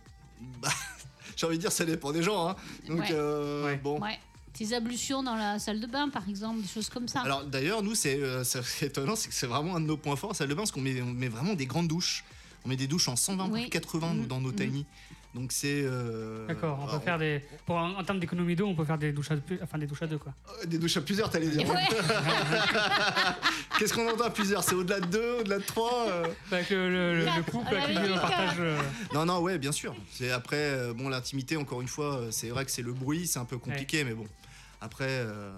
Bah, 0.62 0.70
J'ai 1.36 1.46
envie 1.48 1.58
de 1.58 1.62
dire, 1.62 1.72
ça 1.72 1.86
dépend 1.86 2.12
des 2.12 2.24
gens. 2.24 2.50
hein. 2.50 2.56
Donc, 2.88 3.00
Ouais. 3.00 3.08
euh, 3.12 3.66
Ouais. 3.66 3.78
bon. 3.78 4.00
Ouais. 4.00 4.20
Tes 4.58 4.74
ablutions 4.74 5.22
dans 5.22 5.36
la 5.36 5.60
salle 5.60 5.80
de 5.82 5.88
bain, 5.88 6.10
par 6.10 6.28
exemple, 6.30 6.62
des 6.62 6.68
choses 6.68 6.90
comme 6.90 7.08
ça. 7.08 7.22
Alors 7.22 7.44
d'ailleurs, 7.46 7.84
nous, 7.84 7.94
c'est 7.96 8.18
euh, 8.22 8.44
étonnant, 8.82 9.16
c'est 9.16 9.30
que 9.30 9.36
c'est 9.36 9.48
vraiment 9.48 9.76
un 9.76 9.82
de 9.82 9.86
nos 9.86 9.98
points 9.98 10.16
forts, 10.16 10.36
salle 10.36 10.48
de 10.48 10.54
bain, 10.54 10.62
parce 10.62 10.72
qu'on 10.72 10.82
met, 10.82 11.02
on 11.02 11.12
met 11.14 11.28
vraiment 11.28 11.54
des 11.56 11.66
grandes 11.66 11.88
douches. 11.90 12.24
On 12.66 12.70
met 12.70 12.78
des 12.78 12.88
douches 12.88 13.08
en 13.10 13.16
120 13.16 13.50
Oui. 13.50 13.62
par 13.64 13.70
80 13.70 14.14
nous, 14.16 14.24
Mm, 14.24 14.28
dans 14.28 14.42
nos 14.42 14.52
mm. 14.52 14.56
tiny. 14.56 14.86
Donc 15.36 15.52
c'est. 15.52 15.82
euh, 15.84 16.48
D'accord, 16.48 16.80
on 16.82 16.86
peut 16.86 16.92
alors, 16.92 17.04
faire 17.04 17.20
des. 17.20 17.42
Pour, 17.66 17.76
en, 17.76 18.00
en 18.00 18.04
termes 18.06 18.22
d'économie 18.22 18.56
d'eau, 18.56 18.68
on 18.68 18.74
peut 18.76 18.86
faire 18.86 18.98
des 18.98 19.12
douches 19.12 19.32
à, 19.32 19.36
enfin, 19.62 19.78
des 19.78 19.86
douches 19.86 20.02
à 20.02 20.08
deux, 20.08 20.18
quoi. 20.18 20.34
euh, 20.62 20.66
Des 20.66 20.78
douches 20.78 20.96
à 20.96 21.02
plusieurs, 21.02 21.30
t'allais 21.30 21.50
dire. 21.50 21.68
Ouais. 21.70 21.76
Qu'est-ce 23.78 23.94
qu'on 23.94 24.10
entend 24.10 24.24
à 24.24 24.30
plusieurs? 24.30 24.64
C'est 24.64 24.76
au-delà 24.76 25.02
de 25.02 25.08
deux, 25.08 25.40
au-delà 25.42 25.58
de 25.60 25.64
trois 25.64 26.08
euh? 26.08 26.28
Avec 26.52 26.70
le, 26.70 26.90
le, 26.90 27.14
le- 27.14 27.20
le 27.20 27.26
Quatre. 27.26 27.46
couple, 27.52 27.76
avec 27.76 27.98
avait 27.98 28.08
le 28.08 28.14
partage. 28.16 28.56
euh, 28.60 28.80
Non, 29.14 29.26
non, 29.26 29.40
ouais, 29.42 29.58
bien 29.58 29.74
sûr. 29.74 29.94
C'est 30.14 30.32
après, 30.32 30.56
euh, 30.58 30.94
bon, 30.94 31.10
l'intimité, 31.10 31.58
encore 31.58 31.82
une 31.82 31.88
fois, 31.90 32.22
c'est 32.32 32.48
vrai 32.50 32.64
que 32.66 32.72
c'est 32.72 32.82
le 32.82 32.94
bruit, 32.94 33.28
c'est 33.28 33.40
un 33.40 33.46
peu 33.46 33.58
compliqué, 33.58 34.04
mais 34.06 34.14
bon. 34.14 34.26
Après, 34.86 35.08
euh, 35.10 35.52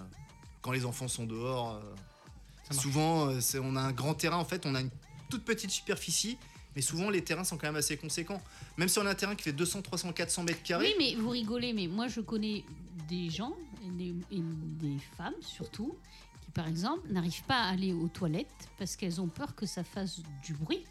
quand 0.62 0.72
les 0.72 0.86
enfants 0.86 1.06
sont 1.06 1.26
dehors, 1.26 1.74
euh, 1.74 2.74
souvent, 2.74 3.28
euh, 3.28 3.40
on 3.62 3.76
a 3.76 3.80
un 3.80 3.92
grand 3.92 4.14
terrain. 4.14 4.38
En 4.38 4.44
fait, 4.46 4.64
on 4.64 4.74
a 4.74 4.80
une 4.80 4.90
toute 5.28 5.44
petite 5.44 5.70
superficie, 5.70 6.38
mais 6.74 6.80
souvent 6.80 7.10
les 7.10 7.22
terrains 7.22 7.44
sont 7.44 7.58
quand 7.58 7.66
même 7.66 7.76
assez 7.76 7.98
conséquents. 7.98 8.40
Même 8.78 8.88
si 8.88 8.98
on 8.98 9.04
a 9.04 9.10
un 9.10 9.14
terrain 9.14 9.34
qui 9.34 9.42
fait 9.42 9.52
200, 9.52 9.82
300, 9.82 10.14
400 10.14 10.44
mètres 10.44 10.62
carrés. 10.62 10.86
Oui, 10.86 10.94
mais 10.98 11.20
vous 11.20 11.28
rigolez, 11.28 11.74
mais 11.74 11.88
moi 11.88 12.08
je 12.08 12.22
connais 12.22 12.64
des 13.06 13.28
gens, 13.28 13.54
et 13.84 13.90
des, 13.90 14.14
et 14.32 14.40
des 14.40 14.96
femmes 15.18 15.34
surtout, 15.42 15.94
qui 16.42 16.50
par 16.52 16.66
exemple 16.66 17.06
n'arrivent 17.10 17.44
pas 17.44 17.64
à 17.64 17.68
aller 17.68 17.92
aux 17.92 18.08
toilettes 18.08 18.70
parce 18.78 18.96
qu'elles 18.96 19.20
ont 19.20 19.28
peur 19.28 19.54
que 19.54 19.66
ça 19.66 19.84
fasse 19.84 20.20
du 20.42 20.54
bruit 20.54 20.84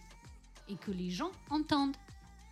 et 0.69 0.75
que 0.75 0.91
les 0.91 1.09
gens 1.09 1.31
entendent. 1.49 1.95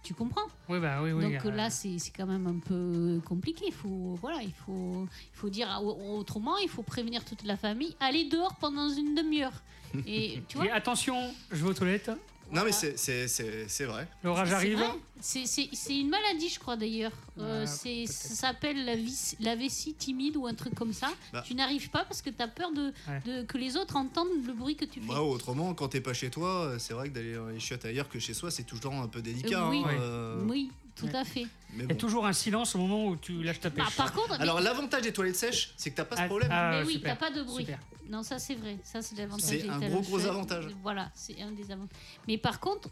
Tu 0.06 0.14
comprends 0.14 0.46
Oui, 0.70 0.80
bah 0.80 1.00
oui, 1.02 1.12
oui. 1.14 1.24
Donc 1.24 1.46
euh, 1.46 1.52
là, 1.52 1.72
c'est 1.72 1.98
quand 2.16 2.28
même 2.28 2.46
un 2.46 2.60
peu 2.60 3.20
compliqué. 3.26 3.66
Il 3.68 3.74
faut, 3.74 4.16
voilà, 4.22 4.44
il 4.44 4.54
faut, 4.54 5.08
il 5.34 5.36
faut 5.36 5.50
dire 5.50 5.68
au- 5.84 6.20
autrement, 6.20 6.58
il 6.60 6.70
faut 6.70 6.84
prévenir 6.84 7.26
toute 7.26 7.44
la 7.44 7.58
famille, 7.58 7.96
allez 8.00 8.26
dehors 8.26 8.54
pendant 8.58 8.88
une 8.88 9.16
demi-heure. 9.16 9.64
Et 10.06 10.44
tu 10.48 10.58
et 10.60 10.62
vois 10.62 10.74
attention, 10.74 11.16
je 11.52 11.64
vais 11.64 11.70
aux 11.72 11.74
toilettes. 11.74 12.12
Non, 12.52 12.64
mais 12.64 12.72
c'est- 12.72 12.98
c'est 12.98 13.28
c'est- 13.28 13.66
c'est 13.68 13.86
vrai. 13.86 14.08
L'orage 14.24 14.52
arrive. 14.54 14.78
vrai. 14.78 14.88
C'est 15.20 15.46
c'est- 15.46 15.70
c'est 15.74 15.98
une 15.98 16.10
maladie, 16.10 16.50
je 16.50 16.60
crois 16.60 16.76
d'ailleurs. 16.78 17.12
Euh, 17.40 17.66
c'est- 17.66 18.06
ça 18.06 18.36
s'appelle 18.36 18.86
la, 18.86 18.96
vis- 18.96 19.36
la 19.40 19.56
vessie 19.56 19.94
timide 19.94 20.38
ou 20.38 20.46
un 20.46 20.54
truc 20.54 20.76
comme 20.76 20.94
ça. 20.94 21.10
Bah. 21.34 21.44
Tu 21.46 21.56
n'arrives 21.56 21.90
pas 21.90 22.04
parce 22.06 22.22
que 22.22 22.30
tu 22.30 22.42
as 22.42 22.48
peur 22.48 22.72
de, 22.72 22.94
Ouais. 23.08 23.22
de- 23.26 23.44
que 23.44 23.58
les 23.58 23.76
autres 23.78 23.96
entendent 23.96 24.46
le 24.46 24.54
bruit 24.54 24.76
que 24.76 24.86
tu 24.86 25.00
fais. 25.02 25.08
Bah, 25.08 25.22
autrement, 25.22 25.74
quand 25.74 25.88
t'es 25.90 26.02
pas 26.02 26.14
chez 26.14 26.30
toi, 26.30 26.66
euh, 26.66 26.80
c'est 26.80 26.94
vrai 26.94 27.10
que 27.10 27.16
d'aller 27.16 27.36
dans 27.36 27.48
les 27.48 27.60
chiottes 27.60 27.86
ailleurs 27.86 28.08
que 28.10 28.20
chez 28.20 28.34
soi, 28.34 28.52
c'est 28.52 28.64
toujours 28.64 28.94
un 28.94 29.08
peu 29.08 29.22
délicat. 29.22 29.66
Euh, 29.66 29.70
oui. 29.70 29.82
hein, 29.84 29.88
Oui. 29.90 29.96
euh, 30.00 30.42
Oui, 30.48 30.72
tout 30.96 31.06
Ouais. 31.08 31.16
à 31.16 31.24
fait. 31.26 31.46
mais 31.74 31.84
Il 31.84 31.90
y 31.90 31.92
a 31.92 31.96
toujours 31.96 32.26
un 32.26 32.34
silence 32.34 32.74
au 32.76 32.78
moment 32.80 33.06
où 33.08 33.16
tu 33.18 33.44
lâches 33.44 33.60
ta 33.60 33.70
Bah, 33.70 33.84
pêche. 33.86 33.96
par 33.96 34.14
contre, 34.14 34.40
Alors, 34.40 34.62
l'avantage 34.62 35.02
des 35.04 35.12
toilettes 35.14 35.36
sèches, 35.36 35.74
c'est 35.78 35.92
que 35.92 35.96
t'as 35.98 36.06
pas 36.06 36.16
ce 36.16 36.22
Ah, 36.22 36.28
problème. 36.28 36.50
ah, 36.52 36.72
mais 36.72 36.84
oui, 36.88 36.94
super, 36.94 37.18
t'as 37.18 37.28
pas 37.30 37.36
de 37.36 37.44
bruit. 37.44 37.66
super. 37.66 37.80
Non, 38.10 38.24
ça 38.24 38.40
c'est 38.40 38.56
vrai. 38.56 38.78
Ça 38.84 39.02
c'est 39.02 39.16
l'avantage. 39.18 39.46
C'est 39.46 39.58
des 39.64 39.70
un 39.70 39.80
talons 39.80 40.00
gros, 40.02 40.18
gros 40.18 40.26
avantage. 40.26 40.68
Voilà, 40.82 41.12
c'est 41.14 41.42
un 41.42 41.52
des 41.52 41.70
avantages. 41.72 41.98
Mais 42.28 42.38
par 42.38 42.60
contre, 42.60 42.90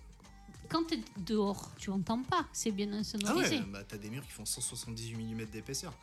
quand 0.70 0.84
tu 0.88 0.96
es 0.96 1.00
dehors, 1.18 1.72
tu 1.78 1.90
entends 1.92 2.24
pas. 2.24 2.46
C'est 2.52 2.72
bien 2.72 2.90
Ah 2.94 2.98
insonorisé. 2.98 3.58
ouais, 3.60 3.64
bah 3.72 3.84
t'as 3.88 3.98
des 3.98 4.10
murs 4.10 4.24
qui 4.26 4.32
font 4.32 4.46
178 4.46 5.16
mm 5.16 5.46
d'épaisseur. 5.46 5.94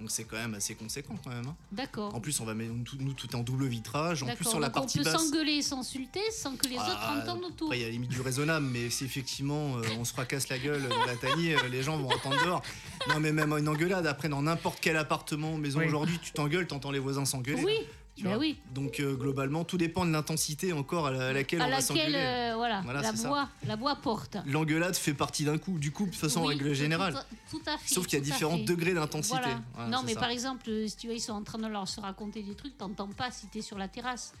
Donc 0.00 0.10
c'est 0.10 0.24
quand 0.24 0.36
même 0.38 0.54
assez 0.54 0.74
conséquent 0.74 1.14
quand 1.22 1.30
même. 1.30 1.46
hein. 1.46 1.54
D'accord. 1.72 2.14
En 2.14 2.20
plus, 2.20 2.40
on 2.40 2.44
va 2.46 2.54
mettre 2.54 2.72
tout, 2.84 2.96
nous 2.98 3.12
tout 3.12 3.34
en 3.36 3.40
double 3.42 3.66
vitrage. 3.66 4.22
En 4.22 4.34
plus, 4.34 4.44
sur 4.48 4.58
la 4.58 4.68
Donc, 4.68 4.74
partie 4.76 4.98
on 4.98 5.04
peut 5.04 5.10
basse. 5.10 5.22
s'engueuler 5.22 5.52
et 5.56 5.62
s'insulter 5.62 6.20
sans 6.32 6.56
que 6.56 6.66
les 6.68 6.76
Ah, 6.78 6.88
autres 6.90 7.22
entendent 7.22 7.44
autour. 7.44 7.66
Après, 7.68 7.78
il 7.78 7.82
y 7.82 7.84
a 7.84 7.88
la 7.88 7.92
limite 7.92 8.10
du 8.10 8.20
raisonnable, 8.22 8.66
mais 8.66 8.88
si 8.88 9.04
effectivement 9.04 9.76
euh, 9.76 9.82
on 9.98 10.04
se 10.06 10.12
fracasse 10.12 10.48
la 10.48 10.58
gueule 10.58 10.88
dans 10.88 11.04
la 11.04 11.16
tanière, 11.16 11.62
euh, 11.64 11.68
les 11.68 11.82
gens 11.82 11.98
vont 11.98 12.08
entendre 12.10 12.42
dehors. 12.44 12.62
Non, 13.10 13.20
mais 13.20 13.32
même 13.32 13.52
une 13.52 13.68
engueulade, 13.68 14.06
après, 14.06 14.28
dans 14.30 14.42
n'importe 14.42 14.78
quel 14.80 14.96
appartement, 14.96 15.56
maison 15.58 15.80
Oui. 15.80 15.86
aujourd'hui, 15.86 16.18
tu 16.22 16.32
t'engueules, 16.32 16.66
t'entends 16.66 16.90
les 16.90 16.98
voisins 16.98 17.24
s'engueuler. 17.26 17.62
Oui, 17.62 17.76
bah 18.22 18.36
oui. 18.38 18.58
Donc, 18.74 19.00
euh, 19.00 19.14
globalement, 19.14 19.64
tout 19.64 19.78
dépend 19.78 20.04
de 20.04 20.10
l'intensité 20.10 20.72
encore 20.72 21.06
à, 21.06 21.10
la- 21.10 21.28
à 21.28 21.32
laquelle 21.32 21.62
à 21.62 21.66
on 21.66 21.70
va 21.70 21.80
s'engueuler. 21.80 22.14
euh, 22.16 22.52
voilà, 22.56 22.80
Voilà, 22.82 23.00
la 23.02 23.14
ça. 23.16 23.28
voix, 23.28 23.48
la 23.66 23.76
voix 23.76 23.96
porte. 23.96 24.36
L'engueulade 24.46 24.94
fait 24.96 25.14
partie 25.14 25.44
d'un 25.44 25.58
coup, 25.58 25.78
du 25.78 25.90
coup, 25.90 26.04
de 26.06 26.10
toute 26.10 26.20
façon, 26.20 26.40
en 26.40 26.44
règle 26.46 26.72
générale. 26.74 27.14
Tout, 27.50 27.58
tout 27.58 27.62
à 27.70 27.78
fait. 27.78 27.94
Sauf 27.94 28.06
qu'il 28.06 28.18
y 28.18 28.22
a 28.22 28.24
différents 28.24 28.58
degrés 28.58 28.92
d'intensité. 28.94 29.38
Voilà. 29.74 29.90
Non, 29.90 30.02
mais 30.04 30.14
ça. 30.14 30.20
par 30.20 30.30
exemple, 30.30 30.70
si 30.86 30.96
tu 30.96 31.06
vois, 31.06 31.16
ils 31.16 31.20
sont 31.20 31.32
en 31.32 31.42
train 31.42 31.58
de 31.58 31.66
leur 31.68 31.88
se 31.88 32.00
raconter 32.00 32.42
des 32.42 32.54
trucs, 32.54 32.76
t'entends 32.76 33.08
pas 33.08 33.30
si 33.30 33.46
t'es 33.46 33.62
sur 33.62 33.78
la 33.78 33.88
terrasse. 33.88 34.34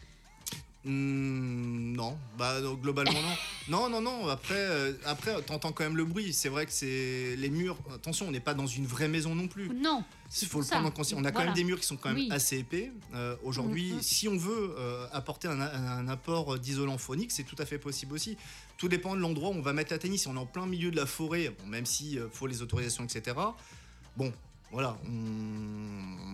Hmm, 0.84 1.92
non, 1.94 2.16
bah 2.38 2.60
donc, 2.62 2.80
globalement 2.80 3.12
non. 3.20 3.34
Non, 3.68 3.88
non, 3.90 4.00
non. 4.00 4.28
Après, 4.28 4.54
euh, 4.56 4.92
après, 5.04 5.40
t'entends 5.42 5.72
quand 5.72 5.84
même 5.84 5.96
le 5.96 6.04
bruit. 6.06 6.32
C'est 6.32 6.48
vrai 6.48 6.64
que 6.66 6.72
c'est 6.72 7.36
les 7.36 7.50
murs. 7.50 7.76
Attention, 7.94 8.26
on 8.28 8.30
n'est 8.30 8.40
pas 8.40 8.54
dans 8.54 8.66
une 8.66 8.86
vraie 8.86 9.06
maison 9.08 9.34
non 9.34 9.46
plus. 9.46 9.68
Non, 9.68 10.02
Il 10.40 10.48
faut 10.48 10.58
le 10.60 10.64
ça. 10.64 10.72
prendre 10.76 10.88
en 10.88 10.90
considération. 10.90 11.18
On 11.18 11.24
a 11.24 11.32
quand 11.32 11.44
même 11.44 11.54
des 11.54 11.64
murs 11.64 11.78
qui 11.78 11.86
sont 11.86 11.96
quand 11.96 12.08
même 12.08 12.18
Oui. 12.18 12.28
assez 12.30 12.58
épais. 12.58 12.90
Euh, 13.14 13.36
Aujourd'hui, 13.44 13.92
Mhm. 13.92 14.00
si 14.02 14.26
on 14.28 14.36
veut 14.38 14.74
euh, 14.78 15.06
apporter 15.12 15.48
un, 15.48 15.60
un 15.60 16.08
apport 16.08 16.58
d'isolant 16.58 16.96
phonique, 16.98 17.30
c'est 17.30 17.44
tout 17.44 17.56
à 17.58 17.66
fait 17.66 17.78
possible 17.78 18.14
aussi. 18.14 18.36
Tout 18.78 18.88
dépend 18.88 19.14
de 19.14 19.20
l'endroit 19.20 19.50
où 19.50 19.54
on 19.54 19.60
va 19.62 19.74
mettre 19.74 19.92
la 19.92 19.98
tennis. 19.98 20.22
Si 20.22 20.28
on 20.28 20.34
est 20.34 20.38
en 20.38 20.46
plein 20.46 20.66
milieu 20.66 20.90
de 20.90 20.96
la 20.96 21.06
forêt, 21.06 21.54
bon, 21.60 21.66
même 21.66 21.84
si 21.86 22.18
euh, 22.18 22.26
faut 22.32 22.46
les 22.46 22.62
autorisations, 22.62 23.04
etc. 23.04 23.36
Bon, 24.16 24.32
voilà. 24.70 24.96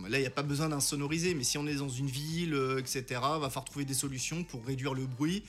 Là, 0.08 0.18
il 0.18 0.20
n'y 0.20 0.26
a 0.26 0.30
pas 0.30 0.42
besoin 0.42 0.68
d'insonoriser. 0.68 1.34
Mais 1.34 1.44
si 1.44 1.58
on 1.58 1.66
est 1.66 1.74
dans 1.74 1.88
une 1.88 2.06
ville, 2.06 2.54
euh, 2.54 2.78
etc., 2.78 3.04
va 3.10 3.50
falloir 3.50 3.64
trouver 3.64 3.84
des 3.84 3.94
solutions 3.94 4.44
pour 4.44 4.64
réduire 4.64 4.94
le 4.94 5.06
bruit. 5.06 5.42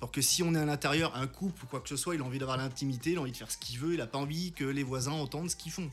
Alors 0.00 0.10
que 0.10 0.20
si 0.20 0.42
on 0.42 0.54
est 0.54 0.58
à 0.58 0.64
l'intérieur, 0.64 1.16
un 1.16 1.26
couple 1.26 1.64
ou 1.64 1.66
quoi 1.66 1.80
que 1.80 1.88
ce 1.88 1.96
soit, 1.96 2.14
il 2.14 2.20
a 2.20 2.24
envie 2.24 2.38
d'avoir 2.38 2.56
l'intimité, 2.56 3.12
il 3.12 3.18
a 3.18 3.20
envie 3.20 3.32
de 3.32 3.36
faire 3.36 3.50
ce 3.50 3.56
qu'il 3.56 3.78
veut, 3.78 3.94
il 3.94 3.98
n'a 3.98 4.06
pas 4.06 4.18
envie 4.18 4.52
que 4.52 4.64
les 4.64 4.82
voisins 4.82 5.12
entendent 5.12 5.50
ce 5.50 5.56
qu'ils 5.56 5.72
font. 5.72 5.90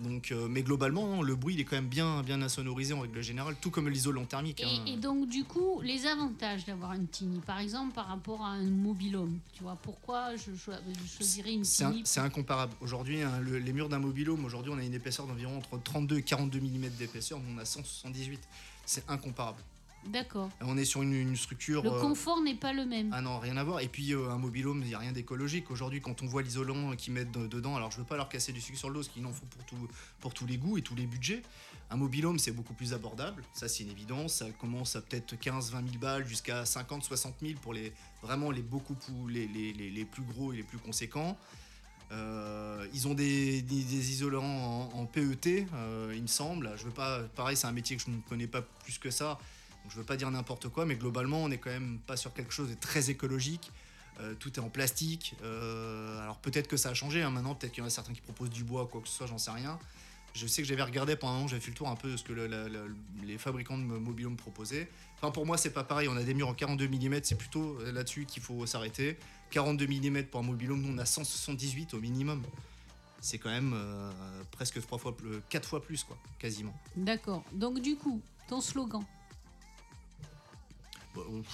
Donc, 0.00 0.32
euh, 0.32 0.48
mais 0.48 0.62
globalement, 0.62 1.06
non, 1.06 1.22
le 1.22 1.34
bruit 1.36 1.54
il 1.54 1.60
est 1.60 1.64
quand 1.64 1.76
même 1.76 1.86
bien, 1.88 2.22
bien 2.22 2.40
insonorisé 2.42 2.94
en 2.94 3.00
règle 3.00 3.22
générale, 3.22 3.56
tout 3.60 3.70
comme 3.70 3.88
l'isolant 3.88 4.24
thermique. 4.24 4.60
Et, 4.60 4.64
hein. 4.64 4.84
et 4.86 4.96
donc, 4.96 5.28
du 5.28 5.44
coup, 5.44 5.80
les 5.82 6.06
avantages 6.06 6.64
d'avoir 6.64 6.92
une 6.94 7.06
Tini, 7.08 7.40
par 7.40 7.58
exemple, 7.60 7.94
par 7.94 8.06
rapport 8.08 8.42
à 8.42 8.48
un 8.50 8.62
mobilhome, 8.64 9.38
tu 9.54 9.62
vois, 9.62 9.76
pourquoi 9.82 10.36
je, 10.36 10.54
cho- 10.56 10.72
je 10.72 11.16
choisirais 11.16 11.52
une 11.52 11.64
Tini 11.88 12.02
c'est 12.04 12.20
incomparable. 12.20 12.72
Aujourd'hui, 12.80 13.22
hein, 13.22 13.38
le- 13.40 13.58
les 13.58 13.72
murs 13.72 13.88
d'un 13.88 13.98
mobilhome, 13.98 14.44
aujourd'hui, 14.44 14.72
on 14.74 14.78
a 14.78 14.82
une 14.84 14.94
épaisseur 14.94 15.26
d'environ 15.26 15.58
entre 15.58 15.78
32 15.82 16.18
et 16.18 16.22
42 16.22 16.60
mm 16.60 16.88
d'épaisseur, 16.98 17.38
nous 17.40 17.54
on 17.54 17.58
a 17.58 17.64
178. 17.64 18.40
C'est 18.86 19.04
incomparable. 19.08 19.58
D'accord. 20.08 20.50
On 20.60 20.76
est 20.76 20.84
sur 20.84 21.02
une, 21.02 21.12
une 21.14 21.36
structure. 21.36 21.82
Le 21.82 21.90
euh, 21.90 22.00
confort 22.00 22.40
n'est 22.42 22.54
pas 22.54 22.72
le 22.72 22.84
même. 22.84 23.10
Ah 23.12 23.20
non, 23.20 23.38
rien 23.38 23.56
à 23.56 23.64
voir. 23.64 23.80
Et 23.80 23.88
puis 23.88 24.12
euh, 24.12 24.30
un 24.30 24.38
mobilhome, 24.38 24.80
il 24.82 24.88
n'y 24.88 24.94
a 24.94 24.98
rien 24.98 25.12
d'écologique. 25.12 25.70
Aujourd'hui, 25.70 26.00
quand 26.00 26.22
on 26.22 26.26
voit 26.26 26.42
l'isolant 26.42 26.94
qu'ils 26.96 27.12
mettent 27.14 27.32
de- 27.32 27.46
dedans, 27.46 27.76
alors 27.76 27.90
je 27.90 27.98
veux 27.98 28.04
pas 28.04 28.16
leur 28.16 28.28
casser 28.28 28.52
du 28.52 28.60
sucre 28.60 28.78
sur 28.78 28.88
le 28.88 28.94
dos, 28.94 29.00
parce 29.00 29.08
qu'il 29.12 29.24
en 29.26 29.32
faut 29.32 29.46
pour, 29.46 29.64
tout, 29.64 29.88
pour 30.20 30.34
tous 30.34 30.46
les 30.46 30.56
goûts 30.58 30.78
et 30.78 30.82
tous 30.82 30.94
les 30.94 31.06
budgets. 31.06 31.42
Un 31.90 31.96
mobilhome, 31.96 32.38
c'est 32.38 32.52
beaucoup 32.52 32.74
plus 32.74 32.92
abordable. 32.94 33.42
Ça, 33.52 33.68
c'est 33.68 33.82
une 33.84 33.90
évidence. 33.90 34.34
Ça 34.36 34.46
commence 34.58 34.96
à 34.96 35.00
peut-être 35.02 35.38
15, 35.38 35.72
20 35.72 35.84
000 35.86 35.98
balles 35.98 36.26
jusqu'à 36.26 36.64
50, 36.64 37.02
60 37.04 37.34
000 37.40 37.54
pour 37.60 37.72
les 37.74 37.92
vraiment 38.22 38.50
les 38.50 38.62
beaucoup 38.62 38.94
plus, 38.94 39.30
les, 39.32 39.46
les, 39.48 39.72
les, 39.72 39.90
les 39.90 40.04
plus 40.04 40.22
gros 40.22 40.52
et 40.52 40.56
les 40.56 40.62
plus 40.62 40.78
conséquents. 40.78 41.36
Euh, 42.12 42.86
ils 42.92 43.08
ont 43.08 43.14
des, 43.14 43.62
des- 43.62 43.82
des 43.82 44.10
isolants 44.10 44.44
en, 44.44 44.90
en 45.00 45.06
PET, 45.06 45.66
euh, 45.74 46.12
il 46.14 46.22
me 46.22 46.26
semble. 46.26 46.72
Je 46.76 46.84
veux 46.84 46.90
pas, 46.90 47.20
pareil, 47.34 47.56
c'est 47.56 47.66
un 47.66 47.72
métier 47.72 47.96
que 47.96 48.02
je 48.02 48.10
ne 48.10 48.20
connais 48.28 48.46
pas 48.46 48.62
plus 48.62 48.98
que 48.98 49.10
ça. 49.10 49.38
Donc 49.84 49.92
je 49.92 49.98
veux 49.98 50.04
pas 50.04 50.16
dire 50.16 50.30
n'importe 50.30 50.68
quoi, 50.68 50.86
mais 50.86 50.96
globalement, 50.96 51.42
on 51.44 51.50
est 51.50 51.58
quand 51.58 51.70
même 51.70 51.98
pas 52.06 52.16
sur 52.16 52.32
quelque 52.32 52.52
chose 52.52 52.70
de 52.70 52.74
très 52.74 53.10
écologique. 53.10 53.70
Euh, 54.20 54.34
tout 54.34 54.52
est 54.54 54.60
en 54.60 54.68
plastique. 54.70 55.34
Euh, 55.42 56.22
alors 56.22 56.38
peut-être 56.38 56.68
que 56.68 56.76
ça 56.76 56.90
a 56.90 56.94
changé 56.94 57.22
hein, 57.22 57.30
maintenant, 57.30 57.54
peut-être 57.54 57.72
qu'il 57.72 57.82
y 57.82 57.84
en 57.84 57.88
a 57.88 57.90
certains 57.90 58.12
qui 58.12 58.20
proposent 58.20 58.50
du 58.50 58.64
bois, 58.64 58.86
quoi 58.90 59.00
que 59.00 59.08
ce 59.08 59.14
soit, 59.14 59.26
j'en 59.26 59.38
sais 59.38 59.50
rien. 59.50 59.78
Je 60.34 60.46
sais 60.46 60.62
que 60.62 60.68
j'avais 60.68 60.82
regardé 60.82 61.14
pendant 61.16 61.32
un 61.32 61.36
moment, 61.36 61.48
j'avais 61.48 61.60
fait 61.60 61.70
le 61.70 61.76
tour 61.76 61.88
un 61.88 61.94
peu 61.96 62.10
de 62.10 62.16
ce 62.16 62.24
que 62.24 62.32
les 63.22 63.38
fabricants 63.38 63.78
de 63.78 63.82
mobilhomes 63.84 64.36
proposaient. 64.36 64.88
Pour 65.32 65.46
moi, 65.46 65.56
c'est 65.56 65.70
pas 65.70 65.84
pareil. 65.84 66.08
On 66.08 66.16
a 66.16 66.22
des 66.22 66.34
murs 66.34 66.48
en 66.48 66.54
42 66.54 66.88
mm, 66.88 67.20
c'est 67.22 67.38
plutôt 67.38 67.78
là-dessus 67.92 68.24
qu'il 68.26 68.42
faut 68.42 68.66
s'arrêter. 68.66 69.16
42 69.50 69.86
mm 69.86 70.24
pour 70.24 70.40
un 70.40 70.42
mobilhome, 70.42 70.82
nous 70.82 70.92
on 70.94 70.98
a 70.98 71.04
178 71.06 71.94
au 71.94 72.00
minimum. 72.00 72.42
C'est 73.20 73.38
quand 73.38 73.48
même 73.50 73.72
euh, 73.74 74.10
presque 74.50 74.80
trois 74.82 74.98
fois, 74.98 75.16
plus- 75.16 75.40
quatre 75.48 75.66
fois 75.68 75.82
plus, 75.82 76.02
quoi, 76.04 76.18
quasiment. 76.38 76.74
D'accord. 76.96 77.42
Donc, 77.52 77.80
du 77.80 77.96
coup, 77.96 78.20
ton 78.48 78.60
slogan? 78.60 79.02
Pff, 81.14 81.52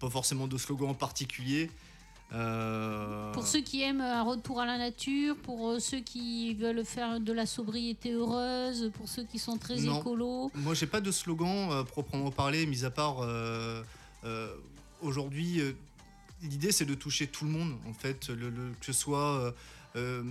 pas 0.00 0.10
forcément 0.10 0.46
de 0.46 0.56
slogan 0.58 0.90
en 0.90 0.94
particulier. 0.94 1.70
Euh, 2.34 3.30
Pour 3.32 3.46
ceux 3.46 3.60
qui 3.60 3.82
aiment 3.82 4.00
un 4.00 4.22
retour 4.22 4.58
à 4.60 4.64
la 4.66 4.78
nature, 4.78 5.36
pour 5.36 5.68
euh, 5.68 5.78
ceux 5.80 6.00
qui 6.00 6.54
veulent 6.54 6.84
faire 6.84 7.20
de 7.20 7.32
la 7.32 7.44
sobriété 7.44 8.12
heureuse, 8.12 8.90
pour 8.94 9.06
ceux 9.08 9.24
qui 9.24 9.38
sont 9.38 9.58
très 9.58 9.76
Non. 9.76 10.00
écolos. 10.00 10.50
Moi, 10.54 10.72
j'ai 10.74 10.86
pas 10.86 11.02
de 11.02 11.10
slogan 11.10 11.68
euh, 11.70 11.84
proprement 11.84 12.30
parlé, 12.30 12.64
mis 12.64 12.84
à 12.86 12.90
part 12.90 13.18
euh, 13.20 13.82
euh, 14.24 14.54
aujourd'hui. 15.02 15.60
euh, 15.60 15.72
L'idée, 16.42 16.72
c'est 16.72 16.86
de 16.86 16.94
toucher 16.94 17.26
tout 17.28 17.44
le 17.44 17.50
monde, 17.50 17.76
en 17.88 17.92
fait, 17.92 18.28
le, 18.30 18.48
le- 18.48 18.72
que 18.80 18.86
ce 18.86 18.92
soit 18.94 19.38
euh, 19.38 19.52
euh, 19.96 20.22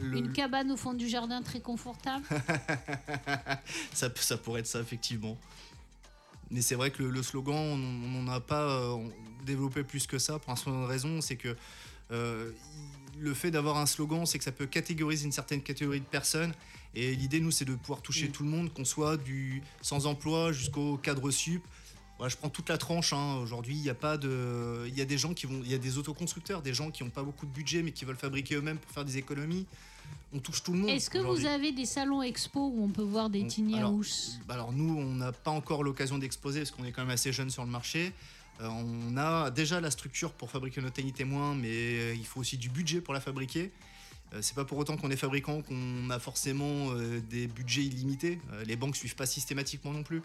le- 0.00 0.16
Une 0.18 0.32
cabane 0.32 0.72
au 0.72 0.76
fond 0.78 0.94
du 0.94 1.08
jardin 1.08 1.42
très 1.42 1.60
confortable. 1.60 2.24
ça, 3.92 4.08
ça 4.16 4.36
pourrait 4.38 4.60
être 4.60 4.66
ça, 4.66 4.80
effectivement. 4.80 5.36
Mais 6.50 6.62
c'est 6.62 6.74
vrai 6.74 6.90
que 6.90 7.02
le, 7.02 7.10
le 7.10 7.22
slogan, 7.22 7.54
on 7.56 7.76
n'en 8.22 8.32
a 8.32 8.40
pas 8.40 8.62
euh, 8.62 8.96
développé 9.44 9.82
plus 9.82 10.06
que 10.06 10.18
ça, 10.18 10.38
pour 10.38 10.52
un 10.52 10.56
certain 10.56 10.86
raison, 10.86 11.20
c'est 11.20 11.36
que 11.36 11.56
euh, 12.10 12.50
le 13.18 13.34
fait 13.34 13.50
d'avoir 13.50 13.76
un 13.78 13.86
slogan, 13.86 14.26
c'est 14.26 14.38
que 14.38 14.44
ça 14.44 14.52
peut 14.52 14.66
catégoriser 14.66 15.24
une 15.24 15.32
certaine 15.32 15.62
catégorie 15.62 16.00
de 16.00 16.04
personnes. 16.06 16.52
Et 16.94 17.14
l'idée, 17.16 17.40
nous, 17.40 17.50
c'est 17.50 17.64
de 17.64 17.74
pouvoir 17.74 18.02
toucher 18.02 18.28
Mm. 18.28 18.32
tout 18.32 18.42
le 18.44 18.50
monde, 18.50 18.72
qu'on 18.72 18.84
soit 18.84 19.16
du 19.16 19.62
sans-emploi 19.82 20.52
jusqu'au 20.52 20.96
cadre 20.96 21.30
sup. 21.30 21.62
Voilà, 22.18 22.28
je 22.30 22.36
prends 22.36 22.48
toute 22.48 22.68
la 22.68 22.78
tranche. 22.78 23.12
hein. 23.12 23.36
Aujourd'hui, 23.42 23.74
il 23.74 23.82
y 23.82 23.90
a 23.90 23.94
pas 23.94 24.16
de, 24.16 24.84
il 24.86 24.96
y 24.96 25.00
a 25.00 25.04
des 25.04 25.18
gens 25.18 25.34
qui 25.34 25.46
vont, 25.46 25.60
il 25.64 25.70
y 25.70 25.74
a 25.74 25.78
des 25.78 25.98
autoconstructeurs, 25.98 26.62
des 26.62 26.72
gens 26.74 26.90
qui 26.90 27.02
n'ont 27.02 27.10
pas 27.10 27.22
beaucoup 27.22 27.46
de 27.46 27.50
budget, 27.50 27.82
mais 27.82 27.92
qui 27.92 28.04
veulent 28.04 28.16
fabriquer 28.16 28.54
eux-mêmes 28.56 28.78
pour 28.78 28.90
faire 28.92 29.04
des 29.04 29.18
économies. 29.18 29.66
On 30.32 30.38
touche 30.38 30.62
tout 30.62 30.72
le 30.72 30.78
monde. 30.78 30.90
Est-ce 30.90 31.10
que 31.10 31.18
vous 31.18 31.46
avez 31.46 31.72
des 31.72 31.86
salons 31.86 32.22
expo 32.22 32.60
où 32.74 32.84
on 32.84 32.88
peut 32.88 33.02
voir 33.02 33.30
des 33.30 33.46
tiny 33.46 33.78
alors, 33.78 33.90
house 33.92 34.38
bah 34.46 34.54
alors 34.54 34.72
nous, 34.72 34.96
on 34.96 35.14
n'a 35.14 35.32
pas 35.32 35.50
encore 35.50 35.82
l'occasion 35.82 36.18
d'exposer 36.18 36.60
parce 36.60 36.70
qu'on 36.72 36.84
est 36.84 36.92
quand 36.92 37.02
même 37.02 37.10
assez 37.10 37.32
jeune 37.32 37.50
sur 37.50 37.64
le 37.64 37.70
marché. 37.70 38.12
Euh, 38.60 38.68
on 38.68 39.16
a 39.16 39.50
déjà 39.50 39.80
la 39.80 39.90
structure 39.90 40.32
pour 40.32 40.50
fabriquer 40.50 40.80
notre 40.80 40.94
tiny 40.94 41.12
témoin, 41.12 41.54
mais 41.54 41.68
euh, 41.70 42.14
il 42.14 42.26
faut 42.26 42.40
aussi 42.40 42.56
du 42.56 42.68
budget 42.68 43.00
pour 43.00 43.14
la 43.14 43.20
fabriquer. 43.20 43.72
Euh, 44.32 44.38
c'est 44.42 44.54
pas 44.54 44.64
pour 44.64 44.78
autant 44.78 44.96
qu'on 44.96 45.10
est 45.10 45.16
fabricant 45.16 45.62
qu'on 45.62 46.10
a 46.10 46.18
forcément 46.18 46.90
euh, 46.92 47.20
des 47.30 47.46
budgets 47.46 47.82
illimités. 47.82 48.40
Les 48.66 48.76
banques 48.76 48.96
suivent 48.96 49.16
pas 49.16 49.26
systématiquement 49.26 49.92
non 49.92 50.02
plus. 50.02 50.22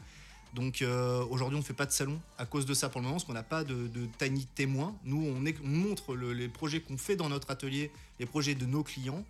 Donc 0.54 0.82
euh, 0.82 1.24
aujourd'hui, 1.30 1.56
on 1.56 1.60
ne 1.60 1.66
fait 1.66 1.74
pas 1.74 1.86
de 1.86 1.91
salon 1.91 2.20
à 2.38 2.45
cause 2.45 2.66
de 2.66 2.74
ça 2.74 2.89
pour 2.89 3.02
le 3.02 3.06
moment, 3.06 3.18
parce 3.18 3.26
qu'on 3.26 3.34
n'a 3.34 3.43
pas 3.43 3.64
de, 3.64 3.88
de 3.88 4.08
tiny 4.18 4.45
témoin. 4.45 4.95
Nous, 5.06 5.24
on, 5.24 5.45
est- 5.45 5.58
on 5.64 5.68
montre 5.68 6.16
le- 6.16 6.34
les 6.34 6.47
projets 6.47 6.82
qu'on 6.82 6.97
fait 6.97 7.16
dans 7.16 7.30
notre 7.30 7.52
atelier, 7.52 7.91
les 8.20 8.26
projets 8.26 8.56
de 8.56 8.66
nos 8.66 8.84
clients, 8.84 9.24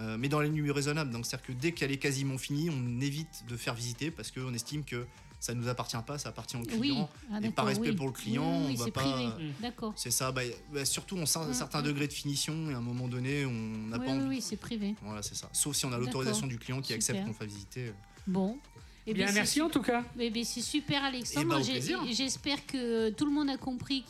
euh, 0.00 0.16
mais 0.18 0.28
dans 0.28 0.40
les 0.40 0.50
nuits 0.50 0.70
raisonnables. 0.70 1.10
Donc 1.10 1.24
c'est-à-dire 1.26 1.46
que 1.46 1.52
dès 1.52 1.72
qu'elle 1.72 1.90
est 1.92 1.96
quasiment 1.98 2.36
finie, 2.38 2.68
on 2.70 3.00
évite 3.00 3.44
de 3.48 3.56
faire 3.56 3.74
visiter 3.74 4.10
parce 4.10 4.30
qu'on 4.30 4.52
estime 4.52 4.84
que 4.84 5.06
ça 5.40 5.54
ne 5.54 5.62
nous 5.62 5.68
appartient 5.68 5.96
pas, 6.06 6.18
ça 6.18 6.28
appartient 6.28 6.56
au 6.58 6.60
Oui. 6.60 6.66
client. 6.90 7.08
Ah, 7.32 7.38
et 7.38 7.40
d'accord, 7.40 7.54
par 7.54 7.64
respect 7.66 7.88
oui. 7.90 7.96
pour 7.96 8.06
le 8.08 8.12
client, 8.12 8.58
Oui, 8.60 8.64
oui, 8.66 8.72
on 8.74 8.78
va 8.80 8.84
c'est 8.84 8.90
pas- 8.90 9.00
privé. 9.00 9.26
Mm. 9.28 9.52
D'accord. 9.62 9.92
C'est 9.96 10.10
ça, 10.10 10.30
bah, 10.32 10.42
bah, 10.74 10.84
surtout 10.84 11.16
on 11.16 11.24
sent 11.24 11.38
un 11.38 11.48
Mm, 11.48 11.54
certain 11.54 11.80
mm. 11.80 11.84
degré 11.84 12.06
de 12.06 12.12
finition 12.12 12.70
et 12.70 12.74
à 12.74 12.76
un 12.76 12.82
moment 12.82 13.08
donné, 13.08 13.46
on 13.46 13.50
n'a 13.52 13.96
Oui, 13.98 14.04
pas 14.04 14.12
oui, 14.12 14.18
envie. 14.18 14.28
oui, 14.28 14.40
c'est 14.42 14.58
privé. 14.58 14.94
Voilà, 15.02 15.22
c'est 15.22 15.34
ça. 15.36 15.48
Sauf 15.54 15.74
si 15.74 15.86
on 15.86 15.92
a 15.94 15.96
l'autorisation 15.96 16.46
du 16.46 16.58
client 16.58 16.82
qui 16.82 16.88
Super. 16.88 16.96
accepte 16.96 17.24
qu'on 17.26 17.32
fasse 17.32 17.48
visiter. 17.48 17.94
Bon. 18.26 18.58
Eh 19.06 19.14
Bien, 19.14 19.26
ben, 19.26 19.34
merci 19.34 19.60
en 19.62 19.70
tout 19.70 19.82
cas. 19.82 20.04
Mais, 20.14 20.30
mais 20.32 20.44
c'est 20.44 20.60
super 20.60 21.02
Alexandre. 21.04 21.58
Eh 21.68 21.80
ben. 21.80 22.06
J'espère 22.12 22.66
que 22.66 23.10
tout 23.10 23.24
le 23.24 23.32
monde 23.32 23.48
a 23.48 23.56
compris 23.56 24.04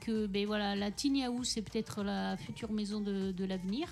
que 0.00 0.26
ben, 0.26 0.46
voilà, 0.46 0.74
la 0.74 0.90
Tiny 0.90 1.24
House 1.24 1.50
c'est 1.54 1.62
peut-être 1.62 2.02
la 2.02 2.36
future 2.36 2.72
maison 2.72 3.00
de, 3.00 3.32
de 3.32 3.44
l'avenir. 3.44 3.88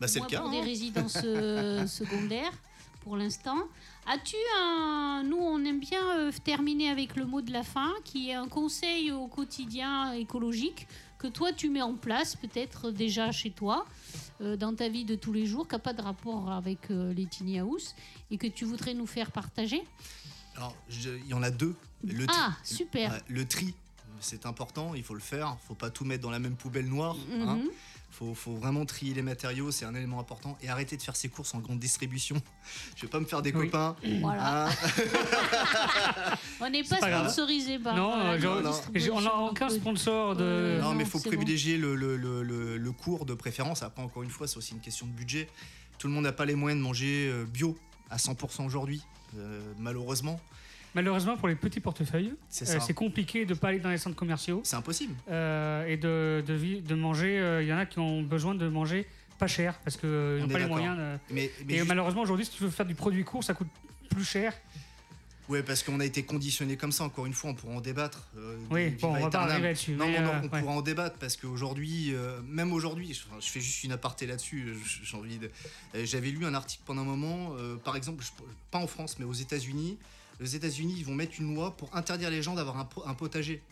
Bah, 0.00 0.08
c'est 0.08 0.20
le 0.20 0.26
cas. 0.26 0.40
Pour 0.40 0.50
des 0.50 0.58
hein. 0.58 0.64
résidences 0.64 1.18
euh, 1.24 1.86
secondaires 1.86 2.52
pour 3.00 3.16
l'instant. 3.16 3.58
As-tu 4.06 4.36
un... 4.58 5.22
Nous 5.24 5.38
on 5.38 5.64
aime 5.64 5.80
bien 5.80 6.02
euh, 6.16 6.32
terminer 6.44 6.90
avec 6.90 7.16
le 7.16 7.24
mot 7.24 7.40
de 7.40 7.52
la 7.52 7.62
fin 7.62 7.92
qui 8.04 8.30
est 8.30 8.34
un 8.34 8.48
conseil 8.48 9.12
au 9.12 9.26
quotidien 9.26 10.12
écologique 10.12 10.86
que 11.18 11.26
toi 11.26 11.52
tu 11.52 11.68
mets 11.68 11.82
en 11.82 11.94
place 11.94 12.36
peut-être 12.36 12.90
déjà 12.90 13.32
chez 13.32 13.50
toi 13.50 13.86
euh, 14.40 14.56
dans 14.56 14.74
ta 14.74 14.88
vie 14.88 15.04
de 15.04 15.14
tous 15.16 15.32
les 15.32 15.46
jours 15.46 15.66
qui 15.66 15.74
n'a 15.74 15.78
pas 15.80 15.92
de 15.92 16.02
rapport 16.02 16.50
avec 16.52 16.90
euh, 16.90 17.12
les 17.12 17.26
tiny 17.26 17.58
house 17.58 17.94
et 18.30 18.38
que 18.38 18.46
tu 18.46 18.64
voudrais 18.64 18.94
nous 18.94 19.06
faire 19.06 19.30
partager? 19.32 19.82
Alors, 20.56 20.74
je- 20.88 21.10
il 21.10 21.26
y 21.28 21.34
en 21.34 21.42
a 21.42 21.50
deux. 21.50 21.74
Le 22.04 22.26
tri- 22.26 22.36
Ah, 22.40 22.56
super. 22.64 23.20
Le 23.28 23.46
tri, 23.46 23.74
c'est 24.20 24.46
important, 24.46 24.94
il 24.94 25.02
faut 25.04 25.14
le 25.14 25.20
faire. 25.20 25.56
faut 25.66 25.74
pas 25.74 25.90
tout 25.90 26.04
mettre 26.04 26.22
dans 26.22 26.30
la 26.30 26.38
même 26.40 26.56
poubelle 26.56 26.88
noire. 26.88 27.16
hein. 27.32 27.60
Faut, 28.10 28.34
faut 28.34 28.54
vraiment 28.56 28.84
trier 28.86 29.14
les 29.14 29.22
matériaux, 29.22 29.70
c'est 29.70 29.84
un 29.84 29.94
élément 29.94 30.18
important. 30.18 30.56
Et 30.62 30.68
arrêter 30.68 30.96
de 30.96 31.02
faire 31.02 31.14
ses 31.14 31.28
courses 31.28 31.54
en 31.54 31.60
grande 31.60 31.78
distribution. 31.78 32.40
Je 32.96 33.02
vais 33.02 33.08
pas 33.08 33.20
me 33.20 33.26
faire 33.26 33.42
des 33.42 33.52
Oui. 33.52 33.66
copains. 33.66 33.94
Voilà. 34.20 34.66
hein. 34.66 34.70
On 36.60 36.68
n'est 36.70 36.82
pas, 36.82 36.96
pas 36.98 37.24
sponsorisé 37.28 37.78
par 37.78 37.94
Non, 37.96 38.12
euh, 38.18 38.38
non. 38.38 38.72
Et 38.94 39.10
On 39.10 39.20
n'a 39.20 39.34
aucun 39.36 39.68
sponsor 39.68 40.34
de. 40.36 40.42
Euh, 40.42 40.80
non, 40.80 40.88
mais 40.90 40.94
non, 40.94 41.00
il 41.00 41.06
faut 41.06 41.20
privilégier 41.20 41.76
le, 41.76 41.94
le, 41.94 42.16
le, 42.16 42.42
le- 42.42 42.76
le 42.76 42.92
cours 42.92 43.24
de 43.26 43.34
préférence. 43.34 43.82
Après, 43.82 44.02
encore 44.02 44.22
une 44.22 44.30
fois, 44.30 44.48
c'est 44.48 44.56
aussi 44.56 44.72
une 44.72 44.80
question 44.80 45.06
de 45.06 45.12
budget. 45.12 45.48
Tout 45.98 46.08
le 46.08 46.12
monde 46.14 46.24
n'a 46.24 46.32
pas 46.32 46.44
les 46.46 46.54
moyens 46.54 46.80
de 46.80 46.84
manger 46.86 47.28
euh, 47.30 47.44
bio 47.44 47.76
à 48.10 48.16
100% 48.16 48.64
aujourd'hui, 48.66 49.02
euh, 49.36 49.60
malheureusement. 49.78 50.40
Malheureusement, 50.94 51.36
pour 51.36 51.48
les 51.48 51.54
petits 51.54 51.80
portefeuilles, 51.80 52.34
C'est 52.48 52.68
euh, 52.68 52.94
compliqué 52.94 53.44
de 53.44 53.54
pas 53.54 53.68
aller 53.68 53.78
dans 53.78 53.90
les 53.90 53.98
centres 53.98 54.16
commerciaux 54.16 54.60
C'est 54.64 54.76
impossible. 54.76 55.14
euh, 55.30 55.86
et 55.86 55.96
de, 55.96 56.42
de, 56.46 56.54
vi- 56.54 56.80
de 56.82 56.94
manger. 56.94 57.38
euh, 57.38 57.62
Il 57.62 57.68
y 57.68 57.72
en 57.72 57.78
a 57.78 57.86
qui 57.86 57.98
ont 57.98 58.22
besoin 58.22 58.54
de 58.54 58.68
manger 58.68 59.06
pas 59.38 59.46
cher 59.46 59.78
parce 59.84 59.96
qu'ils 59.96 60.08
On 60.08 60.38
n'ont 60.40 60.48
pas 60.48 60.58
les 60.58 60.66
moyens. 60.66 60.96
de- 60.98 61.18
Mais, 61.34 61.50
mais 61.66 61.74
Et 61.74 61.76
juste- 61.78 61.88
malheureusement, 61.88 62.22
aujourd'hui, 62.22 62.44
si 62.46 62.52
tu 62.52 62.62
veux 62.64 62.70
faire 62.70 62.86
du 62.86 62.94
produit 62.94 63.22
court, 63.24 63.44
ça 63.44 63.54
coûte 63.54 63.68
plus 64.10 64.24
cher. 64.24 64.52
Ouais, 65.48 65.62
parce 65.62 65.82
qu'on 65.82 65.98
a 66.00 66.04
été 66.04 66.24
conditionné 66.24 66.76
comme 66.76 66.92
ça. 66.92 67.04
Encore 67.04 67.24
une 67.24 67.32
fois, 67.32 67.50
on 67.50 67.54
pourra 67.54 67.74
en 67.76 67.80
débattre. 67.80 68.28
euh, 68.36 68.58
Oui, 68.70 68.90
bon, 69.00 69.14
on 69.16 69.20
va 69.20 69.30
pas 69.30 69.42
arriver 69.44 69.68
là-dessus. 69.68 69.92
Non, 69.92 70.06
non, 70.06 70.18
on 70.42 70.48
ouais. 70.48 70.60
pourra 70.60 70.72
en 70.74 70.82
débattre 70.82 71.16
parce 71.18 71.36
qu'aujourd'hui, 71.38 72.14
euh, 72.14 72.40
même 72.46 72.70
aujourd'hui, 72.72 73.14
je, 73.14 73.46
fais 73.50 73.60
juste 73.60 73.82
une 73.84 73.92
aparté 73.92 74.26
là-dessus. 74.26 74.74
J'ai 75.04 75.16
envie 75.16 75.38
de. 75.38 75.50
J'avais 76.04 76.30
lu 76.30 76.44
un 76.44 76.52
article 76.52 76.82
pendant 76.84 77.00
un 77.00 77.04
moment, 77.06 77.52
euh, 77.56 77.76
par 77.76 77.96
exemple, 77.96 78.22
je- 78.22 78.30
pas 78.70 78.78
en 78.78 78.86
France, 78.86 79.16
mais 79.18 79.24
aux 79.24 79.32
États-Unis. 79.32 79.96
Aux 80.40 80.46
États-Unis, 80.46 80.94
ils 80.98 81.04
vont 81.04 81.14
mettre 81.14 81.40
une 81.40 81.54
loi 81.54 81.76
pour 81.76 81.94
interdire 81.96 82.30
les 82.30 82.42
gens 82.42 82.54
d'avoir 82.54 82.76
un, 82.78 82.84
po- 82.84 83.02
un 83.06 83.14
potager. 83.14 83.62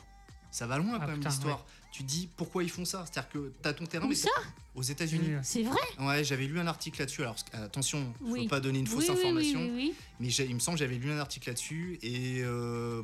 Ça 0.51 0.67
va 0.67 0.79
loin 0.79 0.93
Ah, 0.95 1.01
quand 1.01 1.13
même 1.13 1.23
l'histoire. 1.23 1.65
Tu 1.93 2.03
te 2.03 2.09
dis 2.09 2.29
pourquoi 2.37 2.63
ils 2.63 2.71
font 2.71 2.85
ça? 2.85 3.05
C'est-à-dire 3.11 3.31
que 3.31 3.53
t'as 3.63 3.73
ton 3.73 3.85
terrain, 3.87 4.05
Où 4.07 4.09
mais 4.11 4.15
ça? 4.15 4.31
aux 4.75 4.83
États-Unis. 4.83 5.37
C'est 5.43 5.63
vrai? 5.63 5.79
Ouais, 5.99 6.25
j'avais 6.25 6.47
lu 6.47 6.59
un 6.61 6.67
article 6.67 6.99
là-dessus. 7.01 7.23
Alors 7.23 7.37
attention, 7.55 8.13
faut 8.21 8.33
Oui. 8.33 8.49
pas 8.49 8.61
donner 8.61 8.79
une 8.79 8.87
fausse 8.87 9.09
oui, 9.09 9.15
information. 9.19 9.61
oui, 9.61 9.71
oui, 9.71 9.75
oui. 9.91 9.95
Mais 10.21 10.29
j'ai- 10.31 10.47
il 10.47 10.55
me 10.55 10.61
semble 10.61 10.79
que 10.79 10.85
j'avais 10.85 10.97
lu 10.99 11.11
un 11.11 11.19
article 11.19 11.49
là-dessus 11.49 11.99
et 12.03 12.41
euh, 12.43 13.03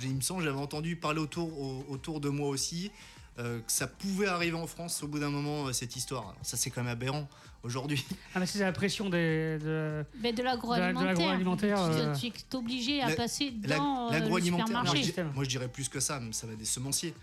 j'ai- 0.00 0.08
il 0.08 0.14
me 0.16 0.20
semble 0.20 0.40
que 0.40 0.46
j'avais 0.46 0.58
entendu 0.60 0.96
parler 0.96 1.20
autour, 1.20 1.58
au- 1.60 1.84
autour 1.88 2.20
de 2.20 2.28
moi 2.28 2.48
aussi 2.48 2.90
euh, 3.38 3.60
que 3.60 3.72
ça 3.72 3.86
pouvait 3.86 4.26
arriver 4.26 4.56
en 4.56 4.66
France 4.66 5.02
au 5.02 5.08
bout 5.08 5.18
d'un 5.20 5.30
moment 5.30 5.68
euh, 5.68 5.72
cette 5.72 5.96
histoire. 5.96 6.22
Alors, 6.22 6.36
ça 6.42 6.56
c'est 6.58 6.70
quand 6.70 6.82
même 6.82 6.92
aberrant 6.92 7.28
aujourd'hui. 7.62 8.04
Ah, 8.34 8.40
mais 8.40 8.46
c'est 8.46 8.58
la 8.60 8.72
pression 8.72 9.10
des. 9.10 9.58
de- 9.58 10.04
Ben, 10.20 10.34
de 10.34 10.42
l'agroalimentaire. 10.42 11.78
Euh, 11.82 12.14
Tu, 12.14 12.30
tu 12.30 12.36
es 12.38 12.56
obligé 12.56 13.02
à 13.02 13.08
La- 13.10 13.16
passer 13.16 13.50
dans 13.50 14.08
euh, 14.08 14.12
le 14.12 14.18
L'agroalimentaire, 14.18 14.82
moi, 14.82 14.94
moi 15.34 15.44
je 15.44 15.48
dirais 15.48 15.68
plus 15.68 15.88
que 15.88 16.00
ça, 16.00 16.20
mais 16.20 16.32
ça 16.32 16.46
va 16.46 16.54
des 16.54 16.64
semenciers. 16.64 17.14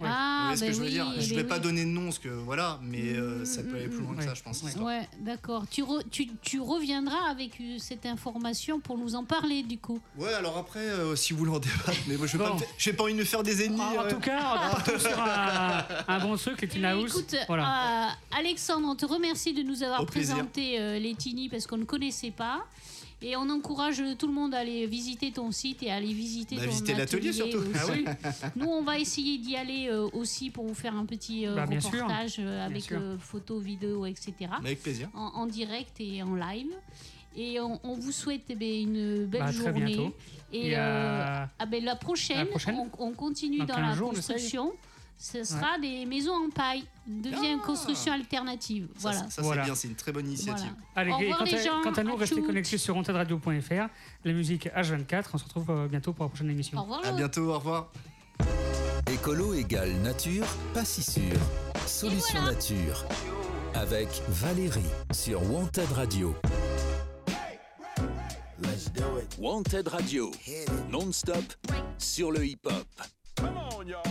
Ouais. 0.00 0.06
Ah, 0.08 0.52
ce 0.54 0.60
ben 0.60 0.66
que 0.68 0.72
je 0.74 0.78
veux 0.78 0.84
oui, 0.86 0.92
dire 0.92 1.06
Je 1.18 1.30
ben 1.30 1.36
vais 1.38 1.44
pas 1.44 1.58
donner 1.58 1.84
de 1.84 1.90
nom, 1.90 2.04
parce 2.04 2.20
que 2.20 2.28
voilà, 2.28 2.78
mais 2.82 3.14
euh, 3.14 3.40
Mm, 3.42 3.44
ça 3.44 3.62
peut 3.64 3.74
aller 3.76 3.88
plus 3.88 4.00
loin 4.00 4.14
que 4.14 4.20
ouais. 4.20 4.26
ça, 4.26 4.34
je 4.34 4.42
pense. 4.42 4.62
Ouais. 4.80 5.08
d'accord. 5.20 5.64
Tu, 5.70 5.82
re- 5.82 6.04
tu, 6.10 6.28
tu 6.40 6.60
reviendras 6.60 7.28
avec 7.30 7.60
euh, 7.60 7.76
cette 7.78 8.06
information 8.06 8.78
pour 8.78 8.96
nous 8.96 9.16
en 9.16 9.24
parler 9.24 9.62
du 9.64 9.76
coup. 9.78 9.98
Ouais, 10.16 10.32
alors 10.34 10.56
après, 10.56 10.78
euh, 10.80 11.16
si 11.16 11.32
vous 11.32 11.40
voulez 11.40 11.50
en 11.50 11.58
débattre, 11.58 11.98
mais 12.06 12.16
moi 12.16 12.26
je 12.28 12.36
vais 12.36 12.44
pas, 12.44 12.50
Bon. 12.50 12.60
j'ai 12.78 12.92
pas 12.92 13.02
envie 13.04 13.14
de 13.14 13.18
me 13.18 13.24
faire 13.24 13.42
des 13.42 13.64
ennemis. 13.64 13.80
En, 13.80 13.96
en 13.96 14.04
euh. 14.04 14.10
tout 14.10 14.20
cas, 14.20 14.38
partons 14.70 14.98
sur 15.00 15.18
un, 15.20 15.84
un 16.08 16.18
bon 16.20 16.36
truc, 16.36 16.60
les 16.62 16.68
Teen 16.68 16.84
House. 16.84 17.10
Écoute, 17.10 17.34
Voilà. 17.48 18.08
euh, 18.08 18.38
Alexandre, 18.38 18.86
on 18.88 18.94
te 18.94 19.04
remercie 19.06 19.52
de 19.52 19.62
nous 19.62 19.82
avoir 19.82 20.02
Au 20.02 20.06
présenté 20.06 20.78
euh, 20.78 20.98
les 21.00 21.14
Tini 21.16 21.48
parce 21.48 21.66
qu'on 21.66 21.76
ne 21.78 21.84
connaissait 21.84 22.30
pas. 22.30 22.64
Et 23.20 23.34
on 23.36 23.50
encourage 23.50 24.00
tout 24.16 24.28
le 24.28 24.32
monde 24.32 24.54
à 24.54 24.58
aller 24.58 24.86
visiter 24.86 25.32
ton 25.32 25.50
site 25.50 25.82
et 25.82 25.90
à 25.90 25.96
aller 25.96 26.12
visiter 26.12 26.54
Bah, 26.56 26.62
ton 26.62 26.68
visiter 26.70 26.94
l'atelier, 26.94 27.30
atelier 27.30 27.50
surtout. 27.50 27.66
Ah 27.74 27.82
oui 27.90 28.04
Nous, 28.54 28.66
on 28.66 28.82
va 28.82 28.98
essayer 28.98 29.38
d'y 29.38 29.56
aller 29.56 29.88
euh, 29.90 30.08
aussi 30.12 30.50
pour 30.50 30.66
vous 30.66 30.74
faire 30.74 30.94
un 30.94 31.04
petit 31.04 31.44
euh, 31.46 31.54
Bah, 31.56 31.64
reportage 31.64 32.36
euh, 32.38 32.64
avec 32.64 32.92
euh, 32.92 33.16
photos, 33.18 33.60
vidéos, 33.60 34.06
etc. 34.06 34.34
Avec 34.56 34.82
plaisir. 34.82 35.08
En, 35.14 35.26
en 35.34 35.46
direct 35.46 36.00
et 36.00 36.22
en 36.22 36.34
live. 36.36 36.70
Et 37.36 37.60
on, 37.60 37.80
on 37.82 37.94
vous 37.94 38.12
souhaite 38.12 38.44
eh 38.50 38.80
une 38.82 39.26
belle 39.26 39.40
Bah, 39.42 39.52
très 39.52 39.64
journée. 39.72 39.84
bientôt. 39.96 40.14
Et 40.52 40.68
Et, 40.68 40.76
euh, 40.76 40.80
euh, 40.80 41.44
ah 41.58 41.66
ben, 41.66 41.84
la, 41.84 41.96
prochaine, 41.96 42.38
la 42.38 42.46
prochaine 42.46 42.76
on, 42.98 43.08
on 43.08 43.12
continue 43.12 43.58
Dans 43.58 43.66
dans 43.66 43.74
15 43.74 44.00
la 44.00 44.06
construction. 44.06 44.72
Ce 45.20 45.42
sera 45.42 45.78
des 45.80 46.06
maisons 46.06 46.32
en 46.46 46.48
paille. 46.50 46.84
Une 47.08 47.22
deuxième 47.22 47.58
Ah. 47.62 47.66
construction 47.66 48.12
alternative. 48.12 48.86
Ça, 48.94 49.00
Voilà. 49.00 49.18
ça, 49.22 49.30
ça, 49.30 49.42
Voilà. 49.42 49.62
c'est 49.62 49.66
bien, 49.66 49.74
c'est 49.74 49.88
une 49.88 49.94
très 49.96 50.12
bonne 50.12 50.26
initiative. 50.28 50.72
Voilà. 50.94 51.16
Allez, 51.16 51.32
Au 51.32 51.36
quant, 51.36 51.44
les 51.44 51.54
à, 51.54 51.64
gens. 51.64 51.80
quant 51.82 51.92
à 51.92 52.02
nous, 52.04 52.14
restez 52.16 52.40
connectés 52.40 52.78
sur 52.78 52.96
ontadradio.fr, 52.96 53.88
la 54.24 54.32
musique 54.32 54.68
H24. 54.76 55.30
On 55.34 55.38
se 55.38 55.44
retrouve 55.44 55.70
euh, 55.70 55.88
bientôt 55.88 56.12
pour 56.12 56.24
la 56.24 56.28
prochaine 56.28 56.48
Au 56.48 56.52
émission. 56.52 56.80
revoir. 56.80 57.04
À 57.04 57.12
bientôt, 57.12 57.48
au 57.50 57.54
revoir. 57.58 57.90
Écolo 59.12 59.54
égale 59.54 59.92
nature, 60.02 60.46
pas 60.74 60.84
si 60.84 61.02
sûr. 61.02 61.34
Solution 61.86 62.42
nature. 62.42 63.04
Avec 63.74 64.08
Valérie 64.28 64.82
sur 65.12 65.42
Wanted 65.50 65.90
Radio. 65.92 66.34
Let's 68.60 68.92
do 68.92 69.18
it. 69.18 69.36
Wanted 69.38 69.88
Radio. 69.88 70.30
Non-stop 70.90 71.42
sur 71.96 72.30
le 72.30 72.44
hip-hop. 72.46 72.86
Come 73.36 73.56
on, 73.76 73.82
y'all. 73.86 74.02